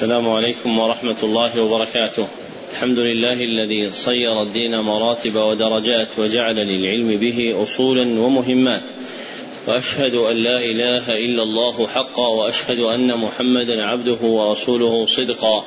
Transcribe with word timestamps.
السلام 0.00 0.28
عليكم 0.28 0.78
ورحمة 0.78 1.16
الله 1.22 1.62
وبركاته. 1.62 2.26
الحمد 2.72 2.98
لله 2.98 3.32
الذي 3.32 3.90
صير 3.90 4.42
الدين 4.42 4.80
مراتب 4.80 5.36
ودرجات 5.36 6.08
وجعل 6.18 6.54
للعلم 6.54 7.16
به 7.16 7.62
أصولا 7.62 8.20
ومهمات. 8.20 8.82
وأشهد 9.68 10.14
أن 10.14 10.36
لا 10.36 10.56
إله 10.56 11.08
إلا 11.08 11.42
الله 11.42 11.86
حقا 11.86 12.26
وأشهد 12.26 12.78
أن 12.78 13.18
محمدا 13.18 13.82
عبده 13.82 14.20
ورسوله 14.22 15.06
صدقا. 15.06 15.64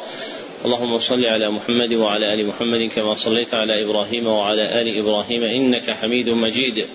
اللهم 0.65 0.99
صل 0.99 1.25
على 1.25 1.51
محمد 1.51 1.93
وعلى 1.93 2.33
آل 2.33 2.47
محمد 2.47 2.89
كما 2.95 3.15
صليت 3.15 3.53
على 3.53 3.83
إبراهيم 3.83 4.27
وعلى 4.27 4.81
آل 4.81 4.99
إبراهيم 4.99 5.43
إنك 5.43 5.91
حميد 5.91 6.29
مجيد. 6.29 6.85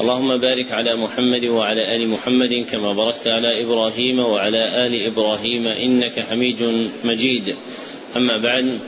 اللهم 0.00 0.36
بارك 0.36 0.72
على 0.72 0.96
محمد 0.96 1.44
وعلى 1.44 1.96
آل 1.96 2.08
محمد 2.08 2.66
كما 2.70 2.92
باركت 2.92 3.26
على 3.26 3.62
إبراهيم 3.62 4.18
وعلى 4.18 4.86
آل 4.86 5.06
إبراهيم 5.06 5.66
إنك 5.66 6.20
حميد 6.20 6.90
مجيد. 7.04 7.54
أما 8.16 8.42
بعد 8.42 8.78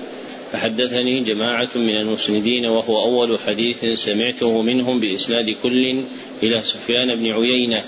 فحدثني 0.52 1.20
جماعة 1.20 1.70
من 1.74 1.96
المسندين 1.96 2.66
وهو 2.66 3.04
أول 3.04 3.38
حديث 3.46 3.84
سمعته 3.94 4.62
منهم 4.62 5.00
بإسناد 5.00 5.50
كل 5.62 6.02
إلى 6.42 6.62
سفيان 6.62 7.16
بن 7.16 7.30
عيينة 7.30 7.84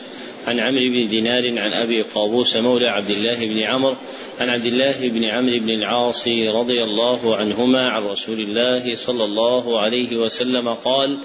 عن 0.46 0.60
عمرو 0.60 0.88
بن 0.88 1.08
دينار 1.08 1.58
عن 1.58 1.72
أبي 1.72 2.02
قابوس 2.02 2.56
مولى 2.56 2.88
عبد 2.88 3.10
الله 3.10 3.46
بن 3.46 3.58
عمرو 3.58 3.96
عن 4.40 4.48
عبد 4.48 4.66
الله 4.66 5.08
بن 5.08 5.24
عمرو 5.24 5.58
بن 5.58 5.70
العاص 5.70 6.28
رضي 6.28 6.84
الله 6.84 7.36
عنهما 7.36 7.88
عن 7.88 8.02
رسول 8.02 8.40
الله 8.40 8.94
صلى 8.94 9.24
الله 9.24 9.80
عليه 9.80 10.16
وسلم 10.16 10.68
قال 10.68 11.18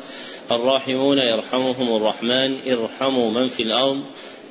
الراحمون 0.51 1.17
يرحمهم 1.17 1.95
الرحمن 1.95 2.57
ارحموا 2.67 3.31
من 3.31 3.47
في 3.47 3.63
الأرض 3.63 4.01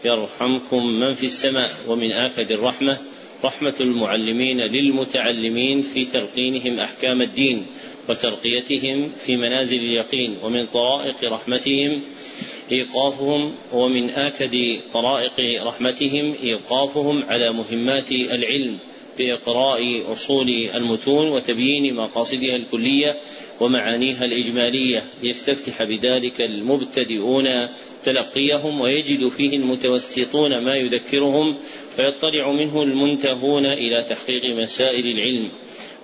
يرحمكم 0.04 0.86
من 0.86 1.14
في 1.14 1.26
السماء. 1.26 1.70
ومن 1.88 2.12
آكد 2.12 2.52
الرحمة 2.52 2.98
رحمة 3.44 3.74
المعلمين 3.80 4.60
للمتعلمين 4.60 5.82
في 5.82 6.04
تلقينهم 6.04 6.80
أحكام 6.80 7.22
الدين 7.22 7.66
وترقيتهم 8.08 9.08
في 9.08 9.36
منازل 9.36 9.78
اليقين. 9.78 10.36
ومن 10.42 10.66
طرائق 10.66 11.32
رحمتهم 11.32 12.02
إيقافهم 12.72 13.54
ومن 13.72 14.10
آكد 14.10 14.80
طرائق 14.92 15.64
رحمتهم 15.66 16.34
إيقافهم 16.42 17.22
على 17.22 17.52
مهمات 17.52 18.12
العلم 18.12 18.78
بإقراء 19.18 20.12
أصول 20.12 20.48
المتون 20.74 21.28
وتبيين 21.28 21.94
مقاصدها 21.94 22.56
الكلية 22.56 23.16
ومعانيها 23.60 24.24
الإجمالية. 24.24 25.04
ليستفتح 25.22 25.82
بذلك 25.82 26.40
المبتدئون 26.40 27.68
تلقيهم 28.04 28.80
ويجد 28.80 29.28
فيه 29.28 29.56
المتوسطون 29.56 30.58
ما 30.58 30.76
يذكرهم 30.76 31.56
فيطلع 31.96 32.52
منه 32.52 32.82
المنتهون 32.82 33.66
إلى 33.66 34.02
تحقيق 34.02 34.56
مسائل 34.56 35.06
العلم. 35.06 35.48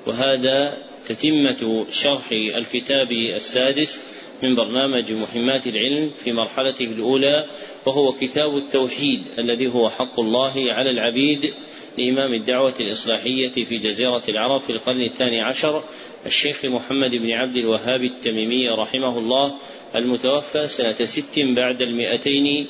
وهذا 0.07 0.79
تتمة 1.07 1.87
شرح 1.91 2.33
الكتاب 2.33 3.13
السادس 3.13 4.03
من 4.43 4.55
برنامج 4.55 5.13
مهمات 5.13 5.67
العلم 5.67 6.11
في 6.25 6.33
مرحلته 6.33 6.85
الأولى 6.85 7.47
وهو 7.87 8.13
كتاب 8.13 8.57
التوحيد 8.57 9.21
الذي 9.39 9.75
هو 9.75 9.91
حق 9.91 10.21
الله 10.21 10.53
على 10.73 10.91
العبيد 10.91 11.53
لإمام 11.99 12.35
الدعوة 12.35 12.75
الإصلاحية 12.81 13.51
في 13.51 13.77
جزيرة 13.77 14.23
العرب 14.29 14.61
في 14.61 14.71
القرن 14.71 15.03
الثاني 15.03 15.41
عشر 15.41 15.83
الشيخ 16.27 16.65
محمد 16.65 17.11
بن 17.11 17.31
عبد 17.31 17.57
الوهاب 17.57 18.03
التميمي 18.03 18.69
رحمه 18.69 19.19
الله 19.19 19.55
المتوفى 19.97 20.69
سنة 20.69 21.05
ست 21.05 21.41
بعد 21.57 21.83
المئتين 21.83 22.67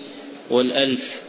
والألف. 0.50 1.22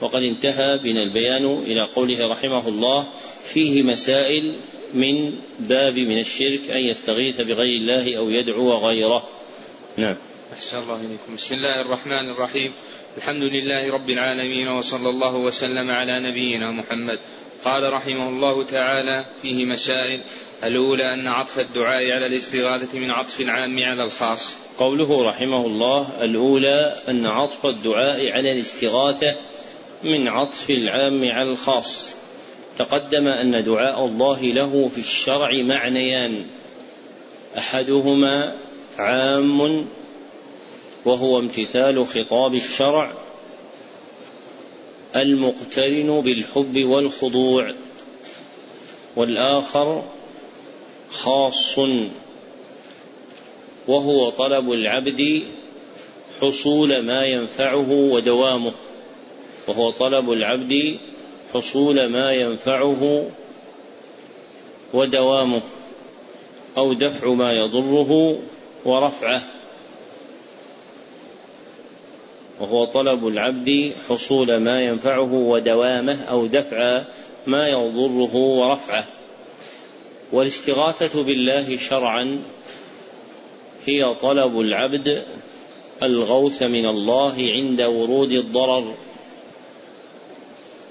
وقد 0.00 0.22
انتهى 0.22 0.78
بنا 0.78 1.02
البيان 1.02 1.62
إلى 1.66 1.80
قوله 1.80 2.28
رحمه 2.32 2.68
الله 2.68 3.06
فيه 3.44 3.82
مسائل 3.82 4.52
من 4.94 5.32
باب 5.60 5.98
من 5.98 6.18
الشرك 6.18 6.70
أن 6.70 6.80
يستغيث 6.80 7.40
بغير 7.40 7.80
الله 7.80 8.16
أو 8.16 8.30
يدعو 8.30 8.76
غيره 8.76 9.28
نعم. 9.96 10.16
أحسن 10.52 10.78
الله 10.78 10.96
إليكم. 10.96 11.36
بسم 11.36 11.54
الله 11.54 11.80
الرحمن 11.80 12.30
الرحيم. 12.30 12.72
الحمد 13.16 13.42
لله 13.42 13.92
رب 13.92 14.10
العالمين 14.10 14.68
وصلى 14.68 15.08
الله 15.08 15.36
وسلم 15.36 15.90
على 15.90 16.30
نبينا 16.30 16.70
محمد. 16.70 17.18
قال 17.64 17.92
رحمه 17.92 18.28
الله 18.28 18.62
تعالى 18.62 19.24
فيه 19.42 19.64
مسائل. 19.64 20.22
الأولى 20.64 21.14
أن 21.14 21.28
عطف 21.28 21.58
الدعاء 21.58 22.10
على 22.10 22.26
الاستغاثة 22.26 22.98
من 22.98 23.10
عطف 23.10 23.40
العام 23.40 23.84
على 23.84 24.04
الخاص. 24.04 24.54
قوله 24.78 25.28
رحمه 25.28 25.66
الله 25.66 26.08
الأولى 26.22 26.96
أن 27.08 27.26
عطف 27.26 27.66
الدعاء 27.66 28.32
على 28.32 28.52
الاستغاثة 28.52 29.36
من 30.04 30.28
عطف 30.28 30.70
العام 30.70 31.24
على 31.24 31.50
الخاص. 31.50 32.16
تقدم 32.78 33.26
أن 33.28 33.64
دعاء 33.64 34.04
الله 34.04 34.40
له 34.42 34.90
في 34.94 35.00
الشرع 35.00 35.62
معنيان. 35.62 36.44
أحدهما 37.58 38.52
عام 38.98 39.86
وهو 41.04 41.38
امتثال 41.38 42.06
خطاب 42.06 42.54
الشرع 42.54 43.12
المقترن 45.16 46.20
بالحب 46.20 46.84
والخضوع 46.84 47.72
والآخر 49.16 50.02
خاص 51.10 51.78
وهو 53.88 54.30
طلب 54.30 54.72
العبد 54.72 55.42
حصول 56.40 57.02
ما 57.02 57.26
ينفعه 57.26 57.90
ودوامه 57.90 58.72
وهو 59.68 59.90
طلب 59.90 60.32
العبد 60.32 60.98
حصول 61.54 62.12
ما 62.12 62.32
ينفعه 62.32 63.26
ودوامه 64.94 65.62
أو 66.78 66.92
دفع 66.92 67.28
ما 67.28 67.52
يضره 67.52 68.38
ورفعه. 68.84 69.42
وهو 72.60 72.84
طلب 72.84 73.26
العبد 73.26 73.94
حصول 74.08 74.56
ما 74.56 74.82
ينفعه 74.82 75.32
ودوامه 75.32 76.24
أو 76.24 76.46
دفع 76.46 77.04
ما 77.46 77.68
يضره 77.68 78.36
ورفعه. 78.36 79.04
والاستغاثه 80.32 81.22
بالله 81.22 81.76
شرعا 81.76 82.42
هي 83.86 84.14
طلب 84.22 84.60
العبد 84.60 85.22
الغوث 86.02 86.62
من 86.62 86.86
الله 86.86 87.52
عند 87.52 87.82
ورود 87.82 88.32
الضرر. 88.32 88.94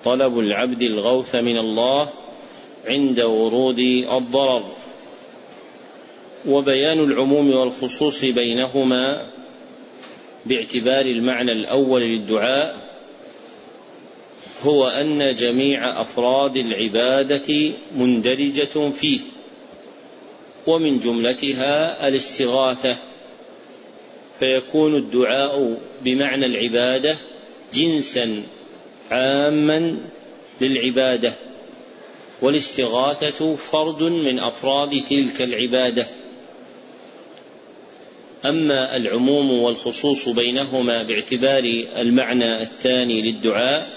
طلب 0.04 0.40
العبد 0.40 0.82
الغوث 0.82 1.36
من 1.36 1.58
الله 1.58 2.10
عند 2.86 3.22
ورود 3.22 3.80
الضرر. 4.12 4.64
وبيان 6.48 7.00
العموم 7.00 7.52
والخصوص 7.52 8.26
بينهما 8.26 9.28
باعتبار 10.46 11.06
المعنى 11.06 11.52
الأول 11.52 12.02
للدعاء 12.02 12.92
هو 14.64 14.88
أن 14.88 15.34
جميع 15.34 16.02
أفراد 16.02 16.58
العبادة 16.58 17.74
مندرجة 17.96 18.90
فيه 18.90 19.20
ومن 20.68 21.00
جملتها 21.00 22.08
الاستغاثة 22.08 22.98
فيكون 24.40 24.96
الدعاء 24.96 25.78
بمعنى 26.02 26.46
العبادة 26.46 27.18
جنسا 27.74 28.44
عاما 29.12 29.98
للعبادة 30.62 31.36
والاستغاثة 32.42 33.56
فرد 33.56 34.04
من 34.04 34.40
أفراد 34.40 35.04
تلك 35.10 35.42
العبادة. 35.42 36.08
أما 38.46 38.96
العموم 38.96 39.52
والخصوص 39.52 40.30
بينهما 40.30 41.04
باعتبار 41.04 41.64
المعنى 41.98 42.62
الثاني 42.62 43.22
للدعاء 43.22 43.88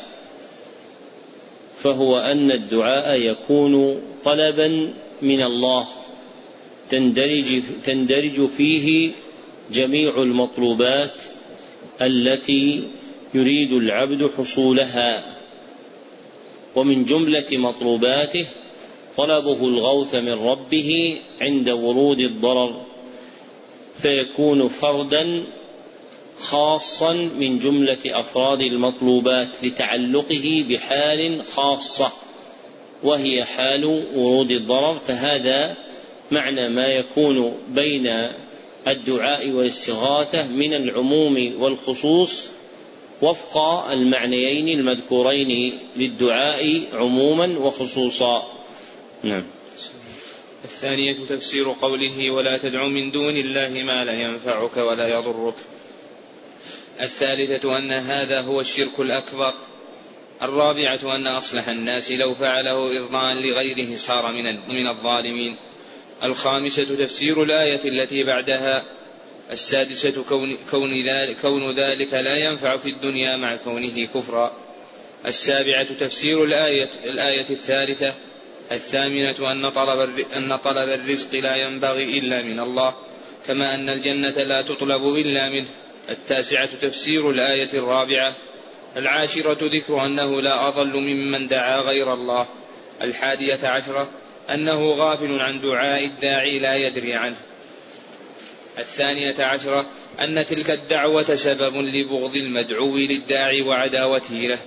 فهو 1.79 2.19
أن 2.19 2.51
الدعاء 2.51 3.21
يكون 3.21 4.03
طلبا 4.25 4.93
من 5.23 5.43
الله 5.43 5.87
تندرج 6.91 7.63
تندرج 7.85 8.47
فيه 8.47 9.11
جميع 9.73 10.23
المطلوبات 10.23 11.23
التي 12.03 12.83
يريد 13.35 13.73
العبد 13.73 14.31
حصولها. 14.37 15.25
ومن 16.75 17.05
جملة 17.05 17.47
مطلوباته 17.53 18.47
طلبه 19.17 19.69
الغوث 19.69 20.15
من 20.15 20.33
ربه 20.33 21.19
عند 21.41 21.71
ورود 21.71 22.21
الضرر. 22.21 22.94
فيكون 24.03 24.69
فردا 24.69 25.43
خاصا 26.39 27.13
من 27.13 27.59
جملة 27.59 27.99
أفراد 28.07 28.61
المطلوبات 28.61 29.49
لتعلقه 29.63 30.65
بحال 30.69 31.45
خاصة 31.45 32.13
وهي 33.03 33.45
حال 33.45 33.85
ورود 34.15 34.51
الضرر. 34.51 34.95
فهذا 34.95 35.77
معنى 36.31 36.69
ما 36.69 36.87
يكون 36.87 37.55
بين 37.69 38.29
الدعاء 38.89 39.51
والاستغاثة 39.51 40.49
من 40.49 40.75
العموم 40.75 41.63
والخصوص 41.63 42.47
وفق 43.23 43.59
المعنيين 43.91 44.79
المذكورين 44.79 45.81
للدعاء 45.97 46.83
عموما 46.93 47.59
وخصوصا. 47.59 48.43
نعم. 49.23 49.45
الثانية 50.65 51.17
تفسير 51.29 51.75
قوله 51.83 52.31
ولا 52.31 52.59
تدع 52.59 52.89
من 52.89 53.11
دون 53.11 53.37
الله 53.37 53.83
ما 53.83 54.05
لا 54.05 54.13
ينفعك 54.13 54.77
ولا 54.77 55.09
يضرك. 55.09 55.55
الثالثة 57.01 57.79
أن 57.79 57.93
هذا 57.93 58.41
هو 58.41 58.61
الشرك 58.61 59.01
الأكبر. 59.01 59.55
الرابعة 60.43 61.17
أن 61.17 61.27
أصلح 61.27 61.69
الناس 61.69 62.13
لو 62.13 62.35
فعله 62.35 62.99
إرضاء 62.99 63.35
لغيره 63.35 63.97
صار 63.97 64.33
من 64.33 64.45
من 64.69 64.89
الظالمين. 64.89 65.57
الخامسة 66.23 66.85
تفسير 66.85 67.43
الآية 67.43 67.81
التي 67.85 68.25
بعدها. 68.25 68.85
السادسة 69.51 70.25
كون, 70.29 70.57
كون, 70.71 71.03
ذلك, 71.03 71.41
كون 71.41 71.79
ذلك 71.79 72.15
لا 72.15 72.37
ينفع 72.37 72.77
في 72.77 72.89
الدنيا 72.89 73.37
مع 73.37 73.57
كونه 73.57 74.07
كفرا. 74.07 74.53
السابعة 75.27 75.95
تفسير 76.01 76.45
الآية, 76.45 76.89
الآية 77.05 77.51
الثالثة. 77.51 78.15
الثامنة 78.73 79.53
أن 79.53 79.71
طلب, 79.71 80.19
أن 80.37 80.57
طلب 80.57 80.89
الرزق 80.89 81.35
لا 81.35 81.57
ينبغي 81.57 82.19
إلا 82.19 82.43
من 82.43 82.61
الله 82.61 82.95
كما 83.47 83.75
أن 83.75 83.89
الجنة 83.89 84.43
لا 84.43 84.63
تطلب 84.63 85.03
إلا 85.05 85.49
منه. 85.49 85.67
التاسعة 86.09 86.69
تفسير 86.83 87.31
الآية 87.31 87.69
الرابعة. 87.75 88.33
العاشرة 88.97 89.59
ذكر 89.77 90.07
أنه 90.07 90.41
لا 90.41 90.69
أضل 90.69 90.97
ممن 90.97 91.47
دعا 91.47 91.81
غير 91.81 92.13
الله. 92.13 92.47
الحادية 93.03 93.69
عشرة 93.69 94.09
أنه 94.51 94.91
غافل 94.91 95.41
عن 95.41 95.61
دعاء 95.61 96.05
الداعي 96.05 96.59
لا 96.59 96.75
يدري 96.75 97.15
عنه. 97.15 97.37
الثانية 98.79 99.45
عشرة 99.45 99.87
أن 100.21 100.47
تلك 100.47 100.71
الدعوة 100.71 101.35
سبب 101.35 101.77
لبغض 101.77 102.37
المدعو 102.37 102.97
للداعي 102.97 103.63
وعداوته 103.63 104.35
له. 104.35 104.59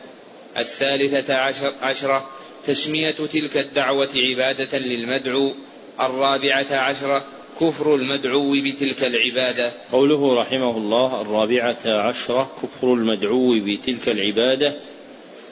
الثالثة 0.58 1.36
عشر 1.36 1.74
عشرة 1.82 2.30
تسمية 2.68 3.12
تلك 3.12 3.58
الدعوة 3.58 4.10
عبادة 4.16 4.78
للمدعو 4.78 5.54
الرابعة 6.00 6.68
عشرة 6.72 7.25
كفر 7.62 7.96
المدعو 7.96 8.52
بتلك 8.66 9.04
العبادة. 9.04 9.72
قوله 9.92 10.42
رحمه 10.42 10.78
الله 10.78 11.22
الرابعة 11.22 11.78
عشرة 11.86 12.52
كفر 12.64 12.94
المدعو 12.94 13.60
بتلك 13.60 14.10
العبادة 14.10 14.74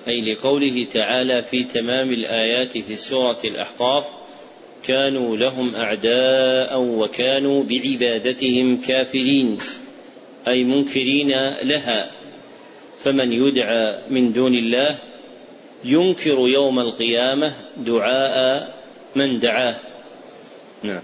أي 0.08 0.34
لقوله 0.34 0.88
تعالى 0.94 1.42
في 1.44 1.64
تمام 1.64 2.14
الآيات 2.14 2.78
في 2.78 2.96
سورة 2.96 3.38
الأحقاف 3.44 4.06
كانوا 4.84 5.38
لهم 5.38 5.76
أعداء 5.76 6.82
وكانوا 6.82 7.64
بعبادتهم 7.64 8.82
كافرين 8.82 9.58
أي 10.48 10.64
منكرين 10.64 11.30
لها 11.64 12.12
فمن 13.04 13.34
يدعى 13.34 14.00
من 14.10 14.34
دون 14.34 14.56
الله 14.56 14.98
ينكر 15.86 16.48
يوم 16.48 16.80
القيامة 16.80 17.54
دعاء 17.78 18.74
من 19.16 19.40
دعاه. 19.40 19.76
نعم. 20.84 21.02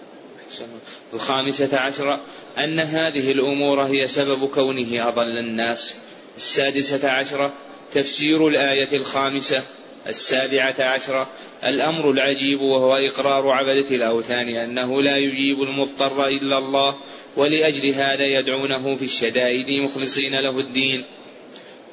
الخامسة 1.13 1.79
عشرة 1.79 2.21
أن 2.57 2.79
هذه 2.79 3.31
الأمور 3.31 3.81
هي 3.81 4.07
سبب 4.07 4.47
كونه 4.47 5.07
أضل 5.07 5.37
الناس. 5.37 5.95
السادسة 6.37 7.09
عشرة 7.09 7.53
تفسير 7.93 8.47
الآية 8.47 8.93
الخامسة. 8.93 9.63
السابعة 10.07 10.75
عشرة 10.79 11.29
الأمر 11.63 12.11
العجيب 12.11 12.59
وهو 12.61 12.95
إقرار 12.95 13.49
عبدة 13.49 13.95
الأوثان 13.95 14.47
أنه 14.47 15.01
لا 15.01 15.17
يجيب 15.17 15.61
المضطر 15.61 16.27
إلا 16.27 16.57
الله 16.57 16.95
ولأجل 17.37 17.89
هذا 17.89 18.25
يدعونه 18.25 18.95
في 18.95 19.05
الشدائد 19.05 19.71
مخلصين 19.71 20.39
له 20.39 20.59
الدين. 20.59 21.05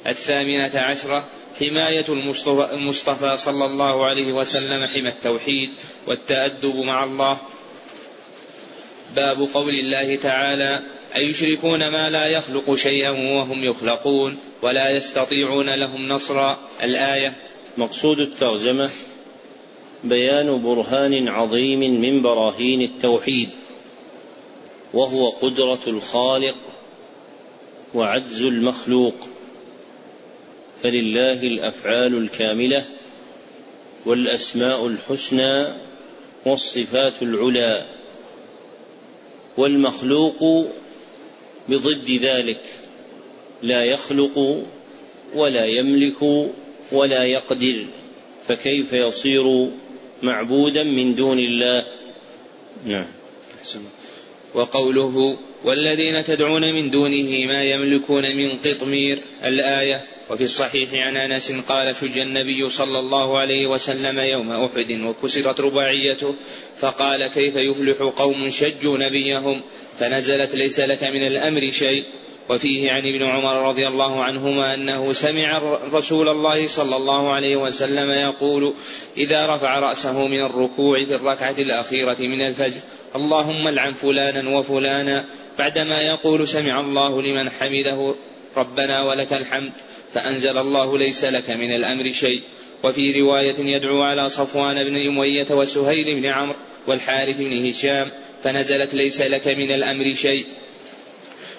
الثامنة 0.07 0.71
عشرة 0.75 1.29
حماية 1.61 2.05
المصطفى, 2.09 2.75
المصطفى 2.75 3.37
صلى 3.37 3.65
الله 3.65 4.05
عليه 4.07 4.33
وسلم 4.33 4.87
حمى 4.87 5.09
التوحيد 5.09 5.71
والتأدب 6.07 6.77
مع 6.77 7.05
الله. 7.05 7.39
باب 9.17 9.49
قول 9.55 9.75
الله 9.75 10.17
تعالى 10.17 10.81
أيشركون 11.17 11.89
ما 11.89 12.11
لا 12.11 12.27
يخلق 12.27 12.75
شيئا 12.75 13.11
وهم 13.11 13.65
يخلقون 13.65 14.39
ولا 14.63 14.91
يستطيعون 14.91 15.75
لهم 15.75 16.09
نصرا. 16.09 16.59
الآية 16.83 17.37
مقصود 17.77 18.19
الترجمة 18.19 18.91
بيان 20.05 20.63
برهان 20.63 21.29
عظيم 21.29 21.81
من 22.01 22.23
براهين 22.23 22.83
التوحيد 22.83 23.49
وهو 24.95 25.31
قدرة 25.31 25.81
الخالق 25.87 26.57
وعجز 27.95 28.43
المخلوق. 28.43 29.15
فلله 30.83 31.43
الأفعال 31.43 32.17
الكاملة 32.17 32.85
والأسماء 34.07 34.87
الحسنى 34.87 35.69
والصفات 36.47 37.23
العلى 37.23 37.87
والمخلوق 39.57 40.67
بضد 41.69 42.11
ذلك 42.11 42.61
لا 43.63 43.85
يخلق 43.85 44.65
ولا 45.35 45.65
يملك 45.65 46.23
ولا 46.93 47.25
يقدر 47.25 47.87
فكيف 48.49 48.93
يصير 48.93 49.71
معبودا 50.23 50.83
من 50.83 51.15
دون 51.15 51.39
الله؟ 51.39 51.85
نعم. 52.87 53.07
وقوله 54.55 55.37
والذين 55.65 56.25
تدعون 56.25 56.75
من 56.75 56.91
دونه 56.91 57.47
ما 57.47 57.65
يملكون 57.65 58.37
من 58.37 58.51
قطمير 58.51 59.19
الآية 59.45 60.01
وفي 60.31 60.45
الصحيح 60.45 60.89
عن 60.93 61.17
أنس 61.17 61.53
قال 61.53 61.97
شج 61.97 62.19
النبي 62.19 62.69
صلى 62.69 62.99
الله 62.99 63.39
عليه 63.39 63.67
وسلم 63.67 64.19
يوم 64.19 64.53
أحد 64.53 65.01
وكسرت 65.01 65.61
رباعيته 65.61 66.35
فقال 66.79 67.27
كيف 67.27 67.57
يفلح 67.57 68.03
قوم 68.03 68.51
شجوا 68.51 68.99
نبيهم؟ 68.99 69.63
فنزلت 69.99 70.55
ليس 70.55 70.81
لك 70.81 71.05
من 71.05 71.27
الأمر 71.27 71.71
شيء. 71.71 72.05
وفيه 72.49 72.93
عن 72.93 72.99
ابن 72.99 73.23
عمر 73.23 73.69
رضي 73.69 73.89
الله 73.89 74.25
عنهما 74.25 74.75
أنه 74.75 75.13
سمع 75.13 75.59
رسول 75.93 76.29
الله 76.29 76.67
صلى 76.67 76.97
الله 76.97 77.33
عليه 77.33 77.57
وسلم 77.57 78.11
يقول 78.11 78.75
إذا 79.17 79.55
رفع 79.55 79.79
رأسه 79.79 80.27
من 80.27 80.41
الركوع 80.41 81.05
في 81.05 81.15
الركعة 81.15 81.55
الأخيرة 81.59 82.17
من 82.21 82.41
الفجر 82.41 82.81
اللهم 83.17 83.69
العن 83.69 83.93
فلانا 83.93 84.59
وفلانا 84.59 85.25
بعدما 85.59 86.01
يقول 86.01 86.49
سمع 86.49 86.81
الله 86.81 87.23
لمن 87.23 87.51
حمده 87.51 88.15
ربنا 88.57 89.03
ولك 89.03 89.33
الحمد 89.33 89.73
فأنزل 90.19 90.59
الله 90.59 90.99
ليس 90.99 91.25
لك 91.25 91.51
من 91.51 91.75
الأمر 91.75 92.13
شيء. 92.13 92.43
وفي 92.85 93.21
رواية 93.21 93.59
يدعو 93.59 94.03
على 94.03 94.29
صفوان 94.29 94.85
بن 94.85 95.09
أمية 95.09 95.47
وسهيل 95.51 96.21
بن 96.21 96.27
عمرو 96.27 96.57
والحارث 96.87 97.39
بن 97.39 97.69
هشام 97.69 98.11
فنزلت 98.43 98.95
ليس 98.95 99.23
لك 99.23 99.49
من 99.49 99.71
الأمر 99.71 100.15
شيء. 100.15 100.47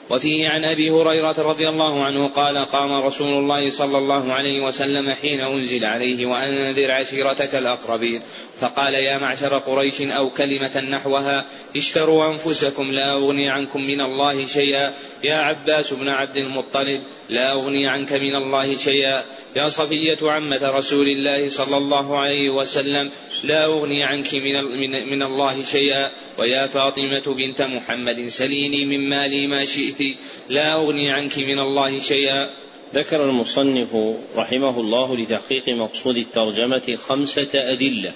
وفيه 0.10 0.50
عن 0.50 0.65
أبي 0.65 0.89
هريرة 0.89 1.36
رضي 1.39 1.69
الله 1.69 2.03
عنه 2.03 2.27
قال 2.27 2.57
قام 2.57 2.91
رسول 3.05 3.33
الله 3.33 3.69
صلى 3.69 3.98
الله 3.98 4.33
عليه 4.33 4.60
وسلم 4.67 5.10
حين 5.10 5.39
أنزل 5.39 5.86
عليه 5.86 6.25
وأنذر 6.25 6.91
عشيرتك 6.91 7.55
الأقربين. 7.55 8.22
فقال 8.60 8.93
يا 8.93 9.17
معشر 9.17 9.57
قريش 9.57 10.01
أو 10.01 10.29
كلمة 10.29 10.79
نحوها 10.79 11.45
اشتروا 11.75 12.31
أنفسكم 12.31 12.91
لا 12.91 13.13
أغني 13.13 13.50
عنكم 13.50 13.81
من 13.81 14.01
الله 14.01 14.45
شيئا. 14.45 14.93
يا 15.24 15.36
عباس 15.36 15.93
بن 15.93 16.07
عبد 16.10 16.38
المطلب 16.38 17.01
لا 17.29 17.53
أغني 17.53 17.88
عنك 17.88 18.13
من 18.13 18.36
الله 18.36 18.75
شيئا. 18.75 19.25
يا 19.55 19.69
صفية 19.69 20.17
عمة 20.21 20.69
رسول 20.69 21.07
الله 21.07 21.50
صلى 21.50 21.77
الله 21.77 22.19
عليه 22.19 22.50
وسلم 22.50 23.09
لا 23.43 23.65
أغني 23.65 24.03
عنك 24.03 24.33
من, 24.36 24.63
من, 24.63 25.09
من 25.09 25.24
الله 25.24 25.63
شيئا. 25.63 26.12
ويا 26.38 26.65
فاطمة 26.65 27.36
بنت 27.38 27.62
محمد 27.62 28.27
سليني 28.27 28.86
من 28.86 29.09
مالي 29.09 29.48
ما 29.48 29.65
شئت 29.65 30.17
لا 30.50 30.74
أغني 30.74 31.12
عنك 31.12 31.38
من 31.38 31.59
الله 31.59 32.00
شيئا. 32.00 32.50
ذكر 32.93 33.24
المصنف 33.24 33.95
رحمه 34.36 34.79
الله 34.79 35.17
لتحقيق 35.17 35.69
مقصود 35.69 36.17
الترجمة 36.17 36.98
خمسة 37.07 37.50
أدلة. 37.53 38.12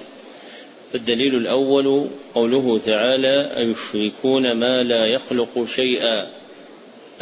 الدليل 0.96 1.36
الأول 1.36 2.08
قوله 2.36 2.82
تعالى 2.86 3.52
أيشركون 3.58 4.44
ما 4.60 4.84
لا 4.84 5.06
يخلق 5.06 5.66
شيئا. 5.76 6.43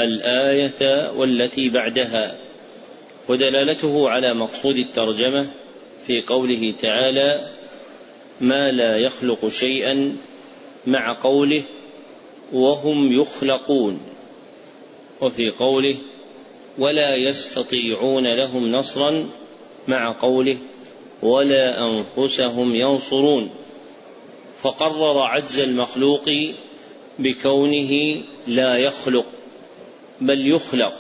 الآية 0.04 1.12
والتي 1.12 1.70
بعدها 1.70 2.38
ودلالته 3.30 4.10
على 4.10 4.34
مقصود 4.34 4.78
الترجمة 4.78 5.48
في 6.08 6.22
قوله 6.22 6.74
تعالى 6.82 7.48
ما 8.42 8.72
لا 8.72 8.98
يخلق 8.98 9.48
شيئا 9.48 10.18
مع 10.88 11.14
قوله 11.14 11.64
وهم 12.54 13.22
يخلقون 13.22 14.00
وفي 15.22 15.50
قوله 15.50 15.96
ولا 16.78 17.16
يستطيعون 17.16 18.28
لهم 18.28 18.72
نصرا 18.72 19.30
مع 19.88 20.16
قوله 20.22 20.58
ولا 21.24 21.86
أنفسهم 21.86 22.76
ينصرون 22.76 23.50
فقرر 24.62 25.20
عجز 25.20 25.60
المخلوق 25.60 26.30
بكونه 27.20 28.22
لا 28.48 28.78
يخلق. 28.78 29.26
بل 30.22 30.48
يخلق 30.48 30.94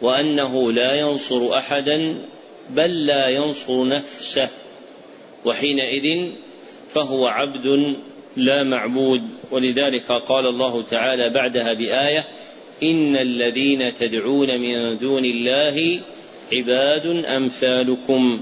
وأنه 0.00 0.72
لا 0.72 0.94
ينصر 0.94 1.56
أحدا 1.56 2.18
بل 2.70 3.06
لا 3.06 3.28
ينصر 3.28 3.88
نفسه 3.88 4.48
وحينئذ 5.44 6.30
فهو 6.88 7.26
عبد 7.26 7.96
لا 8.36 8.62
معبود. 8.62 9.22
ولذلك 9.50 10.06
قال 10.26 10.46
الله 10.46 10.82
تعالى 10.82 11.30
بعدها 11.30 11.72
بآية 11.72 12.24
إن 12.82 13.16
الذين 13.16 13.94
تدعون 13.94 14.60
من 14.60 14.98
دون 14.98 15.24
الله 15.24 16.00
عباد 16.52 17.06
أمثالكم 17.24 18.40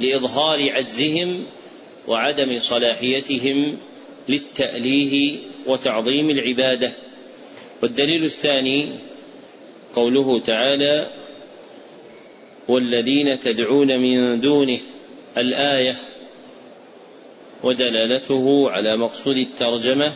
لإظهار 0.00 0.70
عجزهم 0.72 1.44
وعدم 2.08 2.58
صلاحيتهم 2.58 3.76
للتأليه 4.28 5.38
وتعظيم 5.66 6.30
العبادة. 6.30 6.92
والدليل 7.82 8.24
الثاني 8.24 8.88
قوله 9.94 10.40
تعالى 10.40 11.06
والذين 12.68 13.40
تدعون 13.40 14.00
من 14.00 14.40
دونه 14.40 14.78
الآية 15.36 15.96
ودلالته 17.62 18.70
على 18.70 18.96
مقصود 18.96 19.36
الترجمة 19.36 20.12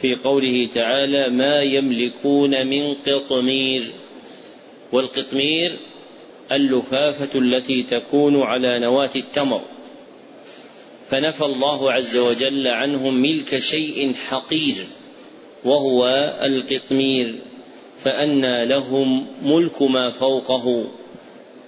في 0.00 0.14
قوله 0.14 0.68
تعالى 0.74 1.30
ما 1.30 1.62
يملكون 1.62 2.66
من 2.66 2.94
قطمير 2.94 3.82
والقطمير 4.92 5.76
اللفافة 6.52 7.38
التي 7.38 7.82
تكون 7.82 8.42
على 8.42 8.78
نواة 8.78 9.10
التمر. 9.16 9.62
فنفى 11.10 11.44
الله 11.44 11.92
عز 11.92 12.16
وجل 12.16 12.66
عنهم 12.66 13.14
ملك 13.14 13.58
شيء 13.58 14.14
حقير. 14.14 14.74
وهو 15.64 16.06
القطمير 16.42 17.34
فأنى 18.02 18.66
لهم 18.66 19.26
ملك 19.42 19.82
ما 19.82 20.10
فوقه 20.10 20.84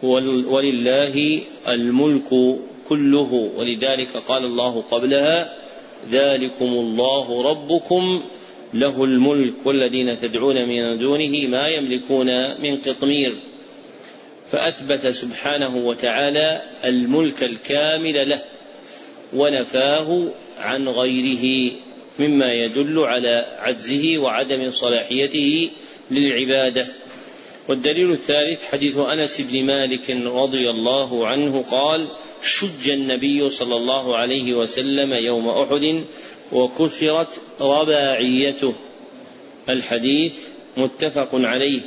ولله 0.02 1.42
الملك 1.68 2.59
كله. 2.88 3.50
ولذلك 3.57 4.09
قال 4.28 4.45
الله 4.45 4.83
قبلها 4.90 5.54
ذلكم 6.11 6.64
الله 6.64 7.42
ربكم 7.42 8.23
له 8.75 9.04
الملك 9.04 9.54
والذين 9.64 10.21
تدعون 10.21 10.68
من 10.68 10.99
دونه 10.99 11.47
ما 11.49 11.68
يملكون 11.68 12.61
من 12.61 12.76
قطمير. 12.76 13.35
فأثبت 14.50 15.07
سبحانه 15.07 15.76
وتعالى 15.76 16.62
الملك 16.85 17.42
الكامل 17.42 18.28
له 18.28 18.42
ونفاه 19.37 20.28
عن 20.61 20.88
غيره. 20.88 21.73
مما 22.18 22.52
يدل 22.52 22.98
على 22.98 23.46
عجزه 23.58 24.18
وعدم 24.18 24.70
صلاحيته 24.70 25.70
للعبادة. 26.10 26.87
والدليل 27.68 28.10
الثالث 28.10 28.64
حديث 28.64 28.96
أنس 28.96 29.40
بن 29.40 29.64
مالك 29.64 30.10
رضي 30.10 30.70
الله 30.70 31.26
عنه 31.26 31.62
قال 31.62 32.08
شج 32.42 32.90
النبي 32.90 33.50
صلى 33.50 33.76
الله 33.76 34.16
عليه 34.16 34.54
وسلم 34.54 35.12
يوم 35.12 35.48
أحد 35.48 36.04
وكسرت 36.52 37.40
رباعيته 37.60 38.75
الحديث 39.68 40.48
متفق 40.76 41.28
عليه 41.32 41.80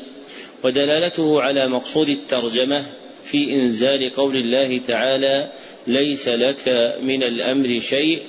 ودلالته 0.64 1.42
على 1.42 1.68
مقصود 1.68 2.10
الترجمة 2.10 2.86
في 3.24 3.54
إنزال 3.54 4.14
قول 4.16 4.36
الله 4.36 4.78
تعالى 4.88 5.52
ليس 5.88 6.28
لك 6.28 6.96
من 7.02 7.24
الأمر 7.24 7.80
شيء 7.80 8.22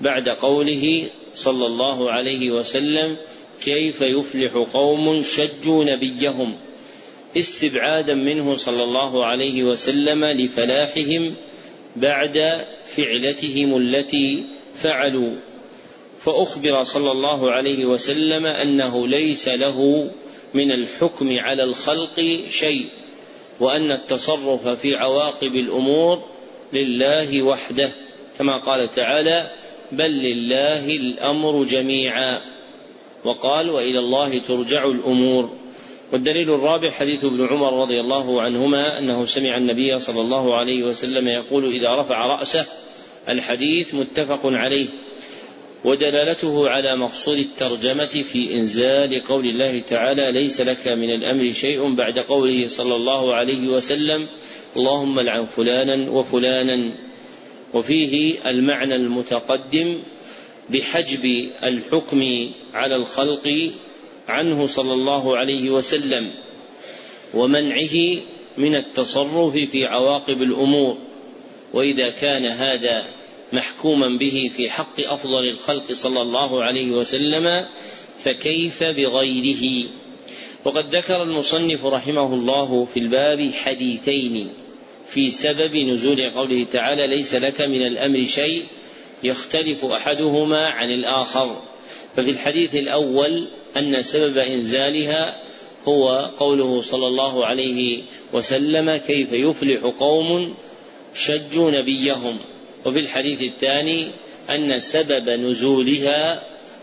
بعد 0.00 0.28
قوله 0.28 1.10
صلى 1.34 1.66
الله 1.66 2.10
عليه 2.10 2.50
وسلم 2.50 3.16
كيف 3.62 4.00
يفلح 4.00 4.52
قوم 4.72 5.22
شجوا 5.22 5.84
نبيهم؟ 5.84 6.56
استبعادا 7.36 8.14
منه 8.14 8.56
صلى 8.56 8.82
الله 8.82 9.26
عليه 9.26 9.64
وسلم 9.64 10.24
لفلاحهم 10.24 11.34
بعد 11.96 12.38
فعلتهم 12.84 13.76
التي 13.76 14.44
فعلوا. 14.74 15.36
فأخبر 16.20 16.82
صلى 16.82 17.12
الله 17.12 17.50
عليه 17.50 17.84
وسلم 17.84 18.46
أنه 18.46 19.08
ليس 19.08 19.48
له 19.48 20.10
من 20.54 20.72
الحكم 20.72 21.38
على 21.38 21.64
الخلق 21.64 22.20
شيء 22.50 22.86
وأن 23.60 23.90
التصرف 23.90 24.68
في 24.68 24.96
عواقب 24.96 25.54
الأمور 25.54 26.22
لله 26.72 27.42
وحده 27.42 27.90
كما 28.38 28.58
قال 28.58 28.94
تعالى 28.94 29.50
بل 29.92 30.10
لله 30.10 30.96
الأمر 30.96 31.64
جميعا. 31.64 32.40
وقال 33.24 33.70
وإلى 33.70 33.98
الله 33.98 34.38
ترجع 34.38 34.90
الأمور. 34.90 35.50
والدليل 36.12 36.54
الرابع 36.54 36.90
حديث 36.90 37.24
ابن 37.24 37.46
عمر 37.46 37.82
رضي 37.82 38.00
الله 38.00 38.42
عنهما 38.42 38.98
أنه 38.98 39.24
سمع 39.24 39.56
النبي 39.56 39.98
صلى 39.98 40.20
الله 40.20 40.56
عليه 40.56 40.84
وسلم 40.84 41.28
يقول 41.28 41.64
إذا 41.64 41.96
رفع 41.96 42.26
رأسه 42.26 42.66
الحديث 43.28 43.94
متفق 43.94 44.46
عليه. 44.46 44.88
ودلالته 45.84 46.68
على 46.68 46.96
مقصود 46.96 47.38
الترجمة 47.38 48.06
في 48.06 48.54
إنزال 48.54 49.24
قول 49.24 49.44
الله 49.44 49.80
تعالى 49.80 50.32
ليس 50.32 50.60
لك 50.60 50.88
من 50.88 51.10
الأمر 51.10 51.50
شيء 51.50 51.94
بعد 51.94 52.18
قوله 52.18 52.68
صلى 52.68 52.94
الله 52.94 53.34
عليه 53.34 53.68
وسلم 53.68 54.28
اللهم 54.76 55.20
لعن 55.20 55.44
فلانا 55.44 56.10
وفلانا. 56.10 57.09
وفيه 57.74 58.50
المعنى 58.50 58.94
المتقدم 58.94 59.98
بحجب 60.70 61.50
الحكم 61.64 62.50
على 62.74 62.96
الخلق 62.96 63.72
عنه 64.28 64.66
صلى 64.66 64.92
الله 64.92 65.36
عليه 65.36 65.70
وسلم 65.70 66.34
ومنعه 67.34 68.22
من 68.58 68.74
التصرف 68.74 69.56
في 69.56 69.86
عواقب 69.86 70.42
الأمور 70.42 70.98
وإذا 71.74 72.10
كان 72.10 72.44
هذا 72.44 73.04
محكوما 73.52 74.08
به 74.18 74.50
في 74.56 74.70
حق 74.70 75.00
أفضل 75.00 75.48
الخلق 75.48 75.92
صلى 75.92 76.22
الله 76.22 76.64
عليه 76.64 76.90
وسلم 76.90 77.66
فكيف 78.18 78.82
بغيره؟ 78.82 79.88
وقد 80.64 80.96
ذكر 80.96 81.22
المصنف 81.22 81.84
رحمه 81.84 82.34
الله 82.34 82.84
في 82.84 83.00
الباب 83.00 83.52
حديثين. 83.52 84.50
في 85.10 85.30
سبب 85.30 85.76
نزول 85.76 86.30
قوله 86.30 86.66
تعالى 86.72 87.06
ليس 87.06 87.34
لك 87.34 87.60
من 87.60 87.82
الأمر 87.86 88.24
شيء 88.24 88.64
يختلف 89.22 89.84
أحدهما 89.84 90.66
عن 90.66 90.88
الآخر 90.90 91.62
ففي 92.16 92.30
الحديث 92.30 92.74
الأول 92.76 93.48
أن 93.76 94.02
سبب 94.02 94.38
إنزالها 94.38 95.40
هو 95.88 96.30
قوله 96.38 96.80
صلى 96.80 97.06
الله 97.06 97.46
عليه 97.46 98.02
وسلم 98.32 98.96
كيف 98.96 99.32
يفلح 99.32 99.80
قوم 99.82 100.54
شجوا 101.14 101.70
نبيهم 101.70 102.38
وفي 102.86 103.00
الحديث 103.00 103.42
الثاني 103.42 104.10
أن 104.50 104.78
سبب 104.78 105.30
نزولها 105.30 106.42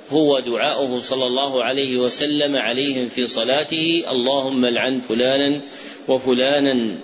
هو 0.10 0.40
دعاؤه 0.40 1.00
صلى 1.00 1.26
الله 1.26 1.64
عليه 1.64 1.98
وسلم 1.98 2.56
عليهم 2.56 3.10
في 3.10 3.28
صلاته 3.28 4.04
اللهم 4.12 4.66
لعن 4.66 5.00
فلانا 5.00 5.62
وفلانا 6.08 6.98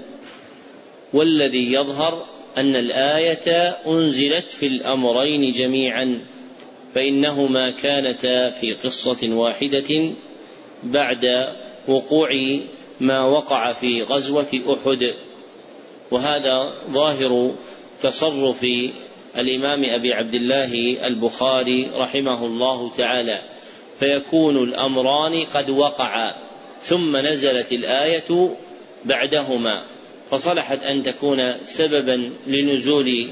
والذي 1.14 1.74
يظهر 1.74 2.26
أن 2.58 2.76
الآية 2.76 3.70
أنزلت 3.88 4.46
في 4.46 4.68
الأمرين 4.68 5.52
جميعا 5.52 6.22
فإنهما 6.96 7.72
كانتا 7.72 8.50
في 8.50 8.72
قصة 8.72 9.36
واحدة 9.36 10.14
بعد 10.84 11.26
وقوع 11.88 12.30
ما 13.00 13.26
وقع 13.26 13.74
في 13.74 14.02
غزوة 14.02 14.50
أحد. 14.68 15.14
وهذا 16.12 16.72
ظاهر 16.90 17.52
تصرف 18.02 18.66
الإمام 19.38 19.86
أبي 19.86 20.14
عبد 20.14 20.36
الله 20.36 20.74
البخاري 21.08 21.92
رحمه 21.96 22.46
الله 22.46 22.90
تعالى 22.90 23.42
فيكون 24.00 24.64
الأمران 24.64 25.44
قد 25.44 25.70
وقعا 25.70 26.36
ثم 26.80 27.18
نزلت 27.18 27.72
الآية 27.72 28.56
بعدهما. 29.06 29.93
فصلحت 30.34 30.84
أن 30.84 31.04
تكون 31.04 31.64
سببا 31.64 32.32
لنزول 32.48 33.30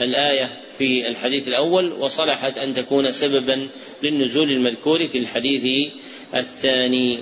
الآية 0.00 0.62
في 0.78 1.08
الحديث 1.08 1.48
الأول 1.48 1.92
وصلحت 1.92 2.58
أن 2.58 2.74
تكون 2.74 3.10
سببا 3.10 3.68
للنزول 4.02 4.50
المذكور 4.50 5.06
في 5.06 5.18
الحديث 5.18 5.92
الثاني. 6.34 7.20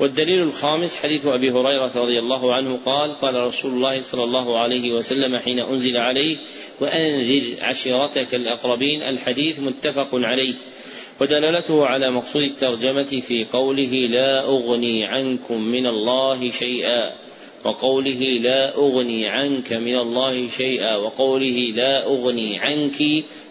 والدليل 0.00 0.42
الخامس 0.42 0.96
حديث 0.96 1.26
أبي 1.26 1.50
هريرة 1.50 1.92
رضي 1.96 2.18
الله 2.18 2.54
عنه 2.54 2.76
قال 2.76 3.12
قال 3.12 3.34
رسول 3.34 3.72
الله 3.72 4.00
صلى 4.00 4.24
الله 4.24 4.58
عليه 4.58 4.92
وسلم 4.92 5.38
حين 5.38 5.60
أنزل 5.60 5.96
عليه 5.96 6.36
وأنذر 6.80 7.56
عشيرتك 7.60 8.34
الأقربين 8.34 9.02
الحديث 9.02 9.60
متفق 9.60 10.08
عليه 10.12 10.54
ودلالته 11.20 11.86
على 11.86 12.10
مقصود 12.10 12.42
الترجمة 12.42 13.20
في 13.20 13.44
قوله 13.44 13.92
لا 14.06 14.44
أغني 14.44 15.04
عنكم 15.04 15.62
من 15.62 15.86
الله 15.86 16.50
شيئا 16.50 17.25
وقوله 17.66 18.20
لا 18.42 18.76
أغني 18.76 19.28
عنك 19.28 19.72
من 19.72 19.98
الله 19.98 20.48
شيئا 20.48 20.96
وقوله 20.96 21.58
لا 21.74 22.06
أغني 22.06 22.58
عنك 22.58 23.02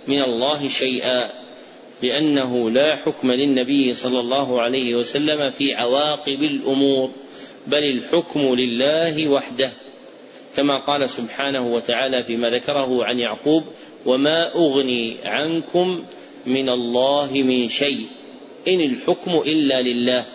من 0.08 0.22
الله 0.22 0.68
شيئا 0.68 1.32
لأنه 2.04 2.70
لا 2.70 2.96
حكم 2.96 3.32
للنبي 3.32 3.94
صلى 3.94 4.20
الله 4.20 4.62
عليه 4.62 4.96
وسلم 4.96 5.50
في 5.50 5.74
عواقب 5.74 6.44
الأمور 6.44 7.12
بل 7.68 7.84
الحكم 7.84 8.56
لله 8.56 9.28
وحده. 9.28 9.72
كما 10.56 10.86
قال 10.86 11.10
سبحانه 11.10 11.74
وتعالى 11.74 12.24
فيما 12.24 12.50
ذكره 12.50 13.06
عن 13.06 13.20
يعقوب 13.20 13.64
وما 14.06 14.56
أغني 14.56 15.16
عنكم 15.26 16.04
من 16.46 16.70
الله 16.70 17.32
من 17.34 17.68
شيء 17.68 18.08
إن 18.68 18.82
الحكم 18.82 19.32
إلا 19.46 19.82
لله. 19.82 20.26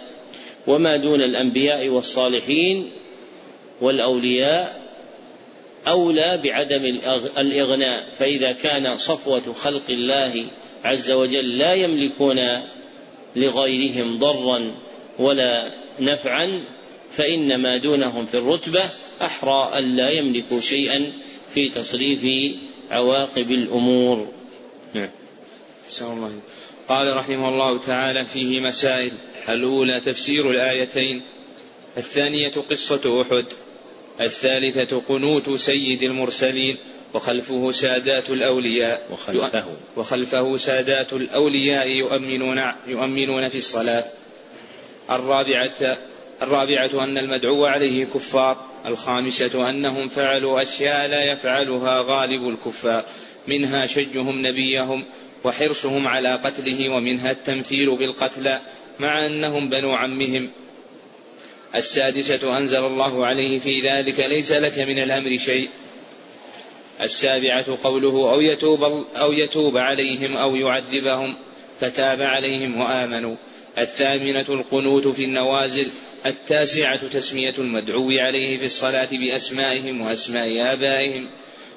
وما 0.66 0.96
دون 0.96 1.22
الأنبياء 1.22 1.88
والصالحين 1.88 2.99
والأولياء 3.80 4.90
أولى 5.88 6.40
بعدم 6.44 6.84
الإغناء. 7.38 8.06
فإذا 8.18 8.52
كان 8.52 8.96
صفوة 8.96 9.52
خلق 9.52 9.90
الله 9.90 10.46
عز 10.84 11.10
وجل 11.10 11.58
لا 11.58 11.74
يملكون 11.74 12.40
لغيرهم 13.36 14.18
ضرا 14.18 14.74
ولا 15.18 15.70
نفعا 16.00 16.64
فإن 17.10 17.62
ما 17.62 17.76
دونهم 17.76 18.24
في 18.24 18.34
الرتبة 18.34 18.90
أحرى 19.22 19.78
ألا 19.78 20.10
يملكوا 20.10 20.60
شيئا 20.60 21.12
في 21.54 21.68
تصريف 21.68 22.54
عواقب 22.90 23.50
الأمور. 23.50 24.28
نعم. 24.94 25.08
الله. 26.00 26.40
قال 26.88 27.16
رحمه 27.16 27.48
الله 27.48 27.78
تعالى 27.78 28.24
فيه 28.24 28.60
مسائل. 28.60 29.12
الأولى 29.48 30.00
تفسير 30.00 30.50
الآيتين. 30.50 31.22
الثانية 31.96 32.52
قصة 32.70 33.22
أحد. 33.22 33.44
الثالثة 34.20 35.02
قنوت 35.08 35.50
سيد 35.50 36.02
المرسلين 36.02 36.76
وخلفه 37.14 37.70
سادات 37.70 38.30
الأولياء. 38.30 39.12
وخلفه. 39.12 39.64
وخلفه 39.96 40.56
سادات 40.56 41.12
الأولياء 41.12 41.88
يؤمنون 41.88 42.62
يؤمنون 42.86 43.48
في 43.48 43.58
الصلاة. 43.58 44.04
الرابعة 45.10 45.98
الرابعة 46.42 47.04
أن 47.04 47.18
المدعو 47.18 47.66
عليه 47.66 48.04
كفار 48.04 48.66
الخامسة 48.86 49.70
أنهم 49.70 50.08
فعلوا 50.08 50.62
أشياء 50.62 51.06
لا 51.06 51.32
يفعلها 51.32 52.00
غالب 52.00 52.48
الكفار. 52.48 53.04
منها 53.46 53.86
شجهم 53.86 54.46
نبيهم 54.46 55.04
وحرصهم 55.44 56.08
على 56.08 56.34
قتله 56.34 56.88
ومنها 56.88 57.30
التمثيل 57.30 57.98
بالقتلى 57.98 58.60
مع 58.98 59.26
أنهم 59.26 59.68
بنو 59.68 59.92
عمهم. 59.92 60.50
السادسة 61.74 62.58
أنزل 62.58 62.78
الله 62.78 63.26
عليه 63.26 63.58
في 63.58 63.80
ذلك 63.80 64.20
ليس 64.20 64.52
لك 64.52 64.78
من 64.78 64.98
الأمر 64.98 65.36
شيء. 65.36 65.70
السابعة 67.00 67.78
قوله 67.84 68.32
أو 68.32 68.40
يتوب 68.40 68.82
أو 69.16 69.32
يتوب 69.32 69.76
عليهم 69.76 70.36
أو 70.36 70.56
يعذبهم 70.56 71.34
فتاب 71.80 72.22
عليهم 72.22 72.80
وآمنوا. 72.80 73.36
الثامنة 73.78 74.46
القنوت 74.48 75.08
في 75.08 75.24
النوازل. 75.24 75.90
التاسعة 76.26 77.08
تسمية 77.08 77.54
المدعو 77.58 78.10
عليه 78.10 78.56
في 78.56 78.64
الصلاة 78.64 79.08
بأسمائهم 79.12 80.00
وأسماء 80.00 80.72
آبائهم. 80.72 81.26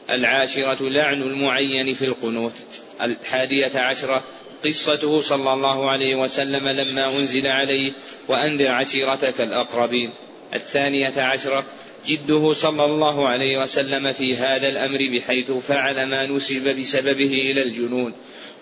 العاشرة 0.10 0.90
لعن 0.90 1.22
المعين 1.22 1.94
في 1.94 2.06
القنوت. 2.06 2.54
الحادية 3.02 3.80
عشرة 3.80 4.24
قصته 4.66 5.22
صلى 5.22 5.54
الله 5.54 5.92
عليه 5.92 6.16
وسلم 6.16 6.68
لما 6.68 7.08
أنزل 7.20 7.48
عليه 7.48 7.92
وأنذر 8.28 8.72
عشيرتك 8.72 9.42
الأقربين. 9.42 10.12
الثانية 10.54 11.22
عشرة 11.22 11.66
جده 12.08 12.54
صلى 12.54 12.86
الله 12.86 13.28
عليه 13.28 13.58
وسلم 13.58 14.12
في 14.12 14.36
هذا 14.36 14.68
الأمر 14.68 14.98
بحيث 15.18 15.52
فعل 15.52 16.06
ما 16.10 16.26
نسب 16.26 16.76
بسببه 16.80 17.52
إلى 17.52 17.64
الجنون 17.64 18.14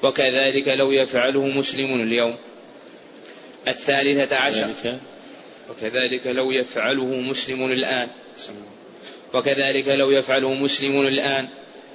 وكذلك 0.03 0.67
لو 0.67 0.91
يفعله 0.91 1.48
مسلم 1.48 2.01
اليوم. 2.01 2.36
الثالثة 3.67 4.36
عشر 4.36 4.70
وكذلك 5.70 6.27
لو 6.27 6.51
يفعله 6.51 7.05
مسلم 7.05 7.65
الآن. 7.65 8.10
وكذلك 9.34 9.88
لو 9.88 10.10
يفعله 10.12 10.53
مسلم 10.53 11.01
الآن. 11.01 11.48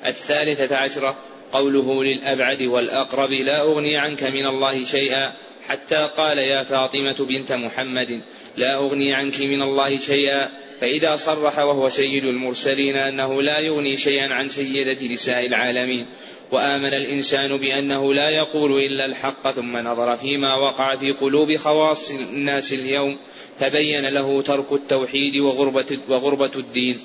الثالثة 0.07 0.77
عشرة 0.77 1.17
قوله 1.53 2.05
للأبعد 2.05 2.63
والأقرب 2.63 3.31
لا 3.31 3.61
أغني 3.61 3.97
عنك 3.97 4.23
من 4.23 4.47
الله 4.47 4.85
شيئا 4.85 5.33
حتى 5.69 6.09
قال 6.17 6.39
يا 6.39 6.63
فاطمة 6.63 7.27
بنت 7.29 7.53
محمد 7.53 8.21
لا 8.57 8.77
أغني 8.77 9.15
عنك 9.15 9.41
من 9.41 9.63
الله 9.63 9.99
شيئا. 9.99 10.51
فإذا 10.81 11.17
صرح 11.17 11.59
وهو 11.59 11.89
سيد 11.89 12.25
المرسلين 12.25 12.97
أنه 12.97 13.43
لا 13.43 13.59
يغني 13.59 13.97
شيئا 13.97 14.35
عن 14.35 14.49
سيدة 14.49 15.07
نساء 15.15 15.47
العالمين. 15.47 16.07
وآمن 16.53 16.95
الإنسان 16.95 17.57
بأنه 17.57 18.15
لا 18.15 18.31
يقول 18.31 18.79
إلا 18.79 19.07
الحق 19.07 19.51
ثم 19.51 19.77
نظر 19.77 20.17
فيما 20.17 20.55
وقع 20.55 20.95
في 20.97 21.13
قلوب 21.13 21.57
خواص 21.57 22.11
الناس 22.11 22.73
اليوم. 22.73 23.19
تبين 23.61 24.07
له 24.07 24.43
ترك 24.43 24.73
التوحيد 24.73 25.37
وغربة, 25.37 25.99
وغربة 26.09 26.53
الدين. 26.57 27.01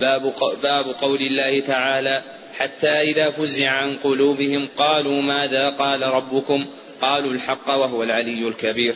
باب, 0.00 0.32
باب 0.62 0.84
قول 1.02 1.20
الله 1.20 1.60
تعالى 1.60 2.22
حتى 2.56 2.88
إذا 2.88 3.30
فزع 3.30 3.70
عن 3.70 3.96
قلوبهم 3.96 4.68
قالوا 4.76 5.22
ماذا 5.22 5.70
قال 5.70 6.02
ربكم؟ 6.02 6.66
قالوا 7.00 7.32
الحق 7.32 7.68
وهو 7.68 8.02
العلي 8.02 8.48
الكبير. 8.48 8.94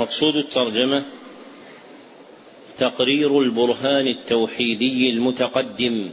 مقصود 0.00 0.36
الترجمة 0.36 1.04
تقرير 2.78 3.40
البرهان 3.40 4.06
التوحيدي 4.06 5.10
المتقدم 5.10 6.10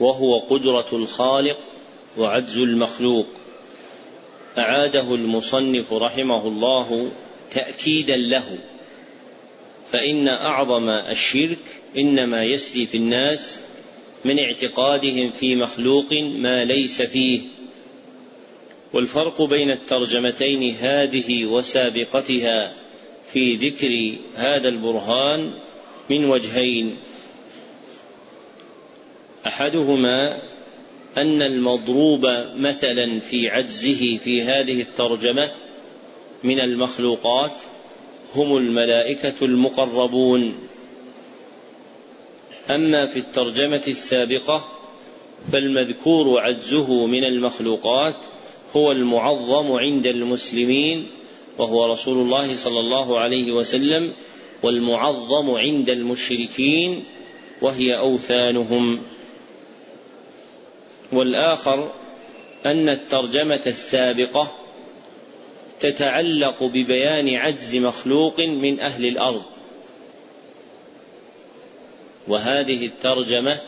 وهو 0.00 0.38
قدرة 0.38 0.86
الخالق 0.92 1.58
وعجز 2.18 2.58
المخلوق. 2.58 3.26
أعاده 4.58 5.14
المصنف 5.14 5.92
رحمه 5.92 6.48
الله 6.48 7.10
تأكيدا 7.50 8.16
له 8.16 8.58
فإن 9.92 10.28
أعظم 10.28 10.88
الشرك 10.88 11.58
إنما 11.96 12.44
يسري 12.44 12.86
في 12.86 12.96
الناس 12.96 13.62
من 14.24 14.38
اعتقادهم 14.38 15.30
في 15.30 15.56
مخلوق 15.56 16.12
ما 16.38 16.64
ليس 16.64 17.02
فيه. 17.02 17.40
والفرق 18.92 19.42
بين 19.42 19.70
الترجمتين 19.70 20.74
هذه 20.74 21.44
وسابقتها 21.46 22.72
في 23.32 23.54
ذكر 23.54 24.18
هذا 24.34 24.68
البرهان 24.68 25.50
من 26.10 26.24
وجهين. 26.24 26.96
أحدهما 29.46 30.38
أن 31.16 31.42
المضروب 31.42 32.26
مثلا 32.56 33.20
في 33.20 33.48
عجزه 33.48 34.16
في 34.16 34.42
هذه 34.42 34.80
الترجمة 34.80 35.50
من 36.44 36.60
المخلوقات 36.60 37.52
هم 38.34 38.56
الملائكة 38.56 39.44
المقربون. 39.44 40.54
أما 42.70 43.06
في 43.06 43.18
الترجمة 43.18 43.82
السابقة 43.88 44.68
فالمذكور 45.52 46.40
عجزه 46.40 47.06
من 47.06 47.24
المخلوقات 47.24 48.16
هو 48.76 48.92
المعظم 48.92 49.72
عند 49.72 50.06
المسلمين 50.06 51.06
وهو 51.58 51.92
رسول 51.92 52.18
الله 52.18 52.56
صلى 52.56 52.80
الله 52.80 53.20
عليه 53.20 53.52
وسلم 53.52 54.12
والمعظم 54.62 55.50
عند 55.50 55.90
المشركين 55.90 57.04
وهي 57.62 57.98
أوثانهم. 57.98 59.02
والآخر 61.12 61.92
أن 62.66 62.88
الترجمة 62.88 63.60
السابقة 63.66 64.52
تتعلق 65.80 66.62
ببيان 66.62 67.34
عجز 67.34 67.76
مخلوق 67.76 68.40
من 68.40 68.80
أهل 68.80 69.06
الأرض. 69.06 69.53
وهذه 72.28 72.86
الترجمة 72.86 73.60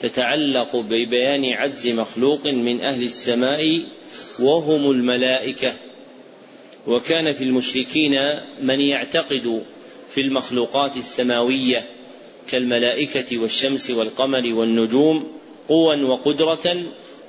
تتعلق 0.00 0.76
ببيان 0.76 1.44
عجز 1.44 1.88
مخلوق 1.88 2.46
من 2.46 2.80
أهل 2.80 3.02
السماء 3.02 3.82
وهم 4.40 4.90
الملائكة. 4.90 5.74
وكان 6.86 7.32
في 7.32 7.44
المشركين 7.44 8.14
من 8.62 8.80
يعتقد 8.80 9.62
في 10.10 10.20
المخلوقات 10.20 10.96
السماوية 10.96 11.86
كالملائكة 12.48 13.38
والشمس 13.38 13.90
والقمر 13.90 14.54
والنجوم 14.54 15.32
قوى 15.68 16.04
وقدرة 16.04 16.82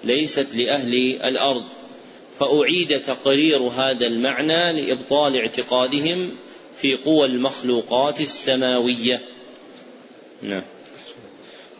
ليست 0.03 0.47
لأهل 0.55 0.93
الأرض. 1.23 1.65
فأعيد 2.39 2.99
تقرير 2.99 3.57
هذا 3.57 4.05
المعنى 4.05 4.73
لإبطال 4.81 5.35
اعتقادهم 5.35 6.31
في 6.75 6.95
قوى 6.95 7.25
المخلوقات 7.25 8.21
السماوية. 8.21 9.21
نعم. 10.41 10.63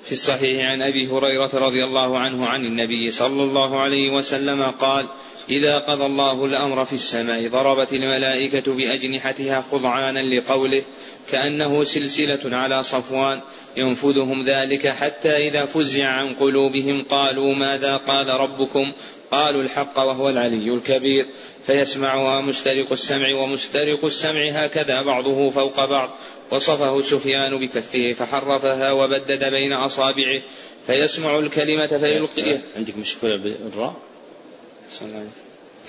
في 0.03 0.11
الصحيح 0.11 0.69
عن 0.69 0.81
أبي 0.81 1.07
هريرة 1.07 1.49
رضي 1.53 1.83
الله 1.83 2.19
عنه 2.19 2.45
عن 2.45 2.65
النبي 2.65 3.09
صلى 3.09 3.43
الله 3.43 3.79
عليه 3.79 4.09
وسلم 4.09 4.63
قال 4.63 5.09
إذا 5.49 5.77
قضى 5.77 6.05
الله 6.05 6.45
الأمر 6.45 6.85
في 6.85 6.93
السماء 6.93 7.47
ضربت 7.47 7.93
الملائكة 7.93 8.73
بأجنحتها 8.73 9.61
خضعانا 9.61 10.19
لقوله 10.19 10.83
كأنه 11.31 11.83
سلسلة 11.83 12.57
على 12.57 12.83
صفوان 12.83 13.41
ينفذهم 13.77 14.41
ذلك 14.41 14.87
حتى 14.87 15.47
إذا 15.47 15.65
فزع 15.65 16.07
عن 16.07 16.33
قلوبهم 16.33 17.03
قالوا 17.03 17.55
ماذا 17.55 17.97
قال 17.97 18.27
ربكم؟ 18.27 18.93
قالوا 19.31 19.61
الحق 19.61 19.99
وهو 19.99 20.29
العلي 20.29 20.73
الكبير. 20.73 21.25
فيسمعها 21.65 22.41
مسترق 22.41 22.91
السمع 22.91 23.35
ومسترق 23.35 24.05
السمع 24.05 24.45
هكذا 24.45 25.01
بعضه 25.01 25.49
فوق 25.49 25.85
بعض. 25.85 26.09
وصفه 26.51 27.01
سفيان 27.01 27.59
بكفه 27.59 28.13
فحرفها 28.13 28.91
وبدد 28.91 29.43
بين 29.43 29.73
أصابعه 29.73 30.41
فيسمع 30.87 31.39
الكلمة 31.39 31.87
فيلقيها 31.87 32.61
عندك 32.75 32.97
مشكلة 32.97 33.35
بالراء؟ 33.35 33.95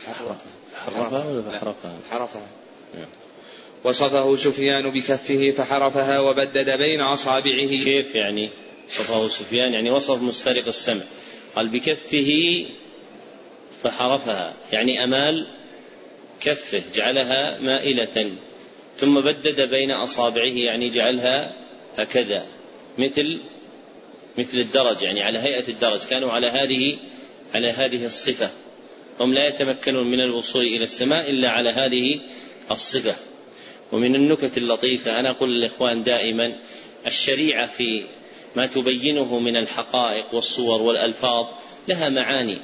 حرفها. 0.07 1.31
ولا 1.31 1.59
حرفها؟ 1.59 1.99
حرفها. 2.11 2.49
وصفه 3.85 4.37
سفيان 4.37 4.91
بكفه 4.91 5.51
فحرفها 5.51 6.21
وبدد 6.21 6.67
بين 6.79 7.01
أصابعه. 7.01 7.67
كيف 7.67 8.15
يعني 8.15 8.51
وصفه 8.89 9.29
سفيان؟ 9.29 9.73
يعني 9.73 9.91
وصف 9.91 10.23
مسترق 10.23 10.67
السمع. 10.67 11.03
قال 11.57 11.69
بكفه 11.69 12.67
فحرفها. 13.83 14.55
يعني 14.73 15.05
أمال 15.05 15.47
كفه 16.41 16.83
جعلها 16.95 17.61
مائلة. 17.61 18.33
ثم 19.01 19.21
بدد 19.21 19.61
بين 19.71 19.91
أصابعه 19.91 20.45
يعني 20.45 20.89
جعلها 20.89 21.53
هكذا 21.97 22.47
مثل 22.99 23.41
مثل 24.39 24.59
الدرج 24.59 25.03
يعني 25.03 25.23
على 25.23 25.39
هيئة 25.39 25.69
الدرج 25.69 26.01
كانوا 26.11 26.33
على 26.33 26.47
هذه 26.47 26.97
على 27.55 27.69
هذه 27.69 28.07
الصفة. 28.07 28.51
هم 29.21 29.35
لا 29.35 29.49
يتمكنون 29.49 30.11
من 30.11 30.21
الوصول 30.21 30.63
إلى 30.63 30.85
السماء 30.85 31.31
إلا 31.31 31.51
على 31.51 31.71
هذه 31.71 32.21
الصفة. 32.71 33.17
ومن 33.93 34.15
النكت 34.15 34.59
اللطيفة 34.59 35.21
أنا 35.21 35.31
أقول 35.31 35.51
للإخوان 35.51 36.03
دائما 36.03 36.53
الشريعة 37.07 37.67
في 37.67 38.05
ما 38.57 38.67
تبينه 38.67 39.39
من 39.39 39.57
الحقائق 39.57 40.35
والصور 40.35 40.83
والألفاظ 40.83 41.47
لها 41.89 42.09
معاني 42.09 42.59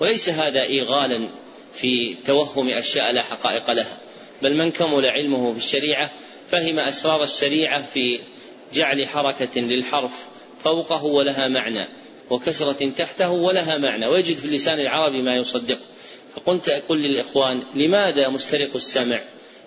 وليس 0.00 0.28
هذا 0.28 0.62
إيغالا 0.62 1.28
في 1.74 2.14
توهم 2.26 2.68
أشياء 2.68 3.12
لا 3.12 3.22
حقائق 3.22 3.70
لها. 3.70 4.05
بل 4.42 4.56
من 4.56 4.70
كمل 4.70 5.06
علمه 5.06 5.52
في 5.52 5.58
الشريعة 5.58 6.10
فهم 6.48 6.78
أسرار 6.78 7.22
الشريعة 7.22 7.86
في 7.86 8.20
جعل 8.74 9.06
حركة 9.08 9.60
للحرف 9.60 10.26
فوقه 10.64 11.04
ولها 11.04 11.48
معنى 11.48 11.86
وكسرة 12.30 12.90
تحته 12.90 13.30
ولها 13.30 13.78
معنى. 13.78 14.06
ويجد 14.06 14.36
في 14.36 14.44
اللسان 14.44 14.80
العربي 14.80 15.22
ما 15.22 15.36
يصدق. 15.36 15.78
فقلت 16.36 16.68
أقول 16.68 17.02
للإخوان 17.02 17.62
لماذا 17.74 18.28
مسترق 18.28 18.76
السمع؟ 18.76 19.20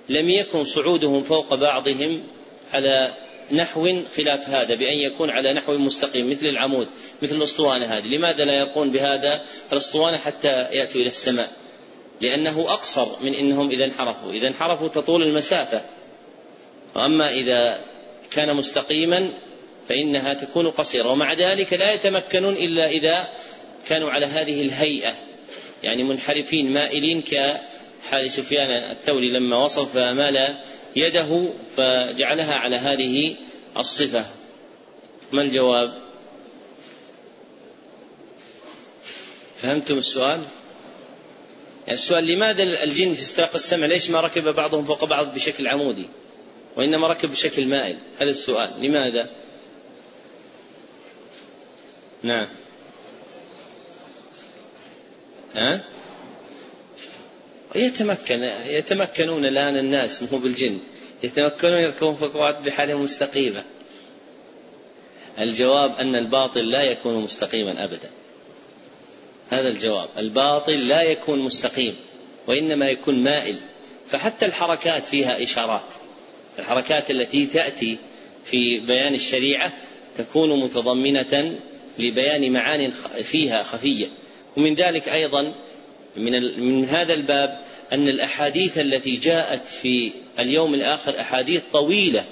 لم 0.10 0.30
يكن 0.30 0.64
صعودهم 0.64 1.24
فوق 1.24 1.56
بعضهم 1.56 2.24
على 2.72 3.14
نحو 3.52 4.02
خلاف 4.18 4.50
هذا 4.50 4.76
بأن 4.76 4.98
يكون 4.98 5.30
على 5.30 5.54
نحو 5.54 5.78
مستقيم 5.78 6.30
مثل 6.30 6.46
العمود 6.46 6.88
مثل 7.22 7.36
الأسطوانة 7.36 7.86
هذه. 7.86 8.08
لماذا 8.08 8.46
لا 8.46 8.54
يرقون 8.60 8.92
بهذا 8.92 9.42
الأسطوانة 9.72 10.18
حتى 10.18 10.48
يأتوا 10.48 11.02
إلى 11.02 11.10
السماء؟ 11.10 11.52
لأنه 12.22 12.74
أقصر 12.74 13.24
من 13.24 13.34
أنهم 13.34 13.70
إذا 13.70 13.86
انحرفوا. 13.86 14.32
إذا 14.32 14.48
انحرفوا 14.48 14.88
تطول 14.88 15.24
المسافة. 15.24 15.86
وأما 16.96 17.30
إذا 17.34 17.82
كان 18.32 18.56
مستقيما 18.56 19.30
فإنها 19.90 20.34
تكون 20.34 20.70
قصيرة. 20.70 21.12
ومع 21.12 21.34
ذلك 21.34 21.74
لا 21.74 21.94
يتمكنون 21.94 22.54
إلا 22.54 22.90
إذا 22.90 23.28
كانوا 23.88 24.12
على 24.12 24.26
هذه 24.26 24.62
الهيئة. 24.62 25.14
يعني 25.84 26.04
منحرفين 26.04 26.74
مائلين 26.74 27.22
كحال 27.22 28.32
سفيان 28.32 28.70
الثوري. 28.92 29.32
لما 29.32 29.58
وصف 29.58 29.94
فمال 29.94 30.56
يده 30.96 31.50
فجعلها 31.78 32.56
على 32.56 32.76
هذه 32.76 33.36
الصفة. 33.78 34.26
ما 35.32 35.42
الجواب؟ 35.42 35.94
فهمتم 39.56 39.98
السؤال؟ 39.98 40.40
يعني 41.90 42.02
السؤال 42.02 42.28
لماذا 42.28 42.64
الجن 42.64 43.14
في 43.14 43.22
استراق 43.22 43.56
السمع 43.56 43.86
ليش 43.86 44.10
ما 44.10 44.22
ركب 44.22 44.56
بعضهم 44.56 44.86
فوق 44.86 45.06
بعض 45.06 45.34
بشكل 45.34 45.68
عمودي؟ 45.68 46.10
وإنما 46.76 47.08
ركب 47.08 47.32
بشكل 47.32 47.66
مائل. 47.66 47.98
هذا 48.20 48.30
السؤال. 48.30 48.82
لماذا؟ 48.82 49.30
نعم. 52.24 52.48
ها؟ 55.56 55.82
يتمكن 57.76 58.44
يتمكنون 58.66 59.46
الآن 59.46 59.78
الناس 59.78 60.24
مو 60.24 60.40
بالجن. 60.40 60.80
يتمكنون 61.24 61.80
يركبون 61.80 62.16
فوق 62.16 62.38
بعض 62.38 62.64
بحالة 62.64 62.98
مستقيمة. 62.98 63.64
الجواب 65.40 65.96
أن 65.96 66.16
الباطل 66.16 66.72
لا 66.72 66.84
يكون 66.84 67.24
مستقيما 67.24 67.84
أبدا. 67.84 68.10
هذا 69.50 69.70
الجواب. 69.70 70.10
الباطل 70.18 70.88
لا 70.88 71.02
يكون 71.02 71.40
مستقيم 71.40 71.96
وإنما 72.48 72.90
يكون 72.90 73.24
مائل. 73.24 73.56
فحتى 74.08 74.46
الحركات 74.46 75.06
فيها 75.06 75.44
إشارات. 75.44 75.86
الحركات 76.60 77.12
التي 77.12 77.46
تأتي 77.46 77.98
في 78.46 78.80
بيان 78.80 79.14
الشريعة 79.14 79.74
تكون 80.18 80.60
متضمنة 80.60 81.60
لبيان 82.00 82.52
معان 82.52 82.92
فيها 83.24 83.64
خفية. 83.64 84.08
ومن 84.58 84.74
ذلك 84.74 85.10
أيضا 85.10 85.54
من, 86.18 86.32
من 86.60 86.86
هذا 86.86 87.14
الباب 87.14 87.60
أن 87.92 88.08
الأحاديث 88.08 88.78
التي 88.78 89.16
جاءت 89.16 89.68
في 89.68 90.12
اليوم 90.40 90.74
الآخر 90.74 91.20
أحاديث 91.20 91.62
طويلة. 91.74 92.26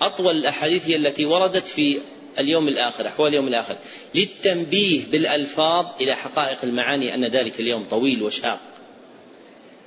أطول 0.00 0.36
الأحاديث 0.36 0.88
هي 0.88 0.96
التي 0.96 1.24
وردت 1.24 1.68
في 1.68 1.98
اليوم 2.38 2.68
الآخر 2.68 3.06
أحوال 3.06 3.28
اليوم 3.28 3.48
الآخر. 3.48 3.76
للتنبيه 4.14 5.00
بالألفاظ 5.12 5.86
إلى 6.00 6.16
حقائق 6.16 6.58
المعاني 6.62 7.14
أن 7.14 7.24
ذلك 7.24 7.60
اليوم 7.60 7.84
طويل 7.90 8.22
وشاق. 8.22 8.60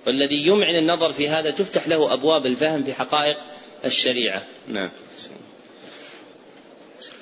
والذي 0.07 0.47
يمعن 0.47 0.75
النظر 0.75 1.13
في 1.13 1.29
هذا 1.29 1.51
تفتح 1.51 1.87
له 1.87 2.13
أبواب 2.13 2.45
الفهم 2.45 2.83
في 2.83 2.93
حقائق 2.93 3.37
الشريعة. 3.85 4.43
نعم. 4.67 4.89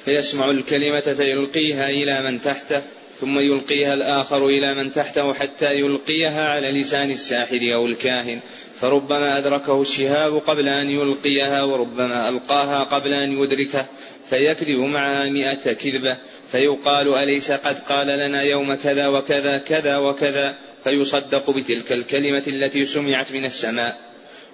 فيسمع 0.06 0.52
الكلمة 0.52 1.00
فيلقيها 1.00 1.90
إلى 1.90 2.32
من 2.32 2.42
تحته 2.42 2.82
ثم 3.20 3.40
يلقيها 3.40 3.94
الآخر 3.94 4.46
إلى 4.46 4.74
من 4.74 4.92
تحته 4.92 5.34
حتى 5.34 5.80
يلقيها 5.80 6.50
على 6.50 6.72
لسان 6.72 7.12
الساحر 7.12 7.74
أو 7.74 7.86
الكاهن. 7.86 8.40
فربما 8.82 9.38
أدركه 9.38 9.82
الشهاب 9.82 10.38
قبل 10.38 10.68
أن 10.68 10.90
يلقيها 10.90 11.64
وربما 11.64 12.30
ألقاها 12.30 12.84
قبل 12.84 13.14
أن 13.14 13.44
يدركه. 13.44 13.86
فيكذب 14.30 14.80
معها 14.80 15.30
مئة 15.30 15.74
كذبة 15.74 16.18
فيقال 16.52 17.18
أليس 17.18 17.52
قد 17.52 17.80
قال 17.80 18.08
لنا 18.08 18.42
يوم 18.42 18.74
كذا 18.74 19.08
وكذا 19.08 19.58
كذا 19.58 19.98
وكذا؟ 19.98 20.56
فيصدق 20.84 21.50
بتلك 21.50 21.92
الكلمة 21.92 22.44
التي 22.48 22.86
سمعت 22.86 23.32
من 23.32 23.46
السماء. 23.46 24.10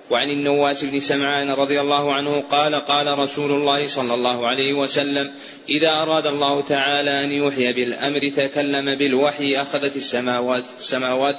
وعن 0.10 0.30
النواس 0.30 0.84
بن 0.84 1.00
سمعان 1.00 1.50
رضي 1.52 1.82
الله 1.82 2.14
عنه 2.14 2.42
قال 2.42 2.76
قال 2.76 3.20
رسول 3.20 3.52
الله 3.52 3.88
صلى 3.88 4.14
الله 4.14 4.48
عليه 4.48 4.74
وسلم 4.74 5.32
إذا 5.70 5.92
أراد 5.92 6.28
الله 6.28 6.62
تعالى 6.62 7.24
أن 7.24 7.32
يوحي 7.32 7.74
بالأمر 7.74 8.30
تكلم 8.30 8.96
بالوحي 8.96 9.62
أخذت 9.62 9.96
السماوات 9.96 10.64
السماوات 10.78 11.36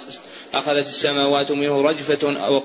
أخذت 0.55 0.87
السماوات 0.87 1.53
منه 1.53 1.83
رجفة 1.83 2.46
أو 2.46 2.62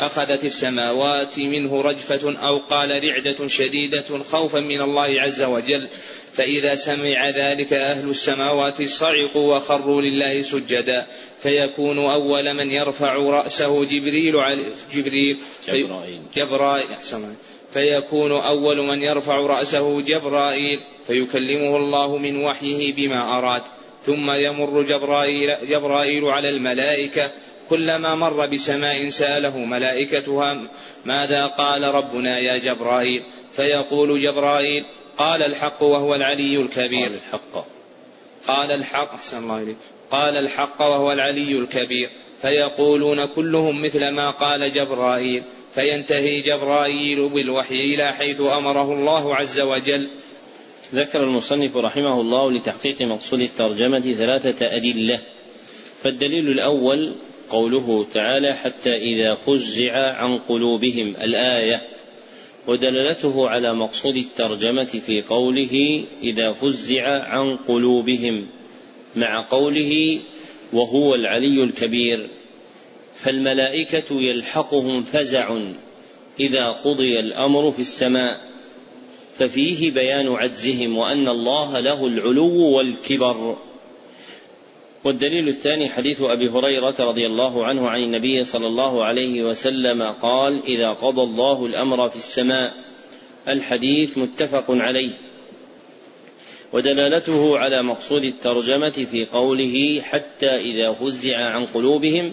أخذت 0.00 0.44
السماوات 0.44 1.38
منه 1.38 1.80
رجفة 1.80 2.38
أو 2.46 2.58
قال 2.58 3.04
رعدة 3.04 3.48
شديدة 3.48 4.04
خوفا 4.30 4.60
من 4.60 4.80
الله 4.80 5.20
عز 5.20 5.42
وجل. 5.42 5.88
فإذا 6.32 6.74
سمع 6.74 7.28
ذلك 7.28 7.72
أهل 7.72 8.10
السماوات 8.10 8.82
صعقوا 8.82 9.56
وخروا 9.56 10.02
لله 10.02 10.42
سجدا. 10.42 11.06
فيكون 11.42 11.98
أول 11.98 12.54
من 12.54 12.70
يرفع 12.70 13.14
رأسه 13.14 13.84
جبريل 13.84 14.36
على 14.36 14.62
جبريل. 14.94 15.36
جبرائيل. 15.68 16.20
جبرائيل. 16.36 16.86
فيكون 17.74 18.32
أول 18.32 18.76
من 18.76 19.02
يرفع 19.02 19.36
رأسه 19.36 20.00
جبرائيل. 20.00 20.80
فيكلمه 21.06 21.76
الله 21.76 22.18
من 22.18 22.44
وحيه 22.44 22.92
بما 22.92 23.38
أراد. 23.38 23.62
ثم 24.02 24.30
يمر 24.30 24.82
جبرائيل, 24.82 25.54
جبرائيل 25.68 26.24
على 26.24 26.48
الملائكة. 26.50 27.30
كلما 27.70 28.14
مر 28.14 28.46
بسماء 28.46 29.08
سأله 29.08 29.58
ملائكتها 29.58 30.62
ماذا 31.04 31.46
قال 31.46 31.82
ربنا 31.82 32.38
يا 32.38 32.58
جبرائيل؟ 32.58 33.22
فيقول 33.52 34.22
جبرائيل 34.22 34.84
قال 35.18 35.42
الحق 35.42 35.82
وهو 35.82 36.14
العلي 36.14 36.56
الكبير. 36.56 37.08
قال 37.08 37.14
الحق. 37.14 37.66
قال 38.46 38.70
الحق 38.70 39.14
أحسن 39.14 39.38
الله 39.38 39.62
إليك. 39.62 39.76
قال 40.10 40.36
الحق 40.36 40.80
وهو 40.80 41.12
العلي 41.12 41.58
الكبير. 41.58 42.10
فيقولون 42.42 43.24
كلهم 43.26 43.82
مثل 43.82 44.08
ما 44.08 44.30
قال 44.30 44.72
جبرائيل. 44.72 45.42
فينتهي 45.74 46.40
جبرائيل 46.40 47.28
بالوحي 47.28 47.94
إلى 47.94 48.12
حيث 48.12 48.40
أمره 48.40 48.92
الله 48.92 49.36
عز 49.36 49.60
وجل. 49.60 50.10
ذكر 50.94 51.22
المصنف 51.22 51.76
رحمه 51.76 52.20
الله 52.20 52.52
لتحقيق 52.52 53.02
مقصود 53.02 53.40
الترجمة 53.40 54.00
ثلاثة 54.00 54.76
أدلة. 54.76 55.18
فالدليل 56.02 56.50
الأول 56.50 57.14
قوله 57.50 58.06
تعالى 58.14 58.54
حتى 58.54 58.96
إذا 58.96 59.34
فزع 59.34 60.16
عن 60.16 60.38
قلوبهم 60.38 61.08
الآية 61.08 61.82
ودلالته 62.66 63.48
على 63.48 63.74
مقصود 63.74 64.16
الترجمة 64.16 64.84
في 64.84 65.22
قوله 65.22 66.04
إذا 66.22 66.52
فزع 66.52 67.22
عن 67.24 67.56
قلوبهم 67.56 68.46
مع 69.16 69.46
قوله 69.50 70.20
وهو 70.72 71.14
العلي 71.14 71.62
الكبير 71.62 72.28
فالملائكة 73.16 74.22
يلحقهم 74.22 75.02
فزع 75.02 75.58
إذا 76.40 76.70
قضي 76.70 77.20
الأمر 77.20 77.70
في 77.70 77.78
السماء 77.78 78.40
ففيه 79.38 79.90
بيان 79.90 80.28
عجزهم 80.28 80.98
وأن 80.98 81.28
الله 81.28 81.80
له 81.80 82.06
العلو 82.06 82.76
والكبر. 82.76 83.56
والدليل 85.06 85.48
الثاني 85.48 85.88
حديث 85.88 86.20
أبي 86.20 86.48
هريرة 86.48 86.94
رضي 87.00 87.26
الله 87.26 87.66
عنه 87.66 87.88
عن 87.88 88.02
النبي 88.02 88.44
صلى 88.44 88.66
الله 88.66 89.04
عليه 89.04 89.42
وسلم 89.42 90.02
قال 90.02 90.62
إذا 90.64 90.90
قضى 90.90 91.22
الله 91.22 91.66
الأمر 91.66 92.08
في 92.08 92.16
السماء 92.16 92.74
الحديث 93.48 94.18
متفق 94.18 94.64
عليه. 94.68 95.12
ودلالته 96.72 97.58
على 97.58 97.82
مقصود 97.82 98.24
الترجمة 98.24 98.90
في 98.90 99.26
قوله 99.26 100.02
حتى 100.02 100.50
إذا 100.56 100.92
فزع 100.92 101.36
عن 101.36 101.66
قلوبهم 101.66 102.32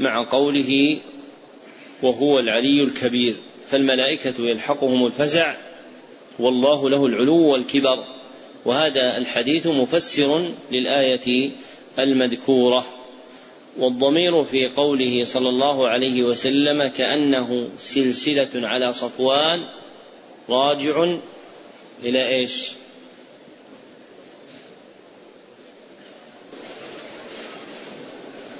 مع 0.00 0.24
قوله 0.24 0.98
وهو 2.02 2.38
العلي 2.38 2.82
الكبير 2.82 3.34
فالملائكة 3.66 4.34
يلحقهم 4.38 5.06
الفزع 5.06 5.54
والله 6.38 6.90
له 6.90 7.06
العلو 7.06 7.52
والكبر. 7.52 8.04
وهذا 8.64 9.16
الحديث 9.18 9.66
مفسر 9.66 10.48
للآية 10.72 11.50
المذكورة 11.98 12.84
والضمير 13.78 14.44
في 14.44 14.68
قوله 14.68 15.24
صلى 15.24 15.48
الله 15.48 15.88
عليه 15.88 16.22
وسلم 16.22 16.86
كأنه 16.86 17.68
سلسلة 17.78 18.68
على 18.68 18.92
صفوان 18.92 19.68
راجع 20.48 21.16
إلى 22.02 22.28
إيش؟ 22.28 22.70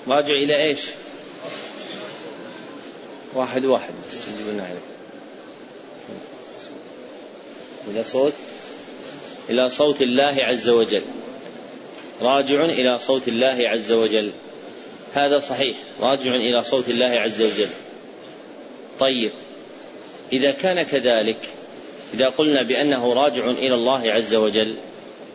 راجع 0.08 0.34
إلى 0.34 0.62
إيش؟ 0.62 0.80
واحد 3.34 3.64
واحد 3.64 3.94
بس 4.06 4.24
إلى 7.88 8.04
صوت 8.04 8.32
إلى 9.50 9.70
صوت 9.70 10.02
الله 10.02 10.44
عز 10.44 10.68
وجل 10.68 11.02
راجع 12.22 12.64
إلى 12.64 12.98
صوت 12.98 13.28
الله 13.28 13.68
عز 13.68 13.92
وجل. 13.92 14.30
هذا 15.14 15.38
صحيح. 15.38 15.76
راجع 16.00 16.34
إلى 16.34 16.62
صوت 16.62 16.88
الله 16.88 17.10
عز 17.20 17.42
وجل. 17.42 17.70
طيب. 19.00 19.30
إذا 20.32 20.50
كان 20.50 20.82
كذلك 20.82 21.38
إذا 22.14 22.26
قلنا 22.26 22.62
بأنه 22.62 23.12
راجع 23.12 23.50
إلى 23.50 23.74
الله 23.74 24.12
عز 24.12 24.34
وجل 24.34 24.74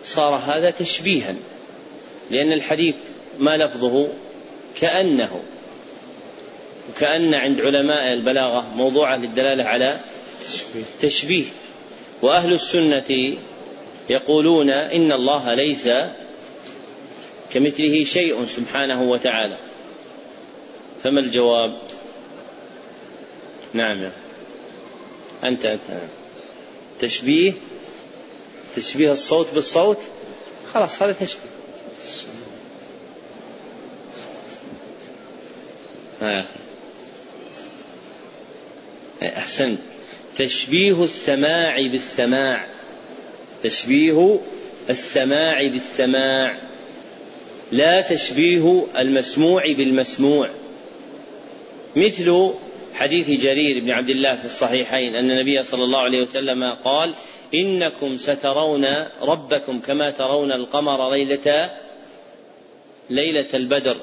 صار 0.05 0.35
هذا 0.35 0.71
تشبيها. 0.71 1.35
لأن 2.31 2.51
الحديث 2.51 2.95
ما 3.39 3.57
لفظه؟ 3.57 4.07
كأنه. 4.81 5.43
وكأن 6.89 7.33
عند 7.33 7.61
علماء 7.61 8.13
البلاغة 8.13 8.65
موضوعة 8.75 9.15
للدلالة 9.15 9.63
على 9.63 9.97
تشبيه. 11.01 11.45
وأهل 12.21 12.53
السنة 12.53 13.37
يقولون 14.09 14.69
إن 14.69 15.11
الله 15.11 15.53
ليس 15.53 15.87
كمثله 17.53 18.03
شيء 18.03 18.45
سبحانه 18.45 19.01
وتعالى. 19.01 19.57
فما 21.03 21.19
الجواب؟ 21.19 21.77
نعم 23.73 24.09
أنت 25.43 25.65
أنت. 25.65 26.01
تشبيه؟ 26.99 27.53
تشبيه 28.75 29.11
الصوت 29.11 29.53
بالصوت؟ 29.53 29.97
خلاص 30.73 31.03
هذا 31.03 31.11
تشبيه. 31.11 31.41
ها 36.21 36.45
أحسنت. 39.23 39.79
تشبيه 40.37 41.03
السماع 41.03 41.87
بالسماع. 41.87 42.65
تشبيه 43.63 44.39
السماع 44.89 45.67
بالسماع. 45.67 46.70
لا 47.71 48.01
تشبيه 48.01 48.85
المسموع 48.97 49.63
بالمسموع. 49.73 50.49
مثل 51.95 52.53
حديث 52.93 53.41
جرير 53.41 53.83
بن 53.83 53.91
عبد 53.91 54.09
الله 54.09 54.35
في 54.35 54.45
الصحيحين 54.45 55.15
أن 55.15 55.31
النبي 55.31 55.63
صلى 55.63 55.83
الله 55.83 55.99
عليه 55.99 56.21
وسلم 56.21 56.63
قال 56.63 57.13
إنكم 57.53 58.17
سترون 58.17 58.83
ربكم 59.21 59.79
كما 59.79 60.11
ترون 60.11 60.51
القمر 60.51 61.11
ليلة 61.11 61.69
ليلة 63.09 63.47
البدر. 63.53 63.97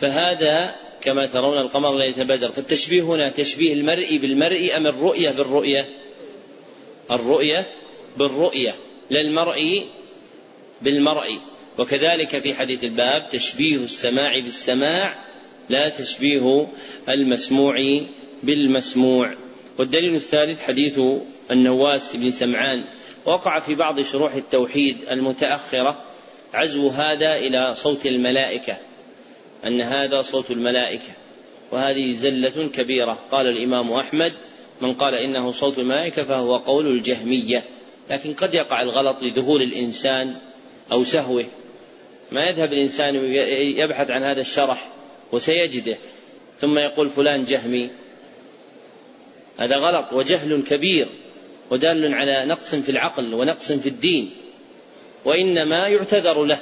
فهذا 0.00 0.74
كما 1.02 1.26
ترون 1.26 1.58
القمر 1.58 1.98
ليلة 1.98 2.22
البدر. 2.22 2.50
فالتشبيه 2.50 3.02
هنا 3.02 3.28
تشبيه 3.28 3.72
المرء 3.72 4.16
بالمرء 4.16 4.76
أم 4.76 4.86
الرؤية 4.86 5.30
بالرؤية؟ 5.30 5.88
الرؤية 7.10 7.66
بالرؤية. 8.16 8.74
لا 9.10 9.20
المرء 9.20 9.84
بالمرء. 10.82 11.38
وكذلك 11.78 12.38
في 12.38 12.54
حديث 12.54 12.84
الباب 12.84 13.28
تشبيه 13.28 13.76
السماع 13.76 14.38
بالسماع 14.38 15.14
لا 15.68 15.88
تشبيه 15.88 16.66
المسموع 17.08 18.00
بالمسموع. 18.42 19.30
والدليل 19.78 20.14
الثالث 20.14 20.62
حديث 20.62 21.00
النواس 21.50 22.16
بن 22.16 22.30
سمعان. 22.30 22.84
وقع 23.24 23.58
في 23.58 23.74
بعض 23.74 24.00
شروح 24.00 24.34
التوحيد 24.34 24.98
المتأخرة 25.10 26.02
عزو 26.54 26.88
هذا 26.88 27.34
إلى 27.34 27.74
صوت 27.74 28.06
الملائكة 28.06 28.76
أن 29.64 29.80
هذا 29.80 30.22
صوت 30.22 30.50
الملائكة. 30.50 31.12
وهذه 31.72 32.12
زلة 32.12 32.68
كبيرة. 32.68 33.18
قال 33.30 33.46
الإمام 33.46 33.92
أحمد 33.92 34.32
من 34.80 34.94
قال 34.94 35.14
إنه 35.14 35.52
صوت 35.52 35.78
الملائكة 35.78 36.24
فهو 36.24 36.56
قول 36.56 36.86
الجهمية. 36.86 37.64
لكن 38.10 38.34
قد 38.34 38.54
يقع 38.54 38.82
الغلط 38.82 39.22
لذهول 39.22 39.62
الإنسان 39.62 40.36
أو 40.92 41.04
سهوه. 41.04 41.44
ما 42.32 42.48
يذهب 42.48 42.72
الإنسان 42.72 43.14
يبحث 43.76 44.10
عن 44.10 44.22
هذا 44.22 44.40
الشرح 44.40 44.88
وسيجده 45.32 45.96
ثم 46.58 46.78
يقول 46.78 47.08
فلان 47.08 47.44
جهمي. 47.44 47.90
هذا 49.58 49.76
غلط 49.76 50.12
وجهل 50.12 50.62
كبير 50.62 51.08
ودال 51.70 52.14
على 52.14 52.44
نقص 52.46 52.74
في 52.74 52.88
العقل 52.88 53.34
ونقص 53.34 53.72
في 53.72 53.88
الدين. 53.88 54.30
وإنما 55.24 55.88
يعتذر 55.88 56.44
له 56.44 56.58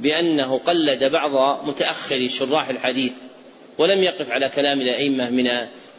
بأنه 0.00 0.58
قلد 0.58 1.04
بعض 1.04 1.64
متأخري 1.66 2.28
شراح 2.28 2.68
الحديث 2.68 3.12
ولم 3.78 4.02
يقف 4.02 4.30
على 4.30 4.48
كلام 4.48 4.80
الأئمة 4.80 5.30
من 5.30 5.46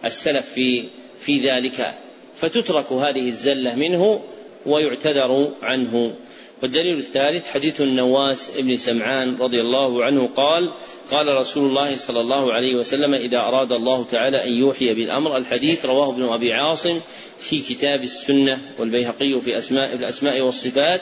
السلف 0.06 0.49
في 0.49 0.89
في 1.19 1.49
ذلك. 1.49 1.93
فتترك 2.36 2.91
هذه 2.91 3.27
الزلة 3.27 3.75
منه 3.75 4.23
ويعتذر 4.65 5.51
عنه. 5.62 6.15
والدليل 6.62 6.97
الثالث 6.97 7.45
حديث 7.45 7.82
النواس 7.82 8.52
بن 8.58 8.78
سمعان 8.78 9.36
رضي 9.36 9.62
الله 9.62 10.04
عنه 10.04 10.28
قال 10.28 10.71
قال 11.12 11.28
رسول 11.39 11.69
الله 11.69 11.95
صلى 11.95 12.19
الله 12.19 12.54
عليه 12.54 12.76
وسلم 12.76 13.13
إذا 13.13 13.38
أراد 13.39 13.71
الله 13.71 14.06
تعالى 14.12 14.43
أن 14.43 14.54
يوحي 14.54 14.93
بالأمر 14.93 15.38
الحديث 15.38 15.86
رواه 15.86 16.10
ابن 16.10 16.24
أبي 16.24 16.54
عاصم 16.54 17.00
في 17.39 17.60
كتاب 17.60 18.04
السنة 18.04 18.62
والبيهقي 18.80 19.41
في 19.41 19.58
أسماء 19.58 19.93
الأسماء 19.93 20.41
والصفات 20.41 21.02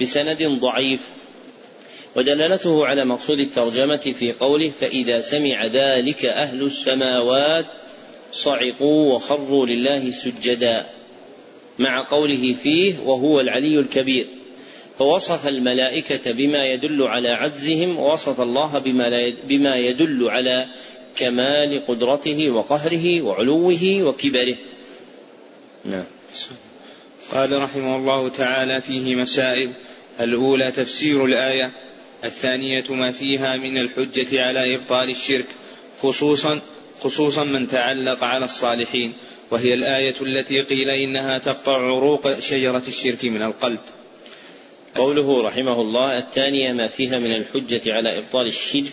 بسند 0.00 0.42
ضعيف. 0.42 1.00
ودلالته 2.16 2.86
على 2.86 3.04
مقصود 3.04 3.40
الترجمة 3.40 3.96
في 3.96 4.32
قوله 4.32 4.72
فإذا 4.80 5.20
سمع 5.20 5.66
ذلك 5.66 6.24
أهل 6.24 6.62
السماوات 6.62 7.66
صعقوا 8.32 9.14
وخروا 9.14 9.66
لله 9.66 10.10
سجدا 10.10 10.86
مع 11.78 12.06
قوله 12.10 12.54
فيه 12.62 12.94
وهو 13.04 13.40
العلي 13.40 13.78
الكبير 13.78 14.28
فوصف 14.98 15.46
الملائكة 15.46 16.32
بما 16.32 16.66
يدل 16.66 17.02
على 17.02 17.28
عجزهم 17.28 17.98
ووصف 17.98 18.40
الله 18.40 18.78
بما, 18.78 19.32
بما 19.44 19.76
يدل 19.76 20.28
على 20.28 20.66
كمال 21.16 21.86
قدرته 21.86 22.50
وقهره 22.50 23.22
وعلوه 23.22 24.02
وكبره. 24.02 24.56
نعم. 25.84 26.04
قال 27.32 27.62
رحمه 27.62 27.96
الله 27.96 28.28
تعالى 28.28 28.80
فيه 28.80 29.14
مسائل. 29.14 29.72
الأولى 30.20 30.72
تفسير 30.72 31.24
الآية 31.24 31.72
الثانية 32.24 32.84
ما 32.90 33.12
فيها 33.12 33.56
من 33.56 33.78
الحجة 33.78 34.44
على 34.46 34.74
إبطال 34.74 35.10
الشرك 35.10 35.46
خصوصا 36.02 36.60
خصوصا 37.00 37.44
من 37.44 37.68
تعلق 37.68 38.24
على 38.24 38.44
الصالحين. 38.44 39.14
وهي 39.50 39.74
الآية 39.74 40.14
التي 40.20 40.60
قيل 40.60 40.90
إنها 40.90 41.38
تقطع 41.38 41.76
عروق 41.76 42.38
شجرة 42.38 42.82
الشرك 42.88 43.24
من 43.24 43.42
القلب. 43.42 43.80
قوله 44.98 45.42
رحمه 45.42 45.80
الله 45.80 46.18
الثانية 46.18 46.72
ما 46.72 46.86
فيها 46.86 47.18
من 47.18 47.32
الحجة 47.32 47.94
على 47.94 48.18
إبطال 48.18 48.46
الشرك 48.46 48.92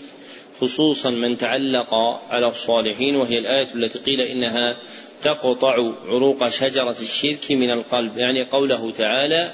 خصوصا 0.61 1.09
من 1.09 1.37
تعلق 1.37 1.93
على 2.29 2.47
الصالحين 2.47 3.15
وهي 3.15 3.37
الآية 3.37 3.67
التي 3.75 3.99
قيل 3.99 4.21
إنها 4.21 4.77
تقطع 5.23 5.91
عروق 6.05 6.49
شجرة 6.49 6.95
الشرك 7.01 7.51
من 7.51 7.71
القلب. 7.71 8.17
يعني 8.17 8.43
قوله 8.43 8.91
تعالى 8.91 9.51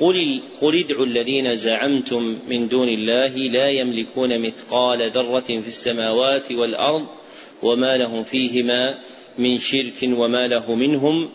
قل 0.00 0.42
قل 0.60 0.78
ادعوا 0.78 1.06
الذين 1.06 1.56
زعمتم 1.56 2.38
من 2.48 2.68
دون 2.68 2.88
الله 2.88 3.36
لا 3.36 3.68
يملكون 3.70 4.38
مثقال 4.38 5.10
ذرة 5.10 5.40
في 5.40 5.66
السماوات 5.66 6.52
والأرض 6.52 7.06
وما 7.62 7.96
لهم 7.96 8.24
فيهما 8.24 8.98
من 9.38 9.58
شرك 9.58 10.02
وما 10.02 10.46
له 10.46 10.74
منهم 10.74 11.30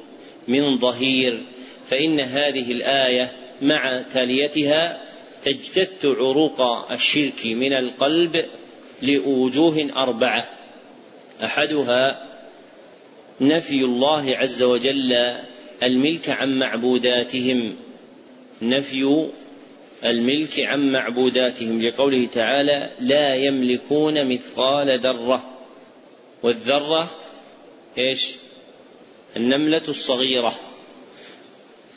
من 0.48 0.78
ظهير 0.78 1.42
فإن 1.90 2.20
هذه 2.20 2.72
الآية 2.72 3.32
مع 3.62 4.06
تاليتها 4.14 5.04
تجتث 5.46 6.06
عروق 6.06 6.62
الشرك 6.92 7.46
من 7.46 7.74
القلب 7.74 8.46
لوجوه 9.02 9.90
أربعة. 9.96 10.50
أحدها 11.44 12.28
نفي 13.42 13.76
الله 13.76 14.38
عز 14.38 14.64
وجل 14.64 15.14
الملك 15.84 16.30
عن 16.30 16.60
معبوداتهم. 16.60 17.76
نفي 18.62 19.30
الملك 20.06 20.60
عن 20.60 20.92
معبوداتهم. 20.92 21.82
لقوله 21.82 22.28
تعالى 22.34 22.90
لا 23.00 23.36
يملكون 23.36 24.34
مثقال 24.34 25.00
ذرة. 25.00 25.50
والذرة 26.44 27.10
إيش؟ 27.98 28.36
النملة 29.38 29.82
الصغيرة. 29.88 30.54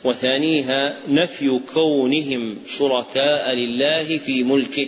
وثانيها 0.07 0.97
نفي 1.07 1.59
كونهم 1.73 2.57
شركاء 2.65 3.55
لله 3.55 4.17
في 4.17 4.43
ملكه. 4.43 4.87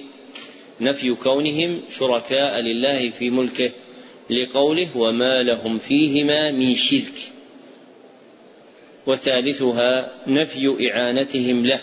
نفي 0.81 1.13
كونهم 1.15 1.81
شركاء 1.89 2.61
لله 2.61 3.09
في 3.09 3.29
ملكه. 3.29 3.71
لقوله 4.29 4.87
وما 4.95 5.43
لهم 5.43 5.77
فيهما 5.77 6.51
من 6.51 6.75
شرك. 6.75 7.13
وثالثها 9.07 10.11
نفي 10.27 10.91
إعانتهم 10.91 11.65
له. 11.65 11.79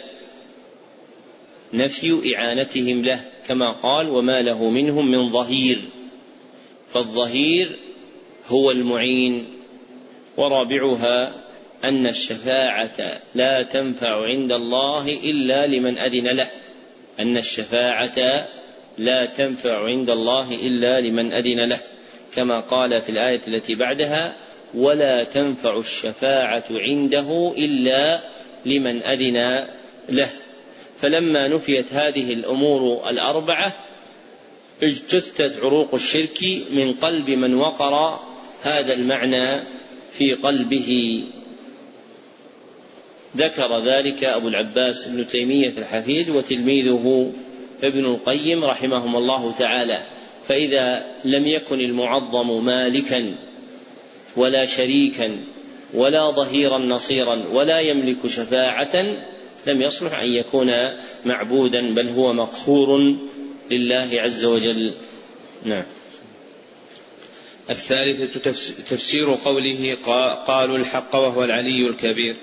نفي 1.75 2.37
إعانتهم 2.37 3.05
له. 3.05 3.25
كما 3.49 3.71
قال 3.71 4.09
وما 4.09 4.43
له 4.43 4.71
منهم 4.71 5.11
من 5.11 5.33
ظهير. 5.33 5.79
فالظهير 6.89 7.77
هو 8.49 8.71
المعين. 8.71 9.45
ورابعها 10.37 11.46
أن 11.85 12.07
الشفاعة 12.07 13.21
لا 13.35 13.63
تنفع 13.63 14.25
عند 14.25 14.53
الله 14.53 15.09
إلا 15.09 15.67
لمن 15.67 15.99
أذن 15.99 16.37
له. 16.37 16.49
أن 17.21 17.37
الشفاعة 17.37 18.49
لا 18.99 19.27
تنفع 19.27 19.85
عند 19.85 20.11
الله 20.11 20.55
إلا 20.55 21.01
لمن 21.01 21.33
أذن 21.33 21.69
له. 21.69 21.81
كما 22.35 22.61
قال 22.61 23.01
في 23.01 23.09
الآية 23.09 23.41
التي 23.49 23.75
بعدها 23.75 24.37
ولا 24.75 25.25
تنفع 25.25 25.79
الشفاعة 25.79 26.65
عنده 26.71 27.55
إلا 27.59 28.21
لمن 28.67 29.03
أذن 29.03 29.67
له. 30.09 30.31
فلما 30.97 31.49
نفيت 31.49 31.93
هذه 31.93 32.33
الأمور 32.33 33.11
الأربعة 33.11 33.73
اجتثت 34.83 35.59
عروق 35.63 35.95
الشرك 35.95 36.45
من 36.71 36.93
قلب 36.93 37.31
من 37.31 37.55
وقر 37.55 38.21
هذا 38.63 38.95
المعنى 38.95 39.47
في 40.13 40.35
قلبه. 40.35 41.23
ذكر 43.37 43.69
ذلك 43.89 44.25
أبو 44.25 44.49
العباس 44.49 45.07
ابن 45.07 45.27
تيمية 45.27 45.73
الحفيد 45.79 46.31
وتلميذه 46.31 47.33
ابن 47.83 48.05
القيم 48.05 48.65
رحمهم 48.65 49.17
الله 49.17 49.55
تعالى. 49.59 50.03
فإذا 50.49 51.07
لم 51.25 51.47
يكن 51.47 51.81
المعظم 51.81 52.65
مالكا 52.65 53.39
ولا 54.37 54.67
شريكا 54.67 55.39
ولا 55.95 56.31
ظهيرا 56.31 56.79
نصيرا 56.79 57.45
ولا 57.53 57.81
يملك 57.81 58.27
شفاعة 58.27 58.97
لم 59.67 59.83
يصلح 59.83 60.19
أن 60.19 60.29
يكون 60.29 60.71
معبودا 61.25 61.95
بل 61.95 62.09
هو 62.09 62.33
مقهور 62.33 63.17
لله 63.71 64.11
عز 64.13 64.45
وجل. 64.45 64.95
نعم. 65.65 65.85
الثالثة 67.71 68.41
تفسير 68.91 69.35
قوله 69.45 69.97
قالوا 70.47 70.79
الحق 70.79 71.15
وهو 71.15 71.45
العلي 71.45 71.89
الكبير. 71.89 72.35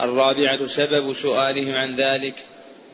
الرابعة 0.00 0.66
سبب 0.66 1.14
سؤالهم 1.14 1.74
عن 1.74 1.96
ذلك 1.96 2.34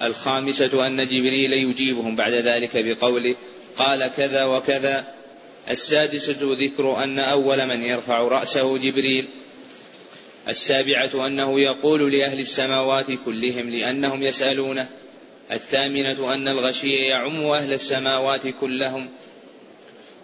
الخامسة 0.02 0.86
أن 0.86 1.06
جبريل 1.06 1.52
يجيبهم 1.52 2.16
بعد 2.16 2.32
ذلك 2.32 2.70
بقوله 2.74 3.34
قال 3.76 4.06
كذا 4.16 4.44
وكذا. 4.44 5.14
السادسة 5.70 6.38
ذكر 6.42 7.04
أن 7.04 7.18
أول 7.18 7.66
من 7.66 7.82
يرفع 7.82 8.18
رأسه 8.18 8.78
جبريل. 8.78 9.28
السابعة 10.48 11.26
أنه 11.26 11.60
يقول 11.60 12.12
لأهل 12.12 12.40
السماوات 12.40 13.06
كلهم 13.24 13.70
لأنهم 13.70 14.22
يسألونه. 14.22 14.88
الثامنة 15.52 16.34
أن 16.34 16.48
الغشي 16.48 16.94
يعم 16.94 17.44
أهل 17.44 17.72
السماوات 17.72 18.46
كلهم. 18.60 19.08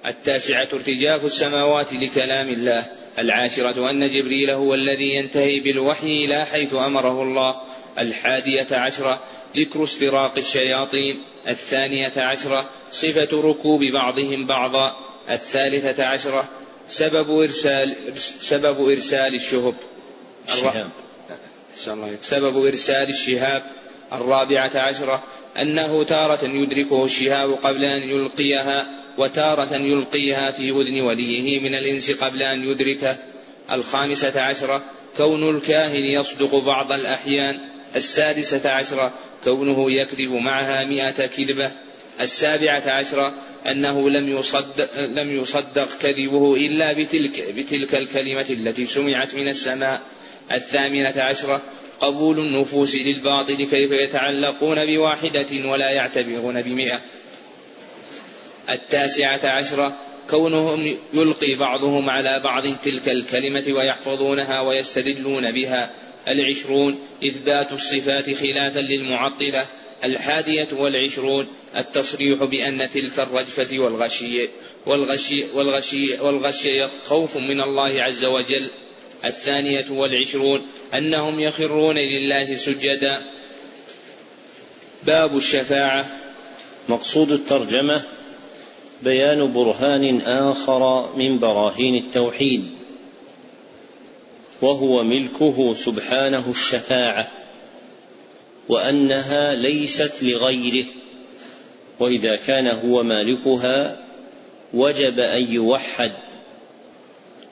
التاسعة 0.08 0.68
ارتجاف 0.72 1.24
السماوات 1.24 1.92
لكلام 1.92 2.48
الله 2.48 2.86
العاشرة 3.18 3.90
أن 3.90 4.08
جبريل 4.08 4.50
هو 4.50 4.74
الذي 4.74 5.14
ينتهي 5.14 5.60
بالوحي 5.60 6.24
إلى 6.24 6.44
حيث 6.46 6.74
أمره 6.74 7.22
الله 7.22 7.60
الحادية 7.98 8.66
عشرة 8.70 9.22
ذكر 9.56 9.84
استراق 9.84 10.38
الشياطين 10.38 11.22
الثانية 11.48 12.12
عشرة 12.16 12.70
صفة 12.92 13.28
ركوب 13.32 13.84
بعضهم 13.84 14.46
بعضا 14.46 14.96
الثالثة 15.30 16.04
عشرة 16.04 16.48
سبب 16.88 17.30
إرسال 17.30 17.96
سبب 18.40 18.88
إرسال 18.88 19.34
الشهب. 19.34 19.74
الشهاب. 20.48 20.90
سبب 22.22 22.66
إرسال 22.66 23.08
الشهاب. 23.08 23.62
الرابعة 24.12 24.70
عشرة 24.74 25.22
أنه 25.60 26.04
تارة 26.04 26.44
يدركه 26.44 27.04
الشهاب 27.04 27.52
قبل 27.52 27.84
أن 27.84 28.02
يلقيها 28.02 28.97
وتارة 29.18 29.76
يلقيها 29.76 30.50
في 30.50 30.70
أذن 30.70 31.00
وليه 31.00 31.61
من 31.61 31.74
الإنس 31.74 32.11
قبل 32.11 32.42
أن 32.42 32.70
يدركه. 32.70 33.16
الخامسة 33.72 34.40
عشرة 34.40 34.85
كون 35.16 35.57
الكاهن 35.57 36.04
يصدق 36.04 36.54
بعض 36.54 36.92
الأحيان. 36.92 37.61
السادسة 37.96 38.70
عشرة 38.70 39.12
كونه 39.44 39.90
يكذب 39.90 40.31
معها 40.31 40.85
مئة 40.85 41.26
كذبة. 41.26 41.70
السابعة 42.20 42.83
عشرة 42.87 43.35
أنه 43.66 44.11
لم 44.11 44.38
يصدق, 44.38 44.90
لم 44.96 45.31
يصدق 45.31 45.88
كذبه 46.00 46.57
إلا 46.57 46.92
بتلك, 46.92 47.54
بتلك 47.57 47.94
الكلمة 47.94 48.46
التي 48.50 48.87
سمعت 48.87 49.35
من 49.35 49.48
السماء. 49.48 50.02
الثامنة 50.52 51.14
عشرة 51.16 51.62
قبول 52.00 52.38
النفوس 52.38 52.96
للباطل 52.96 53.66
كيف 53.70 53.90
يتعلقون 53.90 54.87
بواحدة 54.87 55.68
ولا 55.68 55.90
يعتبرون 55.90 56.62
بمئة. 56.62 57.00
التاسعة 58.70 59.40
عشرة 59.44 59.96
كونهم 60.31 60.96
يلقي 61.14 61.54
بعضهم 61.54 62.11
على 62.11 62.40
بعض 62.44 62.64
تلك 62.85 63.09
الكلمة 63.09 63.64
ويحفظونها 63.68 64.61
ويستدلون 64.61 65.52
بها. 65.52 65.90
العشرون 66.28 66.98
إثبات 67.24 67.72
الصفات 67.72 68.35
خلافا 68.35 68.81
للمعطلة. 68.81 69.66
الحادية 70.04 70.68
والعشرون 70.72 71.46
التصريح 71.76 72.44
بأن 72.44 72.90
تلك 72.90 73.18
الرجفة 73.18 73.78
والغشي 73.78 74.48
والغشي 74.87 75.44
والغشي 75.54 76.20
والغشي 76.20 76.87
خوف 77.07 77.37
من 77.37 77.61
الله 77.61 78.02
عز 78.02 78.24
وجل. 78.24 78.70
الثانية 79.24 79.87
والعشرون 79.90 80.66
أنهم 80.94 81.40
يخرون 81.40 81.98
لله 81.98 82.57
سجدا. 82.57 83.22
باب 85.02 85.37
الشفاعة. 85.37 86.07
مقصود 86.88 87.31
الترجمة 87.31 88.02
بيان 89.02 89.52
برهان 89.52 90.20
آخر 90.20 91.08
من 91.16 91.38
براهين 91.38 91.94
التوحيد 91.94 92.64
وهو 94.62 95.04
ملكه 95.04 95.74
سبحانه 95.74 96.44
الشفاعة 96.50 97.28
وأنها 98.68 99.54
ليست 99.54 100.22
لغيره 100.22 100.87
وإذا 102.00 102.37
كان 102.37 102.66
هو 102.66 103.02
مالكها 103.02 103.98
وجب 104.74 105.18
أن 105.18 105.52
يوحد 105.52 106.12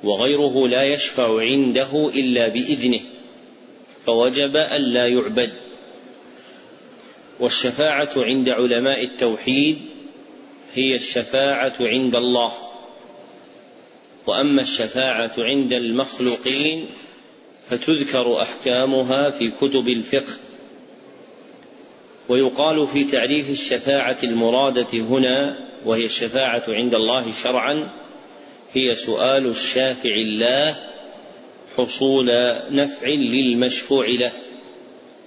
وغيره 0.04 0.68
لا 0.68 0.82
يشفع 0.82 1.40
عنده 1.40 2.08
إلا 2.14 2.48
بإذنه 2.48 3.00
فوجب 4.06 4.56
ألا 4.56 5.06
يعبد. 5.06 5.50
والشفاعة 7.40 8.10
عند 8.16 8.48
علماء 8.48 9.04
التوحيد 9.04 9.78
هي 10.76 10.94
الشفاعة 10.94 11.74
عند 11.80 12.16
الله. 12.16 12.52
وأما 14.26 14.62
الشفاعة 14.62 15.32
عند 15.38 15.72
المخلوقين 15.72 16.86
فتذكر 17.68 18.42
أحكامها 18.42 19.30
في 19.30 19.50
كتب 19.50 19.88
الفقه. 19.88 20.34
ويقال 22.28 22.86
في 22.86 23.04
تعريف 23.04 23.50
الشفاعة 23.50 24.16
المرادة 24.24 24.98
هنا 24.98 25.58
وهي 25.84 26.04
الشفاعة 26.04 26.64
عند 26.68 26.94
الله 26.94 27.32
شرعا 27.42 27.90
هي 28.74 28.94
سؤال 28.94 29.46
الشافع 29.46 30.10
الله 30.10 30.76
حصول 31.76 32.26
نفع 32.70 33.06
للمشفوع 33.06 34.06
له. 34.06 34.32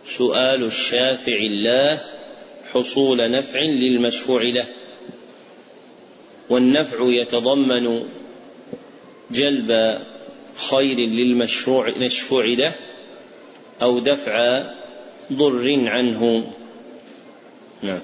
سؤال 0.06 0.64
الشافع 0.64 1.38
الله 1.38 2.02
حصول 2.74 3.32
نفع 3.32 3.60
للمشفوع 3.60 4.44
له. 4.44 4.66
والنفع 6.50 6.98
يتضمن 7.02 8.04
جلب 9.32 10.00
خير 10.72 10.98
للمشفوع 10.98 11.90
مشفوع 11.98 12.46
له 12.46 12.76
أو 13.82 14.00
دفع 14.00 14.64
ضر 15.34 15.90
عنه. 15.90 16.52
نعم. 17.84 18.00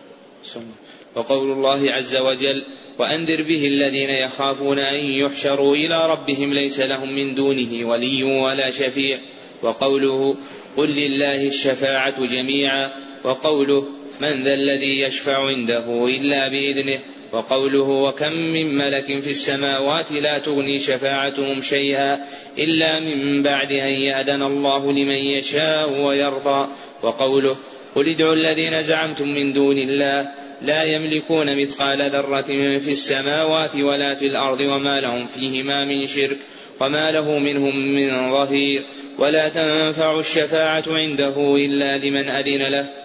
وقول 1.15 1.51
الله 1.51 1.91
عز 1.91 2.15
وجل 2.15 2.65
وأنذر 2.99 3.43
به 3.47 3.67
الذين 3.67 4.09
يخافون 4.09 4.79
أن 4.79 4.95
يحشروا 4.95 5.75
إلى 5.75 6.11
ربهم 6.11 6.53
ليس 6.53 6.79
لهم 6.79 7.15
من 7.15 7.35
دونه 7.35 7.87
ولي 7.89 8.23
ولا 8.23 8.71
شفيع. 8.71 9.19
وقوله 9.63 10.35
قل 10.77 10.89
لله 10.89 11.47
الشفاعة 11.47 12.25
جميعا. 12.25 12.91
وقوله 13.23 13.85
من 14.21 14.43
ذا 14.43 14.53
الذي 14.53 15.01
يشفع 15.01 15.47
عنده 15.47 16.07
إلا 16.07 16.47
بإذنه؟ 16.47 16.99
وقوله 17.31 17.89
وكم 17.89 18.31
من 18.33 18.75
ملك 18.75 19.19
في 19.19 19.29
السماوات 19.29 20.11
لا 20.11 20.37
تغني 20.37 20.79
شفاعتهم 20.79 21.61
شيئا 21.61 22.25
إلا 22.57 22.99
من 22.99 23.43
بعد 23.43 23.71
أن 23.71 23.91
يأذن 23.91 24.41
الله 24.41 24.91
لمن 24.91 25.15
يشاء 25.15 25.89
ويرضى. 25.89 26.67
وقوله 27.03 27.55
قل 27.95 28.09
ادعوا 28.09 28.33
الذين 28.33 28.83
زعمتم 28.83 29.27
من 29.27 29.53
دون 29.53 29.77
الله 29.77 30.31
لا 30.61 30.83
يملكون 30.83 31.61
مثقال 31.61 32.09
ذرة 32.09 32.77
في 32.77 32.91
السماوات 32.91 33.75
ولا 33.75 34.13
في 34.13 34.25
الأرض 34.25 34.61
وما 34.61 35.01
لهم 35.01 35.27
فيهما 35.27 35.85
من 35.85 36.07
شرك 36.07 36.37
وما 36.79 37.11
له 37.11 37.39
منهم 37.39 37.77
من 37.77 38.31
ظهير. 38.31 38.85
ولا 39.17 39.49
تنفع 39.49 40.19
الشفاعة 40.19 40.83
عنده 40.87 41.55
إلا 41.55 41.97
لمن 41.97 42.29
أذن 42.29 42.61
له. 42.61 43.04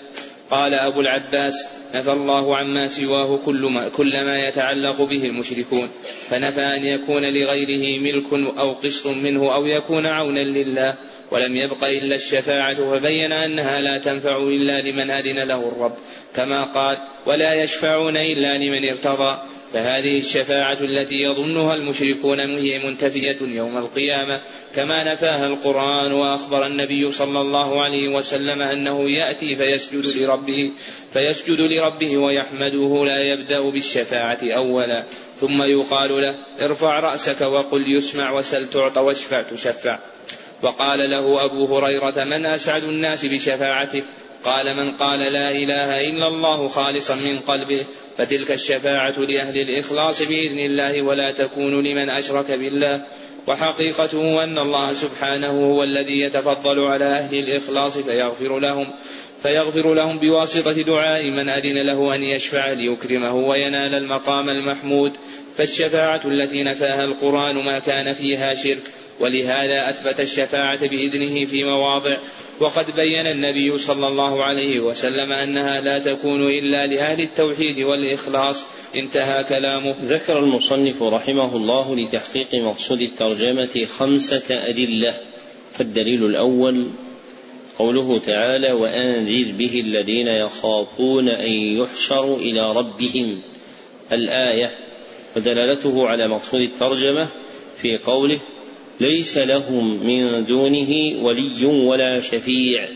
قال 0.50 0.74
أبو 0.74 1.00
العباس 1.00 1.66
نفى 1.94 2.12
الله 2.12 2.56
عما 2.56 2.88
سواه 2.88 3.38
كل 3.46 3.66
ما, 3.66 3.88
كل 3.88 4.24
ما 4.24 4.48
يتعلق 4.48 5.02
به 5.02 5.26
المشركون. 5.26 5.88
فنفى 6.28 6.60
أن 6.60 6.84
يكون 6.84 7.22
لغيره 7.22 8.00
ملك 8.00 8.32
أو 8.58 8.72
قسط 8.72 9.06
منه 9.06 9.54
أو 9.54 9.66
يكون 9.66 10.06
عونا 10.06 10.44
لله 10.44 10.94
ولم 11.30 11.56
يبق 11.56 11.84
إلا 11.84 12.14
الشفاعة 12.14 12.74
فبين 12.74 13.32
أنها 13.32 13.80
لا 13.80 13.98
تنفع 13.98 14.42
إلا 14.42 14.80
لمن 14.80 15.10
أذن 15.10 15.38
له 15.38 15.68
الرب. 15.68 15.94
كما 16.36 16.64
قال 16.64 16.98
ولا 17.26 17.54
يشفعون 17.54 18.16
إلا 18.16 18.58
لمن 18.58 18.88
ارتضى 18.88 19.38
فهذه 19.72 20.18
الشفاعة 20.18 20.78
التي 20.80 21.14
يظنها 21.14 21.74
المشركون 21.74 22.40
هي 22.40 22.78
منتفية 22.78 23.36
يوم 23.40 23.78
القيامة 23.78 24.40
كما 24.76 25.12
نفاها 25.12 25.46
القرآن 25.46 26.12
وأخبر 26.12 26.66
النبي 26.66 27.12
صلى 27.12 27.40
الله 27.40 27.82
عليه 27.82 28.08
وسلم 28.08 28.62
أنه 28.62 29.10
يأتي 29.10 29.54
فيسجد 29.54 30.16
لربه 30.16 30.70
فيسجد 31.12 31.60
لربه 31.60 32.18
ويحمده 32.18 33.04
لا 33.04 33.22
يبدأ 33.22 33.70
بالشفاعة 33.70 34.38
أولا 34.42 35.04
ثم 35.36 35.62
يقال 35.62 36.20
له 36.20 36.34
ارفع 36.60 37.00
رأسك 37.00 37.40
وقل 37.40 37.96
يسمع 37.96 38.32
وسل 38.32 38.70
تعطى 38.70 39.00
واشفع 39.00 39.42
تشفع. 39.42 39.98
وقال 40.62 41.10
له 41.10 41.44
أبو 41.44 41.76
هريرة 41.76 42.24
من 42.24 42.46
أسعد 42.46 42.84
الناس 42.84 43.26
بشفاعتك 43.26 44.04
قال 44.44 44.76
من 44.76 44.90
قال 44.90 45.18
لا 45.18 45.50
إله 45.50 46.00
إلا 46.00 46.26
الله 46.28 46.68
خالصا 46.68 47.14
من 47.14 47.38
قلبه 47.38 47.86
فتلك 48.20 48.50
الشفاعة 48.50 49.18
لأهل 49.18 49.58
الإخلاص 49.58 50.22
بإذن 50.22 50.58
الله 50.58 51.02
ولا 51.02 51.30
تكون 51.30 51.74
لمن 51.86 52.10
أشرك 52.10 52.50
بالله. 52.50 53.02
وحقيقته 53.46 54.44
أن 54.44 54.58
الله 54.58 54.92
سبحانه 54.92 55.50
هو 55.50 55.82
الذي 55.82 56.20
يتفضل 56.20 56.80
على 56.80 57.04
أهل 57.04 57.38
الإخلاص 57.38 57.98
فيغفر 57.98 58.58
لهم 58.58 58.90
فيغفر 59.42 59.94
لهم 59.94 60.18
بواسطة 60.18 60.72
دعاء 60.72 61.30
من 61.30 61.48
أذن 61.48 61.86
له 61.86 62.14
أن 62.14 62.22
يشفع 62.22 62.72
ليكرمه 62.72 63.34
وينال 63.34 63.94
المقام 63.94 64.48
المحمود. 64.48 65.12
فالشفاعة 65.56 66.20
التي 66.24 66.62
نفاها 66.62 67.04
القرآن 67.04 67.56
ما 67.56 67.78
كان 67.78 68.12
فيها 68.12 68.54
شرك 68.54 68.82
ولهذا 69.20 69.90
أثبت 69.90 70.20
الشفاعة 70.20 70.88
بإذنه 70.88 71.44
في 71.44 71.64
مواضع 71.64 72.16
وقد 72.60 72.96
بين 72.96 73.26
النبي 73.26 73.78
صلى 73.78 74.08
الله 74.08 74.44
عليه 74.44 74.80
وسلم 74.80 75.32
أنها 75.32 75.80
لا 75.80 75.98
تكون 75.98 76.46
إلا 76.46 76.86
لأهل 76.86 77.20
التوحيد 77.20 77.78
والإخلاص. 77.78 78.64
انتهى 78.96 79.44
كلامه. 79.44 79.94
ذكر 80.04 80.38
المصنف 80.38 81.02
رحمه 81.02 81.56
الله 81.56 81.96
لتحقيق 81.96 82.54
مقصود 82.54 83.00
الترجمة 83.00 83.86
خمسة 83.98 84.68
أدلة 84.68 85.14
فالدليل 85.72 86.24
الأول 86.24 86.86
قوله 87.78 88.20
تعالى 88.26 88.72
وأنذر 88.72 89.52
به 89.52 89.80
الذين 89.80 90.28
يخافون 90.28 91.28
أن 91.28 91.50
يحشروا 91.50 92.36
إلى 92.36 92.72
ربهم 92.72 93.40
الآية 94.12 94.70
ودلالته 95.36 96.08
على 96.08 96.28
مقصود 96.28 96.60
الترجمة 96.60 97.28
في 97.82 97.98
قوله 97.98 98.38
ليس 99.00 99.38
لهم 99.38 100.06
من 100.06 100.44
دونه 100.44 101.14
ولي 101.22 101.66
ولا 101.66 102.20
شفيع. 102.20 102.88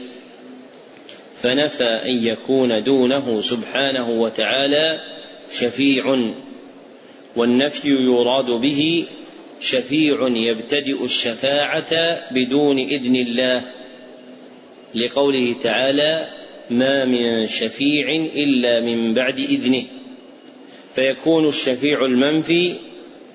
فنفى 1.43 1.85
أن 1.85 2.27
يكون 2.27 2.83
دونه 2.83 3.41
سبحانه 3.41 4.11
وتعالى 4.11 5.01
شفيع 5.53 6.31
والنفي 7.37 7.89
يراد 7.89 8.47
به 8.47 9.05
شفيع 9.61 10.29
يبتدئ 10.29 11.05
الشفاعة 11.05 12.21
بدون 12.31 12.79
إذن 12.79 13.17
الله. 13.17 13.63
لقوله 14.95 15.55
تعالى 15.63 16.29
ما 16.71 17.05
من 17.05 17.49
شفيع 17.49 18.15
إلا 18.35 18.81
من 18.81 19.15
بعد 19.15 19.41
إذنه 19.41 19.83
فيكون 20.95 21.49
الشفيع 21.49 22.05
المنفي 22.05 22.75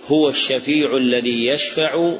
هو 0.07 0.30
الشفيع 0.30 0.97
الذي 0.97 1.45
يشفع 1.45 2.13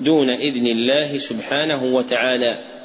دون 0.00 0.30
إذن 0.30 0.66
الله 0.66 1.18
سبحانه 1.18 1.84
وتعالى. 1.84 2.78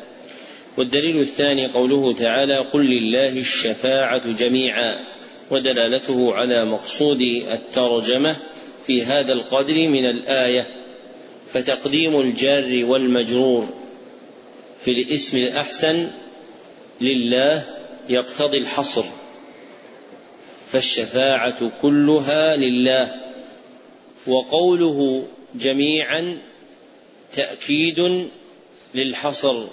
والدليل 0.78 1.18
الثاني 1.18 1.68
قوله 1.68 2.14
تعالى 2.14 2.58
قل 2.58 2.86
لله 2.86 3.40
الشفاعة 3.40 4.36
جميعا 4.38 5.00
ودلالته 5.52 6.34
على 6.34 6.66
مقصود 6.66 7.22
الترجمة 7.52 8.36
في 8.88 9.04
هذا 9.04 9.34
القدر 9.34 9.74
من 9.74 10.06
الآية 10.06 10.68
فتقديم 11.54 12.22
الجار 12.22 12.86
والمجرور 12.86 13.70
في 14.86 14.92
الاسم 14.92 15.38
الأحسن 15.38 16.12
لله 17.02 17.64
يقتضي 18.10 18.58
الحصر 18.58 19.06
فالشفاعة 20.68 21.72
كلها 21.82 22.56
لله 22.56 23.16
وقوله 24.28 25.28
جميعا 25.56 26.38
تأكيد 27.36 28.28
للحصر 28.96 29.66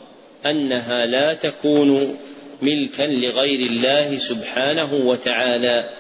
أنها 0.47 1.07
لا 1.07 1.35
تكون 1.35 2.17
ملكا 2.63 3.03
لغير 3.03 3.61
الله 3.71 4.17
سبحانه 4.17 4.95
وتعالى. 4.95 5.91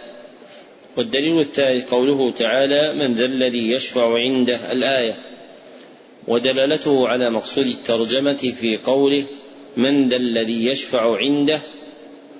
والدليل 0.96 1.40
الثالث 1.40 1.90
قوله 1.90 2.30
تعالى 2.30 2.92
من 2.92 3.14
ذا 3.14 3.24
الذي 3.24 3.70
يشفع 3.70 4.14
عنده 4.14 4.72
الآية. 4.72 5.14
ودلالته 6.28 7.08
على 7.08 7.30
مقصود 7.30 7.66
الترجمة 7.66 8.52
في 8.61 8.76
قوله 8.76 9.24
من 9.76 10.08
ذا 10.08 10.16
الذي 10.16 10.66
يشفع 10.66 11.16
عنده 11.16 11.61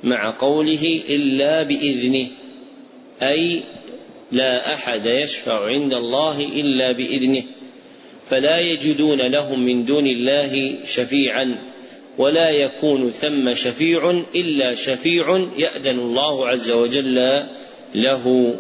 مع 0.05 0.39
قوله 0.39 1.03
إلا 1.09 1.63
بإذنه 1.63 2.27
أي 3.23 3.63
لا 4.33 4.75
أحد 4.75 5.07
يشفع 5.07 5.67
عند 5.67 5.93
الله 5.95 6.41
إلا 6.41 6.93
بإذنه 6.93 7.43
فلا 8.31 8.59
يجدون 8.61 9.21
لهم 9.21 9.61
من 9.61 9.85
دون 9.85 10.07
الله 10.07 10.75
شفيعا 10.85 11.59
ولا 12.19 12.51
يكون 12.51 13.11
ثم 13.11 13.55
شفيع 13.55 14.23
إلا 14.35 14.75
شفيع 14.75 15.49
يأذن 15.57 15.99
الله 15.99 16.49
عز 16.49 16.71
وجل 16.71 17.43
له. 17.95 18.55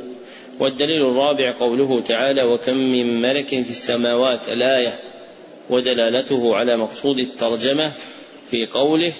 والدليل 0.60 1.02
الرابع 1.02 1.58
قوله 1.58 2.00
تعالى 2.00 2.42
وكم 2.42 2.76
من 2.76 3.20
ملك 3.20 3.46
في 3.46 3.70
السماوات 3.70 4.48
الآية 4.48 4.98
ودلالته 5.70 6.56
على 6.56 6.76
مقصود 6.76 7.18
الترجمة 7.18 7.92
في 8.50 8.66
قوله 8.66 9.12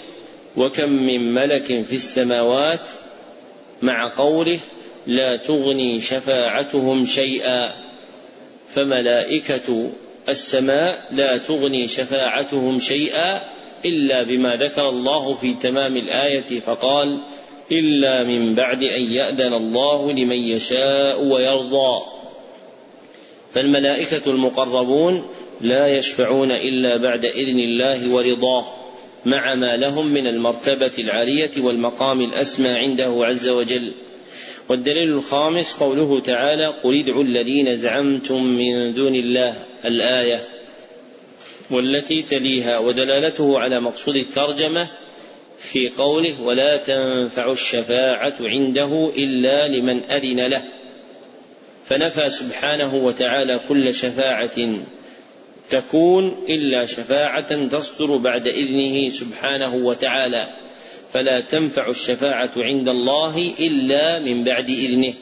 وكم 0.56 0.90
من 0.90 1.34
ملك 1.34 1.64
في 1.64 1.92
السماوات 1.92 2.86
مع 3.82 4.14
قوله 4.14 4.58
لا 5.06 5.36
تغني 5.36 6.00
شفاعتهم 6.00 7.04
شيئا 7.04 7.72
فملائكة 8.68 9.90
السماء 10.28 11.06
لا 11.10 11.38
تغني 11.38 11.88
شفاعتهم 11.88 12.80
شيئا 12.80 13.42
إلا 13.84 14.22
بما 14.22 14.56
ذكر 14.56 14.88
الله 14.88 15.34
في 15.34 15.54
تمام 15.54 15.96
الآية 15.96 16.60
فقال 16.60 17.20
إلا 17.72 18.24
من 18.24 18.54
بعد 18.54 18.82
أن 18.82 19.12
يأذن 19.12 19.54
الله 19.54 20.12
لمن 20.12 20.48
يشاء 20.48 21.24
ويرضى. 21.24 22.02
فالملائكة 23.54 24.30
المقربون 24.30 25.24
لا 25.60 25.98
يشفعون 25.98 26.50
إلا 26.50 26.96
بعد 26.96 27.24
إذن 27.24 27.58
الله 27.58 28.14
ورضاه 28.14 28.64
مع 29.26 29.54
ما 29.54 29.76
لهم 29.76 30.06
من 30.06 30.26
المرتبة 30.26 30.92
العالية 30.98 31.50
والمقام 31.58 32.20
الأسمى 32.20 32.68
عنده 32.68 33.26
عز 33.26 33.48
وجل. 33.48 33.92
والدليل 34.70 35.08
الخامس 35.08 35.74
قوله 35.74 36.20
تعالى 36.20 36.66
قل 36.66 36.98
ادعوا 36.98 37.24
الذين 37.24 37.76
زعمتم 37.76 38.42
من 38.44 38.94
دون 38.94 39.14
الله 39.14 39.64
الآية 39.84 40.44
والتي 41.70 42.22
تليها 42.22 42.78
ودلالته 42.78 43.58
على 43.58 43.80
مقصود 43.80 44.16
الترجمة 44.16 44.88
في 45.58 45.88
قوله 45.88 46.42
ولا 46.42 46.76
تنفع 46.76 47.52
الشفاعة 47.52 48.34
عنده 48.40 49.10
إلا 49.16 49.68
لمن 49.68 50.02
أذن 50.02 50.40
له 50.46 50.62
فنفى 51.84 52.30
سبحانه 52.30 52.94
وتعالى 52.94 53.60
كل 53.68 53.94
شفاعة 53.94 54.84
تكون 55.70 56.44
إلا 56.48 56.86
شفاعة 56.86 57.66
تصدر 57.66 58.16
بعد 58.16 58.48
إذنه 58.48 59.08
سبحانه 59.08 59.74
وتعالى 59.74 60.48
فلا 61.12 61.40
تنفع 61.40 61.90
الشفاعة 61.90 62.50
عند 62.56 62.88
الله 62.88 63.54
إلا 63.60 64.18
من 64.18 64.44
بعد 64.44 64.68
إذنه. 64.68 65.14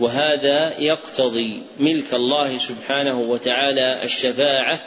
وهذا 0.00 0.80
يقتضي 0.80 1.62
ملك 1.78 2.14
الله 2.14 2.58
سبحانه 2.58 3.20
وتعالى 3.20 4.02
الشفاعة 4.02 4.80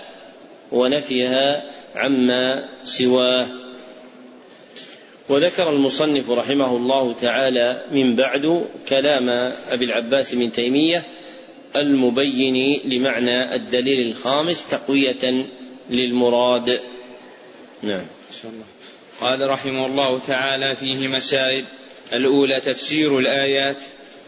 ونفيها 0.72 1.64
عما 1.96 2.70
سواه. 2.84 3.48
وذكر 5.30 5.70
المصنف 5.70 6.30
رحمه 6.30 6.78
الله 6.78 7.14
تعالى 7.14 7.82
من 7.91 8.16
بعد 8.16 8.66
كلام 8.89 9.30
أبي 9.70 9.86
العباس 9.86 10.36
بن 10.36 10.52
تيمية 10.52 11.04
المبين 11.76 12.82
لمعنى 12.86 13.56
الدليل 13.56 14.08
الخامس 14.08 14.68
تقوية 14.68 15.46
للمراد. 15.89 16.80
نعم. 17.84 18.06
قال 19.22 19.49
رحمه 19.49 19.86
الله 19.86 20.20
تعالى 20.20 20.76
فيه 20.76 21.07
مسائل. 21.07 21.66
الأولى 22.13 22.61
تفسير 22.61 23.20
الآيات 23.20 23.78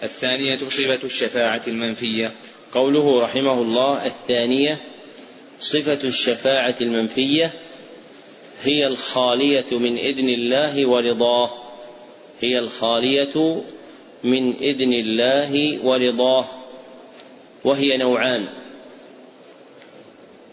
الثانية 0.03 0.57
صفة 0.57 0.99
الشفاعة 1.03 1.61
المنفية. 1.67 2.31
قوله 2.73 3.21
رحمه 3.23 3.61
الله 3.61 4.05
الثانية 4.05 4.79
صفة 5.59 6.07
الشفاعة 6.07 6.75
المنفية 6.81 7.53
هي 8.63 8.87
الخالية 8.87 9.65
من 9.71 9.97
إذن 9.97 10.29
الله 10.29 10.85
ورضاه. 10.85 11.49
هي 12.41 12.59
الخالية 12.59 13.63
من 14.23 14.55
إذن 14.55 14.93
الله 14.93 15.85
ورضاه. 15.85 16.45
وهي 17.63 17.97
نوعان. 17.97 18.47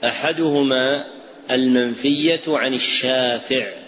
أحدهما 0.04 1.06
المنفية 1.50 2.42
عن 2.48 2.74
الشافع. 2.74 3.83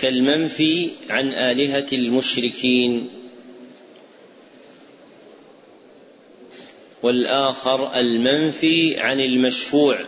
كالمنفي 0.00 0.90
عن 1.10 1.32
آلهة 1.32 1.86
المشركين. 1.92 3.10
والآخر 7.02 7.94
المنفي 8.00 9.00
عن 9.00 9.20
المشفوع. 9.20 9.98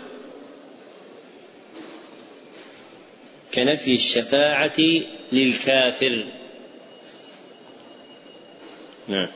كنفي 3.54 3.94
الشفاعة 3.94 4.80
للكافر. 5.32 6.24
نعم. 9.08 9.28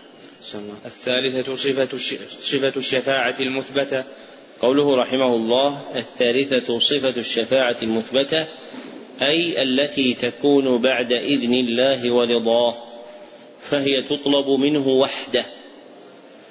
الثالثة 0.84 1.55
صفة 1.55 1.98
صفة 2.42 2.72
الشفاعة 2.76 3.34
المثبتة. 3.40 4.05
قوله 4.61 4.96
رحمه 4.96 5.36
الله 5.36 5.82
الثالثة 5.96 6.78
صفة 6.78 7.20
الشفاعة 7.20 7.76
المثبتة 7.82 8.46
أي 9.23 9.62
التي 9.62 10.14
تكون 10.14 10.79
بعد 10.79 11.12
إذن 11.12 11.55
الله 11.55 12.12
ورضاه 12.12 12.75
فهي 13.61 14.03
تطلب 14.03 14.49
منه 14.49 14.89
وحده 14.89 15.45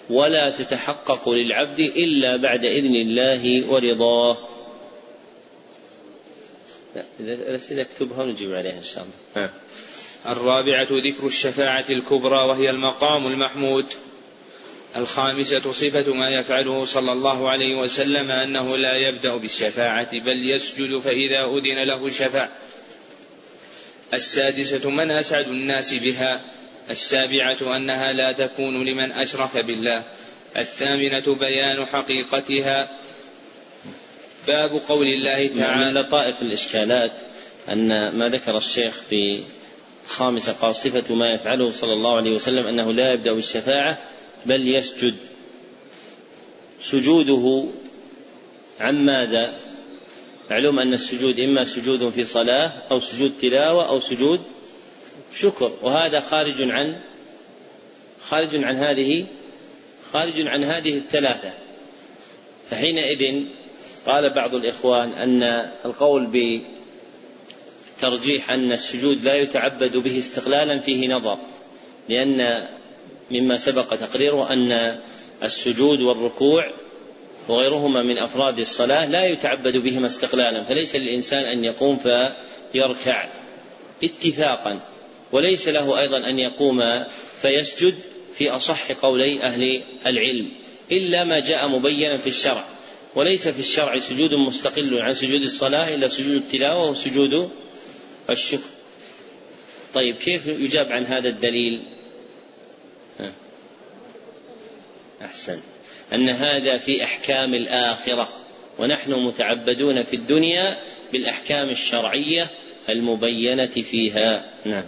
ولا 0.10 0.50
تتحقق 0.50 1.30
للعبد 1.30 1.80
إلا 1.80 2.38
بعد 2.38 2.66
إذن 2.66 2.96
الله 2.96 3.72
ورضاه. 3.72 4.38
إذا 7.20 7.34
الأسئلة 7.34 7.82
اكتبها 7.82 8.24
ونجيب 8.24 8.52
عليها 8.52 8.78
إن 8.78 8.84
شاء 8.84 9.04
الله. 9.04 9.46
ها. 9.46 9.54
الرابعة 10.32 10.88
ذكر 10.92 11.28
الشفاعة 11.28 11.86
الكبرى 11.90 12.48
وهي 12.48 12.70
المقام 12.70 13.28
المحمود. 13.28 13.86
الخامسة 14.96 15.72
صفة 15.72 16.14
ما 16.14 16.30
يفعله 16.30 16.86
صلى 16.86 17.12
الله 17.12 17.50
عليه 17.50 17.76
وسلم 17.76 18.32
أنه 18.32 18.78
لا 18.78 18.96
يبدأ 18.96 19.38
بالشفاعة 19.38 20.12
بل 20.12 20.50
يسجد 20.50 21.00
فإذا 21.00 21.58
أذن 21.58 21.84
له 21.84 22.10
شفع. 22.10 22.48
السادسة 24.14 24.90
من 24.90 25.12
أسعد 25.12 25.48
الناس 25.48 25.94
بها 25.94 26.42
السابعة 26.90 27.76
أنها 27.76 28.14
لا 28.14 28.32
تكون 28.32 28.86
لمن 28.86 29.12
أشرك 29.12 29.58
بالله. 29.58 30.04
الثامنة 30.58 31.36
بيان 31.36 31.86
حقيقتها. 31.86 32.90
باب 34.48 34.82
قول 34.90 35.08
الله 35.08 35.48
تعالى 35.48 35.86
من 35.86 35.94
لطائف 35.94 36.42
الإشكالات 36.42 37.12
أن 37.72 38.18
ما 38.18 38.30
ذكر 38.30 38.58
الشيخ 38.58 38.94
في 39.10 39.40
خامسة 40.08 40.54
قال 40.54 40.76
صفة 40.76 41.16
ما 41.16 41.34
يفعله 41.34 41.72
صلى 41.72 41.94
الله 41.94 42.18
عليه 42.18 42.32
وسلم 42.32 42.68
أنه 42.68 42.94
لا 42.94 43.14
يبدأ 43.14 43.34
بالشفاعة 43.34 43.98
بل 44.46 44.68
يسجد 44.68 45.16
سجوده 46.82 47.66
عن 48.80 49.06
ماذا؟ 49.06 49.54
معلوم 50.52 50.80
أن 50.80 50.94
السجود 50.94 51.40
إما 51.40 51.64
سجود 51.64 52.10
في 52.10 52.24
صلاة 52.24 52.72
أو 52.92 53.00
سجود 53.00 53.34
تلاوة 53.42 53.90
أو 53.90 54.00
سجود 54.00 54.42
شكر 55.34 55.72
وهذا 55.82 56.20
خارج 56.20 56.62
عن 56.62 56.96
خارج 58.30 58.64
عن 58.64 58.76
هذه 58.76 59.26
خارج 60.14 60.48
عن 60.48 60.64
هذه 60.64 60.98
الثلاثة 60.98 61.52
فحينئذ 62.70 63.44
قال 64.06 64.34
بعض 64.34 64.54
الإخوان 64.54 65.14
أن 65.14 65.44
القول 65.86 66.28
بترجيح 67.98 68.50
أن 68.50 68.72
السجود 68.72 69.24
لا 69.24 69.36
يتعبد 69.36 69.98
به 69.98 70.18
استقلالا 70.18 70.80
فيه 70.80 71.08
نظر 71.08 71.38
لأن 72.10 72.68
مما 73.32 73.58
سبق 73.58 73.96
تقريره 73.96 74.54
أن 74.54 75.00
السجود 75.44 76.02
والركوع 76.02 76.72
وغيرهما 77.50 78.04
من 78.04 78.18
أفراد 78.18 78.60
الصلاة 78.60 79.06
لا 79.06 79.26
يتعبد 79.26 79.78
بهما 79.78 80.08
استقلالا 80.08 80.64
فليس 80.64 80.96
للإنسان 80.96 81.44
أن 81.44 81.64
يقوم 81.64 81.98
فيركع 81.98 83.28
اتفاقا 84.04 84.80
وليس 85.32 85.68
له 85.68 86.00
أيضا 86.00 86.18
أن 86.18 86.40
يقوم 86.40 86.82
فيسجد 87.42 87.96
في 88.34 88.50
أصح 88.50 88.92
قولي 88.92 89.44
أهل 89.44 89.84
العلم 90.06 90.52
إلا 90.92 91.24
ما 91.24 91.40
جاء 91.40 91.68
مبينا 91.68 92.18
في 92.18 92.28
الشرع 92.28 92.66
وليس 93.16 93.48
في 93.48 93.60
الشرع 93.60 94.00
سجود 94.00 94.34
مستقل 94.34 95.02
عن 95.02 95.14
سجود 95.14 95.42
الصلاة 95.42 95.96
إلا 95.96 96.08
سجود 96.08 96.36
التلاوة 96.36 96.90
وسجود 96.90 97.50
الشكر. 98.30 98.70
طيب 99.94 100.16
كيف 100.16 100.48
يجاب 100.48 100.92
عن 100.92 101.04
هذا 101.04 101.30
الدليل؟ 101.30 101.84
أحسن. 105.22 105.60
أن 106.14 106.30
هذا 106.30 106.78
في 106.78 107.04
أحكام 107.04 107.54
الآخرة. 107.54 108.30
ونحن 108.80 109.12
متعبدون 109.12 110.04
في 110.04 110.16
الدنيا 110.16 110.78
بالأحكام 111.12 111.70
الشرعية 111.70 112.48
المبينة 112.90 113.68
فيها. 113.68 114.46
نعم. 114.66 114.84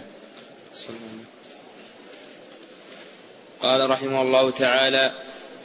قال 3.60 3.90
رحمه 3.90 4.22
الله 4.22 4.50
تعالى 4.50 5.12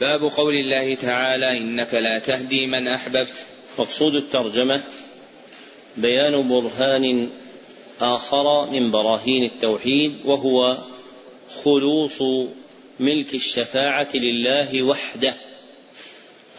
باب 0.00 0.22
قول 0.22 0.54
الله 0.54 0.94
تعالى 0.94 1.58
إنك 1.58 1.94
لا 1.94 2.18
تهدي 2.18 2.66
من 2.66 2.88
أحببت. 2.88 3.44
مقصود 3.78 4.14
الترجمة 4.14 4.80
بيان 5.96 6.48
برهان 6.48 7.28
آخر 8.00 8.70
من 8.70 8.90
براهين 8.90 9.44
التوحيد 9.44 10.16
وهو 10.24 10.78
خلوص 11.64 12.18
ملك 13.00 13.34
الشفاعة 13.34 14.08
لله 14.14 14.82
وحده 14.82 15.34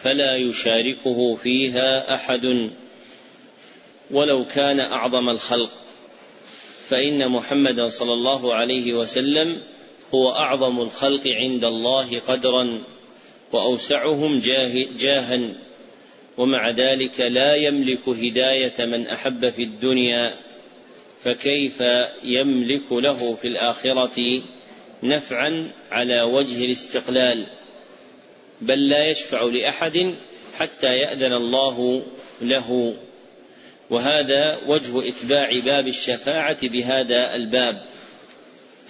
فلا 0.02 0.36
يشاركه 0.36 1.34
فيها 1.34 2.14
أحد. 2.14 2.70
ولو 4.10 4.44
كان 4.44 4.80
أعظم 4.80 5.28
الخلق 5.28 5.70
فإن 6.88 7.28
محمدا 7.28 7.88
صلى 7.88 8.12
الله 8.12 8.54
عليه 8.54 8.92
وسلم 8.92 9.62
هو 10.14 10.32
أعظم 10.32 10.80
الخلق 10.80 11.22
عند 11.26 11.64
الله 11.64 12.20
قدرا 12.20 12.78
وأوسعهم 13.52 14.38
جاها. 14.98 15.40
ومع 16.38 16.70
ذلك 16.70 17.20
لا 17.20 17.54
يملك 17.54 18.08
هداية 18.08 18.86
من 18.86 19.06
أحب 19.06 19.50
في 19.50 19.62
الدنيا 19.62 20.34
فكيف 21.24 21.82
يملك 22.24 22.92
له 22.92 23.34
في 23.34 23.48
الآخرة؟ 23.48 24.42
نفعا 25.02 25.70
على 25.90 26.22
وجه 26.22 26.64
الاستقلال 26.64 27.46
بل 28.60 28.88
لا 28.88 29.06
يشفع 29.06 29.42
لأحد 29.42 30.14
حتى 30.58 30.86
يأذن 30.86 31.32
الله 31.32 32.02
له. 32.42 32.94
وهذا 33.90 34.58
وجه 34.66 35.08
إتباع 35.08 35.58
باب 35.58 35.88
الشفاعة 35.88 36.68
بهذا 36.68 37.34
الباب. 37.34 37.82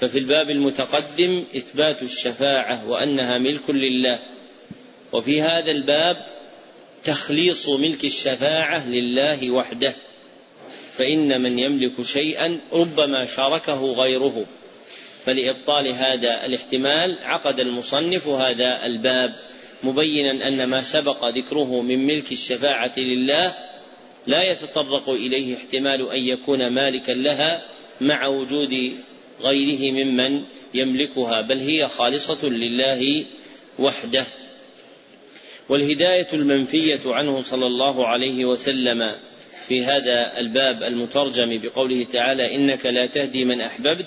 ففي 0.00 0.18
الباب 0.18 0.50
المتقدم 0.50 1.44
إثبات 1.56 2.02
الشفاعة 2.02 2.88
وأنها 2.88 3.38
ملك 3.38 3.70
لله. 3.70 4.18
وفي 5.12 5.42
هذا 5.42 5.70
الباب 5.70 6.26
تخليص 7.04 7.68
ملك 7.68 8.04
الشفاعة 8.04 8.88
لله 8.88 9.50
وحده. 9.50 9.94
فإن 10.96 11.40
من 11.40 11.58
يملك 11.58 12.02
شيئا 12.02 12.60
ربما 12.72 13.26
شاركه 13.26 13.92
غيره. 13.92 14.46
فلإبطال 15.24 15.88
هذا 15.88 16.46
الاحتمال 16.46 17.16
عقد 17.24 17.60
المصنف 17.60 18.28
هذا 18.28 18.86
الباب 18.86 19.34
مبينا 19.82 20.48
أن 20.48 20.64
ما 20.64 20.82
سبق 20.82 21.28
ذكره 21.28 21.80
من 21.80 22.06
ملك 22.06 22.32
الشفاعة 22.32 22.92
لله 22.98 23.54
لا 24.26 24.42
يتطرق 24.52 25.08
إليه 25.08 25.56
احتمال 25.56 26.10
أن 26.10 26.28
يكون 26.28 26.66
مالكا 26.66 27.12
لها 27.12 27.62
مع 28.00 28.26
وجود 28.26 28.94
غيره 29.40 29.92
ممن 29.92 30.44
يملكها 30.74 31.40
بل 31.40 31.58
هي 31.58 31.88
خالصة 31.88 32.48
لله 32.48 33.24
وحده. 33.78 34.24
والهداية 35.68 36.28
المنفية 36.32 37.00
عنه 37.06 37.42
صلى 37.42 37.66
الله 37.66 38.06
عليه 38.06 38.44
وسلم 38.44 39.12
في 39.68 39.84
هذا 39.84 40.38
الباب 40.38 40.82
المترجم 40.82 41.58
بقوله 41.62 42.06
تعالى 42.12 42.54
إنك 42.54 42.86
لا 42.86 43.06
تهدي 43.06 43.44
من 43.44 43.60
أحببت 43.60 44.06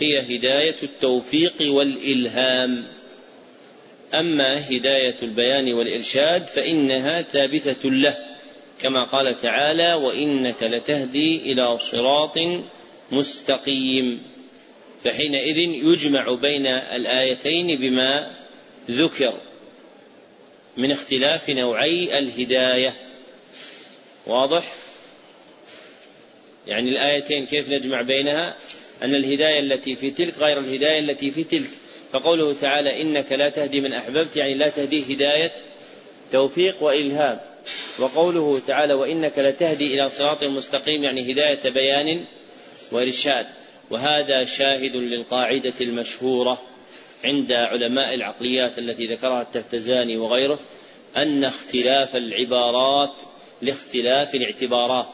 هي 0.00 0.20
هداية 0.20 0.76
التوفيق 0.82 1.54
والإلهام. 1.60 2.84
أما 4.14 4.68
هداية 4.70 5.16
البيان 5.22 5.72
والإرشاد 5.72 6.46
فإنها 6.46 7.22
ثابتة 7.22 7.90
له 7.90 8.16
كما 8.80 9.04
قال 9.04 9.40
تعالى 9.40 9.94
وإنك 9.94 10.62
لتهدي 10.62 11.52
إلى 11.52 11.78
صراط 11.78 12.38
مستقيم 13.12 14.22
فحينئذ 15.04 15.58
يجمع 15.58 16.34
بين 16.34 16.66
الآيتين 16.66 17.76
بما 17.78 18.30
ذكر 18.90 19.34
من 20.76 20.90
اختلاف 20.90 21.50
نوعي 21.50 22.18
الهداية. 22.18 22.94
واضح؟ 24.26 24.72
يعني 26.66 26.90
الآيتين 26.90 27.46
كيف 27.46 27.68
نجمع 27.68 28.02
بينها؟ 28.02 28.56
أن 29.02 29.14
الهداية 29.14 29.60
التي 29.60 29.94
في 29.94 30.10
تلك 30.10 30.38
غير 30.38 30.58
الهداية 30.58 30.98
التي 30.98 31.30
في 31.30 31.44
تلك. 31.44 31.70
فقوله 32.12 32.54
تعالى 32.60 33.02
إنك 33.02 33.32
لا 33.32 33.48
تهدي 33.48 33.80
من 33.80 33.92
أحببت 33.92 34.36
يعني 34.36 34.54
لا 34.54 34.68
تهدي 34.68 35.14
هداية 35.14 35.50
توفيق 36.32 36.82
وإلهام. 36.82 37.40
وقوله 37.98 38.60
تعالى 38.66 38.94
وإنك 38.94 39.38
لتهدي 39.38 39.86
إلى 39.86 40.08
صراط 40.08 40.44
مستقيم 40.44 41.02
يعني 41.02 41.32
هداية 41.32 41.70
بيان 41.70 42.24
وإرشاد. 42.92 43.46
وهذا 43.90 44.44
شاهد 44.44 44.96
للقاعدة 44.96 45.72
المشهورة 45.80 46.62
عند 47.24 47.52
علماء 47.52 48.14
العقليات 48.14 48.78
التي 48.78 49.06
ذكرها 49.06 49.42
التفتزاني 49.42 50.16
وغيره 50.16 50.58
أن 51.16 51.44
اختلاف 51.44 52.16
العبارات 52.16 53.12
لاختلاف 53.62 54.34
الاعتبارات. 54.34 55.08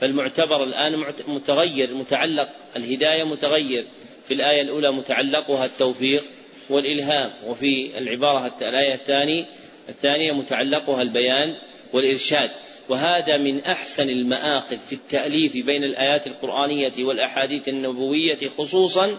فالمعتبر 0.00 0.64
الآن 0.64 0.92
متغير 1.26 1.94
متعلق 1.94 2.48
الهداية 2.76 3.24
متغير. 3.24 3.84
في 4.24 4.34
الآية 4.34 4.62
الأولى 4.62 4.92
متعلقها 4.92 5.64
التوفيق 5.64 6.24
والإلهام 6.70 7.30
وفي 7.46 7.98
العبارة 7.98 8.54
الآية 8.62 8.94
الثانية 8.94 9.44
الثانية 9.88 10.32
متعلقها 10.32 11.02
البيان 11.02 11.56
والإرشاد. 11.92 12.50
وهذا 12.88 13.36
من 13.36 13.60
أحسن 13.60 14.10
المآخذ 14.10 14.76
في 14.76 14.92
التأليف 14.92 15.52
بين 15.52 15.84
الآيات 15.84 16.26
القرآنية 16.26 16.92
والأحاديث 16.98 17.68
النبوية 17.68 18.48
خصوصا 18.58 19.18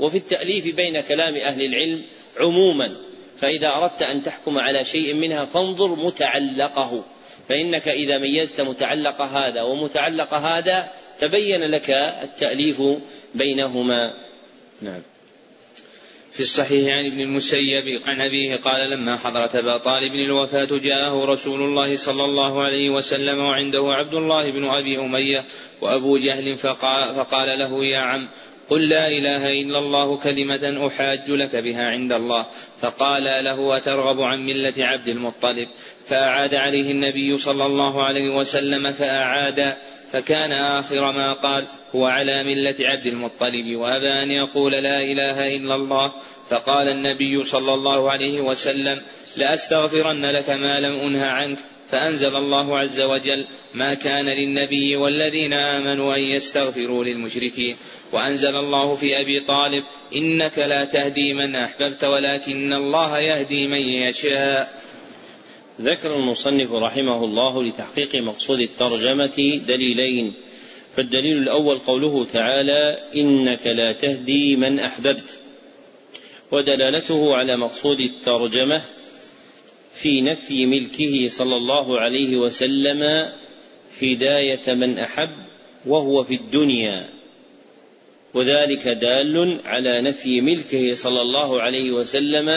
وفي 0.00 0.16
التأليف 0.16 0.74
بين 0.76 1.00
كلام 1.00 1.36
أهل 1.36 1.62
العلم 1.62 2.02
عموما. 2.40 2.96
فإذا 3.38 3.68
أردت 3.68 4.02
أن 4.02 4.22
تحكم 4.22 4.58
على 4.58 4.84
شيء 4.84 5.14
منها 5.14 5.44
فانظر 5.44 5.88
متعلقه. 5.88 7.04
فإنك 7.48 7.88
إذا 7.88 8.18
ميزت 8.18 8.60
متعلق 8.60 9.22
هذا 9.22 9.62
ومتعلق 9.62 10.34
هذا 10.34 10.88
تبين 11.20 11.62
لك 11.62 11.90
التأليف 12.22 12.82
بينهما. 13.34 14.14
نعم. 14.82 15.00
في 16.36 16.42
الصحيح 16.42 16.96
عن 16.96 17.06
ابن 17.06 17.20
المسيب 17.20 18.02
عن 18.06 18.20
أبيه 18.20 18.56
قال 18.56 18.90
لما 18.90 19.16
حضرت 19.16 19.56
أبا 19.56 19.78
طالب 19.78 20.14
الوفاة 20.14 20.68
جاءه 20.70 21.24
رسول 21.24 21.62
الله 21.62 21.96
صلى 21.96 22.24
الله 22.24 22.62
عليه 22.62 22.90
وسلم 22.90 23.38
وعنده 23.38 23.92
عبد 23.92 24.14
الله 24.14 24.50
بن 24.50 24.64
أبي 24.64 24.98
أمية 24.98 25.44
وأبو 25.80 26.16
جهل 26.16 26.56
فقال, 26.56 27.14
فقال 27.14 27.58
له 27.58 27.84
يا 27.84 27.98
عم 27.98 28.28
قل 28.70 28.88
لا 28.88 29.08
إله 29.08 29.52
إلا 29.52 29.78
الله 29.78 30.16
كلمة 30.16 30.86
أحاج 30.86 31.30
لك 31.30 31.56
بها 31.56 31.90
عند 31.90 32.12
الله. 32.12 32.46
فقال 32.80 33.24
له 33.24 33.76
أترغب 33.76 34.20
عن 34.20 34.46
ملة 34.46 34.74
عبد 34.78 35.08
المطلب؟ 35.08 35.68
فأعاد 36.06 36.54
عليه 36.54 36.90
النبي 36.90 37.36
صلى 37.36 37.66
الله 37.66 38.04
عليه 38.04 38.30
وسلم 38.30 38.92
فأعاد 38.92 39.76
فكان 40.12 40.52
آخر 40.52 41.12
ما 41.12 41.32
قال 41.32 41.64
هو 41.94 42.06
على 42.06 42.44
ملة 42.44 42.76
عبد 42.80 43.06
المطلب. 43.06 43.76
وأبى 43.76 44.08
أن 44.08 44.30
يقول 44.30 44.72
لا 44.72 45.00
إله 45.00 45.56
إلا 45.56 45.74
الله. 45.74 46.12
فقال 46.50 46.88
النبي 46.88 47.44
صلى 47.44 47.74
الله 47.74 48.10
عليه 48.10 48.40
وسلم 48.40 49.02
لأستغفرن 49.36 50.26
لك 50.26 50.50
ما 50.50 50.80
لم 50.80 50.94
أنه 50.94 51.26
عنك. 51.26 51.58
فأنزل 51.90 52.36
الله 52.36 52.78
عز 52.78 53.00
وجل 53.00 53.46
ما 53.74 53.94
كان 53.94 54.26
للنبي 54.26 54.96
والذين 54.96 55.52
آمنوا 55.52 56.16
أن 56.16 56.22
يستغفروا 56.22 57.04
للمشركين 57.04 57.76
وأنزل 58.12 58.56
الله 58.56 58.94
في 58.94 59.20
أبي 59.20 59.40
طالب 59.40 59.84
إنك 60.14 60.58
لا 60.58 60.84
تهدي 60.84 61.34
من 61.34 61.54
أحببت 61.54 62.04
ولكن 62.04 62.72
الله 62.72 63.18
يهدي 63.18 63.66
من 63.66 63.80
يشاء. 63.80 64.82
ذكر 65.80 66.16
المصنف 66.16 66.72
رحمه 66.72 67.24
الله 67.24 67.62
لتحقيق 67.62 68.14
مقصود 68.14 68.60
الترجمة 68.60 69.60
دليلين. 69.68 70.34
فالدليل 70.96 71.38
الأول 71.38 71.78
قوله 71.78 72.26
تعالى 72.32 72.98
إنك 73.16 73.66
لا 73.66 73.92
تهدي 73.92 74.56
من 74.56 74.78
أحببت. 74.78 75.38
ودلالته 76.52 77.36
على 77.36 77.56
مقصود 77.56 78.00
الترجمة 78.00 78.82
في 79.96 80.20
نفي 80.20 80.66
ملكه 80.66 81.28
صلى 81.28 81.56
الله 81.56 82.00
عليه 82.00 82.36
وسلم 82.36 83.28
هداية 84.02 84.74
من 84.74 84.98
أحب 84.98 85.30
وهو 85.86 86.24
في 86.24 86.34
الدنيا. 86.34 87.08
وذلك 88.34 88.88
دال 88.88 89.60
على 89.64 90.00
نفي 90.00 90.40
ملكه 90.40 90.94
صلى 90.94 91.20
الله 91.20 91.62
عليه 91.62 91.90
وسلم 91.90 92.48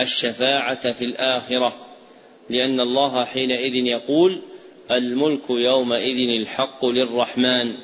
الشفاعة 0.00 0.92
في 0.92 1.04
الآخرة 1.04 1.76
لأن 2.50 2.80
الله 2.80 3.24
حينئذ 3.24 3.74
يقول 3.74 4.40
الملك 4.90 5.50
يومئذ 5.50 6.40
الحق 6.40 6.86
للرحمن 6.86 7.74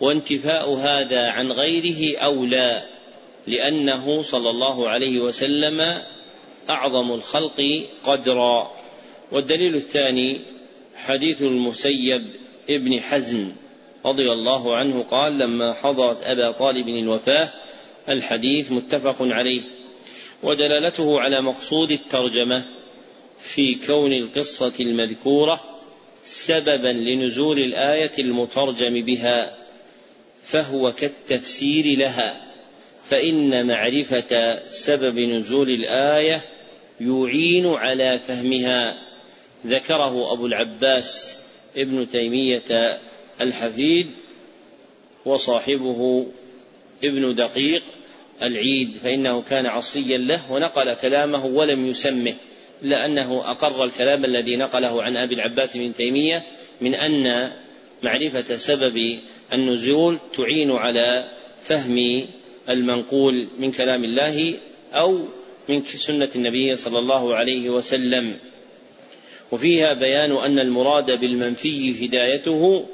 وانتفاء 0.00 0.74
هذا 0.74 1.30
عن 1.30 1.52
غيره 1.52 2.18
أولى 2.18 2.82
لأنه 3.46 4.22
صلى 4.22 4.50
الله 4.50 4.88
عليه 4.88 5.20
وسلم 5.20 6.02
أعظم 6.70 7.12
الخلق 7.12 7.86
قدرا. 8.04 8.72
والدليل 9.32 9.74
الثاني 9.74 10.40
حديث 10.96 11.42
المسيب 11.42 12.26
ابن 12.70 13.00
حزن 13.00 13.52
رضي 14.06 14.32
الله 14.32 14.76
عنه 14.76 15.02
قال 15.02 15.38
لما 15.38 15.72
حضرت 15.72 16.22
أبا 16.22 16.50
طالب 16.50 16.88
الوفاة 16.88 17.52
الحديث 18.08 18.72
متفق 18.72 19.16
عليه. 19.20 19.62
ودلالته 20.42 21.20
على 21.20 21.42
مقصود 21.42 21.90
الترجمة 21.90 22.62
في 23.40 23.74
كون 23.74 24.12
القصة 24.12 24.72
المذكورة 24.80 25.60
سببا 26.24 26.88
لنزول 26.88 27.58
الآية 27.58 28.12
المترجم 28.18 29.04
بها 29.04 29.56
فهو 30.42 30.92
كالتفسير 30.92 31.98
لها. 31.98 32.51
فإن 33.04 33.66
معرفة 33.66 34.64
سبب 34.68 35.18
نزول 35.18 35.70
الآية 35.70 36.40
يعين 37.00 37.66
على 37.66 38.18
فهمها. 38.18 38.98
ذكره 39.66 40.32
أبو 40.32 40.46
العباس 40.46 41.36
ابن 41.76 42.06
تيمية 42.06 42.98
الحفيد 43.40 44.06
وصاحبه 45.24 46.26
ابن 47.04 47.34
دقيق 47.34 47.82
العيد 48.42 48.94
فإنه 48.94 49.42
كان 49.42 49.66
عصيا 49.66 50.18
له 50.18 50.52
ونقل 50.52 50.94
كلامه 50.94 51.46
ولم 51.46 51.86
يسمه 51.86 52.34
إلا 52.82 53.06
أنه 53.06 53.50
أقر 53.50 53.84
الكلام 53.84 54.24
الذي 54.24 54.56
نقله 54.56 55.02
عن 55.02 55.16
أبي 55.16 55.34
العباس 55.34 55.76
بن 55.76 55.94
تيمية 55.94 56.42
من 56.80 56.94
أن 56.94 57.50
معرفة 58.02 58.56
سبب 58.56 59.18
النزول 59.52 60.18
تعين 60.34 60.70
على 60.70 61.28
فهم 61.60 62.26
المنقول 62.68 63.48
من 63.58 63.72
كلام 63.72 64.04
الله 64.04 64.54
أو 64.92 65.18
من 65.68 65.84
سنة 65.84 66.28
النبي 66.36 66.76
صلى 66.76 66.98
الله 66.98 67.34
عليه 67.34 67.70
وسلم. 67.70 68.36
وفيها 69.52 69.92
بيان 69.92 70.36
أن 70.36 70.58
المراد 70.58 71.06
بالمنفي 71.06 72.06
هدايته 72.06 72.84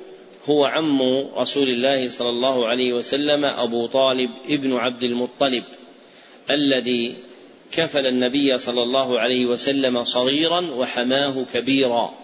هو 0.47 0.65
عم 0.65 1.03
رسول 1.37 1.69
الله 1.69 2.09
صلى 2.09 2.29
الله 2.29 2.67
عليه 2.67 2.93
وسلم 2.93 3.45
أبو 3.45 3.87
طالب 3.87 4.31
ابن 4.49 4.73
عبد 4.77 5.03
المطلب 5.03 5.65
الذي 6.51 7.15
كفل 7.73 8.07
النبي 8.07 8.59
صلى 8.59 8.83
الله 8.83 9.21
عليه 9.21 9.47
وسلم 9.47 10.05
صغيرا 10.05 10.61
وحماه 10.61 11.45
كبيرا. 11.55 12.15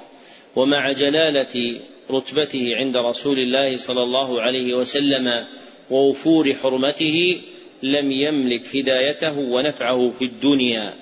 ومع 0.57 0.93
جلالة 0.93 1.81
رتبته 2.11 2.77
عند 2.77 2.97
رسول 2.97 3.39
الله 3.39 3.77
صلى 3.77 4.03
الله 4.03 4.41
عليه 4.41 4.75
وسلم 4.75 5.45
ووفور 5.91 6.55
حرمته 6.63 7.41
لم 7.83 8.13
يملك 8.13 8.77
هدايته 8.77 9.39
ونفعه 9.39 10.13
في 10.19 10.25
الدنيا 10.25 10.93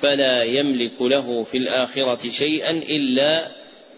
فلا 0.00 0.42
يملك 0.42 1.02
له 1.02 1.44
في 1.44 1.58
الآخرة 1.58 2.28
شيئا 2.28 2.70
إلا 2.70 3.48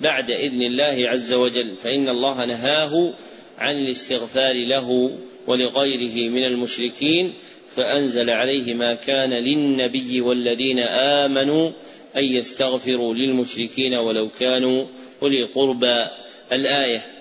بعد 0.01 0.31
إذن 0.31 0.62
الله 0.62 1.09
عز 1.09 1.33
وجل. 1.33 1.77
فإن 1.77 2.09
الله 2.09 2.45
نهاه 2.45 3.14
عن 3.59 3.77
الاستغفار 3.77 4.53
له 4.53 5.18
ولغيره 5.47 6.31
من 6.31 6.45
المشركين 6.45 7.33
فأنزل 7.77 8.31
عليه 8.31 8.75
ما 8.75 8.95
كان 8.95 9.31
للنبي 9.31 10.20
والذين 10.20 10.79
آمنوا 10.79 11.70
أن 12.16 12.25
يستغفروا 12.25 13.14
للمشركين 13.14 13.95
ولو 13.95 14.29
كانوا 14.41 14.85
أولي 15.22 15.43
قربى. 15.43 16.07
الآية 16.53 17.14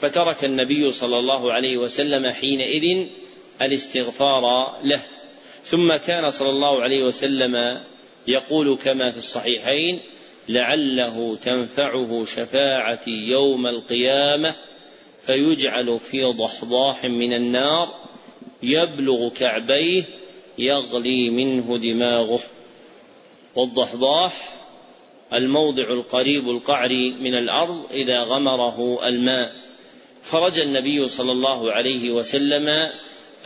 فترك 0.00 0.44
النبي 0.44 0.92
صلى 0.92 1.18
الله 1.18 1.52
عليه 1.52 1.76
وسلم 1.76 2.30
حينئذ 2.32 3.06
الاستغفار 3.62 4.74
له. 4.84 5.00
ثم 5.64 5.96
كان 5.96 6.30
صلى 6.30 6.50
الله 6.50 6.82
عليه 6.82 7.04
وسلم 7.04 7.80
يقول 8.26 8.76
كما 8.76 9.10
في 9.10 9.18
الصحيحين 9.18 10.00
لعله 10.48 11.36
تنفعه 11.36 12.24
شفاعتي 12.24 13.10
يوم 13.10 13.66
القيامة 13.66 14.54
فيجعل 15.26 15.98
في 15.98 16.24
ضحضاح 16.24 17.04
من 17.04 17.32
النار 17.32 17.94
يبلغ 18.62 19.28
كعبيه 19.28 20.04
يغلي 20.58 21.30
منه 21.30 21.78
دماغه. 21.78 22.40
والضحضاح 23.54 24.54
الموضع 25.32 25.92
القريب 25.92 26.48
القعر 26.48 26.90
من 27.20 27.34
الأرض 27.34 27.86
إذا 27.90 28.22
غمره 28.22 29.08
الماء. 29.08 29.63
فرجى 30.24 30.62
النبي 30.62 31.08
صلى 31.08 31.32
الله 31.32 31.72
عليه 31.72 32.10
وسلم 32.10 32.68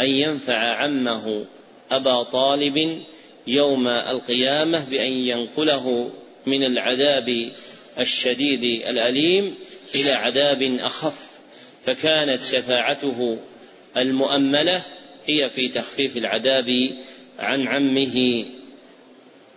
أن 0.01 0.07
ينفع 0.07 0.59
عمه 0.59 1.45
أبا 1.91 2.23
طالب 2.23 3.03
يوم 3.47 3.89
القيامة 3.89 4.85
بأن 4.85 5.13
ينقله 5.13 6.11
من 6.47 6.65
العذاب 6.65 7.53
الشديد 7.99 8.63
الأليم 8.63 9.55
إلى 9.95 10.13
عذاب 10.13 10.63
أخف 10.63 11.29
فكانت 11.85 12.43
شفاعته 12.43 13.39
المؤملة 13.97 14.83
هي 15.27 15.49
في 15.49 15.69
تخفيف 15.69 16.17
العذاب 16.17 16.91
عن 17.39 17.69
عمه. 17.69 18.45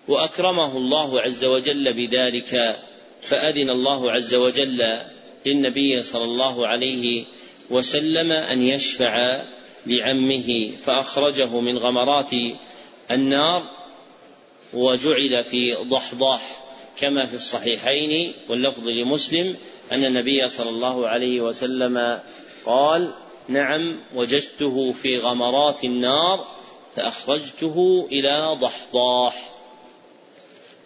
وأكرمه 0.07 0.77
الله 0.77 1.21
عز 1.21 1.45
وجل 1.45 1.93
بذلك 1.93 2.79
فأذن 3.21 3.69
الله 3.69 4.11
عز 4.11 4.33
وجل 4.33 4.99
للنبي 5.45 6.03
صلى 6.03 6.23
الله 6.23 6.67
عليه 6.67 7.25
وسلم 7.69 8.31
أن 8.31 8.61
يشفع 8.61 9.43
لعمه 9.85 10.71
فأخرجه 10.71 11.59
من 11.59 11.77
غمرات 11.77 12.31
النار 13.11 13.63
وجعل 14.73 15.43
في 15.43 15.75
ضحضاح 15.75 16.61
كما 16.99 17.25
في 17.25 17.33
الصحيحين 17.33 18.33
واللفظ 18.49 18.87
لمسلم 18.87 19.55
أن 19.91 20.05
النبي 20.05 20.47
صلى 20.47 20.69
الله 20.69 21.07
عليه 21.07 21.41
وسلم 21.41 22.19
قال 22.65 23.13
نعم 23.47 23.99
وجدته 24.15 24.91
في 24.91 25.17
غمرات 25.17 25.83
النار 25.83 26.47
فأخرجته 26.95 28.07
إلى 28.11 28.57
ضحضاح. 28.59 29.51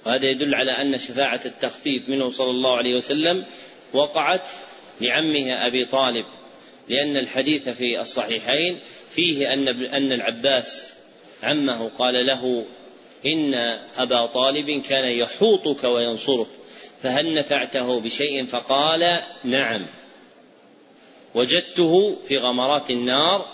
وهذا 0.05 0.29
يدل 0.29 0.55
على 0.55 0.71
أن 0.71 0.97
شفاعة 0.97 1.41
التخفيف 1.45 2.09
منه 2.09 2.29
صلى 2.29 2.49
الله 2.49 2.77
عليه 2.77 2.95
وسلم 2.95 3.45
وقعت 3.95 4.49
لعمه 5.01 5.67
أبي 5.67 5.85
طالب 5.85 6.25
لأن 6.89 7.17
الحديث 7.17 7.69
في 7.69 7.99
الصحيحين 7.99 8.79
فيه 9.11 9.53
أن 9.53 9.67
أن 9.67 10.11
العباس 10.11 10.93
عمه 11.43 11.89
قال 11.97 12.25
له 12.25 12.65
إن 13.25 13.53
أبا 13.97 14.25
طالب 14.25 14.81
كان 14.81 15.09
يحوطك 15.09 15.83
وينصرك 15.83 16.47
فهل 17.03 17.33
نفعته 17.33 17.99
بشيء؟ 17.99 18.45
فقال 18.45 19.19
نعم. 19.43 19.81
وجدته 21.35 22.15
في 22.27 22.37
غمرات 22.37 22.89
النار 22.89 23.45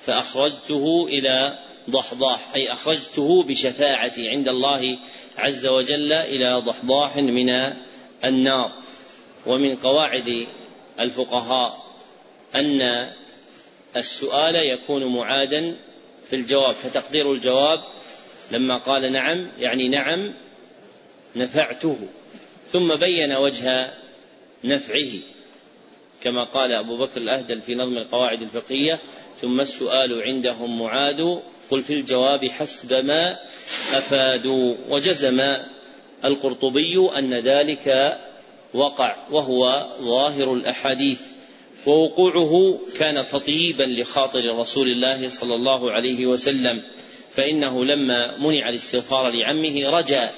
فأخرجته 0.00 1.06
إلى 1.08 1.58
ضحضاح 1.90 2.54
أي 2.54 2.72
أخرجته 2.72 3.42
بشفاعتي 3.42 4.28
عند 4.28 4.48
الله 4.48 4.98
عز 5.38 5.66
وجل 5.66 6.12
إلى 6.12 6.62
ضحضاح 6.66 7.16
من 7.16 7.72
النار. 8.24 8.72
ومن 9.46 9.76
قواعد 9.76 10.46
الفقهاء 11.00 11.84
أن 12.54 13.08
السؤال 13.96 14.54
يكون 14.54 15.16
معادا 15.16 15.76
في 16.24 16.36
الجواب 16.36 16.74
فتقدير 16.74 17.32
الجواب 17.32 17.80
لما 18.52 18.78
قال 18.78 19.12
نعم 19.12 19.50
يعني 19.60 19.88
نعم 19.88 20.32
نفعته 21.36 21.96
ثم 22.72 22.94
بين 22.94 23.32
وجه 23.32 23.92
نفعه 24.64 25.12
كما 26.22 26.44
قال 26.44 26.72
أبو 26.72 26.96
بكر 26.96 27.20
الأهدل 27.20 27.60
في 27.60 27.74
نظم 27.74 27.98
القواعد 27.98 28.42
الفقهية 28.42 29.00
ثم 29.40 29.60
السؤال 29.60 30.22
عندهم 30.22 30.78
معاد 30.82 31.42
قل 31.70 31.82
في 31.82 31.92
الجواب 31.92 32.44
حسب 32.50 32.92
ما 32.92 33.38
أفادوا 33.92 34.74
وجزم 34.88 35.40
القرطبي 36.24 37.08
أن 37.18 37.34
ذلك 37.34 37.88
وقع 38.74 39.16
وهو 39.30 39.88
ظاهر 40.00 40.54
الأحاديث. 40.54 41.20
ووقوعه 41.86 42.80
كان 42.98 43.24
تطييبا 43.32 43.82
لخاطر 43.82 44.58
رسول 44.58 44.88
الله 44.88 45.28
صلى 45.28 45.54
الله 45.54 45.92
عليه 45.92 46.26
وسلم. 46.26 46.82
فإنه 47.36 47.84
لما 47.84 48.38
منع 48.38 48.68
الاستغفار 48.68 49.30
لعمه 49.30 49.90
رجا 49.90 50.30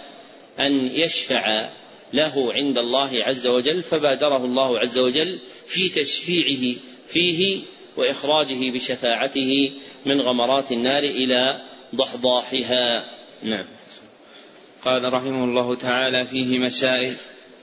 أن 0.61 0.87
يشفع 0.87 1.68
له 2.12 2.53
عند 2.53 2.78
الله 2.78 3.24
عز 3.24 3.47
وجل 3.47 3.82
فبادره 3.82 4.45
الله 4.45 4.78
عز 4.78 4.99
وجل 4.99 5.39
في 5.66 5.89
تشفيعه 5.89 6.76
فيه 7.07 7.61
وإخراجه 7.97 8.70
بشفاعته 8.70 9.72
من 10.07 10.20
غمرات 10.20 10.72
النار 10.72 11.03
إلى 11.03 11.62
ضحضاحها. 11.95 13.11
نعم. 13.43 13.64
قال 14.82 15.12
رحمه 15.12 15.45
الله 15.45 15.74
تعالى 15.74 16.24
فيه 16.24 16.59
مسائل 16.59 17.14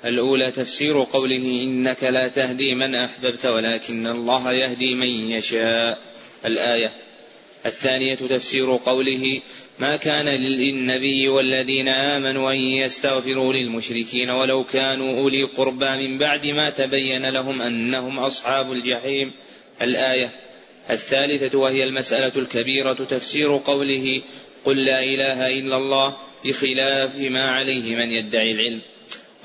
الأولى 0.05 0.51
تفسير 0.51 1.03
قوله 1.03 1.63
إنك 1.63 2.03
لا 2.03 2.27
تهدي 2.27 2.75
من 2.75 2.95
أحببت 2.95 3.45
ولكن 3.45 4.07
الله 4.07 4.51
يهدي 4.51 4.95
من 4.95 5.31
يشاء 5.31 5.99
الآية. 6.45 6.91
الثانية 7.65 8.15
تفسير 8.15 8.75
قوله 8.75 9.41
ما 9.79 9.97
كان 9.97 10.25
للنبي 10.25 11.27
والذين 11.27 11.87
آمنوا 11.87 12.51
أن 12.51 12.57
يستغفروا 12.57 13.53
للمشركين 13.53 14.29
ولو 14.29 14.63
كانوا 14.63 15.19
أولي 15.19 15.43
قربى 15.43 16.07
من 16.07 16.17
بعد 16.17 16.47
ما 16.47 16.69
تبين 16.69 17.29
لهم 17.29 17.61
أنهم 17.61 18.19
أصحاب 18.19 18.71
الجحيم 18.71 19.31
الآية. 19.81 20.29
الثالثة 20.89 21.57
وهي 21.57 21.83
المسألة 21.83 22.31
الكبيرة 22.35 22.93
تفسير 22.93 23.57
قوله 23.57 24.21
قل 24.65 24.85
لا 24.85 24.99
إله 24.99 25.47
إلا 25.47 25.77
الله 25.77 26.17
بخلاف 26.45 27.19
ما 27.19 27.43
عليه 27.43 27.95
من 27.95 28.11
يدعي 28.11 28.51
العلم. 28.51 28.81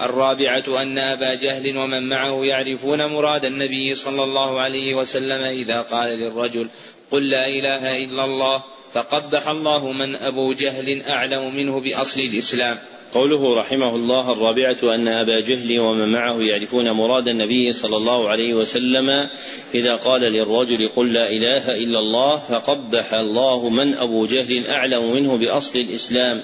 الرابعة 0.01 0.83
أن 0.83 0.99
أبا 0.99 1.35
جهل 1.35 1.79
ومن 1.79 2.09
معه 2.09 2.45
يعرفون 2.45 3.07
مراد 3.07 3.45
النبي 3.45 3.95
صلى 3.95 4.25
الله 4.25 4.61
عليه 4.61 4.95
وسلم 4.95 5.43
إذا 5.43 5.81
قال 5.81 6.09
للرجل 6.09 6.69
قل 7.11 7.31
لا 7.31 7.47
إله 7.47 8.05
إلا 8.05 8.25
الله 8.25 8.63
فقبح 8.93 9.49
الله 9.49 9.93
من 9.93 10.15
أبو 10.15 10.53
جهل 10.53 11.03
أعلم 11.03 11.57
منه 11.57 11.81
بأصل 11.81 12.21
الإسلام. 12.21 12.79
قوله 13.15 13.61
رحمه 13.61 13.97
الله 13.97 14.33
الرابعة 14.33 14.95
أن 14.95 15.09
أبا 15.09 15.41
جهل 15.41 15.81
ومن 15.81 16.13
معه 16.13 16.41
يعرفون 16.41 16.91
مراد 16.91 17.29
النبي 17.29 17.73
صلى 17.73 17.97
الله 17.97 18.29
عليه 18.29 18.55
وسلم 18.55 19.29
إذا 19.75 19.95
قال 19.97 20.21
للرجل 20.21 20.89
قل 20.97 21.13
لا 21.13 21.31
إله 21.31 21.71
إلا 21.71 21.99
الله 21.99 22.39
فقبح 22.39 23.15
الله 23.15 23.71
من 23.71 23.95
أبو 23.95 24.27
جهل 24.27 24.67
أعلم 24.67 25.15
منه 25.15 25.39
بأصل 25.39 25.79
الإسلام. 25.79 26.43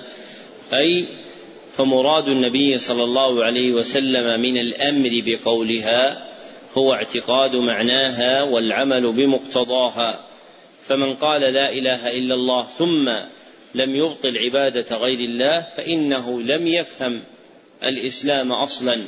أي 0.72 1.06
فمراد 1.76 2.24
النبي 2.24 2.78
صلى 2.78 3.04
الله 3.04 3.44
عليه 3.44 3.72
وسلم 3.72 4.40
من 4.40 4.56
الأمر 4.56 5.22
بقولها 5.26 6.28
هو 6.78 6.94
اعتقاد 6.94 7.50
معناها 7.54 8.42
والعمل 8.42 9.12
بمقتضاها. 9.12 10.20
فمن 10.80 11.14
قال 11.14 11.40
لا 11.40 11.72
إله 11.72 12.08
إلا 12.08 12.34
الله 12.34 12.62
ثم 12.62 13.08
لم 13.74 13.94
يبطل 13.94 14.38
عبادة 14.38 14.96
غير 14.96 15.18
الله 15.18 15.60
فإنه 15.76 16.42
لم 16.42 16.66
يفهم 16.66 17.20
الإسلام 17.82 18.52
أصلا. 18.52 18.98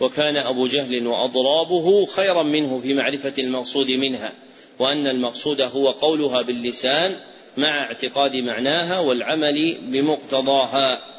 وكان 0.00 0.36
أبو 0.36 0.66
جهل 0.66 1.06
وأضرابه 1.06 2.06
خيرا 2.06 2.42
منه 2.42 2.80
في 2.80 2.94
معرفة 2.94 3.34
المقصود 3.38 3.90
منها 3.90 4.32
وأن 4.78 5.06
المقصود 5.06 5.60
هو 5.60 5.90
قولها 5.90 6.42
باللسان 6.42 7.16
مع 7.56 7.84
اعتقاد 7.84 8.36
معناها 8.36 8.98
والعمل 8.98 9.78
بمقتضاها. 9.82 11.09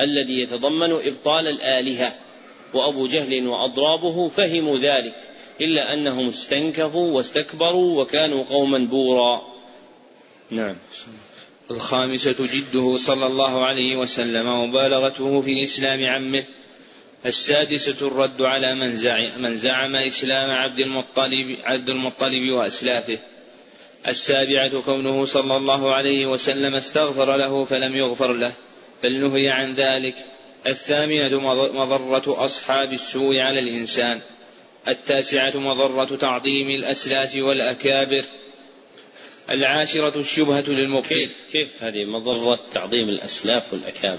الذي 0.00 0.40
يتضمن 0.40 0.92
إبطال 0.92 1.48
الآلهة 1.48 2.14
وأبو 2.74 3.06
جهل 3.06 3.46
وأضرابه 3.46 4.28
فهموا 4.28 4.78
ذلك 4.78 5.14
إلا 5.60 5.94
أنهم 5.94 6.28
استنكفوا 6.28 7.12
واستكبروا 7.16 8.02
وكانوا 8.02 8.44
قوما 8.44 8.78
بورا. 8.78 9.42
نعم. 10.50 10.76
الخامسة 11.70 12.36
جده 12.38 12.96
صلى 12.96 13.26
الله 13.26 13.66
عليه 13.66 13.96
وسلم 13.96 14.48
ومبالغته 14.48 15.40
في 15.40 15.62
إسلام 15.62 16.06
عمه. 16.06 16.44
السادسة 17.26 18.06
الرد 18.06 18.42
على 18.42 18.74
من 18.74 18.96
زعم, 18.96 19.42
من 19.42 19.56
زعم 19.56 19.96
إسلام 19.96 20.50
عبد 20.50 20.78
المطلب 20.78 21.58
عبد 21.64 21.88
المطلب 21.88 22.50
وأسلافه. 22.50 23.18
السابعة 24.08 24.80
كونه 24.80 25.24
صلى 25.24 25.56
الله 25.56 25.94
عليه 25.94 26.26
وسلم 26.26 26.74
استغفر 26.74 27.36
له 27.36 27.64
فلم 27.64 27.96
يغفر 27.96 28.32
له. 28.32 28.52
بل 29.04 29.20
نهي 29.20 29.48
عن 29.48 29.74
ذلك. 29.74 30.14
الثامنة 30.66 31.38
مضرة 31.72 32.44
أصحاب 32.44 32.92
السوء 32.92 33.38
على 33.38 33.58
الإنسان. 33.58 34.20
التاسعة 34.88 35.56
مضرة 35.56 36.16
تعظيم 36.16 36.70
الأسلاف 36.70 37.36
والأكابر. 37.36 38.24
العاشرة 39.50 40.18
الشبهة 40.18 40.64
للمبطل 40.68 41.08
كيف, 41.08 41.36
كيف 41.52 41.82
هذه 41.82 42.04
مضرة 42.04 42.60
تعظيم 42.72 43.08
الأسلاف 43.08 43.72
والأكابر؟ 43.72 44.18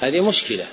هذه 0.00 0.20
مشكلة. 0.20 0.66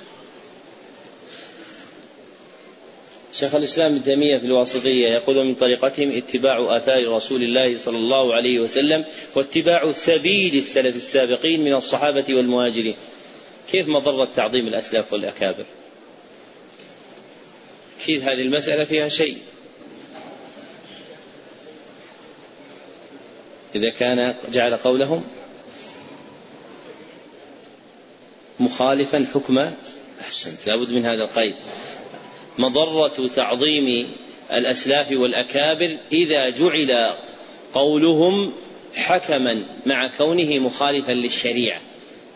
شيخ 3.33 3.55
الإسلام 3.55 3.91
ابن 3.91 4.03
تيمية 4.03 4.37
في 4.37 4.45
الواسطية 4.45 5.07
يقول 5.07 5.45
من 5.45 5.55
طريقتهم 5.55 6.11
اتباع 6.11 6.77
آثار 6.77 7.11
رسول 7.11 7.43
الله 7.43 7.77
صلى 7.77 7.97
الله 7.97 8.33
عليه 8.33 8.59
وسلم 8.59 9.05
واتباع 9.35 9.91
سبيل 9.91 10.55
السلف 10.55 10.95
السابقين 10.95 11.63
من 11.63 11.73
الصحابة 11.73 12.25
والمهاجرين. 12.29 12.95
كيف 13.71 13.87
مضرة 13.87 14.27
تعظيم 14.35 14.67
الأسلاف 14.67 15.13
والأكابر؟ 15.13 15.65
أكيد 18.01 18.21
هذه 18.21 18.41
المسألة 18.41 18.83
فيها 18.83 19.07
شيء؟ 19.07 19.37
إذا 23.75 23.89
كان 23.89 24.35
جعل 24.51 24.75
قولهم 24.75 25.23
مخالفا 28.59 29.25
حكم 29.33 29.71
أحسنت 30.21 30.67
لابد 30.67 30.91
من 30.91 31.05
هذا 31.05 31.23
القيد. 31.23 31.55
مضرة 32.57 33.27
تعظيم 33.35 34.07
الأسلاف 34.51 35.11
والأكابر 35.11 35.97
إذا 36.11 36.49
جعل 36.49 37.13
قولهم 37.73 38.53
حكما 38.95 39.63
مع 39.85 40.07
كونه 40.17 40.59
مخالفا 40.59 41.11
للشريعة. 41.11 41.81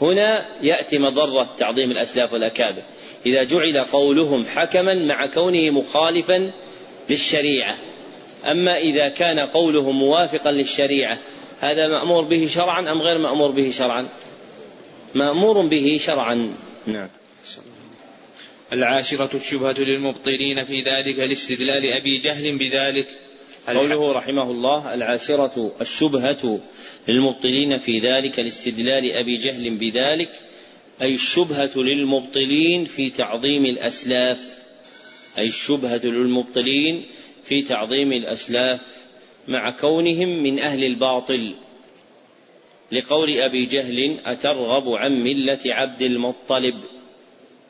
هنا 0.02 0.46
يأتي 0.62 0.98
مضرة 0.98 1.50
تعظيم 1.60 1.92
الأسلاف 1.92 2.34
والأكابر. 2.34 2.82
إذا 3.26 3.44
جعل 3.44 3.78
قولهم 3.78 4.46
حكما 4.46 4.94
مع 4.94 5.26
كونه 5.26 5.72
مخالفا 5.72 6.52
للشريعة. 7.10 7.76
أما 8.46 8.78
إذا 8.78 9.10
كان 9.10 9.40
قولهم 9.40 10.00
موافقا 10.00 10.52
للشريعة 10.52 11.18
هذا 11.60 11.88
مأمور 11.88 12.24
به 12.24 12.48
شرعا 12.48 12.92
أم 12.92 13.02
غير 13.02 13.18
مأمور 13.18 13.52
به 13.52 13.72
شرعا؟ 13.72 14.08
مأمور 15.16 15.62
به 15.62 15.98
شرعا. 16.00 16.56
نعم. 16.88 17.10
العاشرة 18.74 19.36
الشبهة 19.36 19.80
للمبطلين 19.80 20.64
في 20.64 20.82
ذلك 20.82 21.20
لاستدلال 21.20 21.86
أبي 21.86 22.18
جهل 22.18 22.58
بذلك. 22.58 23.08
قوله 23.68 24.14
رحمه 24.14 24.52
الله 24.52 24.94
العاشرة 24.94 25.76
الشبهة 25.82 26.60
للمبطلين 27.08 27.78
في 27.78 28.00
ذلك 28.00 28.40
لاستدلال 28.40 29.12
أبي 29.12 29.36
جهل 29.36 29.70
بذلك 29.70 30.30
أي 31.02 31.16
الشبهة 31.16 31.72
للمبطلين 31.76 32.86
في 32.86 33.10
تعظيم 33.10 33.66
الأسلاف. 33.66 34.40
أي 35.38 35.48
الشبهة 35.48 36.02
للمبطلين 36.04 37.04
في 37.46 37.62
تعظيم 37.62 38.12
الأسلاف 38.12 38.82
مع 39.48 39.70
كونهم 39.70 40.44
من 40.44 40.60
أهل 40.60 40.84
الباطل. 40.84 41.56
لقول 42.92 43.40
أبي 43.40 43.66
جهل 43.66 44.18
أترغب 44.26 44.90
عن 44.90 45.24
ملة 45.24 45.60
عبد 45.66 46.02
المطلب. 46.02 46.76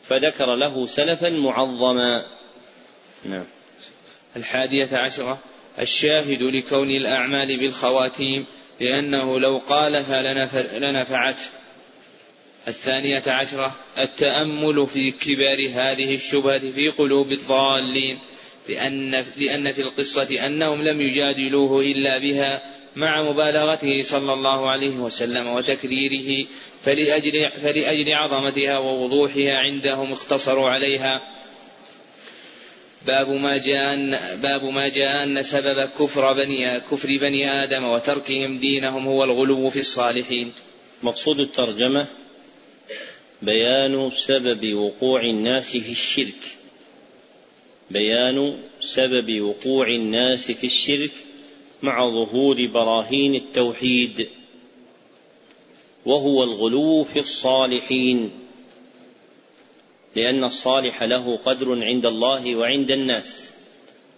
فذكر 0.03 0.55
له 0.55 0.87
سلفا 0.87 1.29
معظما. 1.29 2.23
نعم. 3.25 3.45
الحادية 4.35 4.89
عشرة. 4.93 5.39
الشاهد 5.79 6.41
لكون 6.41 6.91
الأعمال 6.91 7.59
بالخواتيم 7.59 8.45
لأنه 8.79 9.39
لو 9.39 9.57
قالها 9.57 10.39
لنفعته 10.79 11.45
الثانية 12.67 13.23
عشرة. 13.27 13.75
التأمل 13.97 14.87
في 14.87 15.11
كبار 15.11 15.69
هذه 15.73 16.15
الشبهة 16.15 16.59
في 16.59 16.89
قلوب 16.97 17.31
الضالين 17.31 18.19
لأن, 18.69 19.23
لأن 19.37 19.71
في 19.71 19.81
القصة 19.81 20.45
أنهم 20.45 20.81
لم 20.81 21.01
يجادلوه 21.01 21.81
إلا 21.81 22.17
بها. 22.17 22.82
مع 22.95 23.31
مبالغته 23.31 24.01
صلى 24.01 24.33
الله 24.33 24.69
عليه 24.69 24.95
وسلم 24.95 25.47
وتكريره 25.47 26.47
فلأجل, 26.83 27.49
فلأجل 27.49 28.13
عظمتها 28.13 28.77
ووضوحها 28.77 29.57
عندهم 29.57 30.11
اقتصروا 30.11 30.69
عليها 30.69 31.21
باب 33.07 33.29
ما 33.29 33.57
جاء 33.57 33.93
أن 33.93 34.19
باب 34.41 34.65
ما 34.65 34.87
جاء 34.87 35.23
أن 35.23 35.43
سبب 35.43 35.89
كفر 35.99 36.33
بني 36.33 36.79
كفر 36.79 37.17
بني 37.21 37.51
آدم 37.63 37.83
وتركهم 37.83 38.57
دينهم 38.57 39.07
هو 39.07 39.23
الغلو 39.23 39.69
في 39.69 39.79
الصالحين. 39.79 40.51
مقصود 41.03 41.39
الترجمة 41.39 42.07
بيان 43.41 44.11
سبب 44.11 44.73
وقوع 44.73 45.21
الناس 45.21 45.77
في 45.77 45.91
الشرك. 45.91 46.41
بيان 47.91 48.57
سبب 48.81 49.41
وقوع 49.41 49.87
الناس 49.87 50.51
في 50.51 50.67
الشرك 50.67 51.11
مع 51.83 52.09
ظهور 52.09 52.67
براهين 52.67 53.35
التوحيد 53.35 54.29
وهو 56.05 56.43
الغلو 56.43 57.03
في 57.03 57.19
الصالحين 57.19 58.31
لأن 60.15 60.43
الصالح 60.43 61.03
له 61.03 61.37
قدر 61.37 61.83
عند 61.83 62.05
الله 62.05 62.55
وعند 62.55 62.91
الناس 62.91 63.51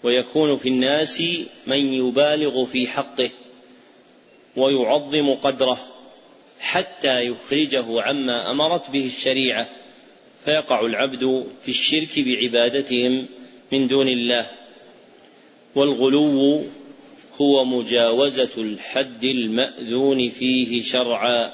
ويكون 0.03 0.57
في 0.57 0.69
الناس 0.69 1.23
من 1.67 1.93
يبالغ 1.93 2.65
في 2.65 2.87
حقه 2.87 3.29
ويعظم 4.55 5.33
قدره 5.33 5.77
حتى 6.59 7.25
يخرجه 7.25 8.01
عما 8.01 8.51
أمرت 8.51 8.89
به 8.91 9.05
الشريعة 9.05 9.69
فيقع 10.45 10.85
العبد 10.85 11.47
في 11.61 11.69
الشرك 11.69 12.19
بعبادتهم 12.19 13.25
من 13.71 13.87
دون 13.87 14.07
الله. 14.07 14.51
والغلو 15.75 16.63
هو 17.41 17.65
مجاوزة 17.65 18.49
الحد 18.57 19.23
المأذون 19.23 20.29
فيه 20.29 20.81
شرعا. 20.81 21.51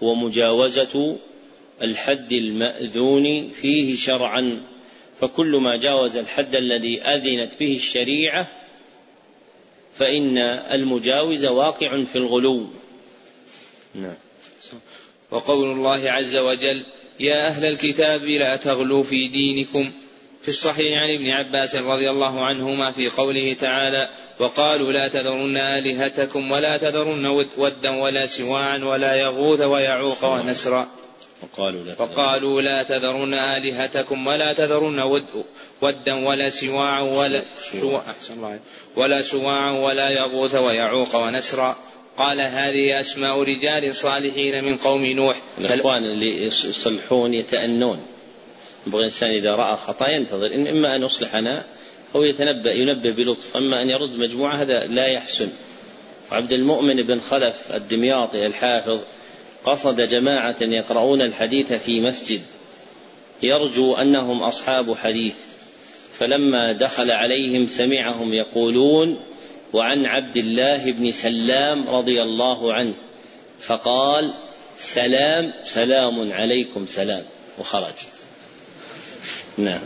ومجاوزة 0.00 1.18
الحد 1.82 2.32
المأذون 2.32 3.48
فيه 3.48 3.96
شرعا. 3.96 4.62
فكل 5.20 5.56
ما 5.56 5.76
جاوز 5.76 6.16
الحد 6.16 6.56
الذي 6.56 7.02
أذنت 7.02 7.50
به 7.60 7.76
الشريعة 7.76 8.48
فإن 9.94 10.38
المجاوز 10.72 11.44
واقع 11.44 12.04
في 12.04 12.16
الغلو. 12.16 12.66
نعم. 13.94 14.14
وقول 15.30 15.70
الله 15.70 16.10
عز 16.10 16.36
وجل 16.36 16.86
يا 17.20 17.46
أهل 17.46 17.64
الكتاب 17.64 18.22
لا 18.22 18.56
تغلوا 18.56 19.02
في 19.02 19.28
دينكم. 19.28 19.92
في 20.42 20.48
الصحيح 20.48 21.02
عن 21.02 21.08
ابن 21.10 21.30
عباس 21.30 21.76
رضي 21.76 22.10
الله 22.10 22.44
عنهما 22.44 22.90
في 22.90 23.08
قوله 23.08 23.54
تعالى 23.54 24.08
وقالوا 24.38 24.92
لا 24.92 25.08
تذرن 25.08 25.56
آلهتكم 25.56 26.50
ولا 26.50 26.76
تذرن 26.76 27.26
ودا 27.56 27.90
ولا 27.90 28.26
سواعا 28.26 28.78
ولا 28.78 29.14
يغوث 29.14 29.60
ويعوق 29.60 30.24
ونسرا. 30.24 30.88
وقالوا 31.42 31.84
لا, 31.84 31.94
وقالوا 31.98 32.62
لا 32.62 32.82
تذرن 32.82 33.34
آلهتكم 33.34 34.26
ولا 34.26 34.52
تذرن 34.52 35.00
ود 35.00 35.44
ودا 35.80 36.14
ولا 36.26 36.48
سواعا 36.50 37.00
ولا 37.00 37.42
أحسن 38.10 38.58
ولا 38.96 39.22
سواعا 39.22 39.70
ولا 39.70 40.10
يغوث 40.10 40.54
ويعوق 40.54 41.16
ونسرا. 41.16 41.76
قال 42.16 42.40
هذه 42.40 43.00
أسماء 43.00 43.42
رجال 43.42 43.94
صالحين 43.94 44.64
من 44.64 44.76
قوم 44.76 45.06
نوح. 45.06 45.42
الإخوان 45.58 46.02
اللي 46.04 46.46
يصلحون 46.46 47.34
يتأنون. 47.34 48.06
ينبغي 48.86 49.00
الإنسان 49.00 49.30
إذا 49.30 49.50
رأى 49.50 49.76
خطأ 49.76 50.08
ينتظر. 50.08 50.46
إن 50.54 50.66
إما 50.66 50.96
أن 50.96 51.02
يصلح 51.02 51.34
أنا 51.34 51.64
أو 52.14 52.22
يتنبأ 52.22 52.70
ينبه 52.70 53.10
بلطف. 53.10 53.56
أما 53.56 53.82
أن 53.82 53.90
يرد 53.90 54.18
مجموعة 54.18 54.54
هذا 54.54 54.80
لا 54.80 55.06
يحسن. 55.06 55.48
عبد 56.32 56.52
المؤمن 56.52 57.06
بن 57.06 57.20
خلف 57.20 57.72
الدمياطي 57.72 58.46
الحافظ 58.46 59.00
قصد 59.64 60.02
جماعة 60.02 60.56
يقرؤون 60.60 61.20
الحديث 61.22 61.72
في 61.72 62.00
مسجد. 62.00 62.42
يرجو 63.42 63.94
أنهم 63.94 64.42
أصحاب 64.42 64.94
حديث. 64.94 65.34
فلما 66.18 66.72
دخل 66.72 67.10
عليهم 67.10 67.66
سمعهم 67.66 68.32
يقولون 68.32 69.20
وعن 69.72 70.06
عبد 70.06 70.36
الله 70.36 70.92
بن 70.92 71.10
سلام 71.10 71.88
رضي 71.88 72.22
الله 72.22 72.74
عنه 72.74 72.94
فقال 73.60 74.34
سلام 74.76 75.52
سلام 75.62 76.32
عليكم 76.32 76.86
سلام 76.86 77.22
وخرج. 77.58 77.94
نعم. 79.58 79.80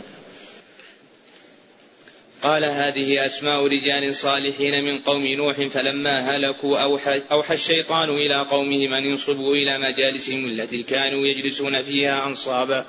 قال 2.47 2.65
هذه 2.65 3.25
أسماء 3.25 3.67
رجال 3.67 4.15
صالحين 4.15 4.83
من 4.83 4.99
قوم 4.99 5.27
نوح 5.27 5.61
فلما 5.61 6.19
هلكوا 6.19 6.79
أوحى, 6.79 7.21
أوحى 7.31 7.53
الشيطان 7.53 8.09
إلى 8.09 8.35
قومهم 8.35 8.93
أن 8.93 9.05
ينصبوا 9.05 9.55
إلى 9.55 9.77
مجالسهم 9.77 10.45
التي 10.45 10.83
كانوا 10.83 11.27
يجلسون 11.27 11.81
فيها 11.81 12.27
أنصابا 12.27 12.85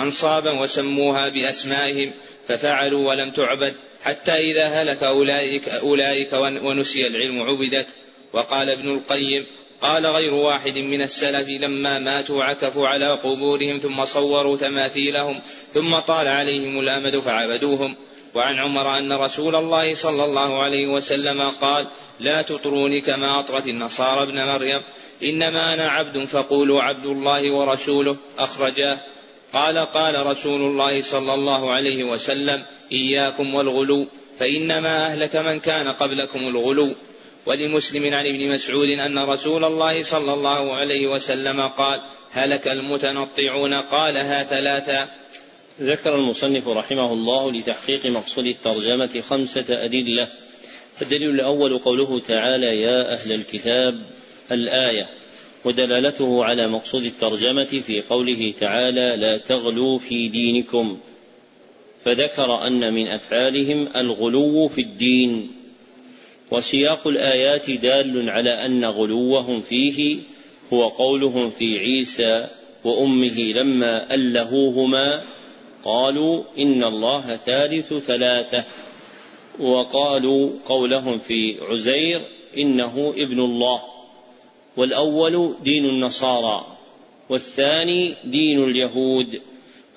أنصابا 0.00 0.60
وسموها 0.60 1.28
بأسمائهم 1.28 2.12
ففعلوا 2.48 3.08
ولم 3.08 3.30
تعبد. 3.30 3.74
حتى 4.02 4.32
إذا 4.32 4.66
هلك 4.66 5.02
أولئك, 5.02 5.68
أولئك 5.68 6.32
ونسي 6.62 7.06
العلم 7.06 7.42
عبدت. 7.42 7.86
وقال 8.32 8.70
ابن 8.70 8.90
القيم 8.90 9.46
قال 9.80 10.06
غير 10.06 10.34
واحد 10.34 10.78
من 10.78 11.02
السلف 11.02 11.48
لما 11.48 11.98
ماتوا 11.98 12.44
عكفوا 12.44 12.88
على 12.88 13.08
قبورهم 13.08 13.78
ثم 13.78 14.04
صوروا 14.04 14.56
تماثيلهم 14.56 15.40
ثم 15.74 15.98
طال 15.98 16.28
عليهم 16.28 16.80
الأمد 16.80 17.18
فعبدوهم. 17.18 17.96
وعن 18.34 18.58
عمر 18.58 18.98
أن 18.98 19.12
رسول 19.12 19.56
الله 19.56 19.94
صلى 19.94 20.24
الله 20.24 20.62
عليه 20.62 20.86
وسلم 20.86 21.42
قال 21.42 21.86
لا 22.20 22.42
تطروني 22.42 23.00
كما 23.00 23.40
أطرت 23.40 23.66
النصارى 23.66 24.22
ابن 24.22 24.46
مريم 24.46 24.80
إنما 25.22 25.74
أنا 25.74 25.90
عبد 25.90 26.24
فقولوا 26.24 26.82
عبد 26.82 27.06
الله 27.06 27.52
ورسوله. 27.52 28.16
أخرجاه. 28.38 28.98
قال 29.52 29.78
قال 29.78 30.26
رسول 30.26 30.60
الله 30.60 31.00
صلى 31.00 31.34
الله 31.34 31.70
عليه 31.70 32.04
وسلم 32.04 32.64
إياكم 32.92 33.54
والغلو 33.54 34.06
فإنما 34.38 35.06
أهلك 35.06 35.36
من 35.36 35.60
كان 35.60 35.88
قبلكم 35.88 36.40
الغلو. 36.40 36.88
ولمسلم 37.46 38.14
عن 38.14 38.26
ابن 38.26 38.52
مسعود 38.52 38.88
أن 38.88 39.18
رسول 39.18 39.64
الله 39.64 40.02
صلى 40.02 40.34
الله 40.34 40.76
عليه 40.76 41.06
وسلم 41.06 41.60
قال 41.60 42.00
هلك 42.32 42.68
المتنطعون. 42.68 43.74
قالها 43.74 44.42
ثلاثا 44.42 45.08
ذكر 45.82 46.14
المصنف 46.14 46.68
رحمه 46.68 47.12
الله 47.12 47.52
لتحقيق 47.52 48.06
مقصود 48.06 48.46
الترجمة 48.46 49.20
خمسة 49.20 49.64
أدلة. 49.70 50.28
الدليل 51.02 51.30
الأول 51.30 51.78
قوله 51.78 52.20
تعالى 52.20 52.80
يا 52.80 53.12
أهل 53.12 53.32
الكتاب 53.32 54.00
الآية 54.52 55.06
ودلالته 55.64 56.44
على 56.44 56.68
مقصود 56.68 57.04
الترجمة 57.04 57.64
في 57.64 58.00
قوله 58.00 58.54
تعالى 58.60 59.16
لا 59.16 59.36
تغلوا 59.36 59.98
في 59.98 60.28
دينكم 60.28 60.98
فذكر 62.04 62.66
أن 62.66 62.94
من 62.94 63.08
أفعالهم 63.08 63.88
الغلو 63.96 64.68
في 64.68 64.80
الدين. 64.80 65.50
وسياق 66.50 67.06
الآيات 67.06 67.70
دال 67.70 68.30
على 68.30 68.66
أن 68.66 68.84
غلوهم 68.84 69.60
فيه 69.60 70.16
هو 70.72 70.88
قولهم 70.88 71.50
في 71.50 71.78
عيسى 71.78 72.46
وأمه 72.84 73.38
لما 73.38 74.14
ألهوهما 74.14 75.22
قالوا 75.84 76.44
إن 76.58 76.84
الله 76.84 77.36
ثالث 77.36 77.94
ثلاثة. 77.94 78.64
وقالوا 79.60 80.50
قولهم 80.66 81.18
في 81.18 81.56
عزير 81.60 82.20
إنه 82.56 83.14
ابن 83.16 83.40
الله. 83.40 83.80
والأول 84.76 85.54
دين 85.62 85.84
النصارى 85.84 86.66
والثاني 87.28 88.14
دين 88.24 88.64
اليهود. 88.64 89.40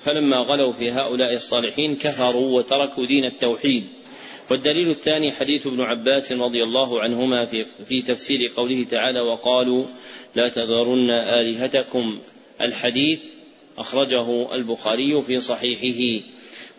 فلما 0.04 0.38
غلوا 0.38 0.72
في 0.72 0.92
هؤلاء 0.92 1.34
الصالحين 1.34 1.96
كفروا 1.96 2.58
وتركوا 2.58 3.06
دين 3.06 3.26
التوحيد. 3.26 3.84
والدليل 4.52 4.90
الثاني 4.90 5.32
حديث 5.32 5.68
ابن 5.68 5.82
عباس 5.82 6.32
رضي 6.32 6.64
الله 6.64 7.02
عنهما 7.02 7.46
في, 7.46 7.66
في 7.86 8.02
تفسير 8.02 8.52
قوله 8.56 8.84
تعالى 8.84 9.22
وقالوا 9.22 9.84
لا 10.36 10.50
تذرن 10.50 11.10
آلهتكم. 11.10 12.20
الحديث 12.62 13.20
أخرجه 13.78 14.56
البخاري 14.56 15.22
في 15.22 15.40
صحيحه 15.40 16.26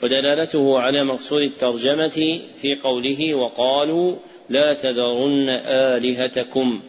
ودلالته 0.02 0.78
على 0.78 1.04
مقصود 1.04 1.42
الترجمة 1.42 2.40
في 2.56 2.74
قوله 2.82 3.34
وقالوا 3.34 4.16
لا 4.48 4.74
تذرن 4.74 5.48
آلهتكم 5.66 6.82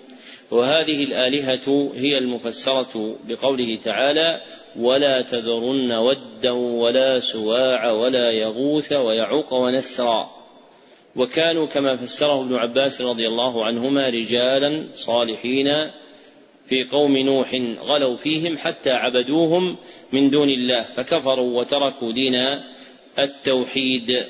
وهذه 0.51 1.03
الآلهة 1.03 1.91
هي 1.95 2.17
المفسرة 2.17 3.15
بقوله 3.27 3.77
تعالى 3.83 4.41
ولا 4.79 5.21
تذرن 5.21 5.91
ودا 5.91 6.51
ولا 6.51 7.19
سواع 7.19 7.91
ولا 7.91 8.31
يغوث 8.31 8.91
ويعوق 8.91 9.53
ونسرا 9.53 10.29
وكانوا 11.15 11.67
كما 11.67 11.95
فسره 11.95 12.41
ابن 12.41 12.55
عباس 12.55 13.01
رضي 13.01 13.27
الله 13.27 13.65
عنهما 13.65 14.09
رجالا 14.09 14.87
صالحين 14.93 15.67
في 16.69 16.83
قوم 16.83 17.17
نوح 17.17 17.55
غلوا 17.79 18.17
فيهم 18.17 18.57
حتى 18.57 18.89
عبدوهم 18.89 19.77
من 20.11 20.29
دون 20.29 20.49
الله 20.49 20.81
فكفروا 20.81 21.59
وتركوا 21.59 22.11
دين 22.11 22.35
التوحيد. 23.19 24.25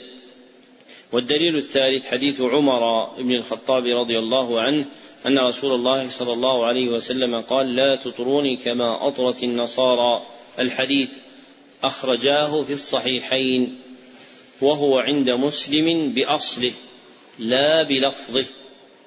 والدليل 1.12 1.56
الثالث 1.56 2.08
حديث 2.08 2.42
عمر 2.42 3.14
بن 3.20 3.32
الخطاب 3.32 3.86
رضي 3.86 4.20
الله 4.20 4.62
عنه 4.62 4.86
أن 5.26 5.40
رسول 5.40 5.74
الله 5.74 6.08
صلى 6.08 6.34
الله 6.34 6.66
عليه 6.66 6.88
وسلم 6.90 7.42
قال 7.42 7.76
لا 7.76 7.96
تطروني 7.96 8.58
كما 8.58 9.08
أطرت 9.08 9.44
النصارى. 9.44 10.22
الحديث 10.60 11.10
أخرجاه 11.84 12.64
في 12.64 12.74
الصحيحين 12.74 13.80
وهو 14.62 15.00
عند 15.00 15.30
مسلم 15.30 16.10
بأصله 16.10 16.72
لا 17.40 17.84
بلفظه 17.84 18.46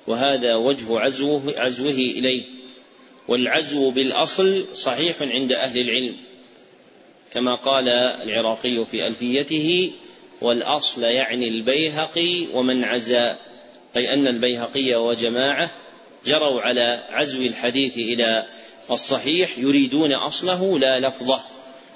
وهذا 0.07 0.55
وجه 0.55 1.01
عزوه, 1.01 1.55
عزوه 1.57 1.91
إليه. 1.91 2.60
والعزو 3.31 3.91
بالأصل 3.91 4.65
صحيح 4.75 5.23
عند 5.23 5.53
أهل 5.53 5.81
العلم 5.81 6.17
كما 7.33 7.55
قال 7.55 7.89
العراقي 7.89 8.85
في 8.91 9.07
ألفيته 9.07 9.93
والأصل 10.41 11.03
يعني 11.03 11.49
البيهقي 11.49 12.47
ومن 12.55 12.85
عزا 12.85 13.39
أي 13.97 14.15
أن 14.15 14.29
البيهقي 14.29 14.95
وجماعة 14.95 15.71
جروا 16.27 16.61
على 16.61 17.05
عزو 17.11 17.43
الحديث 17.43 17.99
إلى 17.99 18.47
الصحيح 18.91 19.59
يريدون 19.59 20.13
أصله 20.13 20.79
لا 20.79 21.01
لفظه 21.01 21.41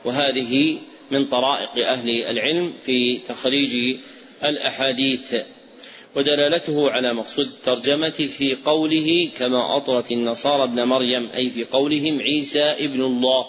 وهذه 0.04 0.78
من 1.10 1.24
طرائق 1.24 1.88
أهل 1.88 2.10
العلم 2.10 2.72
في 2.86 3.18
تخريج 3.18 3.96
الأحاديث. 4.44 5.34
ودلالته 6.16 6.90
على 6.90 7.14
مقصود 7.14 7.46
الترجمة 7.46 8.10
في 8.10 8.56
قوله 8.64 9.30
كما 9.38 9.76
أطرت 9.76 10.12
النصارى 10.12 10.64
ابن 10.64 10.82
مريم 10.82 11.30
أي 11.30 11.50
في 11.50 11.64
قولهم 11.64 12.20
عيسى 12.20 12.62
ابن 12.62 13.02
الله 13.02 13.46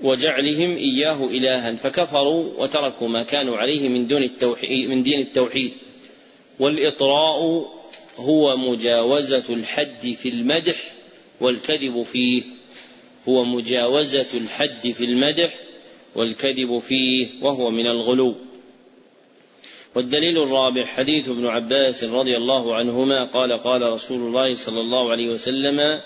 وجعلهم 0.00 0.76
إياه 0.76 1.24
إلها 1.24 1.76
فكفروا 1.76 2.44
وتركوا 2.58 3.08
ما 3.08 3.22
كانوا 3.22 3.56
عليه 3.56 3.88
من 3.88 4.06
دون 4.06 4.22
التوحيد 4.22 4.88
من 4.88 5.02
دين 5.02 5.20
التوحيد. 5.20 5.72
والإطراء 6.60 7.66
هو 8.16 8.56
مجاوزة 8.56 9.44
الحد 9.50 10.16
في 10.22 10.28
المدح 10.28 10.76
والكذب 11.40 12.02
فيه. 12.02 12.42
هو 13.28 13.44
مجاوزة 13.44 14.26
الحد 14.34 14.90
في 14.90 15.04
المدح 15.04 15.54
والكذب 16.14 16.78
فيه 16.78 17.26
وهو 17.40 17.70
من 17.70 17.86
الغلو. 17.86 18.36
والدليل 19.94 20.42
الرابع 20.42 20.84
حديث 20.84 21.28
ابن 21.28 21.46
عباس 21.46 22.04
رضي 22.04 22.36
الله 22.36 22.74
عنهما 22.74 23.24
قال 23.24 23.52
قال 23.52 23.82
رسول 23.82 24.20
الله 24.20 24.54
صلى 24.54 24.80
الله 24.80 25.10
عليه 25.10 25.28
وسلم 25.28 26.00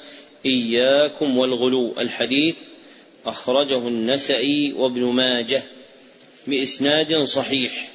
إياكم 0.46 1.38
والغلو. 1.38 1.94
الحديث 1.98 2.56
أخرجه 3.26 3.88
النسائي 3.88 4.72
وابن 4.72 5.04
ماجه 5.04 5.62
بإسناد 6.46 7.22
صحيح 7.24 7.88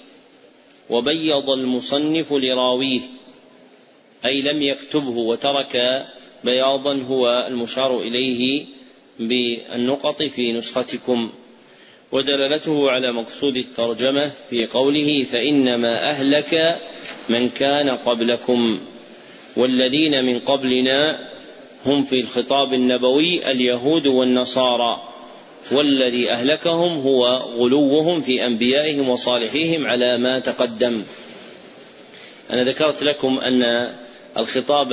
وبيض 0.89 1.49
المصنف 1.49 2.33
لراويه 2.33 3.01
أي 4.25 4.41
لم 4.41 4.61
يكتبه 4.61 5.17
وترك 5.17 5.77
بياضا 6.43 7.01
هو 7.01 7.47
المشار 7.47 7.99
إليه 7.99 8.65
بالنقط 9.19 10.23
في 10.23 10.53
نسختكم. 10.53 11.31
ودلالته 12.11 12.91
على 12.91 13.11
مقصود 13.11 13.57
الترجمة 13.57 14.31
في 14.49 14.65
قوله 14.65 15.23
فإنما 15.23 16.09
أهلك 16.09 16.79
من 17.29 17.49
كان 17.49 17.89
قبلكم 17.89 18.79
والذين 19.57 20.25
من 20.25 20.39
قبلنا 20.39 21.19
هم 21.85 22.03
في 22.03 22.19
الخطاب 22.19 22.73
النبوي 22.73 23.51
اليهود 23.51 24.07
والنصارى 24.07 25.01
والذي 25.71 26.31
أهلكهم 26.31 26.99
هو 26.99 27.27
غلوهم 27.27 28.21
في 28.21 28.45
أنبيائهم 28.45 29.09
وصالحيهم 29.09 29.87
على 29.87 30.17
ما 30.17 30.39
تقدم. 30.39 31.03
أنا 32.51 32.63
ذكرت 32.63 33.03
لكم 33.03 33.39
أن 33.39 33.89
الخطاب 34.37 34.87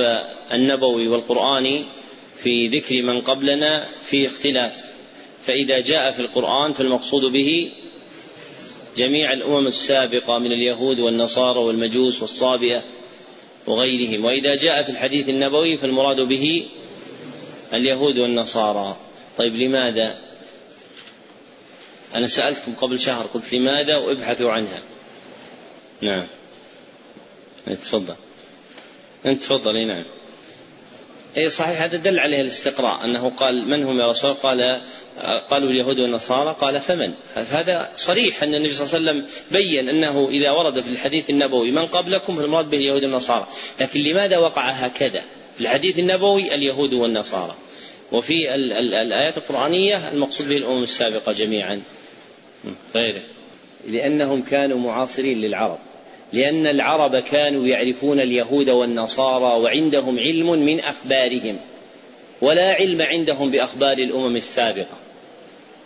النبوي 0.53 1.07
والقرآني 1.07 1.85
في 2.43 2.67
ذكر 2.67 3.01
من 3.01 3.21
قبلنا 3.21 3.85
في 4.03 4.27
اختلاف. 4.27 4.88
فإذا 5.45 5.79
جاء 5.79 6.11
في 6.11 6.19
القرآن 6.19 6.73
فالمقصود 6.73 7.33
به 7.33 7.71
جميع 8.97 9.33
الأمم 9.33 9.67
السابقة 9.67 10.39
من 10.39 10.51
اليهود 10.51 10.99
والنصارى 10.99 11.59
والمجوس 11.59 12.21
والصابئة 12.21 12.83
وغيرهم. 13.67 14.25
وإذا 14.25 14.55
جاء 14.55 14.83
في 14.83 14.89
الحديث 14.89 15.29
النبوي 15.29 15.77
فالمراد 15.77 16.27
به 16.27 16.67
اليهود 17.73 18.17
والنصارى. 18.17 18.97
طيب 19.37 19.55
لماذا؟ 19.55 20.17
أنا 22.15 22.27
سألتكم 22.27 22.73
قبل 22.73 22.99
شهر 22.99 23.25
قلت 23.25 23.53
لماذا 23.53 23.95
وابحثوا 23.95 24.51
عنها؟ 24.51 24.81
نعم. 26.01 26.27
تفضل. 27.65 28.15
أنت 29.25 29.41
تفضل. 29.41 29.87
نعم. 29.87 30.03
اي 31.39 31.49
صحيح 31.49 31.81
هذا 31.81 31.97
دل 31.97 32.19
عليه 32.19 32.41
الاستقراء 32.41 33.05
أنه 33.05 33.29
قال 33.29 33.67
من 33.67 33.83
هم 33.83 33.99
يا 33.99 34.07
رسول 34.07 34.31
الله؟ 34.31 34.41
قال 34.41 34.81
قالوا 35.49 35.69
اليهود 35.69 35.99
والنصارى 35.99 36.55
قال 36.59 36.81
فمن؟ 36.81 37.13
هذا 37.35 37.89
صريح 37.95 38.43
أن 38.43 38.55
النبي 38.55 38.73
صلى 38.73 38.97
الله 38.97 39.11
عليه 39.11 39.21
وسلم 39.21 39.31
بين 39.51 39.89
أنه 39.89 40.27
إذا 40.29 40.51
ورد 40.51 40.81
في 40.81 40.89
الحديث 40.89 41.29
النبوي 41.29 41.71
من 41.71 41.85
قبلكم؟ 41.85 42.35
فالمراد 42.35 42.69
به 42.69 42.77
اليهود 42.77 43.03
والنصارى. 43.03 43.47
لكن 43.81 43.99
لماذا 43.99 44.37
وقع 44.37 44.69
هكذا؟ 44.69 45.21
في 45.57 45.61
الحديث 45.61 45.99
النبوي 45.99 46.55
اليهود 46.55 46.93
والنصارى. 46.93 47.55
وفي 48.11 48.55
الآيات 48.55 49.37
القرآنية 49.37 50.11
المقصود 50.11 50.49
به 50.49 50.57
الأمم 50.57 50.83
السابقة 50.83 51.31
جميعا. 51.31 51.81
غيره. 52.95 53.21
لأنهم 53.87 54.41
كانوا 54.41 54.77
معاصرين 54.77 55.41
للعرب. 55.41 55.79
لأن 56.33 56.67
العرب 56.67 57.15
كانوا 57.15 57.67
يعرفون 57.67 58.19
اليهود 58.19 58.69
والنصارى 58.69 59.61
وعندهم 59.61 60.19
علم 60.19 60.51
من 60.51 60.79
أخبارهم 60.79 61.57
ولا 62.41 62.73
علم 62.73 63.01
عندهم 63.01 63.51
بأخبار 63.51 63.97
الأمم 63.97 64.35
السابقة. 64.35 64.97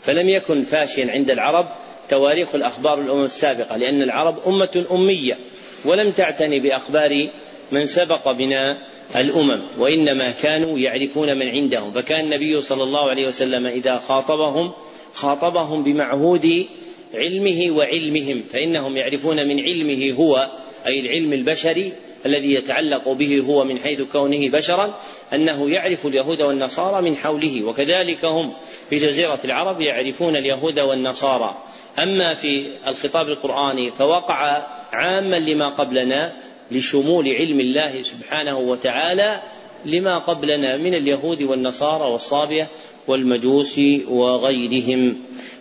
فلم 0.01 0.29
يكن 0.29 0.61
فاشيا 0.61 1.11
عند 1.11 1.31
العرب 1.31 1.65
تواريخ 2.09 2.55
الأخبار 2.55 3.01
الأمم 3.01 3.23
السابقة 3.23 3.77
لأن 3.77 4.01
العرب 4.01 4.39
أمة 4.47 4.85
أمية 4.91 5.37
ولم 5.85 6.11
تعتني 6.11 6.59
بأخبار 6.59 7.29
من 7.71 7.85
سبق 7.85 8.31
بنا 8.31 8.77
الأمم 9.15 9.61
وإنما 9.77 10.31
كانوا 10.31 10.79
يعرفون 10.79 11.39
من 11.39 11.49
عندهم. 11.49 11.91
فكان 11.91 12.19
النبي 12.25 12.61
صلى 12.61 12.83
الله 12.83 13.09
عليه 13.09 13.27
وسلم 13.27 13.67
إذا 13.67 13.95
خاطبهم 13.95 14.71
خاطبهم 15.13 15.83
بمعهود 15.83 16.65
علمه 17.13 17.77
وعلمهم 17.77 18.43
فإنهم 18.53 18.97
يعرفون 18.97 19.47
من 19.47 19.59
علمه 19.59 20.11
هو 20.13 20.49
أي 20.87 20.99
العلم 20.99 21.33
البشري 21.33 21.93
الذي 22.25 22.53
يتعلق 22.53 23.09
به 23.09 23.39
هو 23.39 23.63
من 23.63 23.79
حيث 23.79 24.01
كونه 24.01 24.49
بشرا 24.49 24.99
أنه 25.33 25.69
يعرف 25.69 26.05
اليهود 26.05 26.41
والنصارى 26.41 27.01
من 27.01 27.15
حوله 27.15 27.63
وكذلك 27.63 28.25
هم 28.25 28.53
في 28.89 28.95
جزيرة 28.95 29.39
العرب 29.45 29.81
يعرفون 29.81 30.35
اليهود 30.35 30.79
والنصارى. 30.79 31.57
أما 31.99 32.33
في 32.33 32.67
الخطاب 32.87 33.27
القرآني 33.27 33.91
فوقع 33.91 34.67
عاما 34.93 35.35
لما 35.35 35.75
قبلنا 35.75 36.33
لشمول 36.71 37.27
علم 37.27 37.59
الله 37.59 38.01
سبحانه 38.01 38.59
وتعالى 38.59 39.41
لما 39.85 40.19
قبلنا 40.19 40.77
من 40.77 40.93
اليهود 40.93 41.43
والنصارى 41.43 42.11
والصابية 42.11 42.67
والمجوس 43.07 43.79
وغيرهم. 44.07 45.17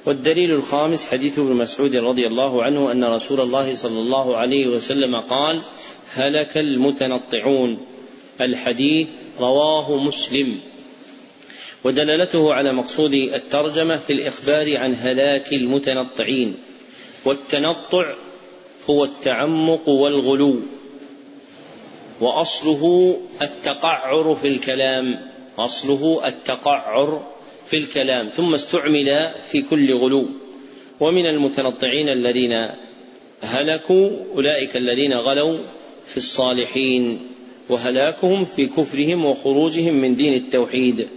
والدليل 0.06 0.50
الخامس 0.50 1.08
حديث 1.08 1.38
ابن 1.38 1.52
مسعود 1.52 1.96
رضي 1.96 2.26
الله 2.26 2.62
عنه 2.62 2.92
أن 2.92 3.04
رسول 3.04 3.40
الله 3.40 3.74
صلى 3.74 4.00
الله 4.00 4.36
عليه 4.36 4.66
وسلم 4.66 5.16
قال 5.16 5.60
هلك 6.14 6.58
المتنطعون. 6.58 7.78
الحديث 8.40 9.08
رواه 9.40 9.96
مسلم. 9.96 10.60
ودلالته 11.84 12.54
على 12.54 12.72
مقصود 12.72 13.14
الترجمة 13.14 13.96
في 13.96 14.12
الإخبار 14.12 14.76
عن 14.76 14.94
هلاك 14.94 15.52
المتنطعين. 15.52 16.54
والتنطع 17.24 18.14
هو 18.90 19.04
التعمق 19.04 19.88
والغلو. 19.88 20.60
وأصله 22.20 23.16
التقعر 23.42 24.36
في 24.42 24.48
الكلام. 24.48 25.32
أصله 25.58 26.22
التقعر 26.26 27.31
في 27.66 27.76
الكلام 27.76 28.28
ثم 28.28 28.54
استعمل 28.54 29.30
في 29.50 29.62
كل 29.62 29.94
غلو. 29.94 30.28
ومن 31.00 31.26
المتنطعين 31.26 32.08
الذين 32.08 32.68
هلكوا 33.42 34.10
أولئك 34.34 34.76
الذين 34.76 35.12
غلوا 35.12 35.58
في 36.06 36.16
الصالحين 36.16 37.20
وهلاكهم 37.68 38.44
في 38.44 38.66
كفرهم 38.66 39.24
وخروجهم 39.24 39.94
من 39.94 40.16
دين 40.16 40.34
التوحيد. 40.34 41.08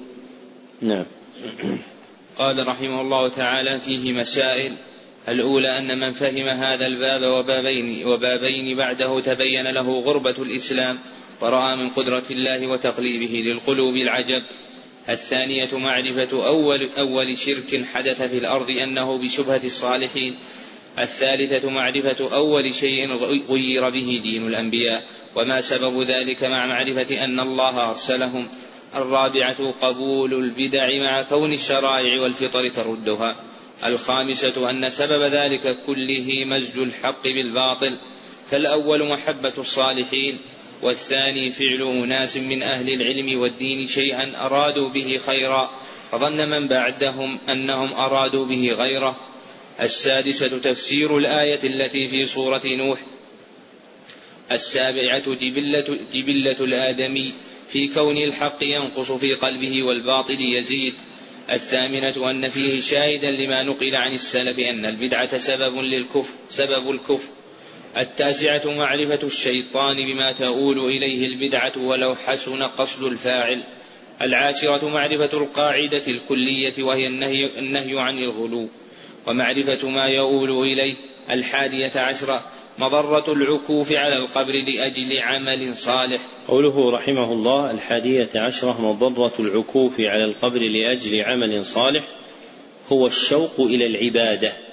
نعم. 0.81 1.05
قال 2.37 2.67
رحمه 2.67 3.01
الله 3.01 3.29
تعالى 3.29 3.79
فيه 3.79 4.13
مسائل. 4.13 4.71
الأولى 5.27 5.77
أن 5.77 5.99
من 5.99 6.11
فهم 6.11 6.47
هذا 6.47 6.87
الباب 6.87 7.23
وبابين 7.23 8.05
وبابين 8.05 8.77
بعده 8.77 9.19
تبين 9.19 9.67
له 9.67 9.99
غربة 9.99 10.35
الإسلام 10.39 10.97
ورأى 11.41 11.75
من 11.75 11.89
قدرة 11.89 12.23
الله 12.31 12.67
وتقليبه 12.67 13.33
للقلوب 13.33 13.95
العجب. 13.95 14.43
الثانية 15.09 15.77
معرفة 15.77 16.47
أول 16.47 16.89
أول 16.97 17.37
شرك 17.37 17.85
حدث 17.93 18.21
في 18.21 18.37
الأرض 18.37 18.69
أنه 18.69 19.17
بشبهة 19.17 19.61
الصالحين. 19.63 20.37
الثالثة 20.99 21.69
معرفة 21.69 22.35
أول 22.35 22.75
شيء 22.75 23.13
غير 23.49 23.89
به 23.89 24.19
دين 24.23 24.47
الأنبياء. 24.47 25.03
وما 25.35 25.61
سبب 25.61 26.01
ذلك 26.01 26.43
مع 26.43 26.67
معرفة 26.67 27.25
أن 27.25 27.39
الله 27.39 27.89
أرسلهم. 27.89 28.47
الرابعة 28.95 29.71
قبول 29.71 30.33
البدع 30.33 30.99
مع 30.99 31.21
كون 31.21 31.53
الشرائع 31.53 32.21
والفطر 32.21 32.69
تردها. 32.69 33.35
الخامسة 33.85 34.69
أن 34.69 34.89
سبب 34.89 35.21
ذلك 35.21 35.77
كله 35.85 36.45
مزج 36.45 36.77
الحق 36.77 37.23
بالباطل. 37.23 37.99
فالأول 38.51 39.09
محبة 39.09 39.53
الصالحين. 39.57 40.39
والثاني 40.81 41.51
فعل 41.51 41.81
أناس 41.81 42.37
من 42.37 42.63
أهل 42.63 42.89
العلم 42.89 43.39
والدين 43.39 43.87
شيئا 43.87 44.45
أرادوا 44.45 44.89
به 44.89 45.17
خيرا 45.25 45.71
فظن 46.11 46.49
من 46.49 46.67
بعدهم 46.67 47.39
أنهم 47.49 47.93
أرادوا 47.93 48.45
به 48.45 48.71
غيره. 48.71 49.19
السادسة 49.81 50.57
تفسير 50.57 51.17
الآية 51.17 51.59
التي 51.63 52.07
في 52.07 52.25
سورة 52.25 52.61
نوح. 52.65 52.99
السابعة 54.51 55.35
جبلة, 55.35 55.99
جبلة 56.13 56.57
الآدمي 56.59 57.31
في 57.69 57.87
كون 57.87 58.17
الحق 58.17 58.63
ينقص 58.63 59.11
في 59.11 59.33
قلبه 59.33 59.83
والباطل 59.83 60.37
يزيد. 60.57 60.93
الثامنة 61.49 62.29
أن 62.29 62.47
فيه 62.47 62.81
شاهدا 62.81 63.31
لما 63.31 63.63
نقل 63.63 63.95
عن 63.95 64.13
السلف 64.13 64.59
أن 64.59 64.85
البدعة 64.85 65.37
سبب 65.37 65.77
للكفر 65.77 66.33
سبب 66.49 66.91
الكفر. 66.91 67.29
التاسعة 67.97 68.61
معرفة 68.65 69.19
الشيطان 69.27 69.95
بما 69.95 70.31
تؤول 70.31 70.79
إليه 70.79 71.27
البدعة 71.27 71.73
ولو 71.77 72.15
حسن 72.15 72.63
قصد 72.63 73.03
الفاعل. 73.03 73.63
العاشرة 74.21 74.89
معرفة 74.89 75.37
القاعدة 75.37 76.01
الكلية 76.07 76.83
وهي 76.83 77.07
النهي, 77.07 77.59
النهي 77.59 77.99
عن 77.99 78.17
الغلو. 78.17 78.67
ومعرفة 79.27 79.89
ما 79.89 80.05
يؤول 80.05 80.51
إليه 80.51 80.95
الحادية 81.29 81.91
عشرة 81.95 82.43
مضرة 82.77 83.33
العكوف 83.33 83.91
على 83.91 84.15
القبر 84.15 84.53
لأجل 84.53 85.19
عمل 85.19 85.75
صالح. 85.75 86.21
قوله 86.47 86.91
رحمه 86.91 87.33
الله 87.33 87.71
الحادية 87.71 88.29
عشرة 88.35 88.81
مضرة 88.81 89.33
العكوف 89.39 89.99
على 89.99 90.23
القبر 90.23 90.59
لأجل 90.59 91.21
عمل 91.21 91.65
صالح 91.65 92.03
هو 92.91 93.07
الشوق 93.07 93.59
إلى 93.59 93.85
العبادة. 93.85 94.64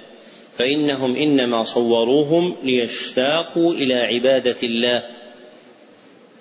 فإنهم 0.58 1.16
إنما 1.16 1.64
صوروهم 1.64 2.56
ليشتاقوا 2.62 3.74
إلى 3.74 3.94
عبادة 3.94 4.56
الله. 4.62 5.02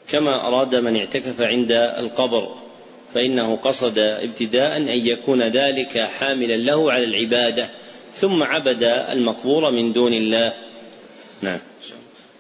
كما 0.10 0.48
أراد 0.48 0.76
من 0.76 0.98
اعتكف 0.98 1.42
عند 1.42 1.72
القبر 1.72 2.56
فإنه 3.14 3.56
قصد 3.56 4.00
ابتداء 4.00 4.78
أن 4.78 5.08
يكون 5.08 5.42
ذلك 5.42 6.00
حاملا 6.00 6.58
له 6.58 6.92
على 6.92 7.04
العبادة 7.04 7.70
ثم 8.14 8.44
عبد 8.44 8.84
المقبور 8.84 9.72
من 9.72 9.94
دون 9.94 10.14
الله. 10.14 10.54
نعم. 11.42 11.60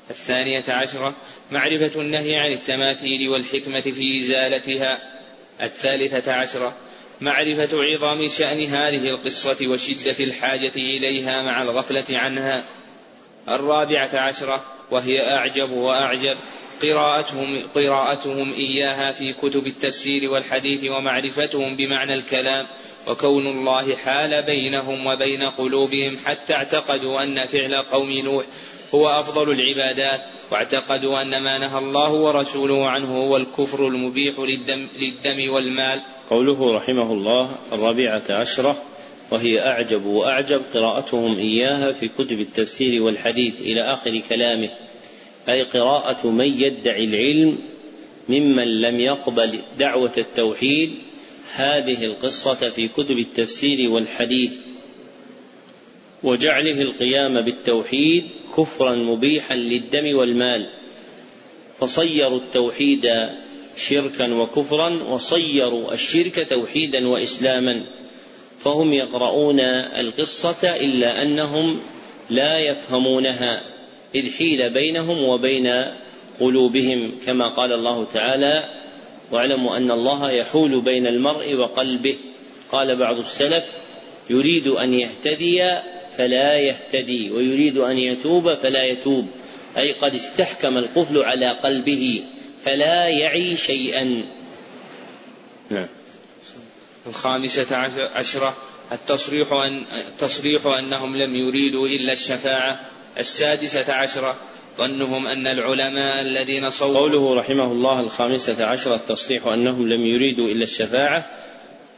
الثانية 0.09 0.63
عشرة 0.67 1.15
معرفة 1.51 2.01
النهي 2.01 2.35
عن 2.35 2.51
التماثيل 2.51 3.29
والحكمة 3.29 3.81
في 3.81 4.19
إزالتها. 4.19 4.99
الثالثة 5.61 6.33
عشرة 6.33 6.77
معرفة 7.21 7.69
عظام 7.73 8.29
شأن 8.29 8.65
هذه 8.65 9.09
القصة 9.09 9.57
وشدة 9.67 10.15
الحاجة 10.19 10.71
إليها 10.75 11.43
مع 11.43 11.61
الغفلة 11.61 12.05
عنها. 12.09 12.63
الرابعة 13.49 14.09
عشرة 14.13 14.65
وهي 14.91 15.35
أعجب 15.35 15.71
وأعجب. 15.71 16.37
قراءتهم 16.81 17.61
قراءتهم 17.75 18.53
إياها 18.53 19.11
في 19.11 19.33
كتب 19.33 19.67
التفسير 19.67 20.31
والحديث 20.31 20.83
ومعرفتهم 20.83 21.75
بمعنى 21.75 22.13
الكلام. 22.13 22.67
وكون 23.07 23.47
الله 23.47 23.95
حال 23.95 24.43
بينهم 24.43 25.07
وبين 25.07 25.43
قلوبهم 25.43 26.17
حتى 26.25 26.53
اعتقدوا 26.53 27.23
أن 27.23 27.45
فعل 27.45 27.75
قوم 27.75 28.11
نوح 28.11 28.45
هو 28.95 29.09
أفضل 29.09 29.51
العبادات 29.51 30.21
واعتقدوا 30.51 31.21
أن 31.21 31.43
ما 31.43 31.57
نهى 31.57 31.77
الله 31.77 32.13
ورسوله 32.13 32.89
عنه 32.89 33.07
هو 33.07 33.37
الكفر 33.37 33.87
المبيح 33.87 34.39
للدم, 34.39 34.87
للدم 34.99 35.53
والمال. 35.53 36.01
قوله 36.29 36.75
رحمه 36.75 37.13
الله 37.13 37.49
الرابعة 37.71 38.23
عشرة 38.29 38.81
وهي 39.31 39.59
أعجب 39.59 40.05
وأعجب 40.05 40.61
قراءتهم 40.73 41.35
إياها 41.35 41.91
في 41.91 42.07
كتب 42.07 42.39
التفسير 42.39 43.03
والحديث 43.03 43.61
إلى 43.61 43.93
آخر 43.93 44.21
كلامه 44.29 44.69
أي 45.49 45.63
قراءة 45.63 46.27
من 46.27 46.61
يدعي 46.61 47.03
العلم 47.05 47.57
ممن 48.29 48.81
لم 48.81 48.99
يقبل 48.99 49.63
دعوة 49.79 50.13
التوحيد. 50.17 50.89
هذه 51.53 52.05
القصة 52.05 52.69
في 52.69 52.87
كتب 52.87 53.17
التفسير 53.17 53.91
والحديث. 53.91 54.51
وجعله 56.23 56.81
القيام 56.81 57.41
بالتوحيد 57.41 58.25
كفرا 58.57 58.95
مبيحا 58.95 59.55
للدم 59.55 60.15
والمال. 60.17 60.69
فصيروا 61.79 62.37
التوحيد 62.37 63.05
شركا 63.77 64.33
وكفرا 64.33 65.03
وصيروا 65.03 65.93
الشرك 65.93 66.47
توحيدا 66.49 67.07
واسلاما. 67.07 67.85
فهم 68.59 68.93
يقرؤون 68.93 69.59
القصة 69.99 70.75
إلا 70.75 71.21
أنهم 71.21 71.79
لا 72.29 72.59
يفهمونها 72.59 73.63
إذ 74.15 74.31
حيل 74.31 74.73
بينهم 74.73 75.23
وبين 75.23 75.67
قلوبهم 76.39 77.11
كما 77.25 77.47
قال 77.47 77.73
الله 77.73 78.05
تعالى 78.05 78.63
واعلموا 79.31 79.77
أن 79.77 79.91
الله 79.91 80.31
يحول 80.31 80.81
بين 80.81 81.07
المرء 81.07 81.55
وقلبه. 81.55 82.17
قال 82.71 82.99
بعض 82.99 83.19
السلف 83.19 83.65
يريد 84.29 84.67
أن 84.67 84.93
يهتدي 84.93 85.61
فلا 86.17 86.57
يهتدي 86.57 87.31
ويريد 87.31 87.77
أن 87.77 87.97
يتوب 87.97 88.53
فلا 88.53 88.83
يتوب. 88.83 89.27
أي 89.77 89.91
قد 89.91 90.15
استحكم 90.15 90.77
القفل 90.77 91.17
على 91.17 91.49
قلبه 91.49 92.23
فلا 92.63 93.07
يعي 93.07 93.57
شيئا. 93.57 94.25
نعم. 95.69 95.87
الخامسة 97.07 97.77
عشرة 98.15 98.57
التصريح 98.91 99.53
أن 99.53 99.81
التصريح 100.07 100.65
أنهم 100.65 101.17
لم 101.17 101.35
يريدوا 101.35 101.87
إلا 101.87 102.13
الشفاعة. 102.13 102.79
السادسة 103.19 103.93
عشرة 103.93 104.35
ظنهم 104.77 105.27
أن 105.27 105.47
العلماء 105.47 106.21
الذين 106.21 106.69
صوروا 106.69 106.97
قوله 106.97 107.35
رحمه 107.35 107.71
الله 107.71 107.99
الخامسة 107.99 108.65
عشرة 108.65 108.95
التصريح 108.95 109.47
أنهم 109.47 109.87
لم 109.87 110.05
يريدوا 110.05 110.45
إلا 110.45 110.63
الشفاعة 110.63 111.25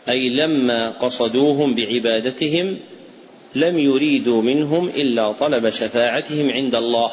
أي 0.10 0.30
لما 0.30 0.92
قصدوهم 1.00 1.76
بعبادتهم 1.76 2.80
لم 3.56 3.80
يريدوا 3.80 4.42
منهم 4.42 4.88
إلا 4.88 5.32
طلب 5.32 5.70
شفاعتهم 5.70 6.50
عند 6.50 6.76
الله 6.76 7.12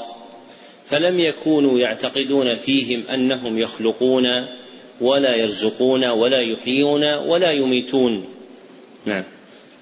فلم 0.86 1.18
يكونوا 1.18 1.78
يعتقدون 1.78 2.56
فيهم 2.56 3.02
أنهم 3.06 3.58
يخلقون 3.58 4.24
ولا 5.00 5.34
يرزقون 5.36 6.04
ولا 6.04 6.40
يحيون 6.40 7.14
ولا 7.14 7.52
يميتون. 7.52 8.24
نعم. 9.06 9.24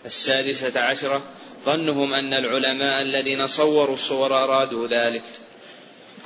السادسة 0.07 0.81
عشرة 0.81 1.23
ظنهم 1.65 2.15
أن 2.15 2.33
العلماء 2.33 3.03
الذين 3.03 3.47
صوروا 3.47 3.95
الصور 3.95 4.45
أرادوا 4.45 4.87
ذلك. 4.87 5.23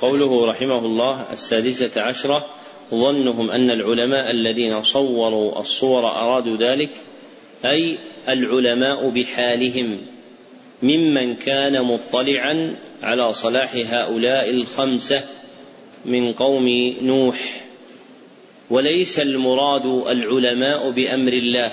قوله 0.01 0.45
رحمه 0.45 0.85
الله 0.85 1.25
السادسة 1.31 2.01
عشرة 2.01 2.45
ظنهم 2.91 3.51
أن 3.51 3.71
العلماء 3.71 4.31
الذين 4.31 4.83
صوروا 4.83 5.59
الصور 5.59 6.11
أرادوا 6.11 6.57
ذلك 6.57 6.89
أي 7.65 7.97
العلماء 8.29 9.09
بحالهم. 9.09 10.12
ممن 10.83 11.35
كان 11.35 11.81
مطلعا 11.81 12.75
على 13.03 13.33
صلاح 13.33 13.75
هؤلاء 13.75 14.49
الخمسة 14.49 15.23
من 16.05 16.33
قوم 16.33 16.95
نوح. 17.01 17.63
وليس 18.69 19.19
المراد 19.19 19.85
العلماء 20.07 20.89
بأمر 20.89 21.33
الله 21.33 21.71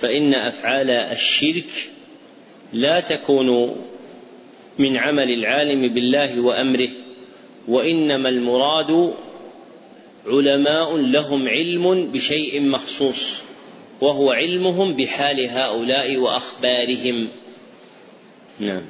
فإن 0.00 0.34
أفعال 0.34 0.90
الشرك 0.90 1.90
لا 2.72 3.00
تكون 3.00 3.76
من 4.78 4.96
عمل 4.96 5.30
العالم 5.30 5.94
بالله 5.94 6.40
وأمره 6.40 6.88
وإنما 7.68 8.28
المراد 8.28 9.14
علماء 10.26 10.96
لهم 10.96 11.48
علم 11.48 12.12
بشيء 12.12 12.60
مخصوص 12.60 13.42
وهو 14.00 14.30
علمهم 14.30 14.96
بحال 14.96 15.48
هؤلاء 15.48 16.16
وأخبارهم. 16.16 17.28
نعم. 18.60 18.82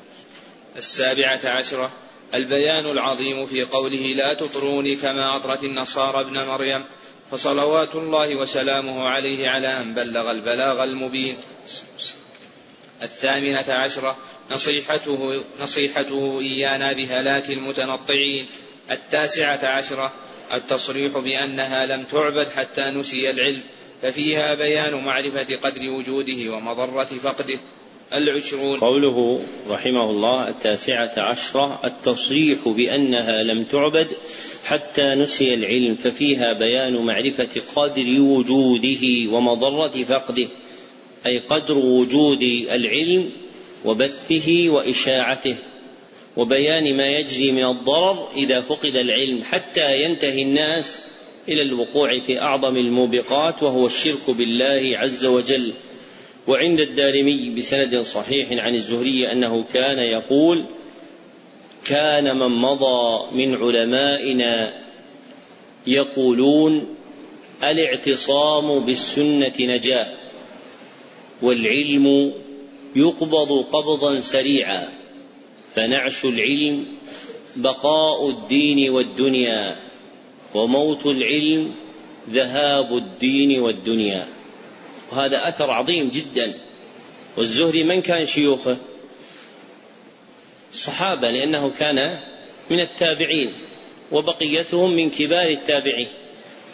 السابعة 0.77 1.41
عشرة 1.45 1.93
البيان 2.35 2.87
العظيم 2.87 3.47
في 3.47 3.63
قوله 3.63 4.15
لا 4.17 4.35
تطروني 4.35 4.97
كما 4.97 5.37
أطرت 5.37 5.65
النصارى 5.65 6.21
ابن 6.21 6.45
مريم 6.47 6.85
فصلوات 7.31 7.95
الله 7.95 8.37
وسلامه 8.37 9.09
عليه 9.09 9.49
على 9.49 9.69
أن 9.69 9.95
بلغ 9.95 10.31
البلاغ 10.31 10.85
المبين. 10.85 11.37
الثامنة 13.03 13.73
عشرة 13.75 14.17
نصيحته 14.51 15.45
نصيحته 15.61 16.41
إيانا 16.41 16.93
بهلاك 16.93 17.51
المتنطعين. 17.51 18.47
التاسعة 18.91 19.67
عشرة 19.67 20.13
التصريح 20.53 21.19
بأنها 21.19 21.87
لم 21.87 22.03
تعبد 22.03 22.49
حتى 22.57 22.91
نسي 22.91 23.31
العلم 23.31 23.63
ففيها 24.03 24.55
بيان 24.55 25.05
معرفة 25.05 25.57
قدر 25.57 25.91
وجوده 25.91 26.53
ومضرة 26.53 27.05
فقده. 27.05 27.61
العشرون. 28.15 28.79
قوله 28.79 29.41
رحمه 29.69 30.11
الله 30.11 30.49
التاسعة 30.49 31.13
عشرة 31.17 31.81
التصريح 31.85 32.69
بأنها 32.69 33.43
لم 33.43 33.65
تعبد 33.65 34.09
حتى 34.65 35.15
نسي 35.15 35.55
العلم 35.55 35.95
ففيها 35.95 36.53
بيان 36.53 37.05
معرفة 37.05 37.61
قدر 37.77 38.21
وجوده 38.21 39.33
ومضرة 39.33 40.05
فقده 40.05 40.49
أي 41.27 41.39
قدر 41.39 41.79
وجود 41.79 42.43
العلم 42.71 43.31
وبثه 43.85 44.71
وإشاعته 44.71 45.57
وبيان 46.37 46.97
ما 46.97 47.07
يجري 47.07 47.53
من 47.53 47.65
الضرر 47.65 48.29
إذا 48.37 48.61
فقد 48.61 48.97
العلم 48.97 49.43
حتى 49.43 50.03
ينتهي 50.03 50.43
الناس 50.43 50.99
إلى 51.49 51.63
الوقوع 51.63 52.19
في 52.19 52.41
أعظم 52.41 52.77
الموبقات 52.77 53.63
وهو 53.63 53.87
الشرك 53.87 54.31
بالله 54.31 54.99
عز 54.99 55.25
وجل. 55.25 55.75
وعند 56.47 56.81
الدارمي 56.81 57.51
بسند 57.51 58.01
صحيح 58.01 58.49
عن 58.53 58.75
الزهري 58.75 59.33
أنه 59.33 59.65
كان 59.73 59.99
يقول 59.99 60.67
كان 61.87 62.37
من 62.37 62.49
مضى 62.49 63.27
من 63.33 63.55
علمائنا 63.55 64.73
يقولون 65.87 66.97
الاعتصام 67.65 68.79
بالسنة 68.79 69.53
نجاة 69.61 70.15
والعلم 71.43 72.33
يقبض 72.97 73.65
قبضا 73.73 74.21
سريعا 74.21 74.89
فنعش 75.75 76.25
العلم 76.25 76.87
بقاء 77.57 78.29
الدين 78.31 78.91
والدنيا 78.91 79.77
وموت 80.55 81.07
العلم 81.07 81.75
ذهاب 82.31 82.97
الدين 82.97 83.61
والدنيا. 83.61 84.40
وهذا 85.13 85.49
أثر 85.49 85.71
عظيم 85.71 86.09
جدا. 86.09 86.55
والزهري 87.37 87.85
من 87.85 88.01
كان 88.03 88.27
شيوخه؟ 88.27 88.77
الصحابة 90.73 91.31
لأنه 91.31 91.71
كان 91.79 92.19
من 92.71 92.81
التابعين 92.81 93.53
وبقيتهم 94.13 94.91
من 94.95 95.11
كبار 95.11 95.49
التابعين. 95.49 96.09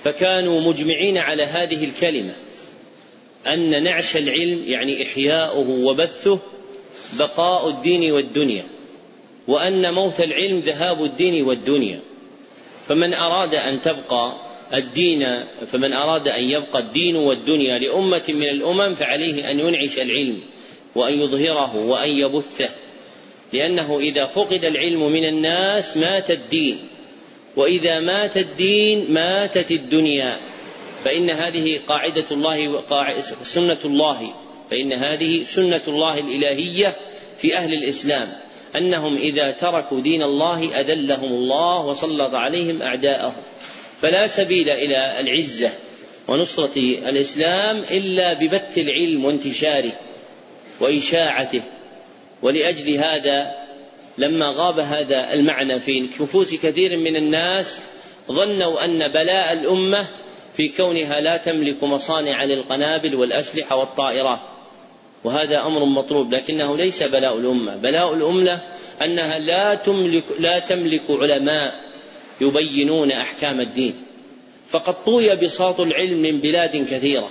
فكانوا 0.05 0.61
مجمعين 0.61 1.19
على 1.19 1.43
هذه 1.43 1.85
الكلمة 1.85 2.35
أن 3.47 3.85
نعش 3.85 4.17
العلم 4.17 4.65
يعني 4.65 5.03
إحياؤه 5.03 5.69
وبثه 5.69 6.41
بقاء 7.19 7.69
الدين 7.69 8.13
والدنيا 8.13 8.65
وأن 9.49 9.95
موت 9.95 10.21
العلم 10.21 10.59
ذهاب 10.59 11.05
الدين 11.05 11.45
والدنيا. 11.45 12.01
فمن 12.89 13.15
أراد 13.15 13.55
أن 13.55 13.83
تبقى 13.83 14.46
الدين 14.75 15.27
فمن 15.67 15.93
أراد 15.93 16.29
أن 16.29 16.51
يبقى 16.51 16.79
الدين 16.79 17.17
والدنيا 17.17 17.79
لأمة 17.79 18.25
من 18.29 18.49
الأمم 18.49 18.95
فعليه 18.95 19.51
أن 19.51 19.61
ينعش 19.61 19.99
العلم 19.99 20.43
وأن 20.95 21.21
يظهره 21.21 21.77
وأن 21.77 22.09
يبثه. 22.09 22.71
لأنه 23.53 23.99
إذا 23.99 24.25
فقد 24.25 24.65
العلم 24.65 25.13
من 25.13 25.25
الناس 25.25 25.97
مات 25.97 26.31
الدين 26.31 26.79
وإذا 27.57 28.01
مات 28.01 28.37
الدين 28.37 29.13
ماتت 29.13 29.71
الدنيا. 29.71 30.37
فإن 31.05 31.31
هذه 31.31 31.81
قاعدة 31.87 32.25
الله 32.31 32.83
سنة 33.43 33.79
الله. 33.85 34.35
فإن 34.71 34.93
هذه 34.93 35.43
سنة 35.43 35.83
الله 35.89 36.19
الإلهية 36.19 36.97
في 37.39 37.57
أهل 37.57 37.73
الإسلام. 37.73 38.33
أنهم 38.77 39.17
إذا 39.17 39.51
تركوا 39.51 40.01
دين 40.01 40.23
الله 40.23 40.81
أذلهم 40.81 41.33
الله 41.33 41.87
وسلط 41.87 42.35
عليهم 42.35 42.83
أعداءهم. 42.83 43.43
فلا 44.03 44.27
سبيل 44.27 44.71
إلى 44.71 45.21
العزة 45.21 45.71
ونصرة 46.29 46.79
الإسلام 47.09 47.79
إلا 47.79 48.33
ببث 48.33 48.79
العلم 48.79 49.25
وانتشاره 49.25 49.93
وإشاعته. 50.81 51.63
ولأجل 52.43 52.97
هذا 52.97 53.67
لما 54.19 54.47
غاب 54.57 54.79
هذا 54.79 55.33
المعنى 55.33 55.81
في 55.81 56.01
نفوس 56.01 56.55
كثير 56.63 56.97
من 56.97 57.17
الناس 57.17 57.87
ظنوا 58.33 58.85
أن 58.85 59.09
بلاء 59.13 59.53
الأمة 59.53 60.07
في 60.57 60.69
كونها 60.69 61.21
لا 61.21 61.37
تملك 61.37 61.85
مصانع 61.85 62.45
للقنابل 62.45 63.15
والأسلحة 63.15 63.77
والطائرات 63.77 64.41
وهذا 65.25 65.61
أمر 65.67 65.85
مطلوب 65.85 66.35
لكنه 66.35 66.77
ليس 66.77 67.03
بلاء 67.03 67.39
الأمة. 67.39 67.77
بلاء 67.77 68.15
الأمة 68.15 68.61
أنها 69.03 69.39
لا 69.39 69.75
تملك, 69.75 70.25
لا 70.41 70.59
تملك 70.59 71.03
علماء 71.11 71.86
يبينون 72.41 73.13
أحكام 73.13 73.61
الدين. 73.61 73.95
فقد 74.69 75.05
طوي 75.05 75.37
بساط 75.37 75.81
العلم 75.81 76.23
من 76.23 76.41
بلاد 76.41 76.77
كثيرة. 76.77 77.31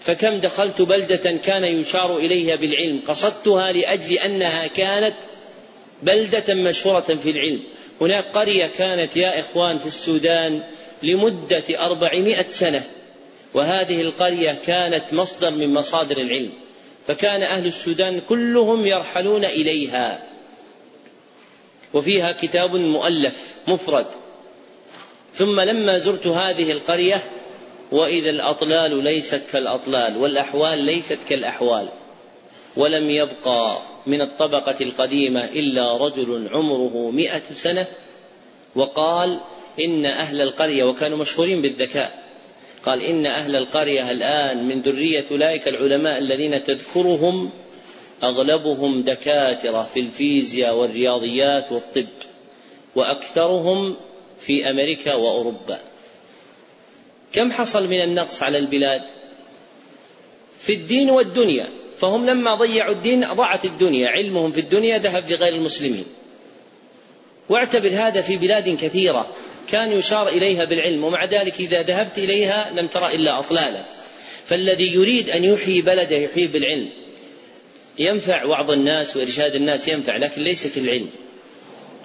فكم 0.00 0.36
دخلت 0.36 0.82
بلدة 0.82 1.36
كان 1.36 1.64
يشار 1.64 2.16
إليها 2.16 2.56
بالعلم. 2.56 3.00
قصدتها 3.06 3.72
لأجل 3.72 4.14
أنها 4.14 4.66
كانت 4.66 5.14
بلدة 6.02 6.54
مشهورة 6.54 7.00
في 7.00 7.30
العلم. 7.30 7.62
هناك 8.00 8.24
قرية 8.24 8.66
كانت 8.66 9.16
يا 9.16 9.40
إخوان 9.40 9.78
في 9.78 9.86
السودان 9.86 10.62
لمدة 11.02 11.64
أربعمائة 11.70 12.42
سنة. 12.42 12.84
وهذه 13.54 14.00
القرية 14.00 14.52
كانت 14.66 15.14
مصدر 15.14 15.50
من 15.50 15.74
مصادر 15.74 16.16
العلم. 16.16 16.52
فكان 17.06 17.42
أهل 17.42 17.66
السودان 17.66 18.20
كلهم 18.28 18.86
يرحلون 18.86 19.44
إليها. 19.44 20.27
وفيها 21.94 22.32
كتاب 22.32 22.76
مؤلف 22.76 23.54
مفرد. 23.68 24.06
ثم 25.32 25.60
لما 25.60 25.98
زرت 25.98 26.26
هذه 26.26 26.72
القرية 26.72 27.22
وإذا 27.92 28.30
الأطلال 28.30 29.04
ليست 29.04 29.42
كالأطلال 29.52 30.16
والأحوال 30.16 30.78
ليست 30.78 31.18
كالأحوال 31.28 31.88
ولم 32.76 33.10
يبقى 33.10 33.76
من 34.06 34.20
الطبقة 34.20 34.76
القديمة 34.80 35.44
إلا 35.44 35.96
رجل 35.96 36.48
عمره 36.52 37.10
مئة 37.10 37.42
سنة 37.54 37.86
وقال 38.74 39.40
إن 39.80 40.06
أهل 40.06 40.42
القرية 40.42 40.84
وكانوا 40.84 41.18
مشهورين 41.18 41.62
بالذكاء 41.62 42.22
قال 42.86 43.02
إن 43.02 43.26
أهل 43.26 43.56
القرية 43.56 44.10
الآن 44.10 44.68
من 44.68 44.80
ذرية 44.80 45.24
أولئك 45.30 45.68
العلماء 45.68 46.18
الذين 46.18 46.64
تذكرهم 46.64 47.50
أغلبهم 48.22 49.02
دكاترة 49.02 49.88
في 49.94 50.00
الفيزياء 50.00 50.76
والرياضيات 50.76 51.72
والطب 51.72 52.06
وأكثرهم 52.96 53.96
في 54.40 54.70
أمريكا 54.70 55.14
وأوروبا. 55.14 55.80
كم 57.32 57.52
حصل 57.52 57.88
من 57.88 58.02
النقص 58.02 58.42
على 58.42 58.58
البلاد؟ 58.58 59.02
في 60.60 60.72
الدين 60.72 61.10
والدنيا. 61.10 61.68
فهم 62.00 62.26
لما 62.26 62.54
ضيعوا 62.54 62.94
الدين 62.94 63.32
ضاعت 63.32 63.64
الدنيا. 63.64 64.08
علمهم 64.08 64.52
في 64.52 64.60
الدنيا 64.60 64.98
ذهب 64.98 65.30
لغير 65.30 65.54
المسلمين. 65.54 66.04
واعتبر 67.48 67.88
هذا 67.88 68.20
في 68.20 68.36
بلاد 68.36 68.76
كثيرة. 68.76 69.30
كان 69.68 69.92
يشار 69.92 70.28
إليها 70.28 70.64
بالعلم 70.64 71.04
ومع 71.04 71.24
ذلك 71.24 71.60
إذا 71.60 71.82
ذهبت 71.82 72.18
إليها 72.18 72.70
لم 72.70 72.86
ترى 72.86 73.14
إلا 73.14 73.38
أطلالا 73.38 73.84
فالذي 74.46 74.94
يريد 74.94 75.30
أن 75.30 75.44
يحيي 75.44 75.82
بلده 75.82 76.16
يحيي 76.16 76.46
بالعلم. 76.46 76.90
ينفع 77.98 78.44
وعظ 78.44 78.70
الناس 78.70 79.16
وإرشاد 79.16 79.54
الناس 79.54 79.88
ينفع 79.88 80.16
لكن 80.16 80.42
ليست 80.42 80.78
العلم. 80.78 81.10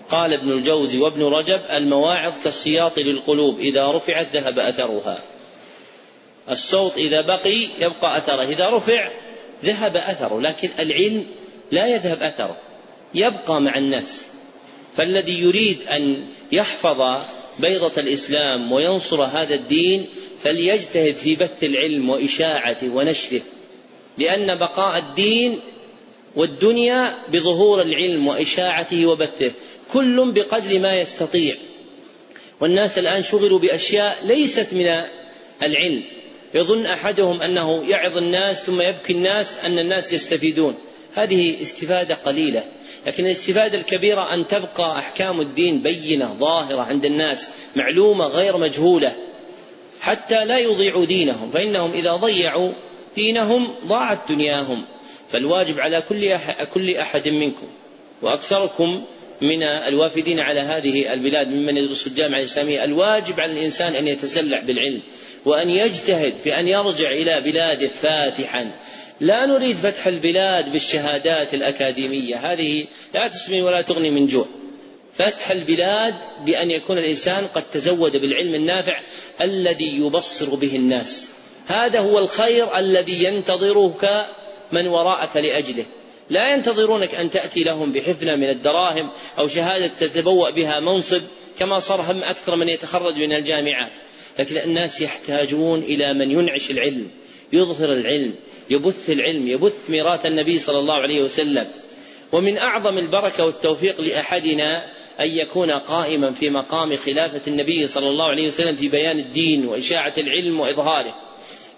قال 0.09 0.33
ابن 0.33 0.51
الجوزي 0.51 0.99
وابن 0.99 1.23
رجب 1.23 1.61
المواعظ 1.71 2.33
كالسياط 2.43 2.99
للقلوب 2.99 3.59
إذا 3.59 3.91
رفعت 3.91 4.35
ذهب 4.35 4.59
أثرها. 4.59 5.19
الصوت 6.49 6.97
إذا 6.97 7.21
بقي 7.21 7.67
يبقى 7.79 8.17
أثره 8.17 8.43
إذا 8.43 8.69
رفع 8.69 9.11
ذهب 9.65 9.97
أثره 9.97 10.41
لكن 10.41 10.69
العلم 10.79 11.25
لا 11.71 11.87
يذهب 11.87 12.23
أثره 12.23 12.57
يبقى 13.15 13.61
مع 13.61 13.77
الناس 13.77 14.27
فالذي 14.97 15.41
يريد 15.41 15.81
أن 15.87 16.25
يحفظ 16.51 17.21
بيضة 17.59 18.01
الإسلام 18.01 18.71
وينصر 18.71 19.23
هذا 19.23 19.55
الدين 19.55 20.05
فليجتهد 20.39 21.15
في 21.15 21.35
بث 21.35 21.63
العلم 21.63 22.09
وإشاعته 22.09 22.89
ونشره 22.89 23.41
لأن 24.17 24.55
بقاء 24.55 24.97
الدين 24.97 25.59
والدنيا 26.35 27.13
بظهور 27.31 27.81
العلم 27.81 28.27
وإشاعته 28.27 29.05
وبثه 29.05 29.51
كل 29.93 30.31
بقدر 30.31 30.79
ما 30.79 31.01
يستطيع. 31.01 31.55
والناس 32.61 32.97
الآن 32.97 33.23
شغلوا 33.23 33.59
بأشياء 33.59 34.25
ليست 34.25 34.73
من 34.73 34.85
العلم. 35.63 36.03
يظن 36.53 36.85
أحدهم 36.85 37.41
أنه 37.41 37.83
يعظ 37.89 38.17
الناس 38.17 38.63
ثم 38.63 38.81
يبكي 38.81 39.13
الناس 39.13 39.57
أن 39.57 39.79
الناس 39.79 40.13
يستفيدون. 40.13 40.75
هذه 41.13 41.61
استفادة 41.61 42.15
قليلة 42.15 42.63
لكن 43.07 43.25
الاستفادة 43.25 43.77
الكبيرة 43.77 44.33
أن 44.33 44.47
تبقى 44.47 44.99
أحكام 44.99 45.41
الدين 45.41 45.81
بينة 45.81 46.33
ظاهرة 46.39 46.81
عند 46.81 47.05
الناس 47.05 47.49
معلومة 47.75 48.25
غير 48.25 48.57
مجهولة. 48.57 49.15
حتى 50.01 50.45
لا 50.45 50.57
يضيعوا 50.57 51.05
دينهم 51.05 51.51
فإنهم 51.51 51.91
إذا 51.91 52.11
ضيعوا 52.11 52.71
دينهم 53.15 53.75
ضاعت 53.87 54.31
دنياهم. 54.31 54.85
فالواجب 55.29 55.79
على 55.79 56.01
كل 56.01 56.37
كل 56.73 56.97
أحد 56.97 57.27
منكم 57.27 57.67
وأكثركم 58.21 59.03
من 59.41 59.63
الوافدين 59.63 60.39
على 60.39 60.59
هذه 60.59 61.13
البلاد 61.13 61.47
ممن 61.47 61.77
يدرس 61.77 62.01
في 62.01 62.07
الجامعة 62.07 62.39
الإسلامية 62.39 62.83
الواجب 62.83 63.39
على 63.39 63.51
الإنسان 63.51 63.95
أن 63.95 64.07
يتسلح 64.07 64.63
بالعلم 64.63 65.01
وأن 65.45 65.69
يجتهد 65.69 66.33
في 66.43 66.59
أن 66.59 66.67
يرجع 66.67 67.11
إلى 67.11 67.41
بلاده 67.41 67.87
فاتحا. 67.87 68.71
لا 69.21 69.45
نريد 69.45 69.75
فتح 69.75 70.07
البلاد 70.07 70.71
بالشهادات 70.71 71.53
الأكاديمية 71.53 72.35
هذه 72.35 72.85
لا 73.13 73.27
تسمي 73.27 73.61
ولا 73.61 73.81
تغني 73.81 74.11
من 74.11 74.25
جوع. 74.25 74.45
فتح 75.13 75.51
البلاد 75.51 76.15
بأن 76.45 76.71
يكون 76.71 76.97
الإنسان 76.97 77.47
قد 77.47 77.63
تزود 77.71 78.17
بالعلم 78.17 78.55
النافع 78.55 79.01
الذي 79.41 79.97
يبصر 79.97 80.55
به 80.55 80.75
الناس. 80.75 81.31
هذا 81.67 81.99
هو 81.99 82.19
الخير 82.19 82.77
الذي 82.77 83.23
ينتظرك 83.23 84.27
من 84.73 84.87
وراءك 84.87 85.37
لأجله. 85.37 85.85
لا 86.29 86.53
ينتظرونك 86.53 87.15
أن 87.15 87.29
تأتي 87.29 87.63
لهم 87.63 87.91
بحفنة 87.91 88.35
من 88.35 88.49
الدراهم 88.49 89.09
أو 89.39 89.47
شهادة 89.47 89.87
تتبوأ 89.87 90.49
بها 90.49 90.79
منصب 90.79 91.21
كما 91.59 91.79
صار 91.79 92.01
هم 92.01 92.23
أكثر 92.23 92.55
من 92.55 92.69
يتخرج 92.69 93.17
من 93.17 93.33
الجامعات. 93.33 93.91
لكن 94.39 94.57
الناس 94.57 95.01
يحتاجون 95.01 95.79
إلى 95.79 96.13
من 96.13 96.31
ينعش 96.31 96.71
العلم 96.71 97.07
يظهر 97.53 97.93
العلم 97.93 98.33
يبث 98.69 99.09
العلم 99.09 99.47
يبث 99.47 99.89
ميراث 99.89 100.25
النبي 100.25 100.57
صلى 100.57 100.79
الله 100.79 100.93
عليه 100.93 101.23
وسلم. 101.23 101.67
ومن 102.31 102.57
أعظم 102.57 102.97
البركة 102.97 103.45
والتوفيق 103.45 104.01
لأحدنا 104.01 104.85
أن 105.19 105.29
يكون 105.29 105.71
قائما 105.71 106.31
في 106.31 106.49
مقام 106.49 106.95
خلافة 106.95 107.41
النبي 107.47 107.87
صلى 107.87 108.07
الله 108.09 108.25
عليه 108.25 108.47
وسلم 108.47 108.75
في 108.75 108.87
بيان 108.87 109.19
الدين 109.19 109.65
وإشاعة 109.65 110.13
العلم 110.17 110.59
وإظهاره. 110.59 111.22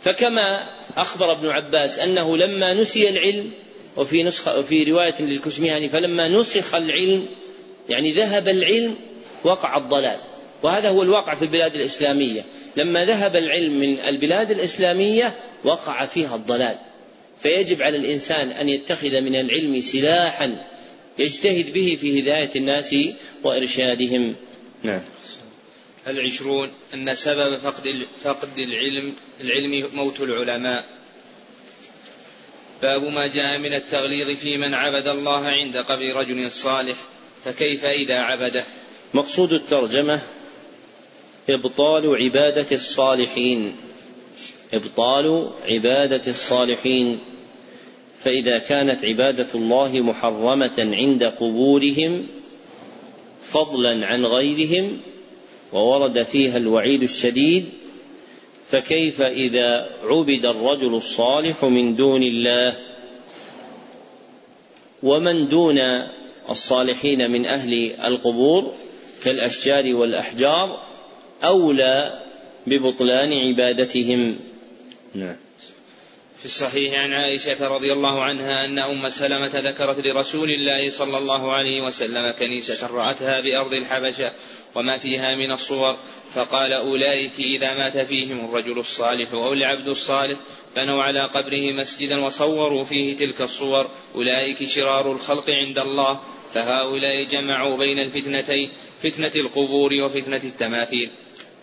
فكما 0.05 0.69
أخبر 0.97 1.31
ابن 1.31 1.47
عباس 1.47 1.99
أنه 1.99 2.37
لما 2.37 2.73
نسي 2.73 3.09
العلم 3.09 3.51
وفي 3.97 4.23
نسخة 4.23 4.57
وفي 4.57 4.83
رواية 4.83 5.15
للكشميهاني 5.19 5.89
فلما 5.89 6.27
نسخ 6.27 6.75
العلم 6.75 7.27
يعني 7.89 8.11
ذهب 8.11 8.49
العلم 8.49 8.95
وقع 9.43 9.77
الضلال. 9.77 10.19
وهذا 10.63 10.89
هو 10.89 11.03
الواقع 11.03 11.35
في 11.35 11.41
البلاد 11.41 11.75
الإسلامية. 11.75 12.41
لما 12.77 13.05
ذهب 13.05 13.35
العلم 13.35 13.75
من 13.79 13.99
البلاد 13.99 14.51
الإسلامية 14.51 15.35
وقع 15.63 16.05
فيها 16.05 16.35
الضلال. 16.35 16.79
فيجب 17.39 17.81
على 17.81 17.97
الإنسان 17.97 18.51
أن 18.51 18.69
يتخذ 18.69 19.21
من 19.21 19.35
العلم 19.35 19.79
سلاحا 19.79 20.65
يجتهد 21.19 21.73
به 21.73 21.97
في 22.01 22.21
هداية 22.21 22.49
الناس 22.55 22.95
وإرشادهم. 23.43 24.35
نعم. 24.83 25.01
العشرون 26.07 26.71
أن 26.93 27.15
سبب 27.15 27.55
فقد 27.55 28.07
فقد 28.23 28.57
العلم 28.57 29.13
العلم 29.41 29.89
موت 29.93 30.21
العلماء. 30.21 30.85
باب 32.81 33.03
ما 33.03 33.27
جاء 33.27 33.59
من 33.59 33.73
التغليظ 33.73 34.37
في 34.37 34.57
من 34.57 34.73
عبد 34.73 35.07
الله 35.07 35.45
عند 35.45 35.77
قبر 35.77 36.15
رجل 36.15 36.51
صالح 36.51 36.97
فكيف 37.45 37.85
إذا 37.85 38.19
عبده؟ 38.19 38.63
مقصود 39.13 39.51
الترجمة 39.51 40.21
إبطال 41.49 42.15
عبادة 42.15 42.67
الصالحين. 42.71 43.75
إبطال 44.73 45.49
عبادة 45.67 46.21
الصالحين. 46.27 47.19
فإذا 48.23 48.57
كانت 48.57 49.05
عبادة 49.05 49.47
الله 49.55 50.01
محرمة 50.01 50.73
عند 50.77 51.23
قبورهم 51.23 52.27
فضلا 53.51 54.07
عن 54.07 54.25
غيرهم 54.25 55.01
وورد 55.75 56.23
فيها 56.23 56.57
الوعيد 56.57 57.03
الشديد 57.03 57.65
فكيف 58.67 59.21
إذا 59.21 59.89
عبد 60.03 60.45
الرجل 60.45 60.95
الصالح 60.95 61.65
من 61.65 61.95
دون 61.95 62.23
الله؟ 62.23 62.77
ومن 65.03 65.47
دون 65.47 65.77
الصالحين 66.49 67.31
من 67.31 67.45
أهل 67.45 67.95
القبور 68.05 68.73
كالأشجار 69.23 69.95
والأحجار 69.95 70.79
أولى 71.43 72.19
ببطلان 72.67 73.33
عبادتهم؟ 73.33 74.39
نعم. 75.15 75.44
في 76.45 76.51
الصحيح 76.51 76.93
عن 76.93 77.13
عائشة 77.13 77.67
رضي 77.67 77.93
الله 77.93 78.23
عنها 78.23 78.65
أن 78.65 78.79
أم 78.79 79.09
سلمة 79.09 79.51
ذكرت 79.55 80.05
لرسول 80.05 80.49
الله 80.51 80.89
صلى 80.89 81.17
الله 81.17 81.53
عليه 81.53 81.81
وسلم 81.81 82.31
كنيسة 82.31 82.87
رأتها 82.87 83.41
بأرض 83.41 83.73
الحبشة 83.73 84.31
وما 84.75 84.97
فيها 84.97 85.35
من 85.35 85.51
الصور 85.51 85.97
فقال 86.33 86.73
أولئك 86.73 87.39
إذا 87.39 87.73
مات 87.73 87.97
فيهم 87.97 88.45
الرجل 88.45 88.79
الصالح 88.79 89.33
أو 89.33 89.53
العبد 89.53 89.87
الصالح 89.87 90.39
بنوا 90.75 91.03
على 91.03 91.19
قبره 91.19 91.71
مسجدا 91.73 92.25
وصوروا 92.25 92.83
فيه 92.83 93.17
تلك 93.17 93.41
الصور 93.41 93.89
أولئك 94.15 94.67
شرار 94.67 95.11
الخلق 95.11 95.49
عند 95.49 95.79
الله 95.79 96.19
فهؤلاء 96.53 97.23
جمعوا 97.23 97.77
بين 97.77 97.99
الفتنتين 97.99 98.71
فتنة 99.03 99.31
القبور 99.35 99.93
وفتنة 99.93 100.41
التماثيل. 100.43 101.11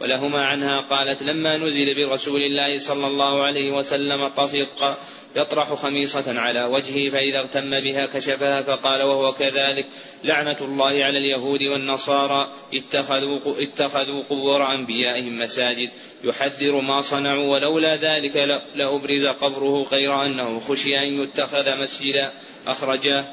ولهما 0.03 0.45
عنها 0.45 0.81
قالت 0.81 1.23
لما 1.23 1.57
نزل 1.57 1.95
برسول 1.95 2.41
الله 2.43 2.79
صلى 2.79 3.07
الله 3.07 3.43
عليه 3.43 3.71
وسلم 3.71 4.29
طفق 4.29 4.99
يطرح 5.37 5.75
خميصة 5.75 6.41
على 6.41 6.65
وجهه 6.65 7.11
فإذا 7.11 7.39
اغتم 7.39 7.81
بها 7.81 8.07
كشفها 8.07 8.63
فقال 8.63 9.03
وهو 9.03 9.33
كذلك 9.33 9.87
لعنة 10.25 10.57
الله 10.61 11.05
على 11.05 11.19
اليهود 11.19 11.63
والنصارى 11.63 12.49
اتخذوا 12.75 13.39
اتخذوا 13.47 14.23
قبور 14.31 14.75
أنبيائهم 14.75 15.39
مساجد. 15.39 15.91
يحذر 16.25 16.81
ما 16.81 17.03
صنعوا 17.03 17.53
ولولا 17.53 17.97
ذلك 17.97 18.37
لأبرز 18.75 19.27
قبره 19.27 19.87
غير 19.93 20.25
أنه 20.27 20.61
خشي 20.61 20.99
أن 20.99 21.23
يتخذ 21.23 21.79
مسجدا 21.79 22.33
أخرجاه 22.67 23.25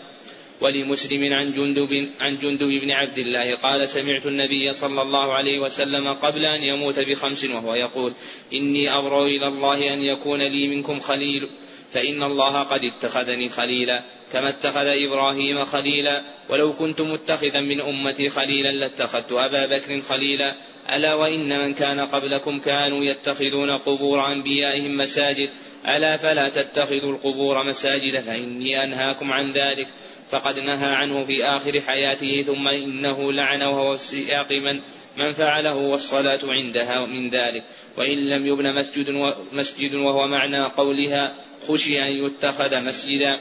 ولمسلم 0.62 1.34
عن 1.34 1.52
جندب 1.52 2.10
عن 2.22 2.38
جندب 2.38 2.68
بن 2.68 2.92
عبد 2.92 3.18
الله 3.18 3.56
قال 3.56 3.90
سمعت 3.90 4.26
النبي 4.26 4.74
صلى 4.74 5.02
الله 5.02 5.34
عليه 5.34 5.60
وسلم 5.60 6.08
قبل 6.08 6.46
أن 6.46 6.64
يموت 6.64 7.00
بخمس 7.00 7.46
وهو 7.46 7.74
يقول 7.76 8.14
إني 8.54 8.98
أبرأ 8.98 9.26
إلى 9.26 9.48
الله 9.48 9.94
أن 9.94 10.02
يكون 10.02 10.42
لي 10.42 10.68
منكم 10.68 11.00
خليل 11.00 11.50
فإن 11.94 12.24
الله 12.24 12.64
قد 12.64 12.86
اتخذني 12.86 13.50
خليلا 13.50 14.04
كما 14.34 14.50
اتخذ 14.50 14.86
إبراهيم 14.86 15.66
خليلا 15.66 16.24
ولو 16.50 16.74
كنت 16.74 17.02
متخذا 17.02 17.60
من 17.60 17.82
أمتي 17.82 18.30
خليلا 18.30 18.72
لاتخذت 18.72 19.32
أبا 19.32 19.66
بكر 19.66 20.02
خليلا 20.02 20.56
ألا 20.90 21.14
وإن 21.14 21.60
من 21.60 21.74
كان 21.74 22.00
قبلكم 22.00 22.60
كانوا 22.60 23.04
يتخذون 23.06 23.72
قبور 23.72 24.32
أنبيائهم 24.32 24.98
مساجد 24.98 25.50
ألا 25.88 26.18
فلا 26.18 26.50
تتخذوا 26.50 27.12
القبور 27.12 27.64
مساجد 27.64 28.20
فإني 28.22 28.84
أنهاكم 28.84 29.32
عن 29.32 29.52
ذلك 29.52 29.88
فقد 30.32 30.56
نهى 30.56 30.90
عنه 30.90 31.24
في 31.24 31.46
آخر 31.46 31.82
حياته 31.82 32.44
ثم 32.44 32.68
إنه 32.68 33.34
لعن 33.34 33.62
وهو 33.62 33.94
السياق 33.94 34.52
من 34.52 34.80
من 35.18 35.32
فعله 35.32 35.76
والصلاة 35.76 36.40
عندها 36.44 37.06
من 37.06 37.30
ذلك. 37.30 37.64
وإن 37.98 38.30
لم 38.30 38.48
يبن 38.48 38.76
مسجد, 38.76 39.34
مسجد 39.52 39.94
وهو 39.94 40.28
معنى 40.28 40.64
قولها 40.64 41.36
خشي 41.68 42.02
أن 42.02 42.26
يتخذ 42.26 42.84
مسجدا. 42.84 43.40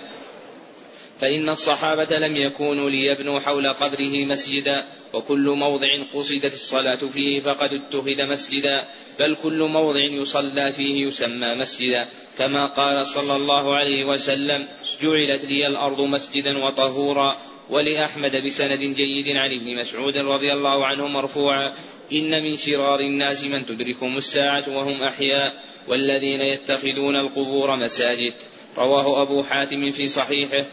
فإن 1.21 1.49
الصحابة 1.49 2.19
لم 2.19 2.37
يكونوا 2.37 2.91
ليبنوا 2.91 3.41
حول 3.41 3.67
قبره 3.67 4.25
مسجدا 4.25 4.85
وكل 5.13 5.51
موضع 5.51 5.89
قصدت 6.15 6.55
الصلاة 6.55 6.95
فيه 6.95 7.41
فقد 7.41 7.73
اتخذ 7.73 8.27
مسجدا 8.27 8.89
بل 9.21 9.37
كل 9.43 9.63
موضع 9.63 10.01
يصلى 10.01 10.73
فيه 10.73 11.07
يسمى 11.07 11.55
مسجدا. 11.55 12.09
كما 12.39 12.67
قال 12.67 13.07
صلى 13.07 13.37
الله 13.37 13.75
عليه 13.77 14.05
وسلم 14.05 14.67
جعلت 15.03 15.45
لي 15.45 15.67
الأرض 15.67 16.01
مسجدا 16.01 16.65
وطهورا 16.65 17.37
ولأحمد 17.71 18.47
بسند 18.47 18.79
جيد 18.79 19.37
عن 19.37 19.51
ابن 19.53 19.77
مسعود 19.77 20.17
رضي 20.17 20.53
الله 20.53 20.87
عنه 20.87 21.07
مرفوعا 21.07 21.73
إن 22.13 22.43
من 22.43 22.57
شرار 22.57 23.01
الناس 23.01 23.45
من 23.45 23.67
تدركهم 23.67 24.17
الساعة 24.17 24.65
وهم 24.69 25.03
أحياء 25.03 25.55
والذين 25.89 26.41
يتخذون 26.41 27.17
القبور 27.17 27.77
مساجد. 27.77 28.33
رواه 28.79 29.23
أبو 29.23 29.43
حاتم 29.43 29.91
في 29.91 30.09
صحيحه. 30.09 30.65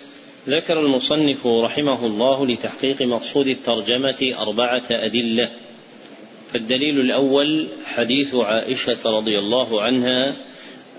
ذكر 0.47 0.79
المصنف 0.79 1.47
رحمه 1.47 2.05
الله 2.05 2.47
لتحقيق 2.47 3.01
مقصود 3.01 3.47
الترجمة 3.47 4.35
أربعة 4.39 4.83
أدلة. 4.91 5.49
فالدليل 6.53 6.99
الأول 6.99 7.67
حديث 7.85 8.35
عائشة 8.35 9.17
رضي 9.17 9.39
الله 9.39 9.81
عنها 9.81 10.35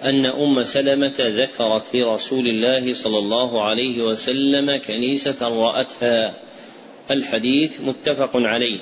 أن 0.04 0.26
أم 0.26 0.62
سلمة 0.62 1.14
ذكرت 1.18 1.82
لرسول 1.94 2.46
الله 2.46 2.94
صلى 2.94 3.18
الله 3.18 3.62
عليه 3.62 4.02
وسلم 4.02 4.80
كنيسة 4.86 5.48
رأتها. 5.48 6.34
الحديث 7.10 7.80
متفق 7.80 8.30
عليه. 8.34 8.78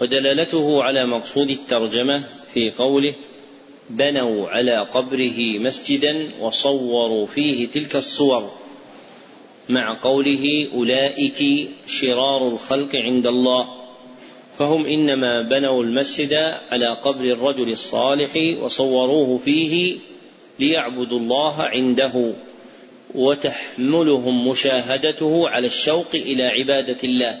ودلالته 0.00 0.82
على 0.82 1.06
مقصود 1.06 1.50
الترجمة 1.50 2.22
في 2.54 2.70
قوله 2.70 3.14
بنوا 3.90 4.48
على 4.48 4.76
قبره 4.76 5.58
مسجدا 5.58 6.30
وصوروا 6.40 7.26
فيه 7.26 7.68
تلك 7.68 7.96
الصور 7.96 8.50
مع 9.68 9.98
قوله 10.02 10.68
أولئك 10.74 11.68
شرار 11.86 12.48
الخلق 12.48 12.96
عند 12.96 13.26
الله 13.26 13.77
فهم 14.58 14.86
إنما 14.86 15.48
بنوا 15.50 15.82
المسجد 15.82 16.54
على 16.72 16.86
قبر 16.86 17.24
الرجل 17.24 17.68
الصالح 17.70 18.60
وصوروه 18.62 19.38
فيه 19.38 19.96
ليعبدوا 20.58 21.18
الله 21.18 21.62
عنده 21.62 22.32
وتحملهم 23.14 24.48
مشاهدته 24.48 25.48
على 25.48 25.66
الشوق 25.66 26.14
إلى 26.14 26.42
عبادة 26.46 26.96
الله. 27.04 27.38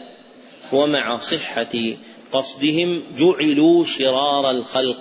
ومع 0.72 1.18
صحة 1.18 1.74
قصدهم 2.32 3.02
جعلوا 3.16 3.84
شرار 3.84 4.50
الخلق 4.50 4.98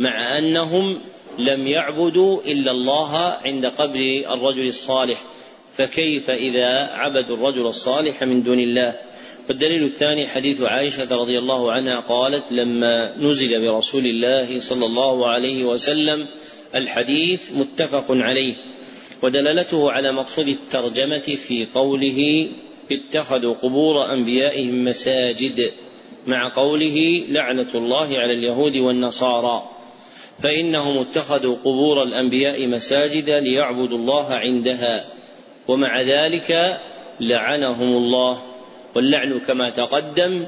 مع 0.00 0.38
أنهم 0.38 1.00
لم 1.38 1.66
يعبدوا 1.66 2.40
إلا 2.42 2.70
الله 2.70 3.16
عند 3.16 3.66
قبر 3.66 4.24
الرجل 4.30 4.68
الصالح. 4.68 5.22
فكيف 5.76 6.30
إذا 6.30 6.68
عبدوا 6.74 7.36
الرجل 7.36 7.66
الصالح 7.66 8.22
من 8.22 8.42
دون 8.42 8.60
الله؟ 8.60 9.09
والدليل 9.48 9.84
الثاني 9.84 10.26
حديث 10.26 10.60
عائشة 10.60 11.16
رضي 11.16 11.38
الله 11.38 11.72
عنها 11.72 12.00
قالت 12.00 12.52
لما 12.52 13.14
نزل 13.18 13.60
برسول 13.60 14.06
الله 14.06 14.60
صلى 14.60 14.86
الله 14.86 15.26
عليه 15.26 15.64
وسلم 15.64 16.26
الحديث 16.74 17.52
متفق 17.52 18.04
عليه 18.08 18.54
ودلالته 19.22 19.90
على 19.90 20.12
مقصود 20.12 20.48
الترجمة 20.48 21.18
في 21.18 21.66
قوله 21.74 22.48
اتخذوا 22.92 23.54
قبور 23.54 24.12
أنبيائهم 24.12 24.84
مساجد 24.84 25.72
مع 26.26 26.52
قوله 26.54 27.24
لعنة 27.28 27.68
الله 27.74 28.18
على 28.18 28.32
اليهود 28.32 28.76
والنصارى 28.76 29.70
فإنهم 30.42 30.98
اتخذوا 30.98 31.56
قبور 31.56 32.02
الأنبياء 32.02 32.66
مساجد 32.66 33.30
ليعبدوا 33.30 33.98
الله 33.98 34.26
عندها 34.30 35.04
ومع 35.68 36.00
ذلك 36.00 36.80
لعنهم 37.20 37.96
الله. 37.96 38.49
واللعن 38.94 39.38
كما 39.38 39.70
تقدم 39.70 40.46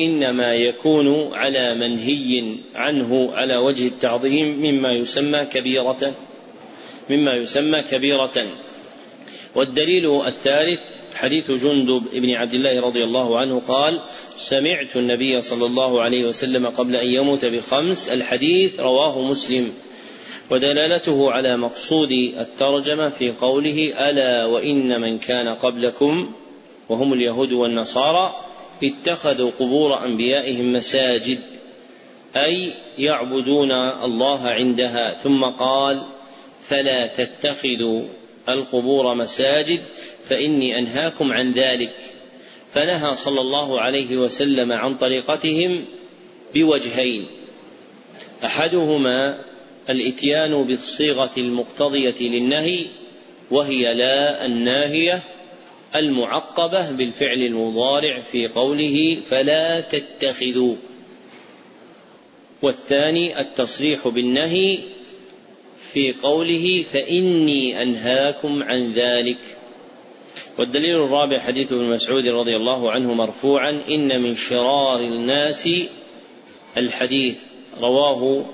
إنما 0.00 0.54
يكون 0.54 1.34
على 1.34 1.74
منهي 1.74 2.58
عنه 2.74 3.30
على 3.34 3.56
وجه 3.56 3.86
التعظيم 3.86 4.48
مما 4.60 4.92
يسمى 4.92 5.44
كبيرة 5.44 6.14
مما 7.10 7.36
يسمى 7.42 7.82
كبيرة. 7.90 8.46
والدليل 9.54 10.26
الثالث 10.26 10.80
حديث 11.14 11.50
جندب 11.50 12.02
بن 12.12 12.30
عبد 12.30 12.54
الله 12.54 12.80
رضي 12.80 13.04
الله 13.04 13.38
عنه 13.38 13.62
قال 13.68 14.00
سمعت 14.38 14.96
النبي 14.96 15.42
صلى 15.42 15.66
الله 15.66 16.02
عليه 16.02 16.24
وسلم 16.24 16.66
قبل 16.66 16.96
أن 16.96 17.06
يموت 17.06 17.44
بخمس 17.44 18.08
الحديث 18.08 18.80
رواه 18.80 19.22
مسلم. 19.22 19.72
ودلالته 20.50 21.30
على 21.30 21.56
مقصود 21.56 22.12
الترجمة 22.12 23.08
في 23.08 23.30
قوله 23.30 24.10
ألا 24.10 24.44
وإن 24.44 25.00
من 25.00 25.18
كان 25.18 25.48
قبلكم 25.48 26.32
وهم 26.88 27.12
اليهود 27.12 27.52
والنصارى 27.52 28.34
اتخذوا 28.84 29.50
قبور 29.58 30.04
أنبيائهم 30.04 30.72
مساجد 30.72 31.38
أي 32.36 32.74
يعبدون 32.98 33.72
الله 34.02 34.48
عندها. 34.48 35.14
ثم 35.14 35.44
قال 35.44 36.02
فلا 36.68 37.06
تتخذوا 37.06 38.02
القبور 38.48 39.14
مساجد 39.14 39.80
فإني 40.28 40.78
أنهاكم 40.78 41.32
عن 41.32 41.52
ذلك. 41.52 41.94
فنهى 42.72 43.16
صلى 43.16 43.40
الله 43.40 43.80
عليه 43.80 44.16
وسلم 44.16 44.72
عن 44.72 44.94
طريقتهم 44.94 45.84
بوجهين 46.54 47.26
أحدهما 48.44 49.38
الإتيان 49.90 50.62
بالصيغة 50.62 51.30
المقتضية 51.38 52.14
للنهي 52.20 52.86
وهي 53.50 53.94
لا 53.94 54.46
الناهية 54.46 55.22
المعقبة 55.96 56.90
بالفعل 56.90 57.38
المضارع 57.38 58.20
في 58.20 58.46
قوله 58.46 59.18
فلا 59.30 59.80
تتخذوا. 59.80 60.76
والثاني 62.62 63.40
التصريح 63.40 64.08
بالنهي 64.08 64.78
في 65.92 66.12
قوله 66.12 66.84
فإني 66.92 67.82
أنهاكم 67.82 68.62
عن 68.62 68.92
ذلك. 68.92 69.38
والدليل 70.58 70.96
الرابع 70.96 71.38
حديث 71.38 71.72
ابن 71.72 71.84
مسعود 71.84 72.26
رضي 72.26 72.56
الله 72.56 72.90
عنه 72.90 73.14
مرفوعا 73.14 73.80
إن 73.88 74.22
من 74.22 74.36
شرار 74.36 75.00
الناس 75.00 75.68
الحديث. 76.76 77.38
رواه 77.80 78.44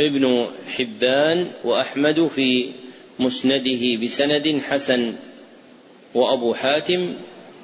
ابن 0.00 0.46
حبان 0.76 1.50
وأحمد 1.64 2.26
في 2.26 2.70
مسنده 3.18 4.02
بسند 4.02 4.60
حسن. 4.68 5.14
وأبو 6.14 6.54
حاتم 6.54 7.14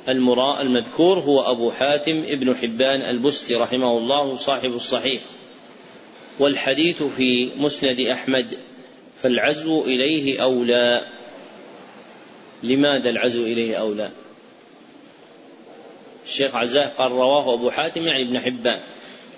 المراء 0.09 0.63
المذكور 0.63 1.19
هو 1.19 1.41
أبو 1.41 1.71
حاتم 1.71 2.25
ابن 2.27 2.57
حبان 2.57 3.03
البستي 3.03 3.55
رحمه 3.55 3.99
الله 3.99 4.37
صاحب 4.37 4.71
الصحيح. 4.71 5.23
والحديث 6.39 7.03
في 7.03 7.51
مسند 7.57 8.01
أحمد 8.01 8.59
فالعزو 9.23 9.85
إليه 9.85 10.43
أولى. 10.43 11.07
لماذا 12.63 13.11
العزو 13.11 13.43
إليه 13.43 13.77
أولى؟ 13.77 14.11
الشيخ 16.25 16.57
عزاه 16.57 16.87
قال 16.87 17.13
رواه 17.13 17.55
أبو 17.55 17.71
حاتم 17.71 18.05
يعني 18.05 18.23
ابن 18.23 18.39
حبان. 18.39 18.81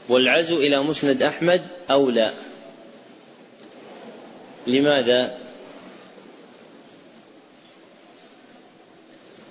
والعزو 0.09 0.57
إلى 0.59 0.83
مسند 0.83 1.23
أحمد 1.23 1.63
أولى. 1.91 2.33
لماذا؟ 4.67 5.44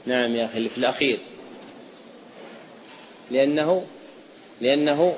نعم 0.05 0.35
يا 0.35 0.45
أخي 0.45 0.69
في 0.69 0.77
الأخير. 0.77 1.19
لأنه 3.31 3.85
لأنه 4.61 5.15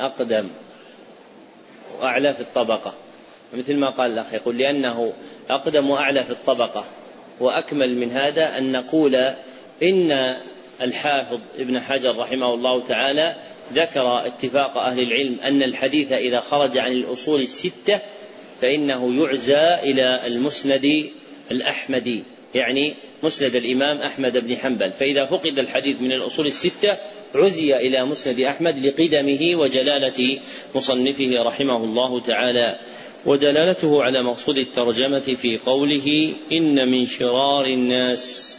أقدم 0.00 0.48
وأعلى 2.00 2.34
في 2.34 2.40
الطبقة. 2.40 2.94
مثل 3.54 3.76
ما 3.76 3.90
قال 3.90 4.12
الأخ 4.12 4.34
يقول 4.34 4.58
لأنه 4.58 5.12
أقدم 5.50 5.90
وأعلى 5.90 6.24
في 6.24 6.30
الطبقة. 6.30 6.84
وأكمل 7.40 7.96
من 7.96 8.10
هذا 8.10 8.58
أن 8.58 8.72
نقول 8.72 9.14
إن 9.82 10.36
الحافظ 10.80 11.40
ابن 11.58 11.80
حجر 11.80 12.18
رحمه 12.18 12.54
الله 12.54 12.82
تعالى 12.82 13.36
ذكر 13.72 14.26
اتفاق 14.26 14.78
أهل 14.78 14.98
العلم 14.98 15.40
أن 15.40 15.62
الحديث 15.62 16.12
إذا 16.12 16.40
خرج 16.40 16.78
عن 16.78 16.92
الأصول 16.92 17.40
الستة 17.40 18.00
فإنه 18.62 19.22
يعزى 19.22 19.74
إلى 19.82 20.26
المسند 20.26 21.10
الأحمدي. 21.50 22.24
يعني 22.54 22.94
مسند 23.22 23.54
الإمام 23.54 23.98
أحمد 23.98 24.46
بن 24.46 24.56
حنبل. 24.56 24.90
فإذا 24.90 25.26
فقد 25.26 25.58
الحديث 25.58 26.00
من 26.00 26.12
الأصول 26.12 26.46
الستة 26.46 26.98
عزي 27.34 27.76
إلى 27.76 28.04
مسند 28.04 28.40
أحمد 28.40 28.86
لقدمه 28.86 29.54
وجلالة 29.54 30.38
مصنفه 30.74 31.42
رحمه 31.46 31.76
الله 31.76 32.20
تعالى 32.20 32.76
ودلالته 33.26 34.02
على 34.02 34.22
مقصود 34.22 34.58
الترجمة 34.58 35.18
في 35.18 35.58
قوله 35.58 36.34
إن 36.52 36.88
من 36.88 37.06
شرار 37.06 37.66
الناس 37.66 38.58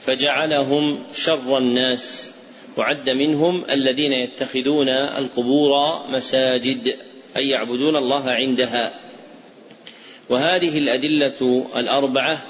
فجعلهم 0.00 0.98
شر 1.14 1.58
الناس 1.58 2.30
وعد 2.76 3.10
منهم 3.10 3.64
الذين 3.70 4.12
يتخذون 4.12 4.88
القبور 5.18 6.00
مساجد 6.08 6.96
أي 7.36 7.48
يعبدون 7.48 7.96
الله 7.96 8.30
عندها. 8.30 8.94
وهذه 10.30 10.78
الأدلة 10.78 11.66
الأربعة 11.76 12.42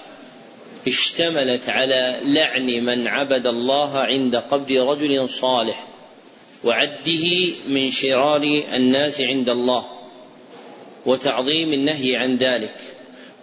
اشتملت 0.86 1.68
على 1.68 2.20
لعن 2.22 2.66
من 2.84 3.06
عبد 3.06 3.46
الله 3.46 3.98
عند 3.98 4.36
قبر 4.36 4.74
رجل 4.74 5.28
صالح 5.28 5.86
وعده 6.64 7.24
من 7.68 7.90
شرار 7.90 8.62
الناس 8.74 9.20
عند 9.20 9.48
الله 9.48 9.84
وتعظيم 11.06 11.72
النهي 11.72 12.16
عن 12.16 12.36
ذلك. 12.36 12.74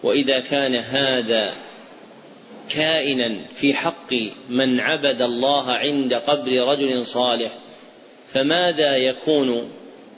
وإذا 0.03 0.39
كان 0.39 0.75
هذا 0.75 1.53
كائنا 2.69 3.39
في 3.55 3.73
حق 3.73 4.13
من 4.49 4.79
عبد 4.79 5.21
الله 5.21 5.71
عند 5.71 6.13
قبر 6.13 6.67
رجل 6.67 7.05
صالح 7.05 7.51
فماذا 8.33 8.97
يكون 8.97 9.71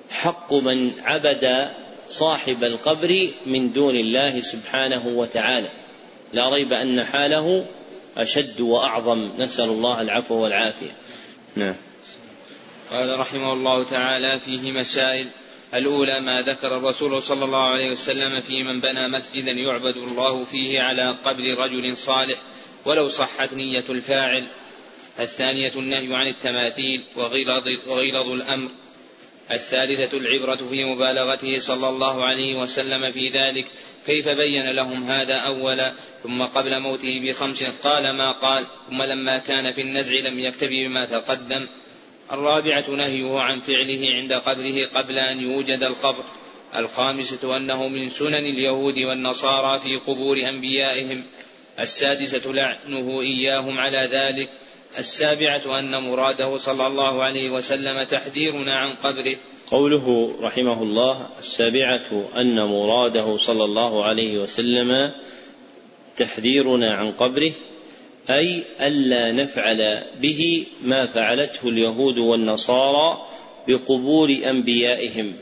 حق 0.09 0.53
من 0.53 0.91
عبد 1.03 1.67
صاحب 2.09 2.63
القبر 2.63 3.29
من 3.45 3.73
دون 3.73 3.95
الله 3.95 4.39
سبحانه 4.41 5.07
وتعالى؟ 5.07 5.69
لا 6.33 6.49
ريب 6.49 6.73
أن 6.73 7.03
حاله 7.03 7.65
أشد 8.17 8.61
وأعظم. 8.61 9.29
نسأل 9.37 9.69
الله 9.69 10.01
العفو 10.01 10.35
والعافية. 10.35 10.95
نعم. 11.55 11.75
قال 12.91 13.19
رحمه 13.19 13.53
الله 13.53 13.83
تعالى 13.83 14.39
فيه 14.39 14.71
مسائل. 14.71 15.27
الأولى 15.73 16.19
ما 16.19 16.41
ذكر 16.41 16.77
الرسول 16.77 17.23
صلى 17.23 17.45
الله 17.45 17.63
عليه 17.63 17.91
وسلم 17.91 18.39
في 18.39 18.63
من 18.63 18.79
بنى 18.79 19.07
مسجدا 19.07 19.51
يعبد 19.51 19.97
الله 19.97 20.43
فيه 20.43 20.81
على 20.81 21.15
قبر 21.25 21.43
رجل 21.59 21.97
صالح 21.97 22.39
ولو 22.85 23.09
صحت 23.09 23.53
نية 23.53 23.83
الفاعل. 23.89 24.47
الثانية 25.19 25.71
النهي 25.75 26.15
عن 26.15 26.27
التماثيل 26.27 27.03
وغلظ, 27.15 27.67
وغلظ 27.87 28.31
الأمر. 28.31 28.69
الثالثة 29.51 30.17
العبرة 30.17 30.55
في 30.55 30.85
مبالغته 30.85 31.59
صلى 31.59 31.89
الله 31.89 32.25
عليه 32.25 32.55
وسلم 32.55 33.11
في 33.11 33.29
ذلك 33.29 33.65
كيف 34.05 34.29
بين 34.29 34.71
لهم 34.71 35.03
هذا 35.03 35.35
أولا؟ 35.35 35.93
ثم 36.23 36.43
قبل 36.43 36.79
موته 36.79 37.21
بخمس 37.23 37.63
قال 37.63 38.09
ما 38.09 38.31
قال 38.31 38.67
ثم 38.89 39.01
لما 39.01 39.39
كان 39.39 39.71
في 39.71 39.81
النزع 39.81 40.19
لم 40.19 40.39
يكتفي 40.39 40.87
بما 40.87 41.05
تقدم. 41.05 41.67
الرابعة 42.31 42.89
نهيه 42.89 43.39
عن 43.39 43.59
فعله 43.59 44.01
عند 44.13 44.33
قبره 44.33 44.85
قبل 44.95 45.19
أن 45.19 45.41
يوجد 45.41 45.83
القبر. 45.83 46.23
الخامسة 46.75 47.57
أنه 47.57 47.87
من 47.87 48.09
سنن 48.09 48.33
اليهود 48.33 48.97
والنصارى 48.97 49.79
في 49.79 49.95
قبور 50.07 50.49
أنبيائهم. 50.49 51.23
السادسة 51.79 52.51
لعنه 52.51 53.21
إياهم 53.21 53.79
على 53.79 54.09
ذلك. 54.11 54.49
السابعة 54.97 55.79
أن 55.79 56.03
مراده 56.03 56.57
صلى 56.57 56.87
الله 56.87 57.23
عليه 57.23 57.49
وسلم 57.49 58.03
تحذيرنا 58.03 58.75
عن 58.75 58.95
قبره. 58.95 59.37
قوله 59.67 60.35
رحمه 60.41 60.83
الله 60.83 61.27
السابعة 61.39 62.29
أن 62.37 62.63
مراده 62.63 63.37
صلى 63.37 63.63
الله 63.63 64.03
عليه 64.03 64.37
وسلم 64.37 65.11
تحذيرنا 66.17 66.93
عن 66.93 67.11
قبره 67.11 67.51
أي 68.29 68.63
ألا 68.81 69.31
نفعل 69.31 70.03
به 70.21 70.65
ما 70.81 71.05
فعلته 71.05 71.69
اليهود 71.69 72.17
والنصارى 72.17 73.27
بقبور 73.67 74.29
أنبيائهم. 74.29 75.33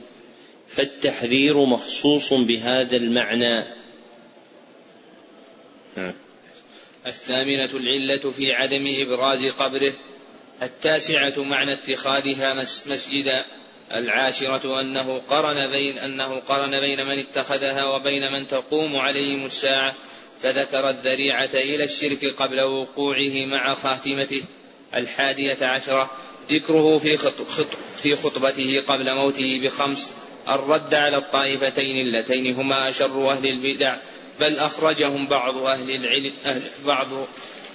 فالتحذير 0.68 1.66
مخصوص 1.66 2.34
بهذا 2.34 2.98
المعنى. 2.98 3.66
نعم. 5.98 6.14
الثامنة 7.08 7.70
العلة 7.74 8.32
في 8.32 8.54
عدم 8.54 8.86
إبراز 8.88 9.46
قبره 9.46 9.94
التاسعة 10.64 11.44
معنى 11.44 11.74
اتخاذها 11.74 12.54
مسجدا 12.86 13.46
العاشرة 13.94 14.82
أنه 14.82 15.22
قرن 15.30 15.68
بين 15.72 15.98
أنه 15.98 16.40
قرن 16.40 16.80
بين 16.80 17.06
من 17.06 17.20
اتخذها 17.20 17.86
وبين 17.86 18.32
من 18.32 18.48
تقوم 18.48 18.96
عليهم 18.96 19.46
الساعة 19.46 19.96
فذكر 20.42 20.90
الذريعة 20.90 21.50
إلى 21.54 21.84
الشرك 21.84 22.26
قبل 22.26 22.62
وقوعه 22.62 23.46
مع 23.46 23.74
خاتمته 23.74 24.42
الحادية 24.96 25.66
عشرة 25.66 26.12
ذكره 26.52 26.98
في, 26.98 27.18
خط 27.18 27.42
في 27.98 28.16
خطبته 28.16 28.84
قبل 28.88 29.16
موته 29.16 29.62
بخمس 29.64 30.12
الرد 30.50 30.94
على 30.94 31.18
الطائفتين 31.18 32.06
اللتين 32.06 32.56
هما 32.56 32.90
أشر 32.90 33.32
أهل 33.32 33.46
البدع 33.48 33.96
بل 34.40 34.60
أخرجهم 34.60 35.28
بعض 35.28 35.58
أهل 35.58 35.92
العلم 35.92 36.34
أهل 36.46 36.62
بعض 36.86 37.08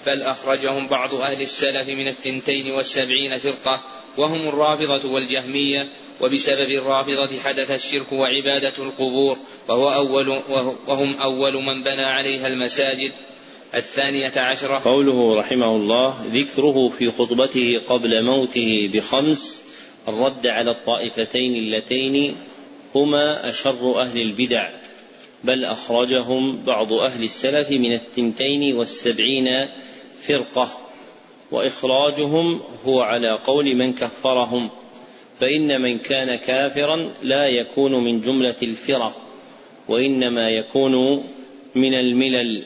بل 0.06 0.22
أخرجهم 0.22 0.86
بعض 0.86 1.14
أهل 1.14 1.42
السلف 1.42 1.88
من 1.88 2.08
الثنتين 2.08 2.70
والسبعين 2.70 3.38
فرقة 3.38 3.80
وهم 4.18 4.48
الرافضة 4.48 5.10
والجهمية 5.10 5.88
وبسبب 6.20 6.70
الرافضة 6.70 7.38
حدث 7.44 7.70
الشرك 7.70 8.12
وعبادة 8.12 8.72
القبور 8.78 9.36
وهو 9.68 9.92
أول 9.92 10.28
وهم 10.88 11.14
أول 11.14 11.54
من 11.54 11.82
بنى 11.82 12.04
عليها 12.04 12.46
المساجد. 12.46 13.12
الثانية 13.74 14.40
عشرة. 14.40 14.78
قوله 14.78 15.36
رحمه 15.38 15.76
الله 15.76 16.26
ذكره 16.32 16.88
في 16.88 17.10
خطبته 17.10 17.80
قبل 17.86 18.24
موته 18.24 18.90
بخمس 18.94 19.62
الرد 20.08 20.46
على 20.46 20.70
الطائفتين 20.70 21.54
اللتين 21.54 22.36
هما 22.94 23.48
أشر 23.48 24.02
أهل 24.02 24.20
البدع. 24.20 24.79
بل 25.44 25.64
أخرجهم 25.64 26.62
بعض 26.64 26.92
أهل 26.92 27.22
السلف 27.24 27.70
من 27.70 27.92
التنتين 27.92 28.76
والسبعين 28.76 29.68
فرقة 30.20 30.68
وإخراجهم 31.50 32.60
هو 32.86 33.00
على 33.00 33.38
قول 33.44 33.76
من 33.76 33.92
كفرهم 33.92 34.70
فإن 35.40 35.80
من 35.80 35.98
كان 35.98 36.34
كافرا 36.34 37.10
لا 37.22 37.46
يكون 37.46 38.04
من 38.04 38.20
جملة 38.20 38.54
الفرق 38.62 39.16
وإنما 39.88 40.50
يكون 40.50 41.24
من 41.74 41.94
الملل. 41.94 42.64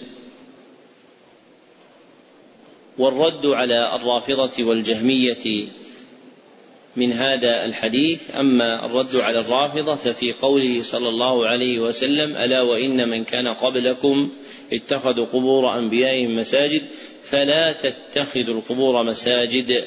والرد 2.98 3.46
على 3.46 3.96
الرافضة 3.96 4.64
والجهمية 4.64 5.66
من 6.96 7.12
هذا 7.12 7.64
الحديث. 7.64 8.30
أما 8.34 8.86
الرد 8.86 9.16
على 9.16 9.40
الرافضة 9.40 9.94
ففي 9.94 10.32
قوله 10.32 10.82
صلى 10.82 11.08
الله 11.08 11.46
عليه 11.46 11.78
وسلم 11.78 12.36
ألا 12.36 12.62
وإن 12.62 13.08
من 13.08 13.24
كان 13.24 13.48
قبلكم 13.48 14.30
اتخذوا 14.72 15.26
قبور 15.26 15.78
أنبيائهم 15.78 16.36
مساجد 16.36 16.82
فلا 17.22 17.72
تتخذوا 17.72 18.54
القبور 18.54 19.02
مساجد 19.02 19.84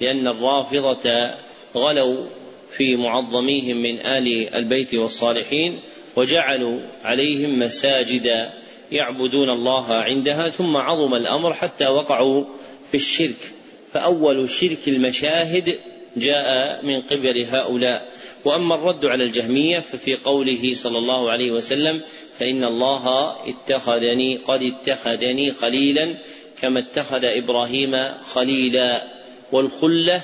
لأن 0.00 0.28
الرافضة 0.28 1.34
غلوا 1.76 2.26
في 2.70 2.96
معظميهم 2.96 3.76
من 3.76 3.98
آل 4.06 4.54
البيت 4.54 4.94
والصالحين 4.94 5.78
وجعلوا 6.16 6.80
عليهم 7.04 7.58
مساجد 7.58 8.48
يعبدون 8.92 9.50
الله 9.50 9.94
عندها 9.94 10.48
ثم 10.48 10.76
عظم 10.76 11.14
الأمر 11.14 11.54
حتى 11.54 11.86
وقعوا 11.86 12.44
في 12.90 12.94
الشرك. 12.94 13.52
فأول 13.92 14.50
شرك 14.50 14.88
المشاهد 14.88 15.78
جاء 16.16 16.84
من 16.84 17.02
قبل 17.02 17.46
هؤلاء. 17.52 18.08
وأما 18.44 18.74
الرد 18.74 19.04
على 19.04 19.24
الجهمية 19.24 19.78
ففي 19.78 20.14
قوله 20.14 20.74
صلى 20.74 20.98
الله 20.98 21.30
عليه 21.30 21.50
وسلم 21.50 22.00
فإن 22.38 22.64
الله 22.64 23.36
اتخذني 23.48 24.36
قد 24.36 24.62
اتخذني 24.62 25.52
خليلا 25.52 26.14
كما 26.62 26.80
اتخذ 26.80 27.24
إبراهيم 27.24 28.08
خليلا. 28.32 29.06
والخلة 29.52 30.22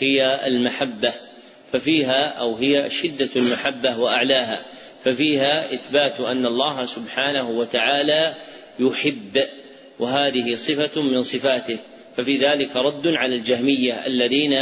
هي 0.00 0.46
المحبة 0.46 1.12
ففيها 1.72 2.26
أو 2.28 2.54
هي 2.54 2.90
شدة 2.90 3.30
المحبة 3.36 3.98
وأعلاها 3.98 4.64
ففيها 5.04 5.74
إثبات 5.74 6.20
أن 6.20 6.46
الله 6.46 6.84
سبحانه 6.86 7.50
وتعالى 7.50 8.34
يحب 8.78 9.42
وهذه 9.98 10.54
صفة 10.54 11.02
من 11.02 11.22
صفاته. 11.22 11.78
ففي 12.16 12.36
ذلك 12.36 12.76
رد 12.76 13.06
على 13.06 13.36
الجهمية 13.36 14.06
الذين 14.06 14.52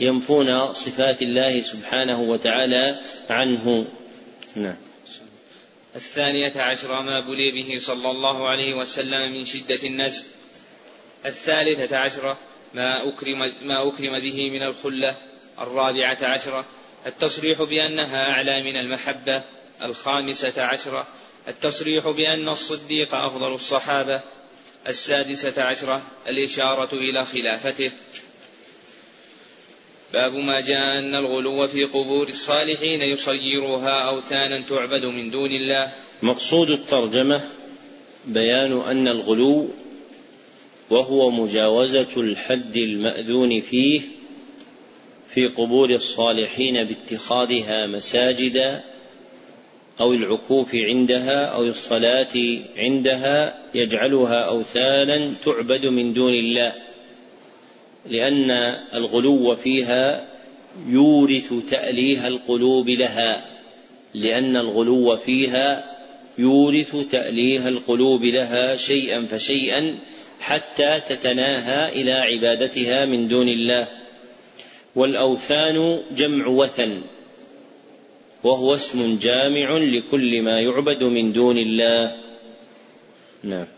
ينفون 0.00 0.72
صفات 0.72 1.22
الله 1.22 1.60
سبحانه 1.60 2.20
وتعالى 2.20 3.00
عنه. 3.30 3.86
نعم. 4.56 4.76
الثانية 5.96 6.52
عشر 6.56 7.02
ما 7.02 7.20
بلي 7.20 7.50
به 7.50 7.78
صلى 7.78 8.10
الله 8.10 8.48
عليه 8.48 8.74
وسلم 8.74 9.32
من 9.32 9.44
شدة 9.44 9.82
النزل 9.84 10.24
الثالثة 11.26 11.96
عشرة 11.96 12.38
ما 12.74 13.08
أكرم, 13.08 13.52
ما 13.62 13.88
أكرم 13.88 14.18
به 14.18 14.50
من 14.50 14.62
الخلة. 14.62 15.16
الرابعة 15.60 16.18
عشرة 16.22 16.64
التصريح 17.06 17.62
بأنها 17.62 18.30
أعلى 18.30 18.62
من 18.62 18.76
المحبة. 18.76 19.42
الخامسة 19.82 20.62
عشرة 20.62 21.06
التصريح 21.48 22.08
بأن 22.08 22.48
الصديق 22.48 23.14
أفضل 23.14 23.54
الصحابة. 23.54 24.20
السادسة 24.88 25.62
عشرة 25.62 26.02
الإشارة 26.28 26.94
إلى 26.94 27.24
خلافته. 27.24 27.92
باب 30.16 30.34
ما 30.34 30.60
جاء 30.60 30.98
أن 30.98 31.14
الغلو 31.14 31.66
في 31.66 31.84
قبور 31.84 32.28
الصالحين 32.28 33.02
يصيرها 33.02 34.08
أوثانا 34.08 34.60
تعبد 34.60 35.04
من 35.04 35.30
دون 35.30 35.50
الله. 35.50 35.88
مقصود 36.22 36.70
الترجمة 36.70 37.40
بيان 38.26 38.80
أن 38.80 39.08
الغلو 39.08 39.68
وهو 40.90 41.30
مجاوزة 41.30 42.16
الحد 42.16 42.76
المأذون 42.76 43.60
فيه 43.60 44.00
في 45.28 45.46
قبور 45.46 45.90
الصالحين 45.90 46.84
باتخاذها 46.84 47.86
مساجد 47.86 48.80
أو 50.00 50.12
العكوف 50.12 50.74
عندها 50.74 51.44
أو 51.44 51.62
الصلاة 51.62 52.36
عندها 52.76 53.58
يجعلها 53.74 54.48
أوثانا 54.48 55.34
تعبد 55.44 55.86
من 55.86 56.12
دون 56.12 56.34
الله. 56.34 56.85
لأن 58.08 58.50
الغلو 58.94 59.56
فيها 59.56 60.26
يورث 60.86 61.52
تأليه 61.70 62.28
القلوب 62.28 62.88
لها 62.88 63.44
لأن 64.14 64.56
الغلو 64.56 65.16
فيها 65.16 65.96
يورث 66.38 66.96
تأليه 67.10 67.68
القلوب 67.68 68.24
لها 68.24 68.76
شيئا 68.76 69.26
فشيئا 69.30 69.98
حتى 70.40 71.00
تتناهى 71.00 71.92
إلى 71.92 72.12
عبادتها 72.12 73.04
من 73.04 73.28
دون 73.28 73.48
الله. 73.48 73.86
والأوثان 74.96 76.00
جمع 76.16 76.46
وثن 76.46 77.02
وهو 78.44 78.74
اسم 78.74 79.18
جامع 79.18 79.78
لكل 79.78 80.42
ما 80.42 80.60
يعبد 80.60 81.02
من 81.02 81.32
دون 81.32 81.58
الله. 81.58 82.16
نعم. 83.42 83.75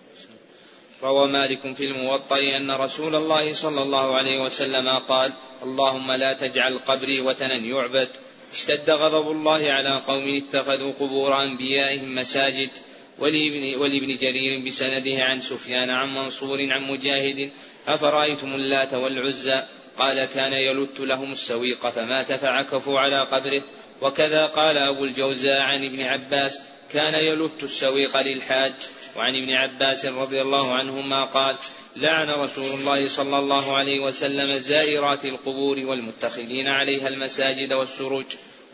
روى 1.03 1.29
مالك 1.29 1.75
في 1.75 1.85
الموطأ 1.85 2.57
أن 2.57 2.70
رسول 2.70 3.15
الله 3.15 3.53
صلى 3.53 3.83
الله 3.83 4.16
عليه 4.16 4.43
وسلم 4.43 4.89
قال 4.89 5.35
اللهم 5.62 6.12
لا 6.12 6.33
تجعل 6.33 6.79
قبري 6.79 7.20
وثنا 7.20 7.55
يعبد. 7.55 8.09
اشتد 8.53 8.91
غضب 8.91 9.31
الله 9.31 9.73
على 9.73 10.01
قوم 10.09 10.43
اتخذوا 10.43 10.93
قبور 10.93 11.43
أنبيائهم 11.43 12.15
مساجد. 12.15 12.70
ولابن, 13.19 13.75
ولابن 13.75 14.16
جرير 14.16 14.66
بسنده 14.66 15.25
عن 15.25 15.41
سفيان 15.41 15.91
عن 15.91 16.15
منصور 16.15 16.73
عن 16.73 16.83
مجاهد 16.83 17.51
أفرأيتم 17.89 18.55
اللات 18.55 18.95
والعزى؟ 18.95 19.62
قال 19.99 20.25
كان 20.25 20.53
يلت 20.53 21.01
لهم 21.01 21.33
السويق 21.33 21.89
فمات 21.89 22.33
فعكفوا 22.33 22.99
على 22.99 23.20
قبره. 23.20 23.62
وكذا 24.03 24.47
قال 24.47 24.77
أبو 24.79 25.05
الجوزاء 25.05 25.61
عن 25.61 25.85
ابن 25.85 26.01
عباس 26.03 26.61
كان 26.93 27.15
يلت 27.15 27.62
السويق 27.62 28.16
للحاج. 28.16 28.73
وعن 29.16 29.36
ابن 29.36 29.51
عباس 29.51 30.06
رضي 30.06 30.43
الله 30.43 30.74
عنهما 30.74 31.24
قال 31.24 31.56
لعن 31.97 32.31
رسول 32.31 32.81
الله 32.81 33.09
صلى 33.09 33.39
الله 33.39 33.77
عليه 33.77 34.01
وسلم 34.01 34.59
زائرات 34.59 35.24
القبور 35.24 35.78
والمتخذين 35.78 36.66
عليها 36.66 37.09
المساجد 37.09 37.73
والسروج. 37.73 38.24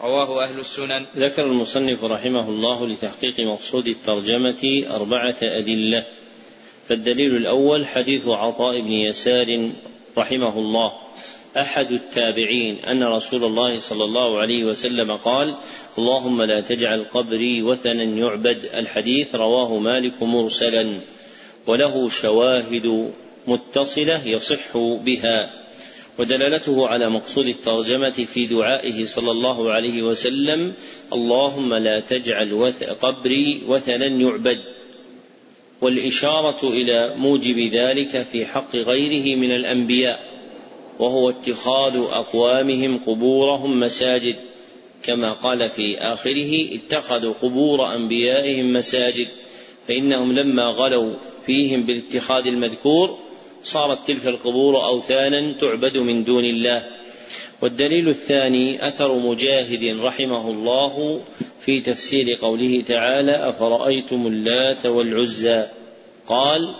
رواه 0.00 0.44
أهل 0.44 0.60
السنن. 0.60 1.06
ذكر 1.16 1.42
المصنف 1.42 2.04
رحمه 2.04 2.48
الله 2.48 2.88
لتحقيق 2.88 3.40
مقصود 3.40 3.86
الترجمة 3.86 4.84
أربعة 4.90 5.36
أدلة. 5.42 6.04
فالدليل 6.88 7.36
الأول 7.36 7.86
حديث 7.86 8.26
عطاء 8.26 8.80
بن 8.80 8.92
يسار 8.92 9.70
رحمه 10.18 10.58
الله. 10.58 10.92
أحد 11.56 11.92
التابعين 11.92 12.78
أن 12.78 13.02
رسول 13.02 13.44
الله 13.44 13.78
صلى 13.78 14.04
الله 14.04 14.38
عليه 14.38 14.64
وسلم 14.64 15.16
قال 15.16 15.56
اللهم 15.98 16.42
لا 16.42 16.60
تجعل 16.60 17.04
قبري 17.04 17.62
وثنا 17.62 18.02
يعبد. 18.02 18.64
الحديث 18.74 19.34
رواه 19.34 19.78
مالك 19.78 20.22
مرسلا 20.22 20.92
وله 21.66 22.08
شواهد 22.08 23.12
متصلة 23.46 24.28
يصح 24.28 24.76
بها 24.76 25.50
ودلالته 26.18 26.88
على 26.88 27.10
مقصود 27.10 27.46
الترجمة 27.46 28.10
في 28.10 28.46
دعائه 28.46 29.04
صلى 29.04 29.30
الله 29.30 29.72
عليه 29.72 30.02
وسلم 30.02 30.72
اللهم 31.12 31.74
لا 31.74 32.00
تجعل 32.00 32.72
قبري 33.00 33.62
وثنا 33.68 34.06
يعبد. 34.06 34.60
والإشارة 35.80 36.68
إلى 36.68 37.14
موجب 37.16 37.58
ذلك 37.58 38.22
في 38.22 38.46
حق 38.46 38.76
غيره 38.76 39.36
من 39.36 39.50
الأنبياء. 39.50 40.33
وهو 40.98 41.30
اتخاذ 41.30 41.96
أقوامهم 41.96 43.00
قبورهم 43.06 43.80
مساجد. 43.80 44.36
كما 45.02 45.32
قال 45.32 45.68
في 45.68 45.98
آخره 45.98 46.68
اتخذوا 46.74 47.34
قبور 47.42 47.94
أنبيائهم 47.96 48.72
مساجد. 48.72 49.28
فإنهم 49.88 50.32
لما 50.32 50.64
غلوا 50.64 51.14
فيهم 51.46 51.82
بالاتخاذ 51.82 52.46
المذكور 52.46 53.18
صارت 53.62 54.06
تلك 54.06 54.26
القبور 54.26 54.86
أوثانا 54.86 55.58
تعبد 55.60 55.96
من 55.96 56.24
دون 56.24 56.44
الله. 56.44 56.84
والدليل 57.62 58.08
الثاني 58.08 58.88
أثر 58.88 59.18
مجاهد 59.18 60.00
رحمه 60.00 60.50
الله 60.50 61.20
في 61.60 61.80
تفسير 61.80 62.38
قوله 62.42 62.82
تعالى 62.88 63.48
أفرأيتم 63.48 64.26
اللات 64.26 64.86
والعزى؟ 64.86 65.66
قال 66.26 66.74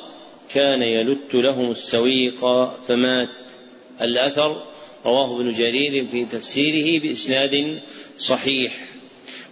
كان 0.55 0.83
يلت 0.83 1.35
لهم 1.35 1.71
السويق 1.71 2.41
فمات. 2.89 3.29
الأثر 4.03 4.63
رواه 5.07 5.41
ابن 5.41 5.53
جرير 5.53 6.05
في 6.07 6.25
تفسيره 6.25 7.03
بإسناد 7.03 7.79
صحيح 8.19 8.95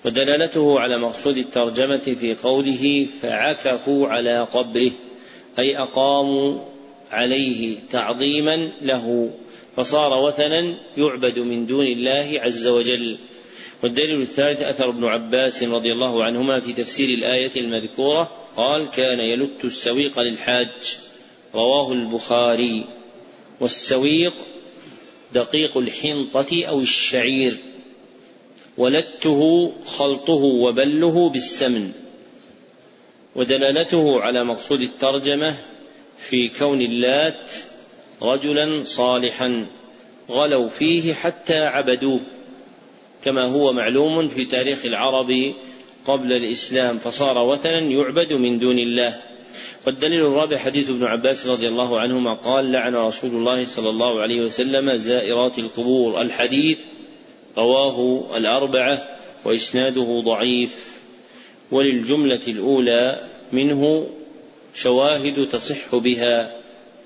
ودلالته 0.05 0.81
على 0.81 0.98
مقصود 0.98 1.36
الترجمة 1.36 2.16
في 2.20 2.35
قوله 2.35 3.06
فعكفوا 3.23 4.09
على 4.09 4.40
قبره 4.40 4.90
أي 5.59 5.78
أقاموا 5.78 6.59
عليه 7.10 7.78
تعظيما 7.90 8.73
له 8.82 9.31
فصار 9.77 10.12
وثنا 10.12 10.78
يعبد 10.97 11.39
من 11.39 11.66
دون 11.66 11.86
الله 11.86 12.40
عز 12.43 12.66
وجل. 12.66 13.16
والدليل 13.82 14.23
الثالث 14.23 14.60
أثر 14.60 14.90
ابن 14.90 15.05
عباس 15.05 15.62
رضي 15.62 15.93
الله 15.93 16.24
عنهما 16.24 16.60
في 16.60 16.73
تفسير 16.73 17.09
الآية 17.09 17.51
المذكورة 17.56 18.31
قال 18.56 18.90
كان 18.90 19.20
يلت 19.20 19.64
السويق 19.64 20.20
للحاج. 20.20 20.98
رواه 21.55 21.93
البخاري. 21.93 22.85
والسويق 23.60 24.34
دقيق 25.32 25.78
الحنطة 25.78 26.64
أو 26.64 26.80
الشعير 26.80 27.56
ولته 28.78 29.72
خلطه 29.84 30.32
وبله 30.32 31.28
بالسمن 31.28 31.92
ودلالته 33.36 34.20
على 34.20 34.44
مقصود 34.44 34.80
الترجمة 34.80 35.54
في 36.18 36.48
كون 36.48 36.80
اللات 36.80 37.52
رجلا 38.22 38.84
صالحا 38.84 39.66
غلوا 40.30 40.68
فيه 40.68 41.14
حتى 41.14 41.64
عبدوه 41.64 42.20
كما 43.24 43.44
هو 43.46 43.72
معلوم 43.72 44.28
في 44.28 44.44
تاريخ 44.44 44.84
العرب 44.84 45.54
قبل 46.06 46.32
الإسلام 46.32 46.98
فصار 46.98 47.38
وثنا 47.38 47.78
يعبد 47.78 48.32
من 48.32 48.58
دون 48.58 48.78
الله. 48.78 49.20
والدليل 49.86 50.26
الرابع 50.26 50.56
حديث 50.56 50.90
ابن 50.90 51.04
عباس 51.04 51.46
رضي 51.46 51.68
الله 51.68 52.00
عنهما 52.00 52.34
قال 52.34 52.72
لعن 52.72 52.94
رسول 52.94 53.30
الله 53.30 53.64
صلى 53.64 53.90
الله 53.90 54.20
عليه 54.20 54.40
وسلم 54.40 54.94
زائرات 54.94 55.59
القبور. 55.59 56.22
الحديث 56.22 56.78
رواه 57.59 58.26
الأربعة 58.36 59.18
وإسناده 59.44 60.22
ضعيف. 60.24 61.02
وللجملة 61.70 62.40
الأولى 62.48 63.20
منه 63.52 64.06
شواهد 64.74 65.46
تصح 65.46 65.96
بها 65.96 66.56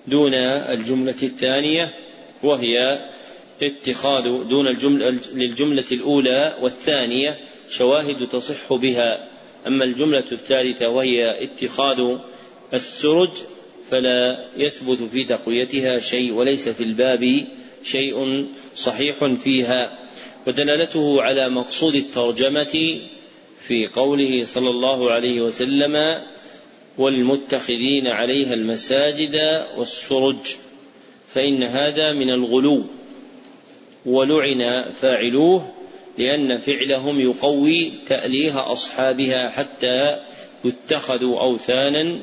دون 0.06 0.34
الجملة 0.70 1.22
الثانية 1.22 1.94
وهي 2.42 2.98
اتخاذ 3.62 4.22
دون 4.24 4.66
الجملة 4.74 5.18
للجملة 5.34 5.84
الأولى 5.92 6.56
والثانية 6.62 7.38
شواهد 7.70 8.26
تصح 8.26 8.72
بها. 8.72 9.28
أما 9.66 9.84
الجملة 9.84 10.32
الثالثة 10.32 10.88
وهي 10.88 11.44
اتخاذ 11.44 12.18
السرج 12.74 13.30
فلا 13.90 14.44
يثبت 14.56 14.98
في 15.12 15.24
تقويتها 15.24 15.98
شيء 15.98 16.32
وليس 16.32 16.68
في 16.68 16.82
الباب 16.82 17.46
شيء 17.84 18.46
صحيح 18.76 19.24
فيها. 19.34 19.98
ودلالته 20.46 21.22
على 21.22 21.48
مقصود 21.48 21.94
الترجمة 21.94 22.98
في 23.58 23.86
قوله 23.86 24.44
صلى 24.44 24.70
الله 24.70 25.10
عليه 25.10 25.40
وسلم 25.40 26.22
والمتخذين 26.98 28.06
عليها 28.06 28.54
المساجد 28.54 29.64
والسرج 29.76 30.56
فإن 31.34 31.62
هذا 31.62 32.12
من 32.12 32.30
الغلو. 32.30 32.84
ولعن 34.06 34.84
فاعلوه 35.00 35.72
لأن 36.18 36.56
فعلهم 36.56 37.20
يقوي 37.20 37.92
تأليه 38.06 38.72
أصحابها 38.72 39.48
حتى 39.48 40.20
يتخذوا 40.64 41.40
أوثانا 41.40 42.18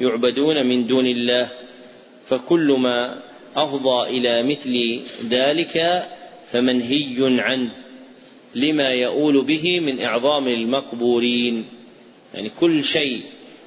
يعبدون 0.00 0.66
من 0.66 0.86
دون 0.86 1.06
الله 1.06 1.48
فكل 2.26 2.76
ما 2.78 3.22
أفضى 3.56 4.08
إلى 4.08 4.42
مثل 4.42 5.00
ذلك 5.28 6.06
فمنهي 6.50 7.16
عنه 7.20 7.70
لما 8.54 8.88
يؤول 8.88 9.42
به 9.42 9.80
من 9.80 10.00
إعظام 10.00 10.48
المقبورين. 10.48 11.64
يعني 12.34 12.50
كل 12.60 12.84
شيء 12.84 13.22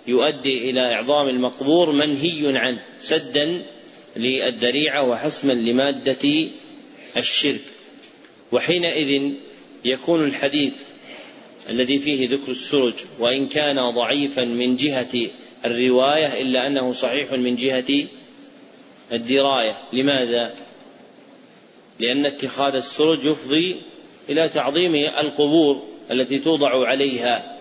يؤدي 0.08 0.70
إلى 0.70 0.94
إعظام 0.94 1.28
المقبور 1.30 1.92
منهي 1.92 2.58
عنه 2.58 2.84
سدا 3.00 3.62
للذريعة 4.16 5.04
وحسما 5.04 5.54
لمادة 5.54 6.50
الشرك. 7.18 7.62
وحينئذ 8.52 9.32
يكون 9.86 10.24
الحديث 10.24 10.74
الذي 11.70 11.98
فيه 12.00 12.30
ذكر 12.30 12.52
السرج 12.52 12.94
وإن 13.20 13.48
كان 13.48 13.92
ضعيفا 13.92 14.44
من 14.44 14.76
جهة 14.76 15.30
الرواية 15.68 16.42
إلا 16.42 16.68
أنه 16.68 16.94
صحيح 16.94 17.32
من 17.32 17.56
جهة 17.56 18.08
الدراية. 19.12 19.78
لماذا؟ 19.94 20.54
لأن 22.00 22.26
اتخاذ 22.26 22.76
السرج 22.76 23.26
يفضي 23.26 23.82
إلى 24.30 24.50
تعظيم 24.50 24.96
القبور 24.96 25.84
التي 26.12 26.40
توضع 26.40 26.88
عليها. 26.88 27.58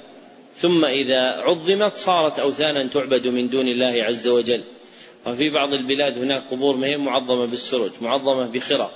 ثم 0.54 0.84
إذا 0.84 1.20
عظمت 1.20 1.92
صارت 1.92 2.38
أوثانا 2.38 2.86
تعبد 2.86 3.28
من 3.28 3.48
دون 3.48 3.68
الله 3.68 4.04
عز 4.04 4.28
وجل. 4.28 4.62
وفي 5.26 5.50
بعض 5.50 5.72
البلاد 5.72 6.18
هناك 6.18 6.42
قبور 6.50 6.76
ما 6.76 6.86
هي 6.86 6.96
معظمة 6.96 7.46
بالسرج 7.46 7.90
معظمة 8.00 8.46
بخرق. 8.46 8.92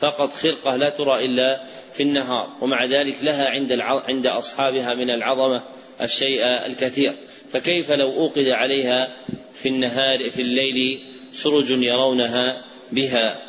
فقط 0.00 0.30
خرقة 0.30 0.76
لا 0.76 0.90
ترى 0.90 1.24
إلا 1.24 1.64
في 1.92 2.02
النهار 2.02 2.52
ومع 2.60 2.84
ذلك 2.84 3.16
لها 3.22 3.48
عند 3.48 3.72
عند 3.80 4.26
أصحابها 4.26 4.94
من 4.94 5.10
العظمة 5.10 5.62
الشيء 6.00 6.44
الكثير. 6.66 7.12
فكيف 7.52 7.90
لو 7.90 8.12
أوقد 8.12 8.48
عليها 8.48 9.16
في 9.54 9.68
النهار 9.68 10.30
في 10.30 10.42
الليل 10.42 11.00
سرج 11.32 11.70
يرونها 11.70 12.64
بها؟ 12.92 13.42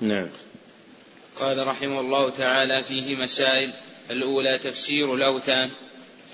نعم. 0.00 0.28
قال 1.40 1.66
رحمه 1.66 2.00
الله 2.00 2.30
تعالى 2.30 2.82
فيه 2.82 3.16
مسائل. 3.16 3.70
الأولى 4.10 4.58
تفسير 4.58 5.14
الأوثان 5.14 5.70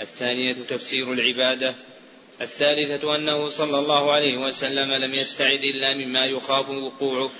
الثانية 0.00 0.52
تفسير 0.52 1.12
العبادة 1.12 1.74
الثالثة 2.40 3.16
أنه 3.16 3.48
صلى 3.48 3.78
الله 3.78 4.12
عليه 4.12 4.38
وسلم 4.38 4.92
لم 4.92 5.14
يستعد 5.14 5.60
إلا 5.64 5.94
مما 5.94 6.26
يخاف 6.26 6.70
وقوعه. 6.70 7.30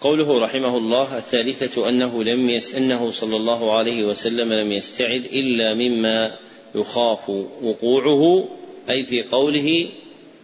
قوله 0.00 0.44
رحمه 0.44 0.76
الله 0.76 1.18
الثالثة 1.18 1.88
أنه 1.88 2.24
لم 2.24 2.48
يس 2.48 2.74
أنه 2.74 3.10
صلى 3.10 3.36
الله 3.36 3.78
عليه 3.78 4.04
وسلم 4.04 4.52
لم 4.52 4.72
يستعد 4.72 5.24
إلا 5.24 5.74
مما 5.74 6.36
يخاف 6.74 7.28
وقوعه. 7.62 8.48
أي 8.90 9.04
في 9.04 9.22
قوله 9.22 9.88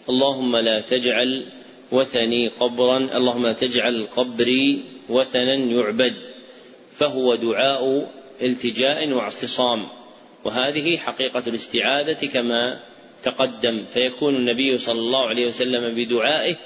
اللهم 0.09 0.57
لا 0.57 0.81
تجعل 0.81 1.45
وثني 1.93 2.49
قبرا 2.49 2.99
اللهم 3.17 3.47
لا 3.47 3.53
تجعل 3.53 4.07
قبري 4.17 4.85
وثنا 5.09 5.55
يعبد 5.55 6.15
فهو 6.93 7.35
دعاء 7.35 8.13
التجاء 8.43 9.13
واعتصام. 9.13 9.87
وهذه 10.45 10.97
حقيقة 10.97 11.43
الاستعاذة 11.47 12.27
كما 12.27 12.81
تقدم 13.23 13.85
فيكون 13.93 14.37
النبي 14.37 14.79
صلى 14.79 14.99
الله 14.99 15.29
عليه 15.29 15.47
وسلم 15.47 15.95
بدعائه 15.95 16.57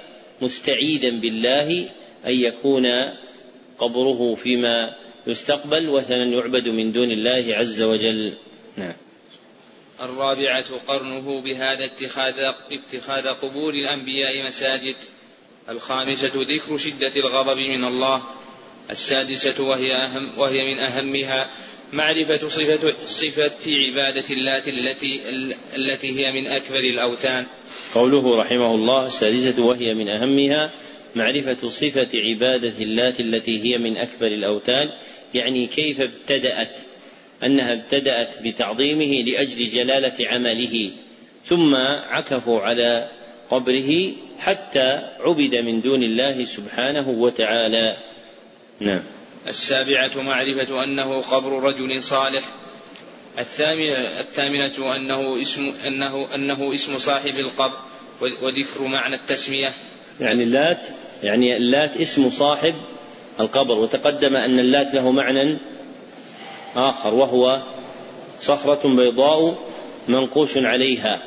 مستعيدا 0.42 1.20
بالله 1.20 1.88
أن 2.26 2.34
يكون 2.34 2.86
قبره 3.78 4.34
فيما 4.34 4.94
يستقبل 5.26 5.88
وثنا 5.88 6.24
يعبد 6.24 6.68
من 6.68 6.92
دون 6.92 7.10
الله 7.10 7.54
عز 7.54 7.82
وجل. 7.82 8.34
نعم. 8.76 8.94
الرابعة 10.02 10.64
قرنه 10.88 11.42
بهذا 11.42 11.84
اتخاذ 11.84 12.34
اتخاذ 12.70 13.28
قبور 13.28 13.74
الأنبياء 13.74 14.46
مساجد 14.46 14.94
الخامسة 15.68 16.32
ذكر 16.34 16.78
شدة 16.78 17.12
الغضب 17.16 17.58
من 17.58 17.84
الله 17.84 18.22
السادسة 18.90 19.64
وهي 19.64 19.94
أهم 19.94 20.38
وهي 20.38 20.74
من 20.74 20.78
أهمها 20.78 21.50
معرفة 21.92 22.48
صفة 22.48 22.92
صفة 23.06 23.50
عبادة 23.68 24.24
اللات 24.30 24.68
التي 24.68 25.20
التي 25.76 26.20
هي 26.20 26.32
من 26.32 26.46
أكبر 26.46 26.78
الأوثان. 26.78 27.46
قوله 27.94 28.36
رحمه 28.36 28.74
الله 28.74 29.06
السادسة 29.06 29.62
وهي 29.62 29.94
من 29.94 30.08
أهمها 30.08 30.70
معرفة 31.14 31.68
صفة 31.68 32.08
عبادة 32.14 32.84
اللات 32.84 33.20
التي 33.20 33.64
هي 33.64 33.78
من 33.78 33.96
أكبر 33.96 34.26
الأوثان 34.26 34.88
يعني 35.34 35.66
كيف 35.66 36.00
ابتدأت 36.00 36.76
أنها 37.44 37.72
ابتدأت 37.72 38.42
بتعظيمه 38.42 39.22
لأجل 39.22 39.66
جلالة 39.66 40.28
عمله 40.28 40.90
ثم 41.44 41.74
عكفوا 42.10 42.60
على 42.60 43.08
قبره 43.50 44.12
حتى 44.38 45.08
عبد 45.20 45.54
من 45.66 45.80
دون 45.80 46.02
الله 46.02 46.44
سبحانه 46.44 47.08
وتعالى. 47.08 47.96
نعم. 48.80 49.02
السابعة 49.48 50.22
معرفة 50.22 50.84
أنه 50.84 51.20
قبر 51.20 51.62
رجل 51.62 52.02
صالح. 52.02 52.42
الثامنة, 53.38 54.20
الثامنة 54.20 54.96
أنه 54.96 55.42
اسم 55.42 55.62
أنه 55.86 56.34
أنه 56.34 56.74
اسم 56.74 56.98
صاحب 56.98 57.34
القبر 57.38 57.76
وذكر 58.20 58.82
معنى 58.82 59.14
التسمية. 59.14 59.72
يعني 60.20 60.42
اللات 60.42 60.88
يعني 61.22 61.56
اللات 61.56 61.96
اسم 61.96 62.30
صاحب 62.30 62.74
القبر 63.40 63.74
وتقدم 63.74 64.36
أن 64.36 64.58
اللات 64.58 64.94
له 64.94 65.10
معنى 65.10 65.58
آخر 66.76 67.14
وهو 67.14 67.62
صخرة 68.40 68.96
بيضاء 68.96 69.58
منقوش 70.08 70.56
عليها 70.56 71.22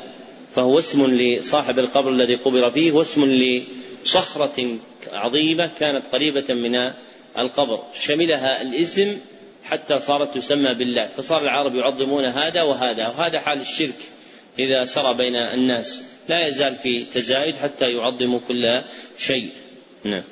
فهو 0.55 0.79
اسم 0.79 1.05
لصاحب 1.05 1.79
القبر 1.79 2.09
الذي 2.09 2.35
قبر 2.35 2.71
فيه 2.71 2.91
واسم 2.91 3.25
لصخرة 3.25 4.77
عظيمة 5.11 5.71
كانت 5.79 6.05
قريبة 6.11 6.53
من 6.53 6.91
القبر 7.37 7.83
شملها 7.93 8.61
الاسم 8.61 9.17
حتى 9.63 9.99
صارت 9.99 10.37
تسمى 10.37 10.73
بالله 10.73 11.07
فصار 11.07 11.41
العرب 11.41 11.75
يعظمون 11.75 12.25
هذا 12.25 12.61
وهذا 12.61 13.07
وهذا 13.07 13.39
حال 13.39 13.61
الشرك 13.61 13.99
إذا 14.59 14.85
سرى 14.85 15.13
بين 15.13 15.35
الناس 15.35 16.05
لا 16.29 16.47
يزال 16.47 16.75
في 16.75 17.05
تزايد 17.05 17.55
حتى 17.55 17.85
يعظموا 17.85 18.39
كل 18.47 18.81
شيء. 19.17 19.49
نعم. 20.03 20.23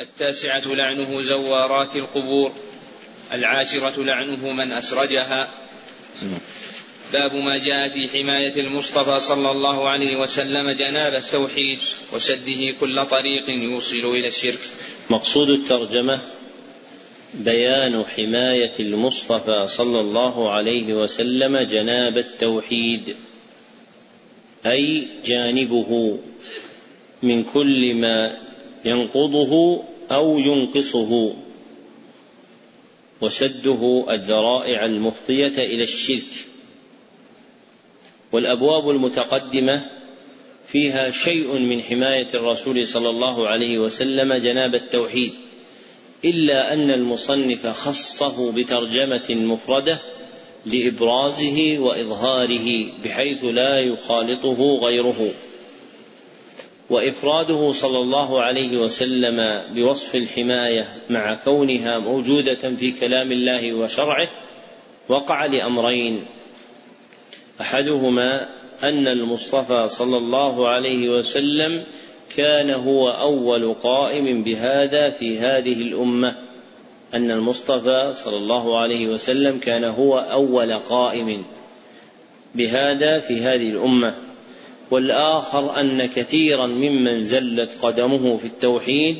التاسعة 0.00 0.62
لعنه 0.66 1.22
زوارات 1.22 1.96
القبور. 1.96 2.52
العاشرة 3.32 4.02
لعنه 4.02 4.52
من 4.52 4.72
أسرجها. 4.72 5.48
باب 7.12 7.34
ما 7.34 7.58
جاء 7.58 7.88
في 7.88 8.08
حماية 8.08 8.60
المصطفى 8.60 9.20
صلى 9.20 9.50
الله 9.50 9.88
عليه 9.88 10.16
وسلم 10.16 10.70
جناب 10.70 11.14
التوحيد 11.14 11.78
وسده 12.12 12.74
كل 12.80 13.06
طريق 13.06 13.50
يوصل 13.50 13.96
إلى 13.96 14.28
الشرك 14.28 14.58
مقصود 15.10 15.50
الترجمة 15.50 16.20
بيان 17.34 18.04
حماية 18.04 18.72
المصطفى 18.80 19.66
صلى 19.68 20.00
الله 20.00 20.50
عليه 20.50 20.94
وسلم 20.94 21.58
جناب 21.58 22.18
التوحيد 22.18 23.16
أي 24.66 25.08
جانبه 25.26 26.18
من 27.22 27.44
كل 27.44 27.94
ما 27.94 28.36
ينقضه 28.84 29.82
أو 30.10 30.38
ينقصه 30.38 31.34
وسده 33.20 34.06
الذرائع 34.10 34.84
المفضية 34.84 35.58
إلى 35.58 35.82
الشرك. 35.82 36.46
والأبواب 38.32 38.90
المتقدمة 38.90 39.82
فيها 40.66 41.10
شيء 41.10 41.58
من 41.58 41.82
حماية 41.82 42.28
الرسول 42.34 42.86
صلى 42.86 43.08
الله 43.08 43.48
عليه 43.48 43.78
وسلم 43.78 44.34
جناب 44.34 44.74
التوحيد 44.74 45.32
إلا 46.24 46.72
أن 46.72 46.90
المصنف 46.90 47.66
خصه 47.66 48.52
بترجمة 48.52 49.30
مفردة 49.30 50.00
لإبرازه 50.66 51.78
وإظهاره 51.78 52.86
بحيث 53.04 53.44
لا 53.44 53.80
يخالطه 53.80 54.74
غيره. 54.82 55.30
وإفراده 56.90 57.72
صلى 57.72 57.98
الله 57.98 58.42
عليه 58.42 58.76
وسلم 58.76 59.62
بوصف 59.74 60.14
الحماية 60.14 60.88
مع 61.10 61.34
كونها 61.34 61.98
موجودة 61.98 62.74
في 62.78 62.92
كلام 62.92 63.32
الله 63.32 63.72
وشرعه 63.72 64.28
وقع 65.08 65.46
لأمرين. 65.46 66.24
أحدهما 67.60 68.48
أن 68.82 69.08
المصطفى 69.08 69.88
صلى 69.88 70.16
الله 70.16 70.68
عليه 70.68 71.08
وسلم 71.08 71.84
كان 72.36 72.70
هو 72.70 73.10
أول 73.10 73.74
قائم 73.74 74.42
بهذا 74.42 75.10
في 75.10 75.38
هذه 75.38 75.72
الأمة. 75.72 76.34
أن 77.14 77.30
المصطفى 77.30 78.12
صلى 78.14 78.36
الله 78.36 78.78
عليه 78.78 79.08
وسلم 79.08 79.58
كان 79.58 79.84
هو 79.84 80.18
أول 80.18 80.72
قائم 80.72 81.44
بهذا 82.54 83.18
في 83.18 83.40
هذه 83.40 83.68
الأمة. 83.68 84.14
والآخر 84.90 85.80
أن 85.80 86.06
كثيرا 86.06 86.66
ممن 86.66 87.24
زلت 87.24 87.70
قدمه 87.82 88.36
في 88.36 88.44
التوحيد 88.44 89.16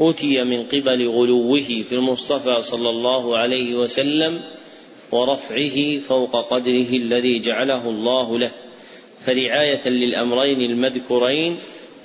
أتي 0.00 0.44
من 0.44 0.62
قبل 0.62 1.08
غلوه 1.08 1.62
في 1.62 1.92
المصطفى 1.92 2.60
صلى 2.60 2.90
الله 2.90 3.38
عليه 3.38 3.74
وسلم 3.74 4.40
ورفعه 5.12 5.98
فوق 5.98 6.48
قدره 6.50 6.90
الذي 6.92 7.38
جعله 7.38 7.88
الله 7.88 8.38
له. 8.38 8.50
فرعاية 9.26 9.88
للأمرين 9.88 10.70
المذكورين 10.70 11.56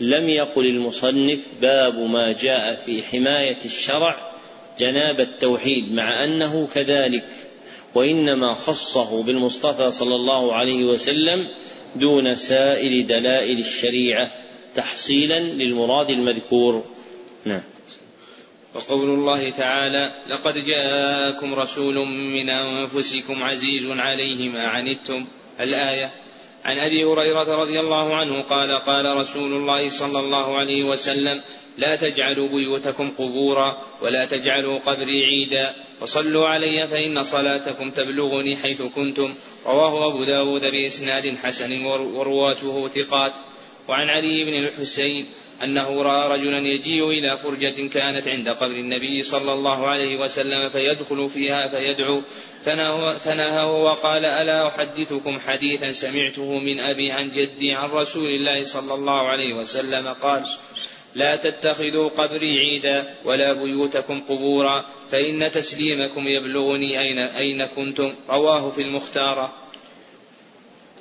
لم 0.01 0.29
يقل 0.29 0.65
المصنف 0.65 1.39
باب 1.61 1.99
ما 1.99 2.33
جاء 2.33 2.75
في 2.85 3.03
حماية 3.03 3.57
الشرع 3.65 4.31
جناب 4.79 5.19
التوحيد 5.19 5.93
مع 5.93 6.25
أنه 6.25 6.67
كذلك 6.73 7.25
وإنما 7.95 8.53
خصه 8.53 9.23
بالمصطفى 9.23 9.91
صلى 9.91 10.15
الله 10.15 10.53
عليه 10.53 10.85
وسلم 10.85 11.47
دون 11.95 12.35
سائر 12.35 13.05
دلائل 13.05 13.59
الشريعة 13.59 14.31
تحصيلا 14.75 15.39
للمراد 15.39 16.09
المذكور. 16.09 16.83
نعم. 17.45 17.61
وقول 18.75 19.09
الله 19.09 19.51
تعالى 19.51 20.11
لقد 20.29 20.57
جاءكم 20.57 21.53
رسول 21.53 22.07
من 22.07 22.49
أنفسكم 22.49 23.43
عزيز 23.43 23.85
عليه 23.89 24.49
ما 24.49 24.67
عنتم. 24.67 25.25
الآية 25.59 26.11
عن 26.65 26.77
أبي 26.77 27.03
هريرة 27.03 27.55
رضي 27.55 27.79
الله 27.79 28.15
عنه 28.15 28.41
قال 28.41 28.71
قال 28.71 29.17
رسول 29.17 29.53
الله 29.53 29.89
صلى 29.89 30.19
الله 30.19 30.57
عليه 30.57 30.83
وسلم 30.83 31.41
لا 31.77 31.95
تجعلوا 31.95 32.47
بيوتكم 32.47 33.09
قبورا 33.09 33.77
ولا 34.01 34.25
تجعلوا 34.25 34.79
قبري 34.79 35.25
عيدا. 35.25 35.75
وصلوا 36.01 36.47
علي 36.47 36.87
فإن 36.87 37.23
صلاتكم 37.23 37.89
تبلغني 37.89 38.55
حيث 38.55 38.81
كنتم 38.81 39.33
رواه 39.65 40.07
أبو 40.07 40.23
داود 40.23 40.61
بإسناد 40.61 41.37
حسن 41.43 41.85
ورواته 41.85 42.87
ثقات. 42.87 43.33
وعن 43.87 44.09
علي 44.09 44.45
بن 44.45 44.53
الحسين 44.53 45.25
أنه 45.63 46.01
رأى 46.01 46.37
رجلا 46.37 46.57
يجيء 46.57 47.09
إلى 47.09 47.37
فرجة 47.37 47.87
كانت 47.87 48.27
عند 48.27 48.49
قبر 48.49 48.71
النبي 48.71 49.23
صلى 49.23 49.53
الله 49.53 49.87
عليه 49.87 50.19
وسلم 50.19 50.69
فيدخل 50.69 51.29
فيها 51.29 51.67
فيدعو. 51.67 52.21
فنهى 53.25 53.63
وقال 53.63 54.25
ألا 54.25 54.67
أحدثكم 54.67 55.39
حديثا 55.39 55.91
سمعته 55.91 56.59
من 56.59 56.79
أبي 56.79 57.11
عن 57.11 57.29
جدي 57.29 57.73
عن 57.73 57.89
رسول 57.89 58.29
الله 58.29 58.65
صلى 58.65 58.93
الله 58.93 59.27
عليه 59.27 59.53
وسلم؟ 59.53 60.07
قال 60.07 60.43
لا 61.15 61.35
تتخذوا 61.35 62.09
قبري 62.09 62.59
عيدا 62.59 63.13
ولا 63.25 63.53
بيوتكم 63.53 64.21
قبورا 64.21 64.85
فإن 65.11 65.51
تسليمكم 65.51 66.27
يبلغني 66.27 66.99
أين 66.99 67.17
أين 67.17 67.65
كنتم؟ 67.65 68.13
رواه 68.29 68.69
في 68.69 68.81
المختارة 68.81 69.53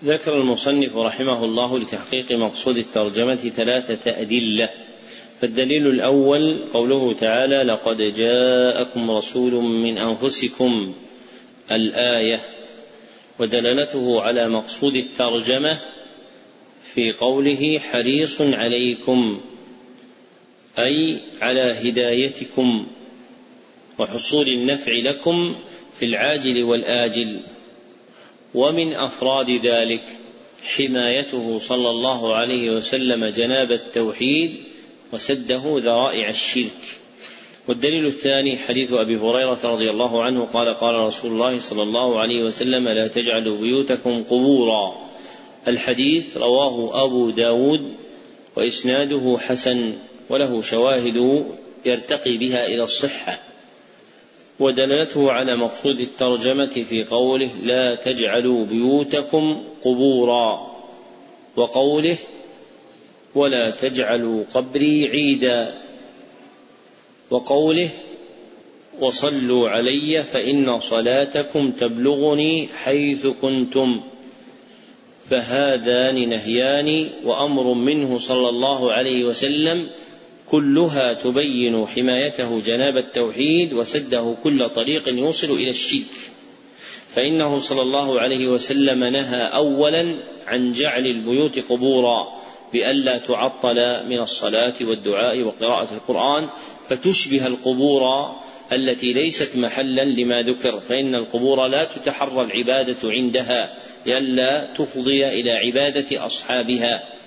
ذكر 0.05 0.33
المصنف 0.33 0.97
رحمه 0.97 1.45
الله 1.45 1.79
لتحقيق 1.79 2.33
مقصود 2.33 2.77
الترجمة 2.77 3.53
ثلاثة 3.57 4.21
أدلة. 4.21 4.69
فالدليل 5.41 5.87
الأول 5.87 6.65
قوله 6.73 7.15
تعالى 7.21 7.63
لقد 7.63 7.97
جاءكم 7.97 9.11
رسول 9.11 9.53
من 9.53 9.99
أنفسكم. 9.99 10.95
الآية. 11.71 12.41
ودلالته 13.39 14.23
على 14.23 14.49
مقصود 14.49 14.97
الترجمة 14.97 15.79
في 16.95 17.13
قوله 17.13 17.79
حريص 17.79 18.41
عليكم. 18.41 19.41
أي 20.79 21.21
على 21.41 21.61
هدايتكم 21.61 22.87
وحصول 23.99 24.49
النفع 24.49 24.93
لكم 24.93 25.55
في 25.99 26.05
العاجل 26.05 26.65
والآجل. 26.65 27.41
ومن 28.55 28.93
أفراد 28.93 29.51
ذلك 29.51 30.03
حمايته 30.63 31.59
صلى 31.59 31.91
الله 31.91 32.35
عليه 32.35 32.71
وسلم 32.71 33.25
جناب 33.25 33.73
التوحيد 33.73 34.55
وسده 35.13 35.63
ذرائع 35.67 36.29
الشرك. 36.29 36.83
والدليل 37.69 38.07
الثاني 38.07 38.57
حديث 38.57 38.93
أبي 38.93 39.17
هريرة 39.17 39.59
رضي 39.65 39.91
الله 39.91 40.25
عنه 40.25 40.45
قال 40.45 40.75
قال 40.75 40.95
رسول 40.95 41.31
الله 41.31 41.59
صلى 41.61 41.83
الله 41.83 42.21
عليه 42.21 42.45
وسلم 42.45 42.89
لا 42.89 43.09
تجعلوا 43.09 43.59
بيوتكم 43.59 44.23
قبورا. 44.23 45.09
الحديث 45.69 46.37
رواه 46.37 47.05
أبو 47.05 47.31
داود 47.31 47.95
وإسناده 48.57 49.39
حسن. 49.41 49.95
وله 50.31 50.63
شواهد 50.63 51.45
يرتقي 51.85 52.37
بها 52.37 52.67
إلى 52.67 52.83
الصحة. 52.83 53.41
ودلالته 54.61 55.33
على 55.33 55.57
مقصود 55.57 56.01
الترجمة 56.01 56.67
في 56.67 57.05
قوله 57.05 57.51
لا 57.63 57.95
تجعلوا 57.95 58.65
بيوتكم 58.65 59.65
قبورا 59.85 60.79
وقوله 61.57 62.17
ولا 63.35 63.71
تجعلوا 63.71 64.45
قبري 64.55 65.09
عيدا 65.09 65.75
وقوله 67.31 67.91
وصلوا 69.01 69.69
علي 69.69 70.23
فإن 70.23 70.81
صلاتكم 70.81 71.71
تبلغني 71.71 72.69
حيث 72.85 73.27
كنتم 73.27 74.01
فهذان 75.31 76.29
نهيان 76.29 77.09
وأمر 77.25 77.75
منه 77.75 78.19
صلى 78.19 78.49
الله 78.49 78.93
عليه 78.93 79.25
وسلم 79.25 79.89
كلها 80.51 81.13
تبين 81.13 81.87
حمايته 81.87 82.61
جناب 82.61 82.97
التوحيد 82.97 83.73
وسده 83.73 84.37
كل 84.43 84.69
طريق 84.69 85.09
يوصل 85.09 85.51
إلى 85.51 85.71
الشرك. 85.71 86.15
فإنه 87.15 87.59
صلى 87.59 87.83
الله 87.83 88.21
عليه 88.21 88.49
وسلم 88.49 89.05
نهى 89.05 89.43
اولا 89.43 90.15
عن 90.47 90.73
جعل 90.73 91.07
البيوت 91.07 91.59
قبورا 91.59 92.29
بألا 92.73 93.19
تعطل 93.19 94.07
من 94.09 94.19
الصلاة 94.19 94.75
والدعاء 94.81 95.43
وقراءة 95.43 95.95
القرآن 95.95 96.49
فتشبه 96.89 97.47
القبور 97.47 98.03
التي 98.73 99.13
ليست 99.13 99.57
محلا 99.57 100.05
لما 100.05 100.43
ذكر 100.43 100.81
فإن 100.81 101.15
القبور 101.15 101.67
لا 101.67 101.85
تتحرى 101.85 102.45
العبادة 102.45 102.97
عندها 103.05 103.75
لئلا 104.07 104.75
تفضي 104.79 105.29
إلى 105.29 105.51
عبادة 105.51 106.27
أصحابها. 106.27 107.18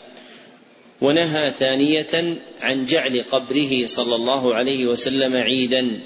ونهى 1.02 1.54
ثانية 1.60 2.38
عن 2.62 2.86
جعل 2.86 3.24
قبره 3.32 3.86
صلى 3.86 4.16
الله 4.16 4.56
عليه 4.56 4.86
وسلم 4.86 5.36
عيدا 5.36 6.00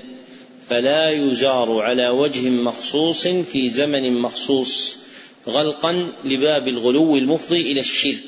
فلا 0.70 1.10
يزار 1.10 1.82
على 1.82 2.10
وجه 2.10 2.50
مخصوص 2.50 3.28
في 3.28 3.70
زمن 3.70 4.14
مخصوص 4.22 4.98
غلقا 5.48 6.08
لباب 6.24 6.68
الغلو 6.68 7.18
المفضي 7.18 7.72
إلى 7.72 7.80
الشرك. 7.80 8.24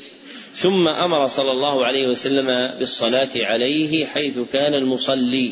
ثم 0.53 0.87
أمر 0.87 1.27
صلى 1.27 1.51
الله 1.51 1.85
عليه 1.85 2.07
وسلم 2.07 2.45
بالصلاة 2.79 3.29
عليه 3.35 4.05
حيث 4.05 4.39
كان 4.53 4.73
المصلي 4.73 5.51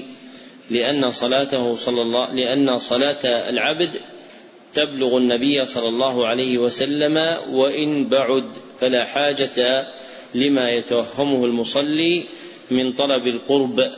لأن 0.70 1.12
صلاته 1.12 1.76
صلى 1.76 2.02
الله 2.02 2.34
لأن 2.34 2.78
صلاة 2.78 3.50
العبد 3.50 3.90
تبلغ 4.74 5.18
النبي 5.18 5.66
صلى 5.66 5.90
الله 5.90 6.28
عليه 6.28 6.58
وسلم 6.58 7.18
وإن 7.52 8.08
بعد 8.08 8.44
فلا 8.82 9.06
حاجة 9.06 9.88
لما 10.36 10.72
يتوهمه 10.72 11.46
المصلي 11.46 12.24
من 12.72 12.94
طلب 12.94 13.28
القرب. 13.28 13.92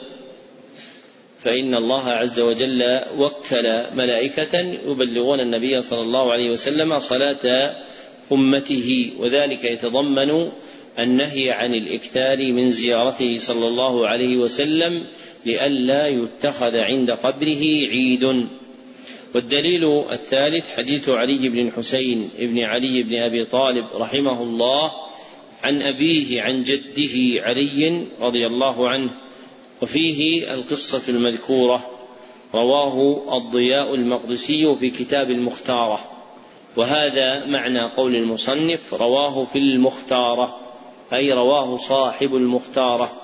فإن 1.39 1.75
الله 1.75 2.03
عز 2.09 2.39
وجل 2.39 2.81
وكل 3.17 3.81
ملائكة 3.95 4.59
يبلغون 4.59 5.39
النبي 5.39 5.81
صلى 5.81 6.01
الله 6.01 6.31
عليه 6.31 6.51
وسلم 6.51 6.99
صلاة 6.99 7.75
أمته 8.31 9.13
وذلك 9.19 9.63
يتضمن 9.63 10.51
النهي 10.99 11.51
عن 11.51 11.73
الإكثار 11.73 12.51
من 12.51 12.71
زيارته 12.71 13.37
صلى 13.37 13.67
الله 13.67 14.07
عليه 14.07 14.37
وسلم 14.37 15.03
لئلا 15.45 16.07
يتخذ 16.07 16.75
عند 16.75 17.11
قبره 17.11 17.63
عيد. 17.91 18.47
والدليل 19.35 20.03
الثالث 20.11 20.75
حديث 20.77 21.09
علي 21.09 21.49
بن 21.49 21.67
الحسين 21.67 22.29
بن 22.39 22.59
علي 22.59 23.03
بن 23.03 23.15
أبي 23.15 23.45
طالب 23.45 23.85
رحمه 23.95 24.43
الله 24.43 24.91
عن 25.63 25.81
أبيه 25.81 26.41
عن 26.41 26.63
جده 26.63 27.45
علي 27.45 28.07
رضي 28.19 28.47
الله 28.47 28.89
عنه 28.89 29.09
وفيه 29.81 30.53
القصة 30.53 31.01
المذكورة 31.09 31.91
رواه 32.53 33.37
الضياء 33.37 33.95
المقدسي 33.95 34.75
في 34.75 34.89
كتاب 34.89 35.31
المختارة 35.31 35.99
وهذا 36.75 37.45
معنى 37.45 37.81
قول 37.81 38.15
المصنف 38.15 38.93
رواه 38.93 39.43
في 39.45 39.59
المختارة 39.59 40.59
أي 41.13 41.33
رواه 41.33 41.77
صاحب 41.77 42.35
المختارة 42.35 43.21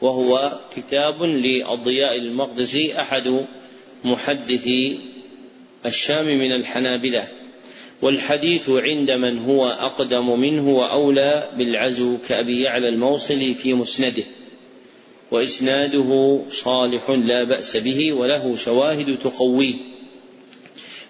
وهو 0.00 0.58
كتاب 0.76 1.22
للضياء 1.22 2.16
المقدسي 2.18 3.00
أحد 3.00 3.44
محدثي 4.04 4.98
الشام 5.86 6.26
من 6.26 6.52
الحنابلة. 6.52 7.28
والحديث 8.04 8.70
عند 8.70 9.10
من 9.10 9.38
هو 9.38 9.66
أقدم 9.66 10.40
منه 10.40 10.68
وأولى 10.68 11.50
بالعزو 11.56 12.18
كأبي 12.28 12.62
يعلى 12.62 12.88
الموصلي 12.88 13.54
في 13.54 13.74
مسنده 13.74 14.24
وإسناده 15.30 16.40
صالح 16.50 17.10
لا 17.10 17.44
بأس 17.44 17.76
به 17.76 18.12
وله 18.12 18.56
شواهد 18.56 19.18
تقويه. 19.18 19.74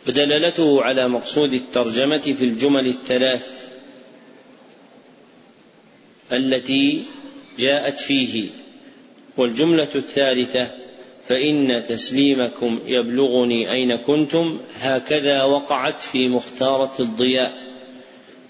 ودلالته 0.09 0.83
على 0.83 1.09
مقصود 1.09 1.53
الترجمة 1.53 2.19
في 2.19 2.45
الجمل 2.45 2.87
الثلاث 2.87 3.71
التي 6.33 7.03
جاءت 7.59 7.99
فيه 7.99 8.47
والجملة 9.37 9.89
الثالثة 9.95 10.84
فإن 11.29 11.83
تسليمكم 11.89 12.79
يبلغني 12.87 13.73
أين 13.73 13.97
كنتم 13.97 14.59
هكذا 14.81 15.43
وقعت 15.43 16.03
في 16.03 16.29
مختارة 16.29 16.93
الضياء. 17.01 17.53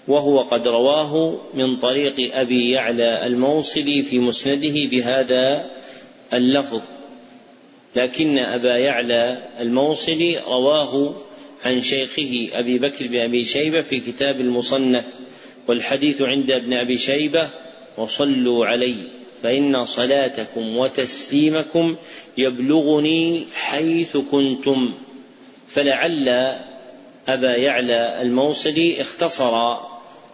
وهو 0.07 0.41
قد 0.41 0.67
رواه 0.67 1.39
من 1.53 1.75
طريق 1.75 2.37
أبي 2.37 2.71
يعلى 2.71 3.27
الموصلي 3.27 4.03
في 4.03 4.19
مسنده 4.19 4.89
بهذا 4.91 5.69
اللفظ. 6.33 6.81
لكن 7.95 8.37
أبا 8.37 8.77
يعلى 8.77 9.37
الموصلي 9.59 10.37
رواه 10.37 11.15
عن 11.65 11.81
شيخه 11.81 12.49
أبي 12.53 12.77
بكر 12.77 13.07
بن 13.07 13.19
أبي 13.19 13.43
شيبة 13.43 13.81
في 13.81 13.99
كتاب 13.99 14.41
المصنف 14.41 15.05
والحديث 15.67 16.21
عند 16.21 16.51
ابن 16.51 16.73
أبي 16.73 16.97
شيبة 16.97 17.49
وصلوا 17.97 18.65
علي 18.65 18.95
فإن 19.43 19.85
صلاتكم 19.85 20.77
وتسليمكم 20.77 21.95
يبلغني 22.37 23.45
حيث 23.55 24.17
كنتم 24.17 24.93
فلعل 25.67 26.55
أبا 27.27 27.55
يعلى 27.55 28.21
الموصلي 28.21 29.01
اختصر 29.01 29.77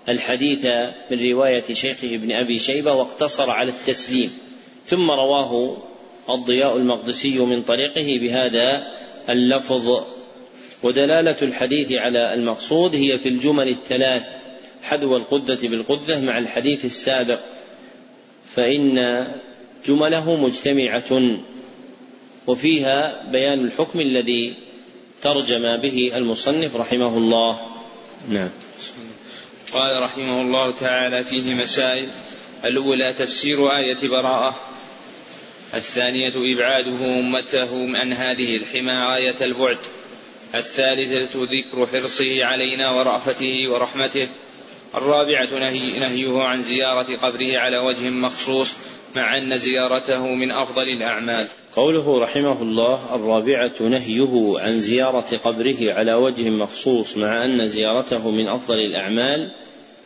الحديث 0.09 0.65
من 1.11 1.31
رواية 1.31 1.63
شيخه 1.73 2.15
ابن 2.15 2.31
أبي 2.31 2.59
شيبة 2.59 2.93
واقتصر 2.93 3.49
على 3.49 3.69
التسليم. 3.69 4.37
ثم 4.85 5.11
رواه 5.11 5.77
الضياء 6.29 6.77
المقدسي 6.77 7.39
من 7.39 7.63
طريقه 7.63 8.19
بهذا 8.19 8.87
اللفظ. 9.29 10.03
ودلالة 10.83 11.37
الحديث 11.41 11.91
على 11.91 12.33
المقصود 12.33 12.95
هي 12.95 13.17
في 13.17 13.29
الجمل 13.29 13.67
الثلاث 13.67 14.23
حذو 14.83 15.17
القدة 15.17 15.67
بالقدة 15.67 16.19
مع 16.19 16.37
الحديث 16.37 16.85
السابق. 16.85 17.39
فإن 18.55 19.27
جمله 19.85 20.35
مجتمعة 20.35 21.39
وفيها 22.47 23.31
بيان 23.31 23.65
الحكم 23.65 23.99
الذي 23.99 24.55
ترجم 25.21 25.81
به 25.81 26.11
المصنف 26.15 26.75
رحمه 26.75 27.17
الله. 27.17 27.59
نعم. 28.29 28.49
قال 29.73 30.03
رحمه 30.03 30.41
الله 30.41 30.71
تعالى 30.71 31.23
فيه 31.23 31.55
مسائل. 31.55 32.07
الأولى 32.65 33.13
تفسير 33.13 33.77
آية 33.77 33.97
براءة. 34.03 34.55
الثانية 35.73 36.33
إبعاده 36.35 37.19
أمته 37.19 37.99
عن 37.99 38.13
هذه 38.13 38.57
الحمى 38.57 38.93
غاية 38.93 39.45
البعد. 39.45 39.77
الثالثة 40.55 41.29
ذكر 41.35 41.87
حرصه 41.87 42.45
علينا 42.45 42.91
ورأفته 42.91 43.71
ورحمته. 43.71 44.29
الرابعة 44.95 45.59
نهي 45.59 45.99
نهيه 45.99 46.41
عن 46.41 46.61
زيارة 46.61 47.15
قبره 47.15 47.57
على 47.57 47.77
وجه 47.77 48.09
مخصوص 48.09 48.73
مع 49.15 49.37
أن 49.37 49.57
زيارته 49.57 50.27
من 50.27 50.51
أفضل 50.51 50.83
الأعمال. 50.83 51.47
قوله 51.75 52.19
رحمه 52.19 52.61
الله 52.61 53.15
الرابعة 53.15 53.71
نهيه 53.81 54.59
عن 54.59 54.79
زيارة 54.79 55.37
قبره 55.43 55.93
على 55.93 56.13
وجه 56.13 56.49
مخصوص 56.49 57.17
مع 57.17 57.45
أن 57.45 57.67
زيارته 57.67 58.29
من 58.31 58.47
أفضل 58.47 58.75
الأعمال 58.75 59.51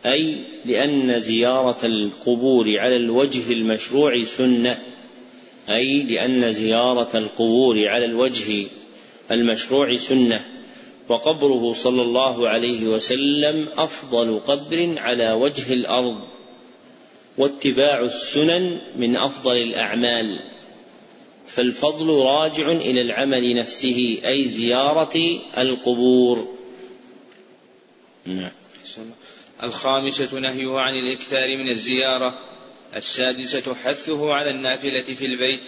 أي 0.06 0.40
لأن 0.64 1.18
زيارة 1.18 1.86
القبور 1.86 2.78
على 2.78 2.96
الوجه 2.96 3.52
المشروع 3.52 4.24
سنة 4.24 4.78
أي 5.68 6.02
لأن 6.02 6.52
زيارة 6.52 7.16
القبور 7.16 7.88
على 7.88 8.04
الوجه 8.04 8.66
المشروع 9.30 9.96
سنة. 9.96 10.40
وقبره 11.08 11.72
صلى 11.72 12.02
الله 12.02 12.48
عليه 12.48 12.86
وسلم 12.86 13.68
أفضل 13.76 14.38
قبر 14.38 14.94
على 14.98 15.32
وجه 15.32 15.72
الأرض 15.72 16.20
واتباع 17.38 18.04
السنن 18.04 18.80
من 18.96 19.16
أفضل 19.16 19.56
الأعمال. 19.56 20.50
فالفضل 21.46 22.08
راجع 22.08 22.72
إلى 22.72 23.00
العمل 23.00 23.54
نفسه 23.54 24.18
أي 24.24 24.44
زيارة 24.44 25.40
القبور. 25.58 26.56
نعم. 28.24 28.52
الخامسة 29.62 30.38
نهيه 30.38 30.78
عن 30.78 30.94
الإكثار 30.94 31.56
من 31.56 31.68
الزيارة 31.68 32.38
السادسة 32.96 33.74
حثه 33.74 34.32
على 34.32 34.50
النافلة 34.50 35.02
في 35.02 35.26
البيت. 35.26 35.60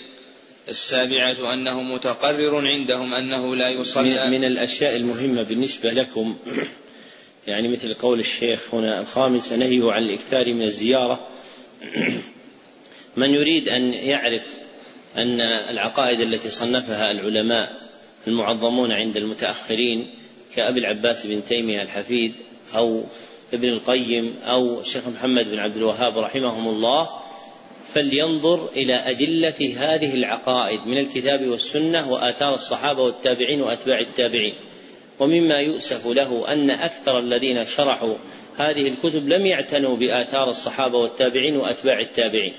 السابعة 0.69 1.55
أنه 1.55 1.83
متقرر 1.83 2.67
عندهم 2.67 3.15
أنه 3.15 3.57
لا 3.57 3.69
يصلى. 3.69 4.31
من 4.31 4.45
الأشياء 4.45 4.97
المهمة 4.97 5.43
بالنسبة 5.43 5.91
لكم 5.91 6.37
يعني 7.47 7.69
مثل 7.69 7.95
قول 7.95 8.21
الشيخ 8.21 8.75
هنا 8.75 9.01
الخامسة 9.01 9.57
نهيه 9.57 9.93
عن 9.93 10.03
الإكثار 10.03 10.55
من 10.55 10.63
الزيارة. 10.63 11.29
من 13.17 13.31
يريد 13.31 13.69
أن 13.69 13.93
يعرف 13.95 14.55
أن 15.17 15.41
العقائد 15.41 16.21
التي 16.21 16.51
صنفها 16.51 17.11
العلماء 17.11 17.89
المعظمون 18.27 18.93
عند 18.93 19.17
المتأخرين 19.17 20.11
كأبي 20.57 20.79
العباس 20.79 21.27
بن 21.27 21.45
تيمية 21.45 21.83
الحفيد 21.83 22.33
أو 22.75 23.05
ابن 23.53 23.69
القيم 23.69 24.35
أو 24.45 24.81
الشيخ 24.81 25.09
محمد 25.09 25.51
بن 25.51 25.59
عبد 25.59 25.77
الوهاب 25.77 26.19
رحمهم 26.19 26.69
الله 26.69 27.09
فلينظر 27.95 28.69
إلى 28.77 28.95
أدلة 28.95 29.75
هذه 29.77 30.15
العقائد 30.15 30.81
من 30.81 30.99
الكتاب 30.99 31.47
والسنة 31.47 32.13
وآثار 32.13 32.55
الصحابة 32.55 33.03
والتابعين 33.03 33.63
وأتباع 33.63 34.01
التابعين. 34.01 34.55
ومما 35.19 35.61
يؤسف 35.61 36.07
له 36.07 36.53
أن 36.53 36.71
أكثر 36.71 37.19
الذين 37.19 37.65
شرحوا 37.65 38.15
هذه 38.57 38.89
الكتب 38.89 39.29
لم 39.29 39.47
يعتنوا 39.47 39.97
بآثار 39.97 40.51
الصحابة 40.51 40.99
والتابعين 40.99 41.57
وأتباع 41.57 42.01
التابعين. 42.01 42.53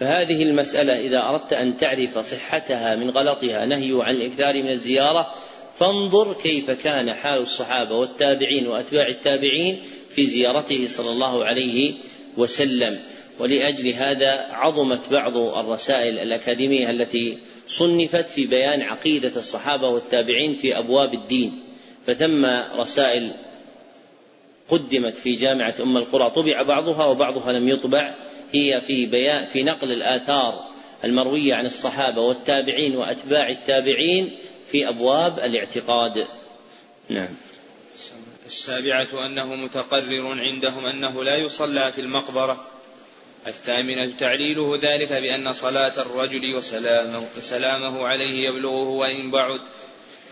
فهذه 0.00 0.42
المسألة 0.42 1.00
إذا 1.00 1.18
أردت 1.18 1.52
أن 1.52 1.76
تعرف 1.76 2.18
صحتها 2.18 2.96
من 2.96 3.10
غلطها 3.10 3.66
نهي 3.66 4.02
عن 4.02 4.14
الإكثار 4.14 4.62
من 4.62 4.70
الزيارة 4.70 5.34
فانظر 5.78 6.32
كيف 6.32 6.70
كان 6.70 7.12
حال 7.12 7.38
الصحابة 7.38 7.94
والتابعين 7.94 8.66
وأتباع 8.66 9.08
التابعين 9.08 9.80
في 10.14 10.24
زيارته 10.24 10.86
صلى 10.86 11.10
الله 11.10 11.44
عليه 11.44 11.94
وسلم. 12.36 12.98
ولأجل 13.38 13.88
هذا 13.88 14.30
عظمت 14.52 15.10
بعض 15.10 15.36
الرسائل 15.36 16.18
الأكاديمية 16.18 16.90
التي 16.90 17.38
صنفت 17.66 18.26
في 18.26 18.46
بيان 18.46 18.82
عقيدة 18.82 19.32
الصحابة 19.36 19.88
والتابعين 19.88 20.54
في 20.54 20.78
أبواب 20.78 21.14
الدين. 21.14 21.62
فثم 22.06 22.44
رسائل 22.80 23.34
قدمت 24.68 25.16
في 25.16 25.32
جامعة 25.32 25.74
أم 25.80 25.96
القرى. 25.96 26.30
طبع 26.30 26.62
بعضها 26.62 27.04
وبعضها 27.04 27.52
لم 27.52 27.68
يطبع. 27.68 28.14
هي 28.52 28.80
في 28.80 29.06
بيان 29.06 29.44
في 29.44 29.62
نقل 29.62 29.92
الآثار 29.92 30.66
المروية 31.04 31.54
عن 31.54 31.66
الصحابة 31.66 32.20
والتابعين 32.20 32.96
وأتباع 32.96 33.48
التابعين 33.48 34.36
في 34.70 34.88
أبواب 34.88 35.38
الاعتقاد. 35.38 36.26
نعم. 37.08 37.34
السابعة 38.46 39.26
أنه 39.26 39.54
متقرر 39.54 40.40
عندهم 40.40 40.86
أنه 40.86 41.24
لا 41.24 41.36
يصلى 41.36 41.92
في 41.92 42.00
المقبرة. 42.00 42.75
الثامنة 43.46 44.12
تعليله 44.18 44.78
ذلك 44.82 45.12
بأن 45.12 45.52
صلاة 45.52 46.00
الرجل 46.02 46.54
وسلامه, 46.54 47.24
وسلامه 47.38 48.06
عليه 48.06 48.48
يبلغه 48.48 48.88
وإن 48.88 49.30
بعد 49.30 49.60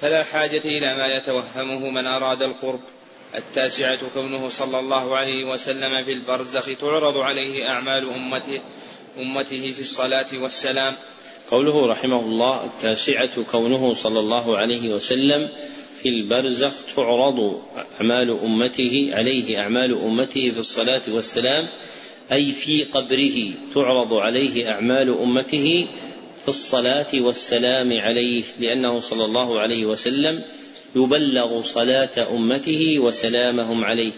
فلا 0.01 0.25
حاجة 0.25 0.63
إلى 0.65 0.97
ما 0.97 1.17
يتوهمه 1.17 1.91
من 1.91 2.07
أراد 2.07 2.43
القرب. 2.43 2.81
التاسعة 3.35 3.99
كونه 4.15 4.49
صلى 4.49 4.79
الله 4.79 5.17
عليه 5.17 5.45
وسلم 5.45 6.05
في 6.05 6.13
البرزخ 6.13 6.67
تعرض 6.81 7.17
عليه 7.17 7.69
أعمال 7.69 8.09
أمته 8.09 8.61
أمته 9.19 9.71
في 9.71 9.81
الصلاة 9.81 10.27
والسلام. 10.41 10.95
قوله 11.51 11.87
رحمه 11.87 12.21
الله 12.21 12.65
التاسعة 12.65 13.43
كونه 13.51 13.95
صلى 13.95 14.21
الله 14.21 14.59
عليه 14.59 14.95
وسلم 14.95 15.49
في 16.03 16.09
البرزخ 16.09 16.73
تعرض 16.97 17.63
أعمال 18.01 18.39
أمته 18.45 19.11
عليه 19.13 19.61
أعمال 19.61 19.93
أمته 20.05 20.51
في 20.51 20.59
الصلاة 20.59 21.03
والسلام 21.09 21.69
أي 22.33 22.53
في 22.53 22.85
قبره 22.85 23.35
تعرض 23.75 24.15
عليه 24.15 24.71
أعمال 24.73 25.19
أمته 25.19 25.87
في 26.43 26.49
الصلاة 26.49 27.07
والسلام 27.15 27.93
عليه 27.93 28.43
لأنه 28.59 29.01
صلى 29.01 29.25
الله 29.25 29.61
عليه 29.61 29.87
وسلم 29.87 30.43
يبلغ 30.97 31.63
صلاة 31.63 32.29
أمته 32.31 32.99
وسلامهم 32.99 33.85
عليه 33.85 34.13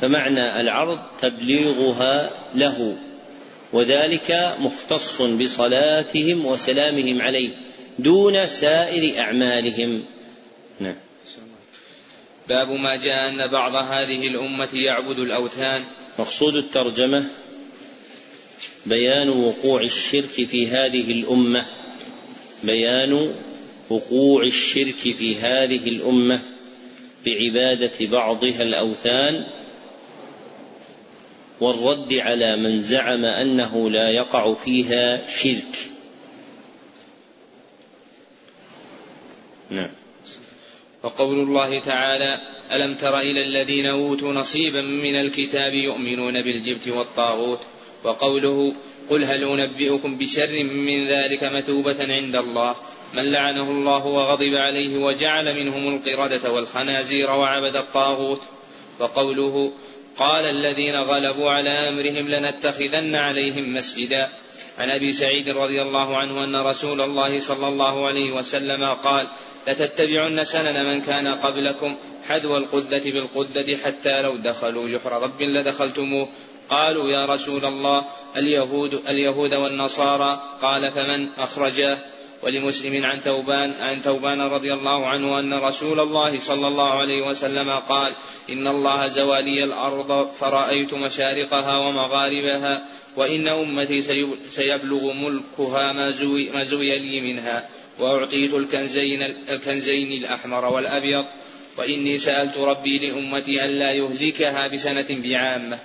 فمعنى 0.00 0.60
العرض 0.60 0.98
تبليغها 1.20 2.30
له 2.54 2.96
وذلك 3.72 4.56
مختص 4.58 5.22
بصلاتهم 5.22 6.46
وسلامهم 6.46 7.22
عليه 7.22 7.50
دون 7.98 8.46
سائر 8.46 9.20
أعمالهم. 9.20 10.04
نعم. 10.80 10.96
باب 12.48 12.70
ما 12.70 12.96
جاء 12.96 13.28
أن 13.28 13.46
بعض 13.46 13.74
هذه 13.74 14.26
الأمة 14.28 14.68
يعبد 14.72 15.18
الأوثان. 15.18 15.84
مقصود 16.18 16.56
الترجمة 16.56 17.24
بيان 18.86 19.28
وقوع 19.28 19.82
الشرك 19.82 20.46
في 20.46 20.66
هذه 20.66 21.10
الأمة. 21.12 21.64
بيان 22.64 23.32
وقوع 23.90 24.42
الشرك 24.42 24.96
في 24.96 25.36
هذه 25.36 25.88
الأمة 25.88 26.40
بعبادة 27.26 28.06
بعضها 28.12 28.62
الأوثان 28.62 29.46
والرد 31.60 32.14
على 32.14 32.56
من 32.56 32.82
زعم 32.82 33.24
أنه 33.24 33.90
لا 33.90 34.10
يقع 34.10 34.54
فيها 34.54 35.26
شرك. 35.28 35.90
نعم. 39.70 39.90
وقول 41.02 41.40
الله 41.40 41.80
تعالى 41.80 42.40
ألم 42.72 42.94
تر 42.94 43.18
إلى 43.18 43.44
الذين 43.44 43.86
أوتوا 43.86 44.32
نصيبا 44.32 44.80
من 44.80 45.14
الكتاب 45.14 45.74
يؤمنون 45.74 46.42
بالجبت 46.42 46.88
والطاغوت؟ 46.88 47.60
وقوله 48.04 48.74
قل 49.10 49.24
هل 49.24 49.44
أنبئكم 49.44 50.18
بشر 50.18 50.64
من 50.64 51.06
ذلك 51.06 51.44
مثوبة 51.44 52.14
عند 52.14 52.36
الله 52.36 52.76
من 53.14 53.32
لعنه 53.32 53.70
الله 53.70 54.06
وغضب 54.06 54.54
عليه 54.54 54.98
وجعل 54.98 55.56
منهم 55.56 55.94
القردة 55.94 56.52
والخنازير 56.52 57.30
وعبد 57.30 57.76
الطاغوت 57.76 58.40
وقوله 58.98 59.72
قال 60.16 60.44
الذين 60.44 60.96
غلبوا 60.96 61.50
على 61.50 61.70
أمرهم 61.70 62.28
لنتخذن 62.28 63.14
عليهم 63.14 63.74
مسجدا 63.74 64.28
عن 64.78 64.90
أبي 64.90 65.12
سعيد 65.12 65.48
رضي 65.48 65.82
الله 65.82 66.16
عنه 66.16 66.44
أن 66.44 66.56
رسول 66.56 67.00
الله 67.00 67.40
صلى 67.40 67.68
الله 67.68 68.06
عليه 68.06 68.32
وسلم 68.32 68.84
قال 68.84 69.28
لتتبعن 69.68 70.44
سنن 70.44 70.86
من 70.86 71.00
كان 71.00 71.26
قبلكم 71.26 71.96
حذو 72.28 72.56
القدة 72.56 73.02
بالقدة 73.04 73.76
حتى 73.84 74.22
لو 74.22 74.36
دخلوا 74.36 74.88
جحر 74.88 75.22
رب 75.22 75.42
لدخلتموه 75.42 76.28
قالوا 76.70 77.10
يا 77.10 77.26
رسول 77.26 77.64
الله 77.64 78.04
اليهود 78.36 78.94
اليهود 79.08 79.54
والنصارى. 79.54 80.42
قال 80.62 80.90
فمن 80.90 81.28
أخرجاه 81.38 81.98
ولمسلم 82.42 83.04
عن 83.04 83.20
توبان 83.20 83.72
عن 83.80 84.02
توبان 84.02 84.40
رضي 84.40 84.72
الله 84.72 85.06
عنه 85.06 85.38
أن 85.40 85.54
رسول 85.54 86.00
الله 86.00 86.38
صلى 86.38 86.68
الله 86.68 86.90
عليه 86.90 87.26
وسلم 87.26 87.70
قال 87.70 88.12
إن 88.50 88.66
الله 88.66 89.06
زوالي 89.06 89.64
الأرض 89.64 90.32
فرأيت 90.32 90.94
مشارقها 90.94 91.78
ومغاربها 91.78 92.86
وإن 93.16 93.48
أمتي 93.48 94.02
سيبلغ 94.48 95.12
ملكها 95.12 95.92
ما 95.92 96.10
زوي, 96.10 96.50
ما 96.50 96.64
زوي 96.64 96.98
لي 96.98 97.20
منها 97.20 97.68
وأعطيت 97.98 98.54
الكنزين, 98.54 99.22
الكنزين 99.22 100.12
الأحمر 100.12 100.64
والأبيض. 100.64 101.24
وإني 101.78 102.18
سألت 102.18 102.56
ربي 102.56 102.98
لأمتي 102.98 103.64
ألا 103.64 103.92
يهلكها 103.92 104.66
بسنة 104.66 105.06
بعامة. 105.10 105.78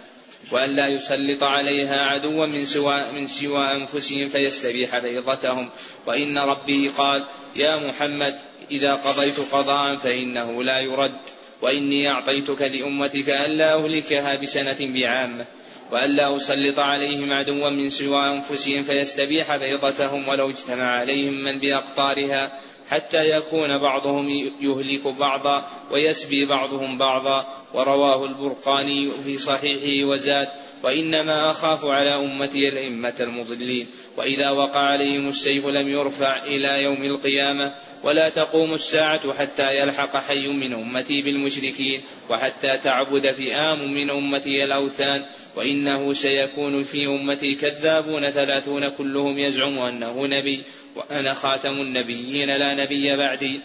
وألا 0.52 0.88
يسلط 0.88 1.44
عليها 1.44 2.06
عدوا 2.06 2.46
من 2.46 2.66
سوى 2.66 3.12
من 3.12 3.28
سوى 3.28 3.66
أنفسهم 3.66 4.28
فيستبيح 4.28 5.00
بيضتهم. 5.00 5.70
وإن 6.08 6.38
ربي 6.38 6.88
قال 6.88 7.26
يا 7.56 7.88
محمد 7.88 8.36
إذا 8.72 8.94
قضيت 8.94 9.40
قضاء 9.40 9.96
فإنه 9.96 10.64
لا 10.64 10.80
يرد. 10.80 11.20
وإني 11.62 12.10
أعطيتك 12.10 12.62
لأمتك 12.62 13.30
ألا 13.30 13.74
أهلكها 13.74 14.36
بسنة 14.36 14.78
بعامة. 14.80 15.46
وألا 15.92 16.38
أسلط 16.38 16.80
عليهم 16.80 17.34
عدوا 17.34 17.70
من 17.70 17.90
سوى 17.90 18.30
أنفسهم 18.30 18.84
فيستبيح 18.84 19.56
بيضتهم 19.56 20.28
ولو 20.28 20.50
اجتمع 20.50 20.84
عليهم 20.84 21.34
من 21.34 21.60
بأقطارها. 21.60 22.60
حتى 22.90 23.30
يكون 23.30 23.78
بعضهم 23.78 24.30
يهلك 24.62 25.08
بعضا 25.08 25.68
ويسبي 25.92 26.46
بعضهم 26.46 26.98
بعضا. 26.98 27.48
ورواه 27.74 28.26
البرقاني 28.26 29.10
في 29.26 29.38
صحيحه 29.38 30.08
وزاد 30.08 30.48
وإنما 30.84 31.52
أخاف 31.52 31.86
على 31.86 32.16
أمتي 32.16 32.70
الأئمة 32.70 33.14
المضلين. 33.20 33.88
وإذا 34.18 34.50
وقع 34.50 34.80
عليهم 34.80 35.28
السيف 35.28 35.66
لم 35.66 35.88
يرفع 35.88 36.44
إلى 36.44 36.84
يوم 36.84 37.04
القيامة. 37.04 37.74
ولا 38.04 38.30
تقوم 38.30 38.74
الساعة 38.74 39.34
حتى 39.34 39.80
يلحق 39.80 40.18
حي 40.18 40.48
من 40.48 40.74
أمتي 40.74 41.22
بالمشركين. 41.22 42.04
وحتى 42.30 42.78
تعبد 42.78 43.32
فئام 43.32 43.94
من 43.94 44.10
أمتي 44.10 44.64
الأوثان. 44.64 45.26
وإنه 45.56 46.14
سيكون 46.14 46.84
في 46.84 47.08
أمتي 47.08 47.56
كذابون 47.56 48.30
ثلاثون 48.30 48.90
كلهم 48.90 49.38
يزعم 49.38 49.80
أنه 49.80 50.28
نبي. 50.28 50.64
وأنا 51.00 51.34
خاتم 51.34 51.82
النبيين 51.82 52.50
لا 52.50 52.84
نبي 52.84 53.18
بعدي. 53.18 53.62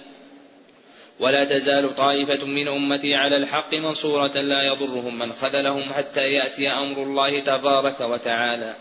ولا 1.21 1.45
تزال 1.45 1.95
طائفة 1.97 2.47
من 2.47 2.69
أمتي 2.69 3.15
على 3.15 3.37
الحق 3.37 3.75
منصورة 3.75 4.41
لا 4.41 4.63
يضرهم 4.63 5.19
من 5.19 5.33
خذلهم 5.33 5.93
حتى 5.93 6.21
يأتي 6.21 6.69
أمر 6.69 7.03
الله 7.03 7.43
تبارك 7.43 8.01
وتعالى. 8.01 8.75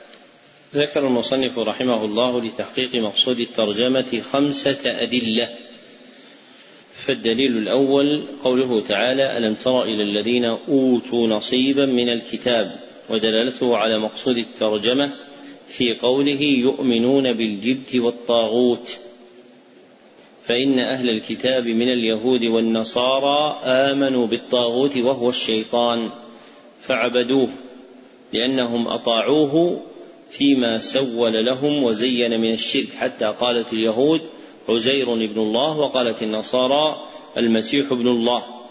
ذكر 0.76 1.08
المصنف 1.08 1.60
رحمه 1.60 2.06
الله 2.06 2.42
لتحقيق 2.42 2.96
مقصود 2.96 3.40
الترجمة 3.40 4.22
خمسة 4.32 4.80
أدلة. 4.86 5.50
فالدليل 7.06 7.58
الأول 7.58 8.24
قوله 8.44 8.82
تعالى 8.82 9.38
ألم 9.38 9.54
تر 9.54 9.84
إلى 9.84 10.04
الذين 10.04 10.46
أوتوا 10.46 11.28
نصيبا 11.28 11.86
من 11.86 12.10
الكتاب؟ 12.10 12.80
ودلالته 13.10 13.78
على 13.78 14.00
مقصود 14.00 14.38
الترجمة 14.38 15.12
في 15.78 15.94
قوله 15.94 16.42
يؤمنون 16.42 17.34
بالجبت 17.34 17.96
والطاغوت. 17.96 18.98
فإن 20.46 20.80
أهل 20.80 21.10
الكتاب 21.10 21.66
من 21.66 21.88
اليهود 21.94 22.44
والنصارى 22.44 23.60
آمنوا 23.64 24.28
بالطاغوت 24.28 24.98
وهو 24.98 25.30
الشيطان 25.30 26.10
فعبدوه 26.80 27.50
لأنهم 28.34 28.88
أطاعوه 28.88 29.82
فيما 30.30 30.78
سول 30.80 31.46
لهم 31.46 31.84
وزين 31.84 32.42
من 32.42 32.54
الشرك. 32.54 32.94
حتى 32.94 33.26
قالت 33.26 33.74
اليهود 33.74 34.22
عزير 34.70 35.14
ابن 35.14 35.40
الله 35.42 35.78
وقالت 35.78 36.24
النصارى 36.24 37.06
المسيح 37.38 37.92
ابن 37.92 38.08
الله. 38.08 38.64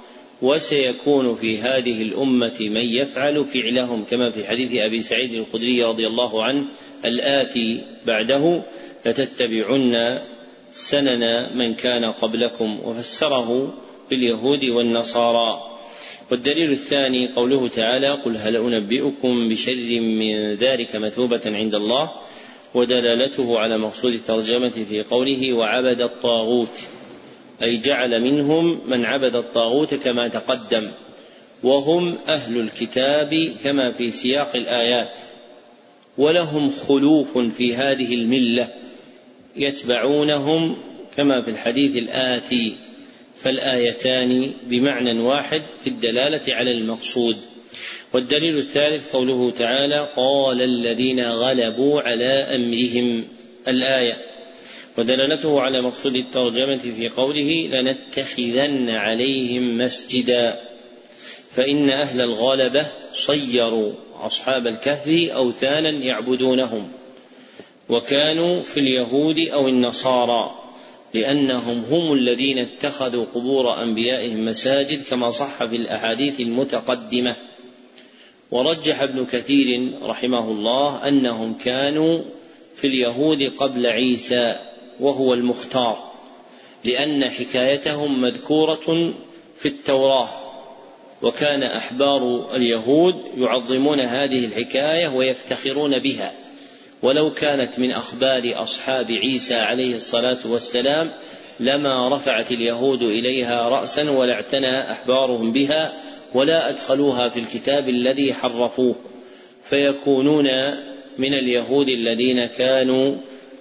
وسيكون 0.43 1.35
في 1.35 1.59
هذه 1.59 2.03
الأمة 2.03 2.57
من 2.61 2.95
يفعل 2.95 3.45
فعلهم 3.45 4.05
كما 4.05 4.31
في 4.31 4.49
حديث 4.49 4.71
أبي 4.75 5.03
سعيد 5.03 5.33
الخدري 5.33 5.85
رضي 5.85 6.07
الله 6.07 6.45
عنه 6.45 6.67
الآتي 7.05 7.83
بعده 8.07 8.63
لتتبعن 9.07 10.19
سنن 10.73 11.57
من 11.59 11.75
كان 11.75 12.05
قبلكم 12.05 12.81
وفسره 12.85 13.75
باليهود 14.11 14.65
والنصارى. 14.65 15.73
والدليل 16.31 16.71
الثاني 16.71 17.29
قوله 17.29 17.69
تعالى 17.69 18.23
قل 18.23 18.37
هل 18.37 18.57
أنبئكم 18.57 19.49
بشر 19.49 20.01
من 20.01 20.55
ذلك 20.55 20.97
مثوبة 20.97 21.41
عند 21.47 21.75
الله 21.75 22.11
ودلالته 22.75 23.59
على 23.59 23.79
مقصود 23.79 24.13
الترجمة 24.13 24.71
في 24.89 25.03
قوله 25.03 25.53
وعبد 25.53 26.03
الطاغوت 26.03 26.81
أي 27.63 27.77
جعل 27.77 28.21
منهم 28.23 28.91
من 28.91 29.05
عبد 29.05 29.37
الطاغوت 29.37 29.95
كما 29.95 30.29
تقدم 30.29 30.91
وهم 31.63 32.17
أهل 32.29 32.61
الكتاب 32.61 33.53
كما 33.65 33.93
في 33.93 34.11
سياق 34.11 34.57
الآيات. 34.57 35.09
ولهم 36.19 36.71
خلوف 36.71 37.39
في 37.39 37.75
هذه 37.75 38.15
الملة 38.15 38.69
يتبعونهم 39.57 40.77
كما 41.17 41.43
في 41.43 41.51
الحديث 41.51 41.97
الآتي 41.97 42.75
فالآيتان 43.37 44.51
بمعنى 44.67 45.21
واحد 45.21 45.63
في 45.85 45.87
الدلالة 45.87 46.55
على 46.55 46.73
المقصود. 46.73 47.37
والدليل 48.13 48.57
الثالث 48.57 49.13
قوله 49.13 49.51
تعالى 49.51 50.09
قال 50.17 50.63
الذين 50.63 51.21
غلبوا 51.21 52.01
على 52.01 52.57
أمرهم 52.57 53.25
الآية. 53.69 54.17
ودلالته 54.99 55.61
على 55.61 55.83
مقصود 55.83 56.17
الترجمة 56.17 56.77
في 56.77 57.09
قوله 57.09 57.69
لنتخذن 57.73 58.91
عليهم 58.91 59.79
مسجدا. 59.79 60.61
فإن 61.51 61.91
أهل 61.91 62.21
الغلبة 62.21 62.87
صيروا. 63.15 63.93
أصحاب 64.27 64.67
الكهف 64.67 65.09
أوثانا 65.31 65.91
يعبدونهم 65.91 66.89
وكانوا 67.89 68.63
في 68.63 68.81
اليهود 68.81 69.39
أو 69.39 69.69
النصارى 69.69 70.63
لأنهم 71.15 71.85
هم 71.91 72.13
الذين 72.13 72.59
اتخذوا 72.59 73.25
قبور 73.35 73.83
أنبيائهم 73.83 74.45
مساجد 74.45 75.05
كما 75.05 75.31
صح 75.31 75.65
في 75.65 75.77
الأحاديث 75.77 76.41
المتقدمة. 76.41 77.37
ورجح 78.51 79.03
ابن 79.03 79.25
كثير 79.25 79.93
رحمه 80.03 80.51
الله 80.51 81.09
أنهم 81.09 81.55
كانوا 81.55 82.21
في 82.77 82.87
اليهود 82.87 83.43
قبل 83.43 83.87
عيسى 83.87 84.59
وهو 85.01 85.35
المختار 85.35 86.13
لأن 86.85 87.31
حكايتهم 87.31 88.21
مذكورة 88.21 89.15
في 89.59 89.69
التوراة. 89.69 90.42
وكان 91.23 91.63
أحبار 91.63 92.55
اليهود 92.57 93.15
يعظمون 93.39 94.01
هذه 94.01 94.45
الحكاية 94.45 95.09
ويفتخرون 95.09 95.99
بها. 95.99 96.33
ولو 97.03 97.33
كانت 97.33 97.79
من 97.79 97.91
أخبار 97.91 98.63
أصحاب 98.63 99.07
عيسى 99.11 99.55
عليه 99.55 99.95
الصلاة 99.97 100.39
والسلام 100.47 101.13
لما 101.61 102.15
رفعت 102.17 102.53
اليهود 102.53 103.03
إليها 103.03 103.69
رأسا 103.69 104.11
ولا 104.11 104.35
اعتنى 104.35 104.93
أحبارهم 104.93 105.53
بها 105.53 105.93
ولا 106.35 106.71
أدخلوها 106.71 107.29
في 107.29 107.41
الكتاب 107.41 107.89
الذي 107.89 108.35
حرفوه. 108.35 108.95
فيكونون 109.65 110.47
من 111.19 111.35
اليهود 111.35 111.89
الذين 111.89 112.47
كانوا 112.47 113.15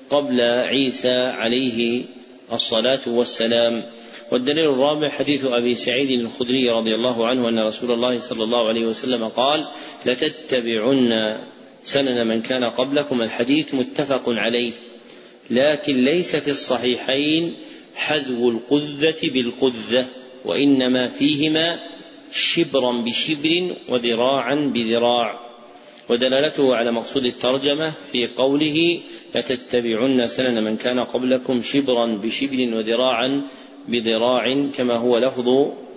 قبل 0.09 0.41
عيسى 0.41 1.17
عليه 1.17 2.05
الصلاة 2.53 3.01
والسلام. 3.07 3.83
والدليل 4.31 4.69
الرابع 4.69 5.09
حديث 5.09 5.45
أبي 5.45 5.75
سعيد 5.75 6.09
الخدري 6.09 6.69
رضي 6.69 6.95
الله 6.95 7.27
عنه 7.27 7.49
أن 7.49 7.59
رسول 7.59 7.91
الله 7.91 8.19
صلى 8.19 8.43
الله 8.43 8.67
عليه 8.67 8.85
وسلم 8.85 9.27
قال 9.27 9.67
لتتبعن 10.05 11.37
سنن 11.83 12.27
من 12.27 12.41
كان 12.41 12.63
قبلكم. 12.63 13.21
الحديث 13.21 13.75
متفق 13.75 14.23
عليه 14.27 14.73
لكن 15.49 16.03
ليس 16.03 16.35
في 16.35 16.51
الصحيحين 16.51 17.55
حذو 17.95 18.49
القذة 18.49 19.21
بالقذة 19.33 20.05
وإنما 20.45 21.07
فيهما 21.07 21.79
شبرا 22.31 22.91
بشبر 23.01 23.75
وذراعا 23.89 24.55
بذراع. 24.55 25.39
ودلالته 26.09 26.75
على 26.75 26.91
مقصود 26.91 27.25
الترجمة 27.25 27.93
في 28.11 28.27
قوله 28.27 28.99
لتتبعن 29.35 30.27
سنن 30.27 30.63
من 30.63 30.77
كان 30.77 30.99
قبلكم 30.99 31.61
شبرا 31.61 32.05
بشبر 32.05 32.75
وذراعا 32.75 33.43
بذراع 33.87 34.65
كما 34.77 34.97
هو 34.97 35.17
لفظ 35.17 35.47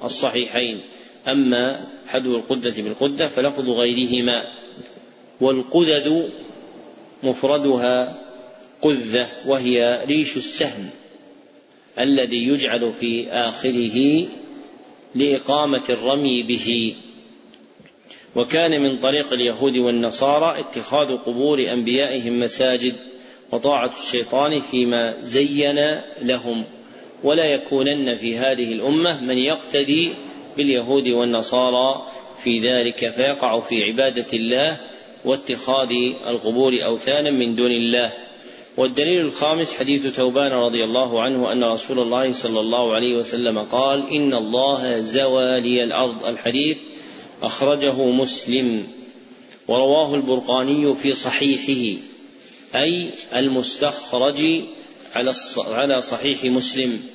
الصحيحين. 0.05 0.81
أما 1.28 1.86
حذو 2.09 2.36
القدة 2.36 2.82
بالقدة 2.82 3.28
فلفظ 3.28 3.70
غيرهما. 3.70 4.43
والقدد 5.40 6.31
مفردها 7.23 8.19
قذة 8.82 9.28
وهي 9.47 10.05
ريش 10.06 10.36
السهم 10.36 10.90
الذي 11.98 12.48
يجعل 12.48 12.93
في 12.93 13.28
آخره 13.31 14.28
لإقامة 15.15 15.82
الرمي 15.90 16.43
به. 16.43 16.94
وكان 18.36 18.82
من 18.82 18.98
طريق 18.98 19.32
اليهود 19.32 19.77
والنصارى 19.77 20.61
اتخاذ 20.61 21.16
قبور 21.16 21.73
أنبيائهم 21.73 22.40
مساجد 22.40 22.94
وطاعة 23.52 23.93
الشيطان 24.02 24.61
فيما 24.61 25.15
زين 25.23 26.01
لهم. 26.23 26.65
ولا 27.25 27.45
يكونن 27.45 28.17
في 28.17 28.37
هذه 28.37 28.73
الأمة 28.73 29.25
من 29.25 29.39
يقتدي 29.39 30.11
باليهود 30.57 31.09
والنصارى 31.09 32.07
في 32.43 32.59
ذلك 32.59 33.09
فيقع 33.09 33.61
في 33.61 33.85
عبادة 33.85 34.27
الله 34.33 34.81
واتخاذ 35.25 35.93
القبور 36.29 36.73
أوثانا 36.85 37.31
من 37.31 37.57
دون 37.57 37.71
الله. 37.71 38.13
والدليل 38.77 39.21
الخامس 39.21 39.77
حديث 39.77 40.17
توبان 40.17 40.53
رضي 40.53 40.85
الله 40.85 41.23
عنه 41.23 41.53
أن 41.53 41.65
رسول 41.65 41.99
الله 41.99 42.33
صلى 42.33 42.61
الله 42.61 42.95
عليه 42.95 43.17
وسلم 43.17 43.59
قال 43.59 44.11
إن 44.11 44.35
الله 44.35 45.01
زوى 45.01 45.61
لي 45.61 45.85
الأرض. 45.85 46.25
الحديث 46.25 46.77
أخرجه 47.43 48.05
مسلم. 48.05 48.87
ورواه 49.69 50.15
البرقاني 50.15 50.95
في 50.95 51.13
صحيحه 51.13 52.01
أي 52.75 53.11
المستخرج 53.35 54.63
على 55.15 55.33
على 55.57 56.01
صحيح 56.01 56.45
مسلم. 56.45 57.14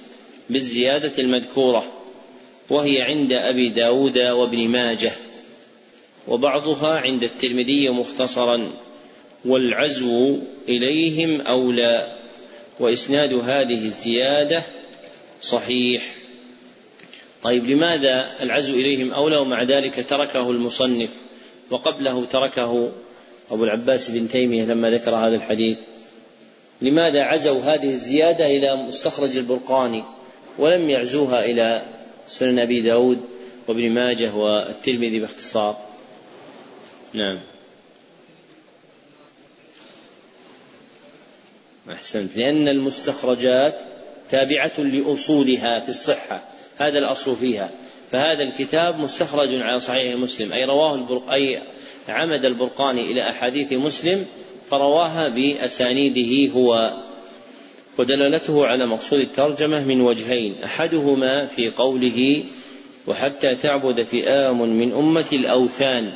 بالزيادة 0.49 1.11
المذكورة 1.19 1.83
وهي 2.69 3.01
عند 3.01 3.31
أبي 3.31 3.69
داود 3.69 4.17
وابن 4.17 4.67
ماجه 4.67 5.11
وبعضها 6.27 6.97
عند 6.97 7.23
الترمذي 7.23 7.89
مختصرا 7.89 8.71
والعزو 9.45 10.39
إليهم 10.69 11.41
أولى 11.41 12.15
وإسناد 12.79 13.33
هذه 13.33 13.85
الزيادة 13.85 14.63
صحيح. 15.41 16.15
طيب 17.43 17.65
لماذا 17.65 18.43
العزو 18.43 18.73
إليهم 18.73 19.11
أولى 19.11 19.37
ومع 19.37 19.63
ذلك 19.63 20.05
تركه 20.09 20.51
المصنف 20.51 21.09
وقبله 21.71 22.25
تركه 22.25 22.91
أبو 23.51 23.63
العباس 23.63 24.11
بن 24.11 24.27
تيمية 24.27 24.65
لما 24.65 24.89
ذكر 24.89 25.15
هذا 25.15 25.35
الحديث؟ 25.35 25.77
لماذا 26.81 27.21
عزوا 27.21 27.61
هذه 27.61 27.89
الزيادة 27.89 28.45
إلى 28.45 28.75
مستخرج 28.75 29.37
البرقاني؟ 29.37 30.03
ولم 30.57 30.89
يعزوها 30.89 31.39
إلى 31.39 31.81
سنن 32.27 32.59
أبي 32.59 32.81
داود 32.81 33.21
وابن 33.67 33.91
ماجه 33.91 34.35
والترمذي 34.35 35.19
باختصار. 35.19 35.77
نعم. 37.13 37.39
أحسنت. 41.91 42.37
لأن 42.37 42.67
المستخرجات 42.67 43.79
تابعة 44.29 44.79
لأصولها 44.79 45.79
في 45.79 45.89
الصحة. 45.89 46.43
هذا 46.77 46.99
الأصل 46.99 47.35
فيها. 47.35 47.69
فهذا 48.11 48.43
الكتاب 48.43 48.99
مستخرج 48.99 49.55
على 49.55 49.79
صحيح 49.79 50.15
مسلم. 50.15 50.53
أي 50.53 50.65
رواه 50.65 50.95
البرق 50.95 51.29
أي 51.31 51.61
عمد 52.09 52.45
البرقاني 52.45 53.11
إلى 53.11 53.29
أحاديث 53.29 53.73
مسلم 53.73 54.25
فرواها 54.69 55.29
بأسانيده 55.29 56.53
هو 56.53 56.97
ودلالته 57.99 58.67
على 58.67 58.85
مقصود 58.85 59.19
الترجمة 59.19 59.85
من 59.85 60.01
وجهين 60.01 60.55
أحدهما 60.63 61.45
في 61.45 61.69
قوله 61.69 62.43
وحتى 63.07 63.55
تعبد 63.55 64.03
فئام 64.03 64.61
من 64.61 64.93
أمة 64.93 65.25
الأوثان 65.33 66.11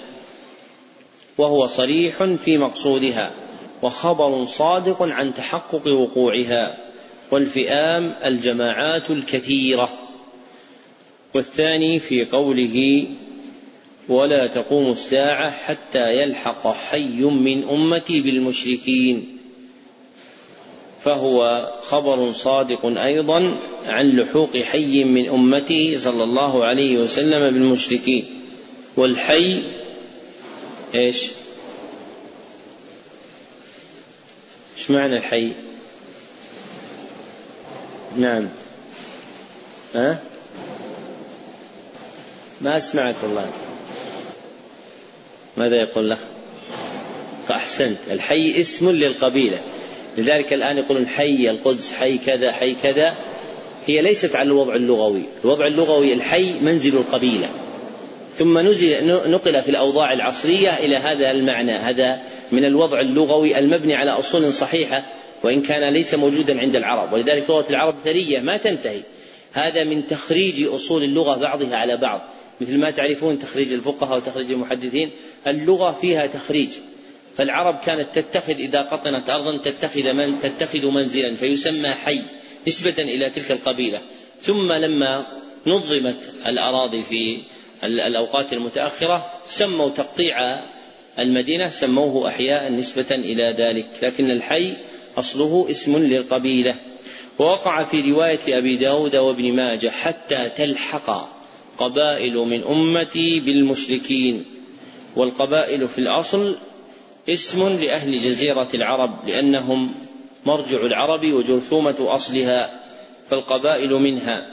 وهو 1.38 1.66
صريح 1.66 2.24
في 2.24 2.58
مقصودها 2.58 3.32
وخبر 3.82 4.46
صادق 4.46 5.02
عن 5.02 5.34
تحقق 5.34 5.88
وقوعها 5.88 6.78
والفئام 7.32 8.16
الجماعات 8.26 9.12
الكثيرة. 9.12 9.90
والثاني 11.34 12.00
في 12.00 12.26
قوله 12.26 13.08
ولا 14.10 14.48
تقوم 14.48 14.92
الساعة 14.92 15.52
حتى 15.52 16.14
يلحق 16.22 16.68
حي 16.74 17.22
من 17.22 17.64
أمتي 17.64 18.22
بالمشركين. 18.22 19.33
فهو 21.04 21.72
خبر 21.82 22.32
صادق 22.32 22.86
أيضا 22.86 23.58
عن 23.88 24.10
لحوق 24.10 24.58
حي 24.58 25.04
من 25.04 25.30
أمته 25.30 25.98
صلى 26.00 26.24
الله 26.24 26.66
عليه 26.66 26.98
وسلم 26.98 27.54
بالمشركين. 27.54 28.26
والحي 28.98 29.64
إيش؟ 30.96 31.24
إيش 34.78 34.92
معنى 34.92 35.18
الحي؟ 35.18 35.52
نعم. 38.18 38.48
ها؟ 39.96 40.20
ما 42.62 42.78
أسمعك 42.78 43.16
والله. 43.24 43.52
ماذا 45.58 45.76
يقول 45.76 46.10
له؟ 46.10 46.18
فأحسنت. 47.48 47.98
الحي 48.12 48.60
اسم 48.60 48.90
للقبيلة. 48.90 49.62
لذلك 50.18 50.54
الآن 50.54 50.78
يقولون 50.78 51.08
حي 51.08 51.50
القدس 51.50 51.92
حي 51.92 52.18
كذا 52.18 52.52
حي 52.52 52.76
كذا. 52.84 53.16
هي 53.88 54.02
ليست 54.02 54.36
على 54.36 54.48
الوضع 54.48 54.76
اللغوي. 54.76 55.22
الوضع 55.44 55.68
اللغوي 55.68 56.14
الحي 56.14 56.54
منزل 56.62 56.98
القبيلة. 56.98 57.50
ثم 58.36 58.60
نزل 58.60 59.08
نقل 59.08 59.64
في 59.64 59.70
الأوضاع 59.70 60.14
العصرية 60.14 60.78
إلى 60.78 60.96
هذا 60.96 61.32
المعنى 61.32 61.72
هذا 61.72 62.20
من 62.52 62.66
الوضع 62.66 63.00
اللغوي 63.02 63.58
المبني 63.58 63.96
على 63.96 64.12
أصول 64.12 64.54
صحيحة 64.54 65.04
وإن 65.44 65.62
كان 65.62 65.94
ليس 65.94 66.14
موجودا 66.14 66.60
عند 66.60 66.76
العرب. 66.76 67.14
ولذلك 67.14 67.50
لغة 67.50 67.70
العرب 67.70 67.96
ثرية 68.04 68.40
ما 68.40 68.58
تنتهي. 68.58 69.02
هذا 69.54 69.84
من 69.84 70.08
تخريج 70.08 70.68
أصول 70.68 71.04
اللغة 71.04 71.38
بعضها 71.38 71.76
على 71.76 71.98
بعض. 71.98 72.22
مثل 72.62 72.78
ما 72.78 72.92
تعرفون 72.92 73.40
تخريج 73.40 73.74
الفقهاء 73.74 74.18
وتخريج 74.18 74.52
المحدثين 74.52 75.12
اللغة 75.48 75.92
فيها 76.02 76.28
تخريج. 76.28 76.70
فالعرب 77.38 77.80
كانت 77.86 78.20
تتخذ 78.20 78.54
إذا 78.54 78.82
قطنت 78.82 79.30
أرضا 79.30 79.58
تتخذ 79.58 80.14
من 80.14 80.40
تتخذ 80.40 80.88
منزلا 80.88 81.34
فيسمى 81.34 81.90
حي 81.90 82.22
نسبة 82.68 82.96
إلى 82.98 83.30
تلك 83.30 83.52
القبيلة. 83.52 84.02
ثم 84.42 84.72
لما 84.72 85.26
نظمت 85.68 86.34
الأراضي 86.48 87.02
في 87.02 87.42
الأوقات 87.84 88.54
المتأخرة 88.54 89.26
سموا 89.48 89.90
تقطيع 89.90 90.64
المدينة 91.20 91.68
سموه 91.68 92.28
أحياء 92.30 92.72
نسبة 92.72 93.12
إلى 93.12 93.54
ذلك. 93.58 93.88
لكن 94.02 94.32
الحي 94.32 94.78
أصله 95.18 95.68
اسم 95.70 95.98
للقبيلة. 95.98 96.76
ووقع 97.40 97.84
في 97.84 98.02
رواية 98.02 98.40
أبي 98.48 98.76
داود 98.76 99.16
وابن 99.16 99.54
ماجه 99.54 99.90
حتى 99.90 100.50
تلحق 100.58 101.30
قبائل 101.78 102.36
من 102.36 102.64
أمتي 102.64 103.40
بالمشركين. 103.40 104.46
والقبائل 105.16 105.88
في 105.88 106.00
الأصل 106.00 106.58
اسم 107.30 107.70
لأهل 107.70 108.16
جزيرة 108.16 108.70
العرب 108.74 109.28
لأنهم 109.28 109.92
مرجع 110.46 110.86
العرب 110.86 111.34
وجرثومة 111.34 111.96
أصلها 112.00 112.80
فالقبائل 113.30 113.94
منها. 113.94 114.50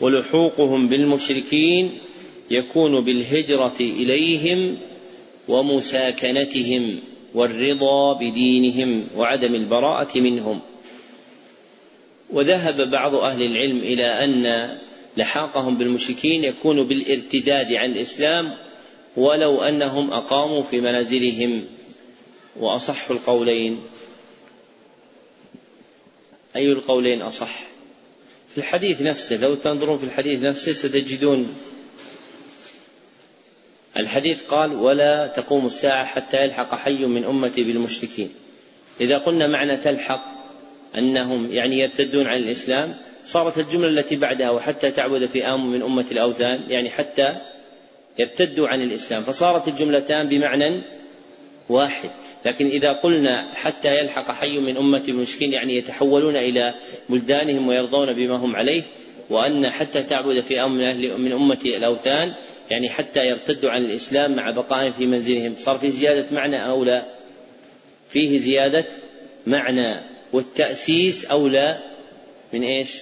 ولحوقهم 0.00 0.88
بالمشركين 0.88 1.90
يكون 2.50 3.04
بالهجرة 3.04 3.76
إليهم 3.80 4.76
ومساكنتهم 5.48 7.00
والرضا 7.34 8.18
بدينهم 8.18 9.08
وعدم 9.16 9.54
البراءة 9.54 10.18
منهم. 10.20 10.60
وذهب 12.30 12.90
بعض 12.90 13.14
أهل 13.14 13.42
العلم 13.42 13.78
إلى 13.78 14.24
أن 14.24 14.76
لحاقهم 15.16 15.74
بالمشركين 15.74 16.44
يكون 16.44 16.88
بالارتداد 16.88 17.72
عن 17.72 17.90
الإسلام 17.90 18.54
ولو 19.16 19.62
أنهم 19.62 20.12
أقاموا 20.12 20.62
في 20.62 20.80
منازلهم 20.80 21.64
وأصح 22.56 23.10
القولين. 23.10 23.80
أي 26.56 26.72
القولين 26.72 27.22
أصح؟ 27.22 27.60
في 28.50 28.58
الحديث 28.58 29.02
نفسه 29.02 29.36
لو 29.36 29.54
تنظرون 29.54 29.98
في 29.98 30.04
الحديث 30.04 30.42
نفسه 30.42 30.72
ستجدون 30.72 31.56
الحديث 33.96 34.42
قال 34.42 34.74
ولا 34.74 35.26
تقوم 35.26 35.66
الساعة 35.66 36.04
حتى 36.04 36.36
يلحق 36.36 36.74
حي 36.74 37.06
من 37.06 37.24
أمتي 37.24 37.62
بالمشركين. 37.62 38.30
إذا 39.00 39.18
قلنا 39.18 39.46
معنى 39.46 39.76
تلحق 39.76 40.24
أنهم 40.98 41.50
يعني 41.50 41.78
يرتدون 41.78 42.26
عن 42.26 42.38
الإسلام 42.38 42.96
صارت 43.24 43.58
الجملة 43.58 43.88
التي 43.88 44.16
بعدها 44.16 44.50
وحتى 44.50 44.90
تعبد 44.90 45.26
فئام 45.26 45.72
من 45.72 45.82
أمة 45.82 46.06
الأوثان. 46.12 46.70
يعني 46.70 46.90
حتى 46.90 47.40
يرتدوا 48.18 48.68
عن 48.68 48.82
الإسلام 48.82 49.22
فصارت 49.22 49.68
الجملتان 49.68 50.28
بمعنى 50.28 50.82
واحد. 51.68 52.10
لكن 52.44 52.66
إذا 52.66 52.92
قلنا 52.92 53.54
حتى 53.54 53.88
يلحق 53.88 54.30
حي 54.30 54.58
من 54.58 54.76
أمة 54.76 55.02
المشركين 55.08 55.52
يعني 55.52 55.76
يتحولون 55.76 56.36
إلى 56.36 56.74
بلدانهم 57.08 57.68
ويرضون 57.68 58.14
بما 58.16 58.36
هم 58.36 58.56
عليه 58.56 58.82
وأن 59.30 59.70
حتى 59.70 60.02
تعبد 60.02 60.52
أهل 60.62 61.20
من 61.20 61.32
أمة 61.32 61.58
الأوثان 61.64 62.34
يعني 62.70 62.88
حتى 62.88 63.20
يرتدوا 63.26 63.70
عن 63.70 63.84
الإسلام 63.84 64.36
مع 64.36 64.50
بقائهم 64.50 64.92
في 64.92 65.06
منزلهم. 65.06 65.54
صار 65.56 65.78
في 65.78 65.90
زيادة 65.90 66.26
معنى 66.30 66.68
أو 66.68 66.84
لا؟ 66.84 67.04
فيه 68.08 68.38
زيادة 68.38 68.84
معنى 69.46 69.96
والتأسيس 70.32 71.24
أولى 71.24 71.78
من 72.52 72.62
إيش؟ 72.62 72.98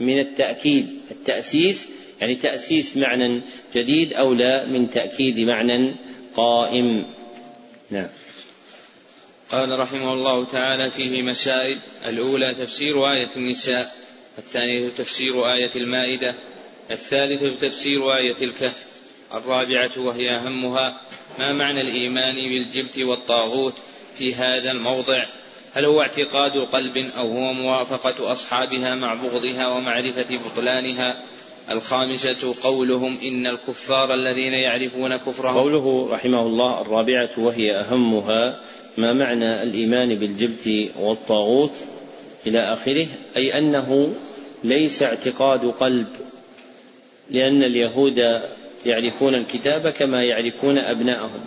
من 0.00 0.18
التأكيد. 0.18 0.86
التأسيس 1.10 1.88
يعني 2.22 2.34
تأسيس 2.34 2.96
معنى 2.96 3.42
جديد 3.74 4.12
أولى 4.12 4.66
من 4.66 4.90
تأكيد 4.90 5.38
معنى 5.38 5.94
قائم. 6.34 7.04
نعم. 7.90 8.08
قال 9.52 9.78
رحمه 9.78 10.12
الله 10.12 10.44
تعالى 10.44 10.90
فيه 10.90 11.22
مسائل. 11.22 11.80
الأولى 12.06 12.54
تفسير 12.54 13.12
آية 13.12 13.28
النساء 13.36 13.94
الثانية 14.38 14.88
تفسير 14.88 15.52
آية 15.52 15.70
المائدة 15.76 16.34
الثالثة 16.90 17.68
تفسير 17.68 18.16
آية 18.16 18.36
الكهف 18.42 18.86
الرابعة 19.34 19.90
وهي 19.96 20.30
أهمها 20.30 21.00
ما 21.38 21.52
معنى 21.52 21.80
الإيمان 21.80 22.34
بالجبت 22.34 22.98
والطاغوت 22.98 23.74
في 24.18 24.34
هذا 24.34 24.70
الموضع؟ 24.70 25.24
هل 25.72 25.84
هو 25.84 26.02
اعتقاد 26.02 26.56
قلب 26.56 26.96
أو 26.96 27.28
هو 27.28 27.52
موافقة 27.52 28.32
أصحابها 28.32 28.94
مع 28.94 29.14
بغضها 29.14 29.66
ومعرفة 29.66 30.36
بطلانها؟ 30.36 31.16
الخامسة 31.70 32.54
قولهم 32.62 33.18
إن 33.22 33.46
الكفار 33.46 34.14
الذين 34.14 34.52
يعرفون 34.52 35.16
كفرهم 35.16 35.54
قوله 35.54 36.08
رحمه 36.10 36.46
الله 36.46 36.80
الرابعة 36.80 37.30
وهي 37.38 37.76
أهمها 37.76 38.58
ما 38.98 39.12
معنى 39.12 39.62
الإيمان 39.62 40.14
بالجبت 40.14 40.90
والطاغوت 41.00 41.72
إلى 42.46 42.58
آخره؟ 42.58 43.06
أي 43.36 43.58
أنه 43.58 44.14
ليس 44.64 45.02
اعتقاد 45.02 45.64
قلب 45.64 46.06
لأن 47.30 47.62
اليهود 47.62 48.40
يعرفون 48.86 49.34
الكتاب 49.34 49.88
كما 49.88 50.24
يعرفون 50.24 50.78
أبناءهم 50.78 51.40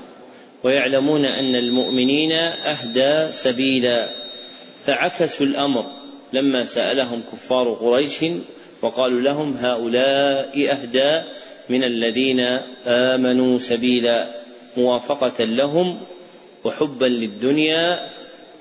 ويعلمون 0.63 1.25
أن 1.25 1.55
المؤمنين 1.55 2.31
أهدى 2.31 3.31
سبيلا 3.31 4.09
فعكسوا 4.85 5.45
الأمر 5.45 5.83
لما 6.33 6.65
سألهم 6.65 7.23
كفار 7.31 7.73
قريش 7.73 8.25
وقالوا 8.85 9.21
لهم 9.21 9.53
هؤلاء 9.53 10.71
أهدى 10.71 11.27
من 11.69 11.83
الذين 11.83 12.39
آمنوا 12.85 13.57
سبيلا 13.57 14.27
موافقة 14.77 15.43
لهم 15.43 15.97
وحبا 16.63 17.05
للدنيا 17.05 17.99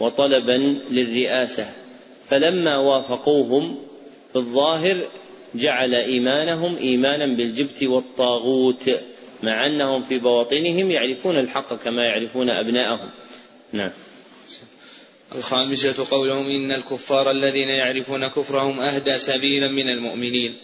وطلبا 0.00 0.78
للرئاسة. 0.90 1.66
فلما 2.28 2.78
وافقوهم 2.78 3.78
في 4.32 4.36
الظاهر 4.36 4.96
جعل 5.54 5.94
إيمانهم 5.94 6.76
إيمانا 6.76 7.36
بالجبت 7.36 7.82
والطاغوت 7.82 8.90
مع 9.42 9.66
أنهم 9.66 10.02
في 10.02 10.18
بواطنهم 10.18 10.90
يعرفون 10.90 11.38
الحق 11.38 11.74
كما 11.74 12.02
يعرفون 12.04 12.50
أبناءهم. 12.50 13.08
نعم. 13.72 13.90
الخامسة 15.34 16.06
قولهم 16.10 16.48
إن 16.48 16.72
الكفار 16.72 17.30
الذين 17.30 17.68
يعرفون 17.68 18.28
كفرهم 18.28 18.80
أهدى 18.80 19.18
سبيلا 19.18 19.68
من 19.68 19.88
المؤمنين. 19.88 20.54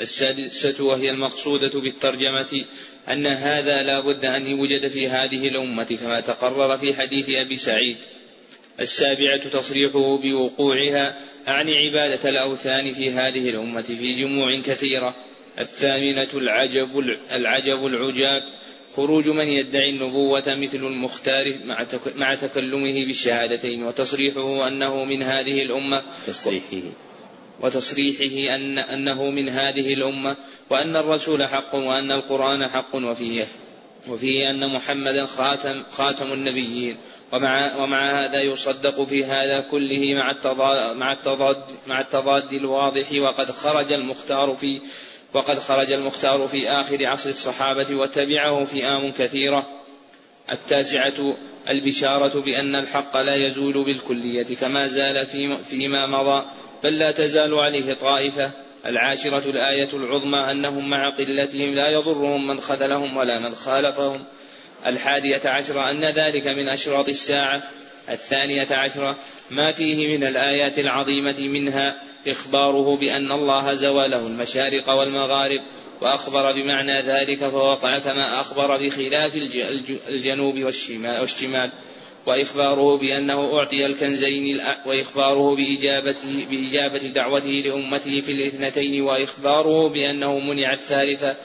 السادسة 0.00 0.84
وهي 0.84 1.10
المقصودة 1.10 1.80
بالترجمة 1.80 2.64
أن 3.08 3.26
هذا 3.26 3.82
لا 3.82 4.00
بد 4.00 4.24
أن 4.24 4.46
يوجد 4.46 4.88
في 4.88 5.08
هذه 5.08 5.48
الأمة 5.48 5.98
كما 6.02 6.20
تقرر 6.20 6.76
في 6.76 6.94
حديث 6.94 7.30
أبي 7.30 7.56
سعيد. 7.56 7.96
السابعة 8.80 9.48
تصريحه 9.48 10.16
بوقوعها 10.16 11.18
أعني 11.48 11.76
عبادة 11.76 12.28
الأوثان 12.30 12.94
في 12.94 13.10
هذه 13.10 13.50
الأمة 13.50 13.82
في 13.82 14.14
جموع 14.14 14.54
كثيرة. 14.54 15.14
الثامنة 15.58 16.28
العجب 16.34 16.98
العجب 17.32 17.86
العجاب 17.86 18.42
خروج 18.96 19.28
من 19.28 19.48
يدعي 19.48 19.90
النبوة 19.90 20.44
مثل 20.46 20.86
المختار 20.86 21.54
مع 22.16 22.34
تكلمه 22.34 23.06
بالشهادتين 23.06 23.82
وتصريحه 23.82 24.68
أنه 24.68 25.04
من 25.04 25.22
هذه 25.22 25.62
الأمة 25.62 26.02
تصريحه. 26.26 26.82
وتصريحه 27.60 28.56
أن 28.56 28.78
أنه 28.78 29.30
من 29.30 29.48
هذه 29.48 29.94
الأمة 29.94 30.36
وأن 30.70 30.96
الرسول 30.96 31.46
حق 31.46 31.74
وأن 31.74 32.10
القرآن 32.10 32.68
حق 32.68 32.94
وفيه 32.94 33.46
وفيه 34.08 34.50
أن 34.50 34.74
محمدا 34.74 35.26
خاتم 35.26 35.82
خاتم 35.92 36.32
النبيين. 36.32 36.96
ومع 37.32 37.76
ومع 37.76 38.24
هذا 38.24 38.42
يصدق 38.42 39.02
في 39.02 39.24
هذا 39.24 39.60
كله 39.60 40.14
مع 40.14 40.30
التضاد 40.30 40.96
مع 40.96 41.12
التضاد 41.12 41.62
مع 41.86 42.00
التضاد 42.00 42.52
الواضح 42.52 43.12
وقد 43.12 43.50
خرج 43.50 43.92
المختار 43.92 44.54
في 44.54 44.80
وقد 45.34 45.58
خرج 45.58 45.92
المختار 45.92 46.46
في 46.46 46.68
آخر 46.68 47.06
عصر 47.06 47.30
الصحابة 47.30 47.96
وتبعه 47.96 48.64
فئام 48.64 49.12
كثيرة. 49.12 49.66
التاسعة 50.52 51.36
البشارة 51.70 52.40
بأن 52.40 52.74
الحق 52.74 53.16
لا 53.16 53.34
يزول 53.34 53.84
بالكلية 53.84 54.56
كما 54.56 54.86
زال 54.86 55.26
فيما 55.64 56.06
مضى 56.06 56.44
بل 56.82 56.98
لا 56.98 57.10
تزال 57.10 57.54
عليه 57.54 57.94
طائفة. 57.94 58.50
العاشرة 58.86 59.50
الآية 59.50 59.88
العظمى 59.92 60.38
أنهم 60.38 60.90
مع 60.90 61.10
قلتهم 61.10 61.74
لا 61.74 61.88
يضرهم 61.88 62.46
من 62.46 62.60
خذلهم 62.60 63.16
ولا 63.16 63.38
من 63.38 63.54
خالفهم. 63.54 64.24
الحادية 64.86 65.40
عشرة 65.44 65.90
أن 65.90 66.04
ذلك 66.04 66.46
من 66.46 66.68
أشراط 66.68 67.08
الساعة. 67.08 67.62
الثانية 68.08 68.66
عشرة 68.70 69.16
ما 69.50 69.72
فيه 69.72 70.18
من 70.18 70.24
الآيات 70.24 70.78
العظيمة 70.78 71.38
منها 71.38 72.09
إخباره 72.26 72.96
بأن 72.96 73.32
الله 73.32 73.74
زوى 73.74 74.08
له 74.08 74.26
المشارق 74.26 74.90
والمغارب 74.90 75.60
وأخبر 76.00 76.52
بمعنى 76.52 77.00
ذلك 77.00 77.38
فوقع 77.38 77.98
كما 77.98 78.40
أخبر 78.40 78.76
بخلاف 78.76 79.36
الجنوب 80.08 80.58
والشمال 80.58 81.70
وإخباره 82.26 82.98
بأنه 82.98 83.58
أعطي 83.58 83.86
الكنزين 83.86 84.60
وإخباره 84.86 85.56
بإجابته 85.56 86.46
بإجابة 86.50 86.98
دعوته 86.98 87.62
لأمته 87.64 88.20
في 88.20 88.32
الاثنتين 88.32 89.02
وإخباره 89.02 89.88
بأنه 89.88 90.38
منع 90.38 90.72
الثالثة 90.72 91.36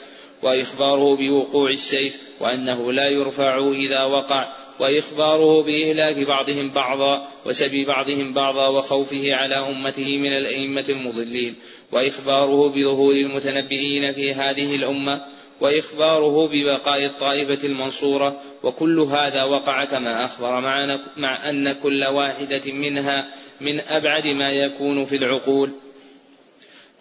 وإخباره 0.42 1.16
بوقوع 1.16 1.70
السيف 1.70 2.22
وأنه 2.40 2.92
لا 2.92 3.08
يرفع 3.08 3.68
إذا 3.68 4.04
وقع. 4.04 4.48
وإخباره 4.80 5.62
بإهلاك 5.62 6.16
بعضهم 6.26 6.68
بعضا 6.68 7.28
وسبي 7.46 7.84
بعضهم 7.84 8.32
بعضا 8.32 8.68
وخوفه 8.68 9.34
على 9.34 9.54
أمته 9.54 10.18
من 10.18 10.32
الأئمة 10.32 10.84
المضلين. 10.88 11.54
وإخباره 11.92 12.68
بظهور 12.68 13.14
المتنبئين 13.14 14.12
في 14.12 14.34
هذه 14.34 14.74
الأمة. 14.76 15.26
وإخباره 15.60 16.48
ببقاء 16.48 17.04
الطائفة 17.04 17.66
المنصورة. 17.66 18.40
وكل 18.62 19.00
هذا 19.00 19.44
وقع 19.44 19.84
كما 19.84 20.24
أخبر 20.24 20.60
معنا 20.60 21.00
مع 21.16 21.50
أن 21.50 21.72
كل 21.72 22.04
واحدة 22.04 22.72
منها 22.72 23.28
من 23.60 23.80
أبعد 23.80 24.26
ما 24.26 24.50
يكون 24.50 25.04
في 25.04 25.16
العقول. 25.16 25.70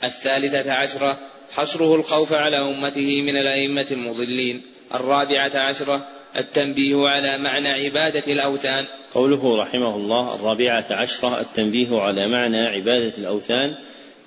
الثالثة 0.03 0.73
عشرة 0.73 1.19
حصره 1.51 1.95
الخوف 1.95 2.33
على 2.33 2.57
أمته 2.57 3.21
من 3.21 3.37
الأئمة 3.37 3.87
المضلين. 3.91 4.61
الرابعة 4.93 5.51
عشرة 5.55 6.14
التنبيه 6.37 7.07
على 7.07 7.37
معنى 7.37 7.69
عبادة 7.69 8.33
الأوثان. 8.33 8.85
قوله 9.13 9.61
رحمه 9.61 9.95
الله 9.95 10.35
الرابعة 10.35 10.85
عشرة 10.89 11.41
التنبيه 11.41 11.99
على 11.99 12.27
معنى 12.27 12.57
عبادة 12.57 13.13
الأوثان 13.17 13.75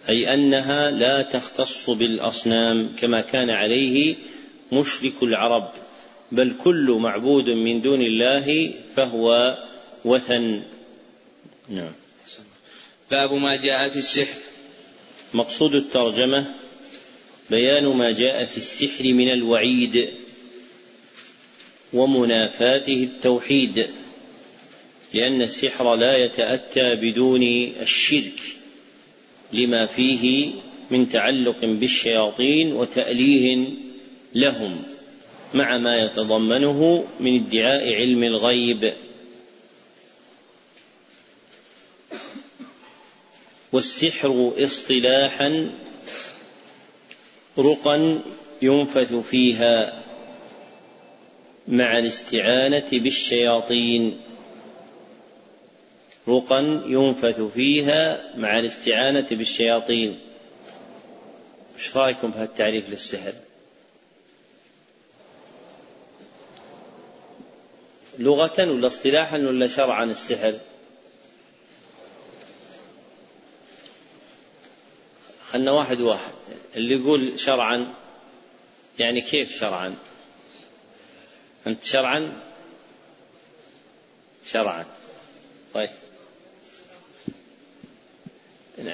أي 0.09 0.35
أنها 0.35 0.91
لا 0.91 1.23
تختص 1.23 1.91
بالأصنام 1.91 2.97
كما 2.97 3.21
كان 3.21 3.51
عليه 3.51 4.15
مشرك 4.73 5.23
العرب 5.23 5.71
بل 6.33 6.55
كل 6.65 6.99
معبود 7.01 7.49
من 7.49 7.83
دون 7.83 8.01
الله 8.01 8.75
فهو 8.97 9.59
وثن. 10.05 10.63
نعم. 11.69 11.93
باب 13.11 13.33
ما 13.33 13.57
جاء 13.57 13.89
في 13.89 13.97
السحر. 13.99 14.41
مقصود 15.35 15.75
الترجمة 15.75 16.45
بيان 17.51 17.85
ما 17.85 18.13
جاء 18.13 18.45
في 18.45 18.57
السحر 18.57 19.05
من 19.05 19.33
الوعيد. 19.33 20.09
ومنافاته 21.93 23.03
التوحيد 23.03 23.87
لأن 25.15 25.43
السحر 25.43 25.95
لا 25.95 26.25
يتأتى 26.25 26.95
بدون 26.95 27.43
الشرك 27.83 28.41
لما 29.53 29.87
فيه 29.87 30.51
من 30.91 31.09
تعلق 31.09 31.65
بالشياطين 31.65 32.73
وتأليه 32.73 33.67
لهم 34.35 34.83
مع 35.55 35.79
ما 35.79 35.97
يتضمنه 35.97 37.05
من 37.21 37.35
ادعاء 37.35 37.95
علم 37.95 38.23
الغيب. 38.23 38.93
والسحر 43.73 44.53
اصطلاحا 44.59 45.71
رقا 47.59 48.23
ينفث 48.63 49.15
فيها. 49.15 50.03
مع 51.69 51.99
الاستعانة 51.99 52.89
بالشياطين. 52.93 54.21
رقا 56.29 56.83
ينفث 56.87 57.41
فيها 57.41 58.37
مع 58.37 58.59
الاستعانة 58.59 59.27
بالشياطين. 59.31 60.19
إيش 61.77 61.97
رأيكم 61.97 62.33
في 62.33 62.43
التعريف 62.43 62.91
للسحر؟ 62.91 63.33
لغة 68.19 68.71
ولا 68.71 68.87
اصطلاحا 68.87 69.37
ولا 69.39 69.69
شرعا 69.69 70.05
السحر؟ 70.05 70.55
خلنا 75.51 75.73
واحد 75.73 76.01
واحد. 76.01 76.33
اللي 76.77 76.95
يقول 76.95 77.41
شرعا 77.41 77.95
يعني 78.99 79.21
كيف 79.21 79.61
شرعا؟ 79.61 79.95
أنت 81.67 81.85
شرعا؟ 81.85 82.33
شرعا. 84.45 84.85
طيب. 85.75 85.91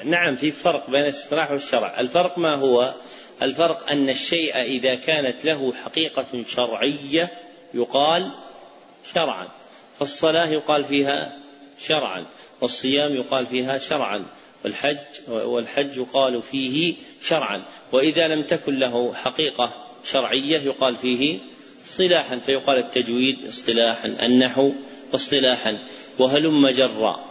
نعم 0.03 0.35
في 0.35 0.51
فرق 0.51 0.89
بين 0.89 1.01
الاصطلاح 1.01 1.51
والشرع. 1.51 1.99
الفرق 1.99 2.37
ما 2.37 2.55
هو؟ 2.55 2.93
الفرق 3.41 3.89
أن 3.89 4.09
الشيء 4.09 4.55
إذا 4.55 4.95
كانت 4.95 5.45
له 5.45 5.73
حقيقة 5.73 6.43
شرعية 6.43 7.31
يقال 7.73 8.31
شرعا. 9.13 9.47
فالصلاة 9.99 10.47
يقال 10.47 10.83
فيها 10.83 11.39
شرعا. 11.79 12.25
والصيام 12.61 13.15
يقال 13.15 13.45
فيها 13.45 13.77
شرعا. 13.77 14.25
والحج 14.63 14.97
والحج 15.27 15.97
يقال 15.97 16.41
فيه 16.41 16.95
شرعا. 17.21 17.65
وإذا 17.91 18.27
لم 18.27 18.43
تكن 18.43 18.79
له 18.79 19.13
حقيقة 19.13 19.73
شرعية 20.03 20.59
يقال 20.59 20.95
فيه 20.95 21.39
اصطلاحا 21.85 22.39
فيقال 22.39 22.77
التجويد 22.77 23.47
اصطلاحا 23.47 24.07
النحو 24.07 24.71
اصطلاحا 25.13 25.77
وهلم 26.19 26.69
جرا. 26.69 27.25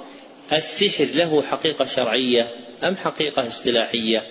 السحر 0.52 1.04
له 1.04 1.42
حقيقة 1.42 1.84
شرعية 1.84 2.48
أم 2.84 2.96
حقيقة 2.96 3.46
اصطلاحية؟ 3.46 4.22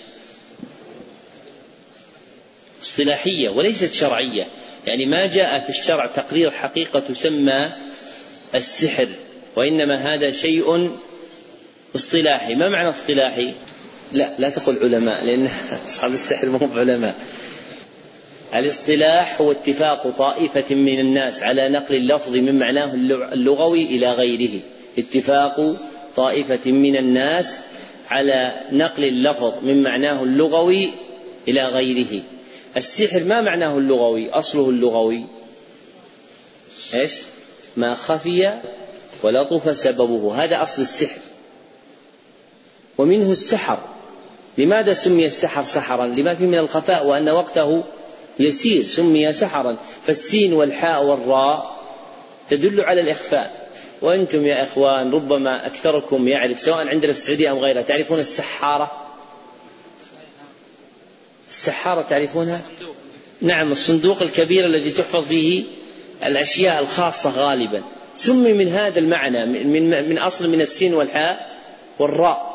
اصطلاحية 2.81 3.49
وليست 3.49 3.93
شرعية. 3.93 4.47
يعني 4.85 5.05
ما 5.05 5.25
جاء 5.25 5.59
في 5.59 5.69
الشرع 5.69 6.05
تقرير 6.05 6.51
حقيقة 6.51 6.99
تسمى 6.99 7.69
السحر 8.55 9.07
وإنما 9.55 10.15
هذا 10.15 10.31
شيء 10.31 10.91
اصطلاحي. 11.95 12.55
ما 12.55 12.69
معنى 12.69 12.89
اصطلاحي؟ 12.89 13.53
لا 14.11 14.35
لا 14.39 14.49
تقل 14.49 14.79
علماء 14.83 15.25
لأن 15.25 15.49
أصحاب 15.85 16.13
السحر 16.13 16.47
هم 16.47 16.79
علماء. 16.79 17.15
الاصطلاح 18.53 19.41
هو 19.41 19.51
اتفاق 19.51 20.09
طائفة 20.17 20.75
من 20.75 20.99
الناس 20.99 21.43
على 21.43 21.69
نقل 21.69 21.95
اللفظ 21.95 22.35
من 22.35 22.59
معناه 22.59 22.93
اللغوي 23.33 23.85
إلى 23.85 24.11
غيره. 24.11 24.59
اتفاق 24.97 25.75
طائفة 26.15 26.71
من 26.71 26.95
الناس 26.95 27.59
على 28.09 28.53
نقل 28.71 29.03
اللفظ 29.03 29.53
من 29.61 29.83
معناه 29.83 30.23
اللغوي 30.23 30.89
إلى 31.47 31.65
غيره. 31.65 32.21
السحر 32.77 33.23
ما 33.23 33.41
معناه 33.41 33.77
اللغوي؟ 33.77 34.29
أصله 34.29 34.69
اللغوي. 34.69 35.23
إيش؟ 36.93 37.13
ما 37.77 37.95
خفي 37.95 38.59
ولطف 39.23 39.77
سببه. 39.77 40.43
هذا 40.43 40.61
أصل 40.61 40.81
السحر. 40.81 41.21
ومنه 42.97 43.31
السحر. 43.31 43.79
لماذا 44.57 44.93
سمي 44.93 45.25
السحر 45.25 45.63
سحرا؟ 45.63 46.07
لما 46.07 46.35
فيه 46.35 46.45
من 46.45 46.57
الخفاء 46.57 47.05
وأن 47.05 47.29
وقته 47.29 47.83
يسير 48.39 48.83
سمي 48.83 49.33
سحرا. 49.33 49.77
فالسين 50.05 50.53
والحاء 50.53 51.03
والراء 51.03 51.77
تدل 52.49 52.81
على 52.81 53.01
الإخفاء. 53.01 53.63
وأنتم 54.01 54.45
يا 54.45 54.63
إخوان 54.63 55.11
ربما 55.11 55.67
أكثركم 55.67 56.27
يعرف 56.27 56.61
سواء 56.61 56.87
عندنا 56.87 57.13
في 57.13 57.19
السعودية 57.19 57.51
أم 57.51 57.57
غيرها 57.57 57.81
تعرفون 57.81 58.19
السحارة؟ 58.19 58.91
السحارة 61.51 62.01
تعرفونها؟ 62.01 62.61
نعم 63.41 63.71
الصندوق 63.71 64.21
الكبير 64.21 64.65
الذي 64.65 64.91
تحفظ 64.91 65.27
فيه 65.27 65.63
الأشياء 66.23 66.79
الخاصة 66.79 67.29
غالبا. 67.29 67.83
سمي 68.15 68.53
من 68.53 68.67
هذا 68.67 68.99
المعنى 68.99 69.45
من, 69.45 70.09
من 70.09 70.17
أصل 70.17 70.49
من 70.49 70.61
السين 70.61 70.93
والحاء 70.93 71.59
والراء. 71.99 72.52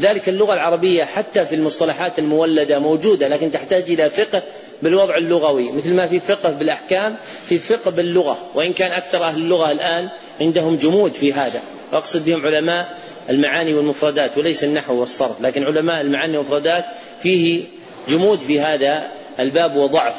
ذلك 0.00 0.28
اللغة 0.28 0.54
العربية 0.54 1.04
حتى 1.04 1.44
في 1.44 1.54
المصطلحات 1.54 2.18
المولدة 2.18 2.78
موجودة 2.78 3.28
لكن 3.28 3.52
تحتاج 3.52 3.90
إلى 3.90 4.10
فقه 4.10 4.42
بالوضع 4.82 5.16
اللغوي 5.16 5.72
مثل 5.72 5.94
ما 5.94 6.06
في 6.06 6.20
فقه 6.20 6.50
بالأحكام 6.50 7.16
في 7.46 7.58
فقه 7.58 7.90
باللغة 7.90 8.38
وإن 8.54 8.72
كان 8.72 8.92
أكثر 8.92 9.24
أهل 9.24 9.36
اللغة 9.36 9.70
الآن 9.70 10.08
عندهم 10.40 10.76
جمود 10.76 11.12
في 11.12 11.32
هذا. 11.32 11.62
وأقصد 11.92 12.24
بهم 12.24 12.46
علماء 12.46 12.98
المعاني 13.30 13.74
والمفردات 13.74 14.38
وليس 14.38 14.64
النحو 14.64 14.94
والصرف 14.94 15.40
لكن 15.40 15.64
علماء 15.64 16.00
المعاني 16.00 16.38
والمفردات 16.38 16.84
فيه 17.20 17.64
جمود 18.08 18.38
في 18.38 18.60
هذا 18.60 19.08
الباب 19.40 19.76
وضعف. 19.76 20.14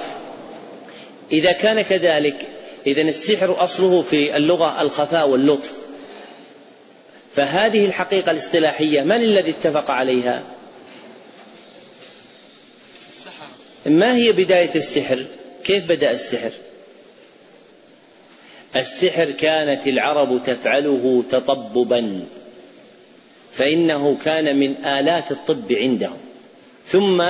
إذا 1.31 1.52
كان 1.52 1.81
كذلك 1.81 2.35
إذا 2.88 3.02
السحر 3.02 3.64
أصله 3.64 4.02
في 4.02 4.38
اللغة 4.38 4.81
الخفاء 4.81 5.30
واللطف. 5.30 5.85
فهذه 7.36 7.86
الحقيقة 7.86 8.32
الاصطلاحية 8.32 9.02
من 9.02 9.22
الذي 9.22 9.52
اتفق 9.52 9.91
عليها؟ 9.91 10.44
ما 13.86 14.16
هي 14.16 14.32
بداية 14.32 14.76
السحر؟ 14.76 15.26
كيف 15.64 15.86
بدأ 15.86 16.12
السحر؟ 16.12 16.52
السحر 18.76 19.32
كانت 19.32 19.88
العرب 19.88 20.41
تفعله 20.45 21.24
تطببا 21.32 22.26
فإنه 23.53 24.18
كان 24.26 24.60
من 24.60 24.86
آلات 24.86 25.32
الطب 25.32 25.72
عندهم 25.72 26.18
ثم 26.86 27.24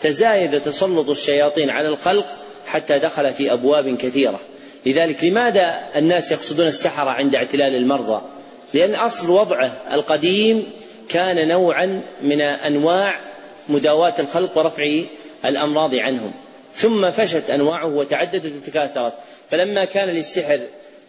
تزايد 0.00 0.60
تسلط 0.60 1.08
الشياطين 1.08 1.70
على 1.70 1.88
الخلق 1.88 2.26
حتى 2.66 2.98
دخل 2.98 3.30
في 3.30 3.52
أبواب 3.52 3.96
كثيرة 3.96 4.40
لذلك 4.86 5.24
لماذا 5.24 5.88
الناس 5.96 6.32
يقصدون 6.32 6.66
السحرة 6.66 7.10
عند 7.10 7.34
اعتلال 7.34 7.74
المرضى 7.74 8.35
لأن 8.74 8.94
أصل 8.94 9.30
وضعه 9.30 9.82
القديم 9.92 10.72
كان 11.08 11.48
نوعا 11.48 12.02
من 12.22 12.40
أنواع 12.40 13.20
مداواة 13.68 14.14
الخلق 14.18 14.58
ورفع 14.58 15.00
الأمراض 15.44 15.90
عنهم. 15.94 16.32
ثم 16.74 17.10
فشت 17.10 17.50
أنواعه 17.50 17.86
وتعددت 17.86 18.52
وتكاثرت. 18.56 19.12
فلما 19.50 19.84
كان 19.84 20.08
للسحر 20.08 20.60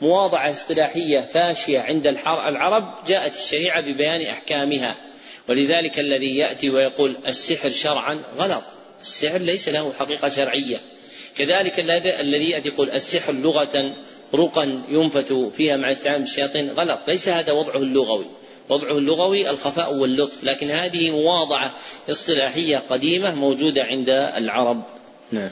مواضعة 0.02 0.52
اصطلاحية 0.52 1.20
فاشية 1.20 1.80
عند 1.80 2.08
العرب 2.08 2.94
جاءت 3.08 3.36
الشريعة 3.36 3.82
ببيان 3.82 4.22
أحكامها. 4.22 4.96
ولذلك 5.50 6.00
الذي 6.00 6.38
يأتي 6.38 6.70
ويقول 6.70 7.18
السحر 7.28 7.70
شرعا 7.70 8.20
غلط. 8.38 8.64
السحر 9.02 9.38
ليس 9.38 9.70
له 9.70 9.94
حقيقة 10.00 10.30
شرعية. 10.30 10.78
كذلك 11.38 11.80
الذي 12.20 12.50
يأتي 12.50 12.70
يقول 12.70 12.92
السحر 12.92 13.34
لغة 13.34 13.94
رقا 14.36 14.84
ينفت 14.90 15.34
فيها 15.34 15.78
مع 15.78 15.92
استعانة 15.92 16.18
بالشياطين 16.18 16.70
غلط. 16.70 17.00
ليس 17.08 17.30
هذا 17.30 17.52
وضعه 17.52 17.78
اللغوي. 17.78 18.26
وضعه 18.70 18.98
اللغوي 18.98 19.50
الخفاء 19.50 19.94
واللطف. 19.94 20.44
لكن 20.44 20.70
هذه 20.70 21.12
مواضعة 21.12 21.74
اصطلاحية 22.10 22.78
قديمة 22.78 23.36
موجودة 23.36 23.84
عند 23.84 24.10
العرب. 24.10 24.84
نعم. 25.32 25.50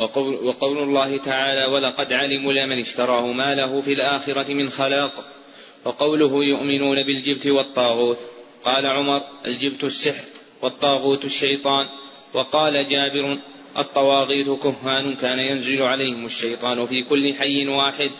وقول, 0.00 0.34
وقول 0.34 0.78
الله 0.78 1.16
تعالى 1.16 1.72
ولقد 1.72 2.12
علموا 2.12 2.52
لمن 2.52 2.78
اشتراه 2.78 3.26
ما 3.32 3.54
له 3.54 3.80
في 3.80 3.92
الآخرة 3.92 4.52
من 4.52 4.70
خلاق 4.70 5.24
وقوله 5.84 6.44
يؤمنون 6.44 7.02
بالجبت 7.02 7.46
والطاغوت 7.46 8.18
قال 8.64 8.86
عمر 8.86 9.22
الجبت 9.46 9.84
السحر 9.84 10.24
والطاغوت 10.62 11.24
الشيطان 11.24 11.86
وقال 12.34 12.88
جابر 12.88 13.38
الطواغيت 13.78 14.48
كهان 14.48 15.14
كان 15.14 15.38
ينزل 15.38 15.82
عليهم 15.82 16.26
الشيطان 16.26 16.86
في 16.86 17.02
كل 17.02 17.34
حي 17.34 17.68
واحد. 17.68 18.10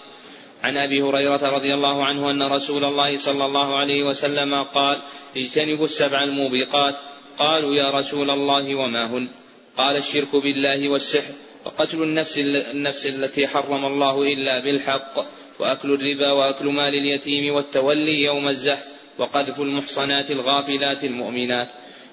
عن 0.62 0.76
أبي 0.76 1.02
هريرة 1.02 1.50
رضي 1.50 1.74
الله 1.74 2.04
عنه 2.04 2.30
أن 2.30 2.42
رسول 2.42 2.84
الله 2.84 3.18
صلى 3.18 3.46
الله 3.46 3.78
عليه 3.78 4.02
وسلم 4.02 4.62
قال 4.62 4.98
اجتنبوا 5.36 5.84
السبع 5.84 6.22
الموبقات. 6.22 6.96
قالوا 7.38 7.74
يا 7.74 7.90
رسول 7.90 8.30
الله 8.30 8.74
وما 8.74 9.06
هن؟ 9.06 9.28
قال 9.76 9.96
الشرك 9.96 10.36
بالله 10.36 10.88
والسحر 10.88 11.32
وقتل 11.64 12.02
النفس 12.02 12.38
النفس 12.38 13.06
التي 13.06 13.48
حرم 13.48 13.84
الله 13.84 14.32
إلا 14.32 14.58
بالحق 14.58 15.26
وأكل 15.58 15.90
الربا 15.92 16.32
وأكل 16.32 16.66
مال 16.66 16.94
اليتيم 16.94 17.54
والتولي 17.54 18.22
يوم 18.22 18.48
الزحف 18.48 18.84
وقذف 19.18 19.60
المحصنات 19.60 20.30
الغافلات 20.30 21.04
المؤمنات. 21.04 21.68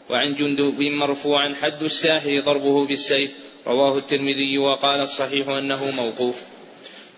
وعن 0.09 0.35
جندب 0.35 0.81
مرفوعا 0.81 1.53
حد 1.61 1.83
الساحر 1.83 2.41
ضربه 2.41 2.85
بالسيف 2.85 3.35
رواه 3.67 3.97
الترمذي 3.97 4.57
وقال 4.57 5.01
الصحيح 5.01 5.47
أنه 5.47 5.91
موقوف. 5.91 6.41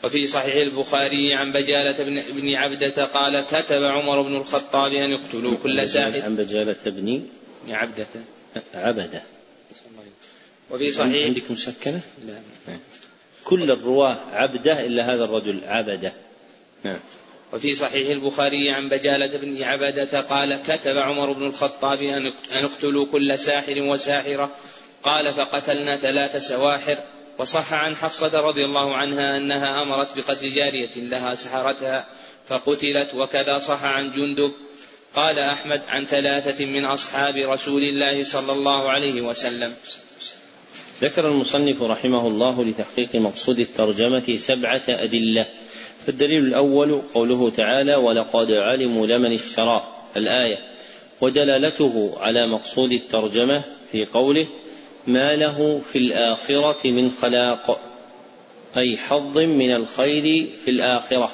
وفي 0.04 0.28
صحيح 0.28 0.56
البخاري 0.56 1.34
عن 1.34 1.52
بجالة 1.52 2.04
بن, 2.04 2.42
بن 2.42 2.56
عبدة 2.56 3.06
قال 3.06 3.42
كتب 3.42 3.84
عمر 3.84 4.22
بن 4.22 4.36
الخطاب 4.36 4.94
أن 4.94 5.12
يقتلوا 5.12 5.58
كل 5.64 5.88
ساحر. 5.88 6.22
عن 6.22 6.36
بجالة 6.36 6.76
بن 6.86 7.24
عبدة. 7.70 8.08
عبدة. 8.74 9.22
وفي 10.72 10.92
صحيح 10.92 11.26
عندك 11.26 11.52
مسكنة؟ 11.52 12.02
لا. 12.26 12.40
كل 13.44 13.72
الرواة 13.72 14.18
عبدة 14.32 14.86
إلا 14.86 15.14
هذا 15.14 15.24
الرجل 15.24 15.62
عبدة. 15.66 16.14
نعم. 16.84 17.00
وفي 17.54 17.76
صحيح 17.76 18.10
البخاري 18.10 18.70
عن 18.70 18.90
بجالة 18.90 19.38
بن 19.38 19.64
عبدة 19.64 20.22
قال 20.22 20.60
كتب 20.68 20.98
عمر 20.98 21.32
بن 21.32 21.46
الخطاب 21.46 22.02
أن 22.02 22.66
اقتلوا 22.66 23.06
كل 23.12 23.40
ساحر 23.40 23.82
وساحرة 23.82 24.52
قال 25.04 25.34
فقتلنا 25.34 25.98
ثلاث 25.98 26.38
سواحر 26.48 26.98
وصح 27.38 27.74
عن 27.74 27.96
حفصة 27.96 28.42
رضي 28.42 28.66
الله 28.66 28.96
عنها 28.96 29.38
أنها 29.38 29.82
أمرت 29.82 30.18
بقتل 30.18 30.54
جارية 30.54 30.96
لها 30.96 31.36
سحرتها 31.36 32.06
فقتلت 32.48 33.16
وكذا 33.16 33.60
صح 33.60 33.84
عن 33.84 34.12
جندب. 34.12 34.52
قال 35.16 35.40
أحمد 35.40 35.82
عن 35.88 36.06
ثلاثة 36.06 36.66
من 36.66 36.86
أصحاب 36.86 37.36
رسول 37.36 37.82
الله 37.82 38.24
صلى 38.24 38.52
الله 38.52 38.90
عليه 38.90 39.22
وسلم. 39.22 39.74
ذكر 41.02 41.28
المصنف 41.28 41.82
رحمه 41.82 42.28
الله 42.28 42.66
لتحقيق 42.66 43.16
مقصود 43.16 43.60
الترجمة 43.60 44.38
سبعة 44.38 44.82
أدلة. 44.90 45.46
فالدليل 46.10 46.44
الأول 46.44 47.02
قوله 47.14 47.50
تعالى 47.50 47.96
ولقد 47.96 48.52
علموا 48.52 49.08
لمن 49.08 49.34
اشتراه 49.34 49.84
الآية. 50.18 50.58
ودلالته 51.22 52.14
على 52.20 52.48
مقصود 52.48 52.92
الترجمة 52.92 53.64
في 53.92 54.06
قوله 54.06 54.48
ما 55.08 55.36
له 55.36 55.80
في 55.80 55.98
الآخرة 55.98 56.88
من 56.92 57.12
خلاق 57.12 57.80
أي 58.78 58.98
حظ 58.98 59.38
من 59.38 59.76
الخير 59.76 60.48
في 60.66 60.72
الآخرة. 60.72 61.32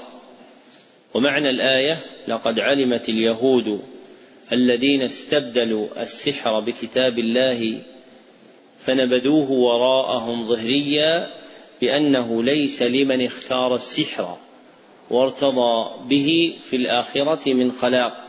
ومعنى 1.14 1.50
الآية 1.50 1.98
لقد 2.28 2.60
علمت 2.60 3.10
اليهود 3.10 3.82
الذين 4.52 5.02
استبدلوا 5.02 6.02
السحر 6.02 6.60
بكتاب 6.60 7.20
الله 7.20 7.82
فنبذوه 8.80 9.52
وراءهم 9.52 10.46
ظهريا 10.46 11.28
بأنه 11.82 12.44
ليس 12.44 12.82
لمن 12.82 13.26
اختار 13.26 13.76
السحر 13.76 14.38
وارتضى 15.10 15.90
به 16.10 16.56
في 16.70 16.76
الآخرة 16.76 17.54
من 17.54 17.72
خلاق. 17.72 18.28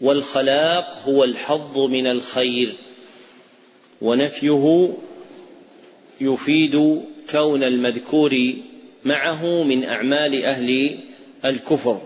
والخلاق 0.00 0.98
هو 1.04 1.24
الحظ 1.24 1.78
من 1.78 2.06
الخير 2.06 2.74
ونفيه 4.00 4.90
يفيد 6.20 7.02
كون 7.30 7.64
المذكور 7.64 8.54
معه 9.04 9.62
من 9.62 9.84
أعمال 9.84 10.44
أهل 10.44 10.98
الكفر. 11.44 12.00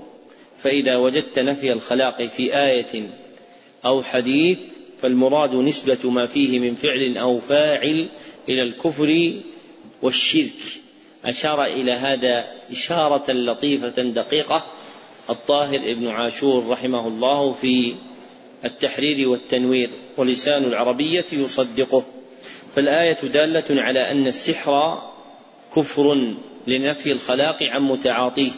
فإذا 0.58 0.96
وجدت 0.96 1.38
نفي 1.38 1.72
الخلاق 1.72 2.22
في 2.22 2.56
آية 2.58 3.08
أو 3.86 4.02
حديث 4.02 4.58
فالمراد 4.98 5.54
نسبة 5.54 6.10
ما 6.10 6.26
فيه 6.26 6.58
من 6.58 6.74
فعل 6.74 7.16
أو 7.18 7.38
فاعل 7.38 8.08
إلى 8.48 8.62
الكفر 8.62 9.32
والشرك. 10.02 10.85
أشار 11.27 11.65
إلى 11.65 11.93
هذا 11.93 12.44
إشارة 12.70 13.32
لطيفة 13.32 14.03
دقيقة 14.03 14.66
الطاهر 15.31 15.78
ابن 15.78 16.07
عاشور 16.07 16.69
رحمه 16.69 17.09
الله 17.09 17.53
في 17.53 17.94
التحرير 18.65 19.28
والتنوير 19.28 19.90
ولسان 20.16 20.65
العربية 20.65 21.24
يصدقه. 21.32 22.05
فالآية 22.74 23.19
دالة 23.23 23.82
على 23.82 24.11
أن 24.11 24.27
السحر 24.27 25.03
كفر 25.77 26.35
لنفي 26.66 27.12
الخلاق 27.12 27.62
عن 27.62 27.82
متعاطيه 27.82 28.51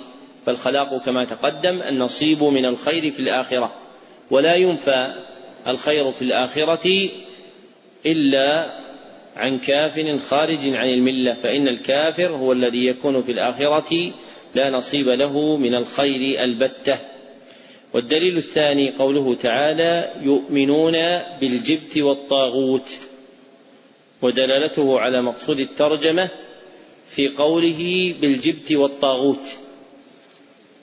فالخلاق 0.47 1.05
كما 1.05 1.25
تقدم 1.25 1.83
النصيب 1.83 2.43
من 2.43 2.65
الخير 2.65 3.11
في 3.11 3.21
الآخرة 3.21 3.73
ولا 4.31 4.55
ينفى 4.55 5.15
الخير 5.67 6.11
في 6.11 6.23
الآخرة 6.23 7.09
إلا 8.07 8.71
عن 9.39 9.59
كافر 9.59 10.19
خارج 10.19 10.75
عن 10.75 10.89
الملة 10.89 11.35
فإن 11.35 11.69
الكافر 11.69 12.37
هو 12.37 12.53
الذي 12.53 12.87
يكون 12.87 13.23
في 13.23 13.33
الآخرة 13.33 14.13
لا 14.55 14.71
نصيب 14.71 15.09
له 15.09 15.57
من 15.57 15.75
الخير 15.75 16.45
البتة. 16.45 16.99
والدليل 17.93 18.37
الثاني 18.37 18.91
قوله 18.91 19.35
تعالى 19.35 20.11
يؤمنون 20.23 20.93
بالجبت 21.41 21.99
والطاغوت. 21.99 22.91
ودلالته 24.23 25.01
على 25.01 25.23
مقصود 25.23 25.61
الترجمة 25.61 26.31
في 27.09 27.29
قوله 27.29 28.15
بالجبت 28.21 28.73
والطاغوت. 28.73 29.47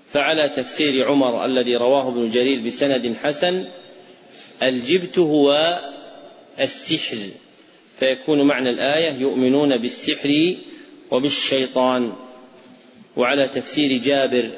فعلى 0.07 0.49
تفسير 0.49 1.07
عمر 1.07 1.45
الذي 1.45 1.76
رواه 1.76 2.07
ابن 2.07 2.30
جرير 2.30 2.65
بسند 2.65 3.15
حسن 3.23 3.65
الجبت 4.64 5.19
هو 5.19 5.80
السحر. 6.60 7.18
فيكون 7.95 8.47
معنى 8.47 8.69
الآية 8.69 9.13
يؤمنون 9.13 9.77
بالسحر 9.77 10.55
وبالشيطان. 11.11 12.13
وعلى 13.17 13.47
تفسير 13.47 13.97
جابر 13.97 14.51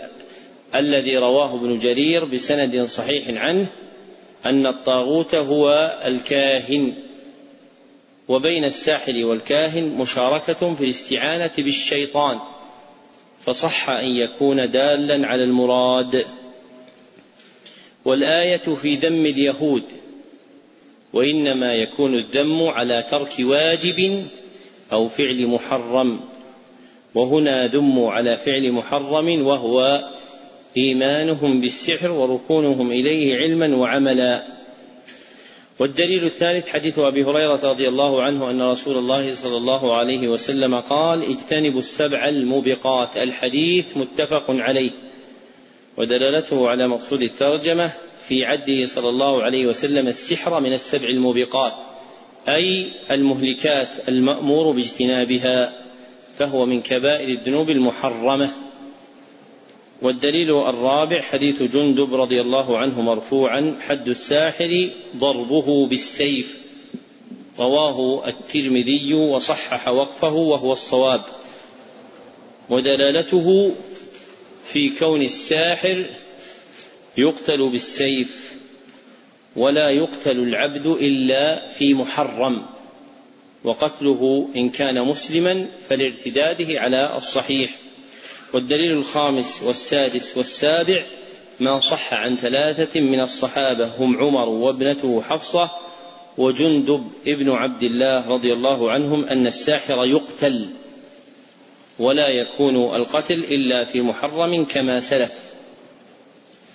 الذي 0.75 1.17
رواه 1.17 1.55
ابن 1.55 1.79
جرير 1.79 2.25
بسند 2.25 2.83
صحيح 2.83 3.23
عنه 3.29 3.67
أن 4.45 4.67
الطاغوت 4.67 5.35
هو 5.35 5.97
الكاهن 6.05 6.93
وبين 8.27 8.65
الساحر 8.65 9.25
والكاهن 9.25 9.83
مشاركة 9.83 10.73
في 10.73 10.83
الاستعانة 10.83 11.51
بالشيطان 11.57 12.39
فصح 13.39 13.89
أن 13.89 14.07
يكون 14.07 14.55
دالا 14.71 15.27
على 15.27 15.43
المراد. 15.43 16.25
والآية 18.05 18.57
في 18.57 18.95
ذم 18.95 19.25
اليهود. 19.25 19.83
وإنما 21.17 21.73
يكون 21.73 22.13
الذم 22.15 22.67
على 22.67 23.03
ترك 23.11 23.33
واجب 23.39 24.23
أو 24.91 25.07
فعل 25.07 25.47
محرم. 25.47 26.19
وهنا 27.15 27.67
ذموا 27.67 28.11
على 28.11 28.35
فعل 28.35 28.71
محرم 28.71 29.45
وهو 29.45 30.03
إيمانهم 30.77 31.61
بالسحر 31.61 32.11
وركونهم 32.11 32.91
إليه 32.91 33.35
علما 33.35 33.77
وعملا. 33.77 34.43
والدليل 35.79 36.23
الثالث 36.23 36.67
حديث 36.67 36.99
أبي 36.99 37.23
هريرة 37.23 37.59
رضي 37.63 37.87
الله 37.87 38.23
عنه 38.23 38.49
أن 38.51 38.61
رسول 38.61 38.97
الله 38.97 39.33
صلى 39.33 39.57
الله 39.57 39.97
عليه 39.97 40.27
وسلم 40.27 40.75
قال 40.75 41.23
اجتنبوا 41.23 41.79
السبع 41.79 42.29
الموبقات. 42.29 43.17
الحديث 43.17 43.97
متفق 43.97 44.45
عليه. 44.49 44.91
ودلالته 45.97 46.69
على 46.69 46.87
مقصود 46.87 47.21
الترجمة 47.21 47.91
في 48.27 48.45
عده 48.45 48.85
صلى 48.85 49.09
الله 49.09 49.43
عليه 49.43 49.67
وسلم 49.67 50.07
السحر 50.07 50.59
من 50.59 50.73
السبع 50.73 51.07
الموبقات 51.07 51.73
أي 52.49 52.91
المهلكات 53.11 54.09
المأمور 54.09 54.71
باجتنابها 54.71 55.73
فهو 56.37 56.65
من 56.65 56.81
كبائر 56.81 57.29
الذنوب 57.29 57.69
المحرمة. 57.69 58.49
والدليل 60.01 60.49
الرابع 60.49 61.21
حديث 61.21 61.63
جندب 61.63 62.13
رضي 62.13 62.41
الله 62.41 62.77
عنه 62.77 63.01
مرفوعا 63.01 63.75
حد 63.87 64.07
الساحر 64.07 64.89
ضربه 65.17 65.87
بالسيف. 65.87 66.59
رواه 67.59 68.27
الترمذي 68.27 69.13
وصحح 69.13 69.87
وقفه 69.87 70.33
وهو 70.33 70.73
الصواب. 70.73 71.21
ودلالته 72.69 73.71
في 74.71 74.89
كون 74.89 75.21
الساحر 75.21 76.05
يقتل 77.17 77.69
بالسيف 77.69 78.57
ولا 79.55 79.89
يقتل 79.89 80.31
العبد 80.39 80.85
إلا 80.85 81.67
في 81.69 81.93
محرم 81.93 82.65
وقتله 83.63 84.49
إن 84.55 84.69
كان 84.69 85.05
مسلما 85.05 85.67
فلارتداده 85.89 86.79
على 86.79 87.15
الصحيح. 87.15 87.75
والدليل 88.53 88.91
الخامس 88.91 89.63
والسادس 89.63 90.37
والسابع 90.37 91.05
ما 91.59 91.79
صح 91.79 92.13
عن 92.13 92.35
ثلاثة 92.35 93.01
من 93.01 93.19
الصحابة 93.19 93.95
هم 93.97 94.17
عمر 94.17 94.49
وابنته 94.49 95.21
حفصة 95.21 95.71
وجندب 96.37 97.11
ابن 97.27 97.49
عبد 97.49 97.83
الله 97.83 98.29
رضي 98.29 98.53
الله 98.53 98.91
عنهم 98.91 99.25
أن 99.25 99.47
الساحر 99.47 100.05
يقتل 100.05 100.69
ولا 101.99 102.27
يكون 102.27 102.95
القتل 102.95 103.39
إلا 103.43 103.83
في 103.83 104.01
محرم 104.01 104.65
كما 104.65 104.99
سلف. 104.99 105.46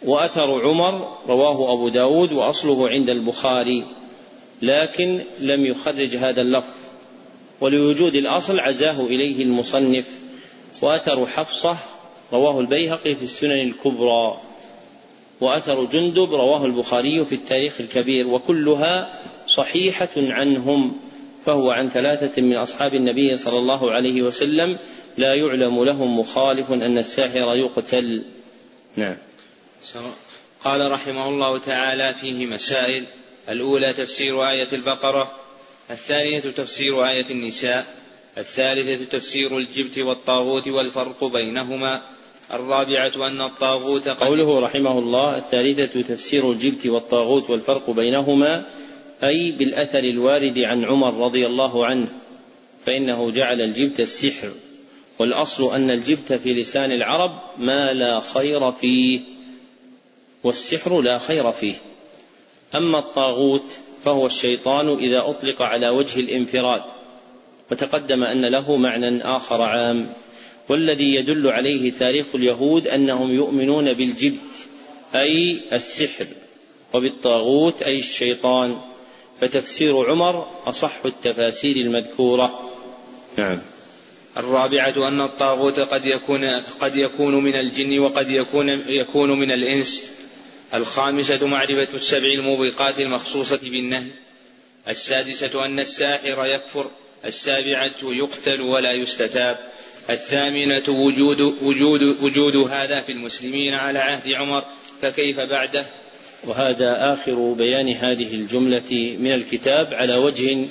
وأثر 0.05 0.69
عمر 0.69 1.09
رواه 1.29 1.73
أبو 1.73 1.89
داود 1.89 2.33
وأصله 2.33 2.89
عند 2.89 3.09
البخاري 3.09 3.87
لكن 4.63 5.25
لم 5.41 5.67
يخرج 5.67 6.17
هذا 6.17 6.41
اللفظ. 6.41 6.75
ولوجود 7.61 8.15
الأصل 8.15 8.61
عزاه 8.61 9.01
إليه 9.01 9.43
المصنف. 9.43 10.09
وأثر 10.83 11.27
حفصة 11.27 11.77
رواه 12.33 12.61
البيهقي 12.61 13.15
في 13.15 13.23
السنن 13.23 13.61
الكبرى. 13.61 14.37
وأثر 15.41 15.85
جندب 15.85 16.31
رواه 16.33 16.67
البخاري 16.67 17.25
في 17.25 17.35
التاريخ 17.35 17.81
الكبير. 17.81 18.29
وكلها 18.29 19.21
صحيحة 19.47 20.09
عنهم. 20.17 20.97
فهو 21.45 21.71
عن 21.71 21.89
ثلاثة 21.89 22.43
من 22.43 22.57
أصحاب 22.57 22.95
النبي 22.95 23.37
صلى 23.37 23.59
الله 23.59 23.93
عليه 23.93 24.23
وسلم. 24.23 24.79
لا 25.17 25.35
يعلم 25.35 25.85
لهم 25.85 26.19
مخالف 26.19 26.73
أن 26.73 26.99
الساحر 26.99 27.55
يقتل. 27.55 28.25
نعم. 28.97 29.17
قال 30.65 30.93
رحمه 30.93 31.29
الله 31.29 31.59
تعالى 31.59 32.13
فيه 32.13 32.47
مسائل. 32.47 33.05
الأولى 33.49 33.93
تفسير 33.93 34.49
آية 34.51 34.69
البقرة. 34.73 35.33
الثانية 35.91 36.41
تفسير 36.41 37.09
آية 37.09 37.31
النساء. 37.31 37.87
الثالثة 38.39 39.05
تفسير 39.05 39.59
الجبت 39.59 39.99
والطاغوت 39.99 40.69
والفرق 40.69 41.25
بينهما. 41.25 42.03
الرابعة 42.53 43.13
أن 43.29 43.41
الطاغوت 43.41 44.09
قوله 44.09 44.61
رحمه 44.61 44.99
الله 44.99 45.37
الثالثة 45.37 46.03
تفسير 46.03 46.53
الجبت 46.53 46.87
والطاغوت 46.87 47.51
والفرق 47.51 47.91
بينهما 47.91 48.65
أي 49.25 49.53
بالأثر 49.59 49.99
الوارد 49.99 50.59
عن 50.59 50.85
عمر 50.85 51.25
رضي 51.25 51.47
الله 51.47 51.87
عنه 51.87 52.09
فإنه 52.87 53.31
جعل 53.31 53.61
الجبت 53.61 54.01
السحر. 54.01 54.53
والأصل 55.19 55.75
أن 55.75 55.91
الجبت 55.91 56.33
في 56.33 56.55
لسان 56.55 56.93
العرب 56.93 57.33
ما 57.59 57.93
لا 57.93 58.21
خير 58.21 58.71
فيه. 58.71 59.32
والسحر 60.45 61.01
لا 61.01 61.19
خير 61.19 61.51
فيه. 61.51 61.75
أما 62.75 62.99
الطاغوت 62.99 63.65
فهو 64.05 64.27
الشيطان 64.27 64.89
إذا 64.99 65.19
أطلق 65.19 65.63
على 65.63 65.89
وجه 65.89 66.21
الانفراد 66.21 66.83
وتقدم 67.71 68.23
أن 68.25 68.45
له 68.45 68.77
معنى 68.77 69.23
آخر 69.37 69.63
عام. 69.63 70.13
والذي 70.71 71.15
يدل 71.15 71.49
عليه 71.49 71.93
تاريخ 71.93 72.27
اليهود 72.35 72.87
أنهم 72.87 73.35
يؤمنون 73.35 73.93
بالجبت 73.95 74.69
أي 75.15 75.61
السحر 75.73 76.27
وبالطاغوت 76.95 77.83
أي 77.83 77.99
الشيطان. 77.99 78.77
فتفسير 79.41 80.11
عمر 80.11 80.47
أصح 80.67 81.05
التفاسير 81.05 81.77
المذكورة. 81.77 82.71
نعم. 83.39 83.59
الرابعة 84.37 85.09
أن 85.09 85.21
الطاغوت 85.21 85.81
قد 85.81 86.05
يكون 86.05 86.45
قد 86.81 86.97
يكون 86.97 87.35
من 87.35 87.55
الجن 87.55 87.99
وقد 87.99 88.31
يكون 88.31 88.69
يكون 88.89 89.31
من 89.31 89.51
الإنس. 89.51 90.22
الخامسة 90.75 91.47
معرفة 91.47 91.89
السبع 91.95 92.29
الموبقات 92.29 92.99
المخصوصة 92.99 93.61
بالنهي. 93.63 94.11
السادسة 94.89 95.65
أن 95.65 95.79
الساحر 95.79 96.45
يكفر. 96.45 96.91
السابعة 97.25 97.93
يقتل 98.03 98.61
ولا 98.61 98.93
يستتاب. 98.93 99.59
الثامنة 100.11 100.83
وجود 100.89 101.41
وجود 101.41 102.03
وجود 102.23 102.57
هذا 102.57 103.01
في 103.01 103.13
المسلمين 103.13 103.75
على 103.75 103.99
عهد 103.99 104.33
عمر 104.33 104.65
فكيف 105.03 105.41
بعده؟ 105.41 105.87
وهذا 106.45 106.97
آخر 107.15 107.53
بيان 107.53 107.89
هذه 107.89 108.35
الجملة 108.35 109.17
من 109.19 109.35
الكتاب 109.35 109.95
على 109.95 110.15
وجه 110.15 110.67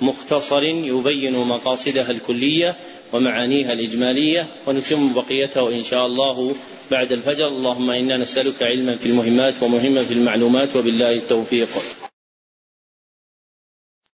مختصر 0.00 0.62
يبين 0.62 1.32
مقاصدها 1.32 2.10
الكلية. 2.10 2.76
ومعانيها 3.12 3.72
الإجمالية 3.72 4.46
ونتم 4.66 5.14
بقيته 5.14 5.74
إن 5.74 5.84
شاء 5.84 6.06
الله 6.06 6.54
بعد 6.90 7.12
الفجر. 7.12 7.48
اللهم 7.48 7.90
إنا 7.90 8.16
نسألك 8.16 8.62
علما 8.62 8.94
في 8.94 9.06
المهمات 9.06 9.54
ومهما 9.62 10.04
في 10.04 10.14
المعلومات 10.14 10.76
وبالله 10.76 11.12
التوفيق. 11.16 11.68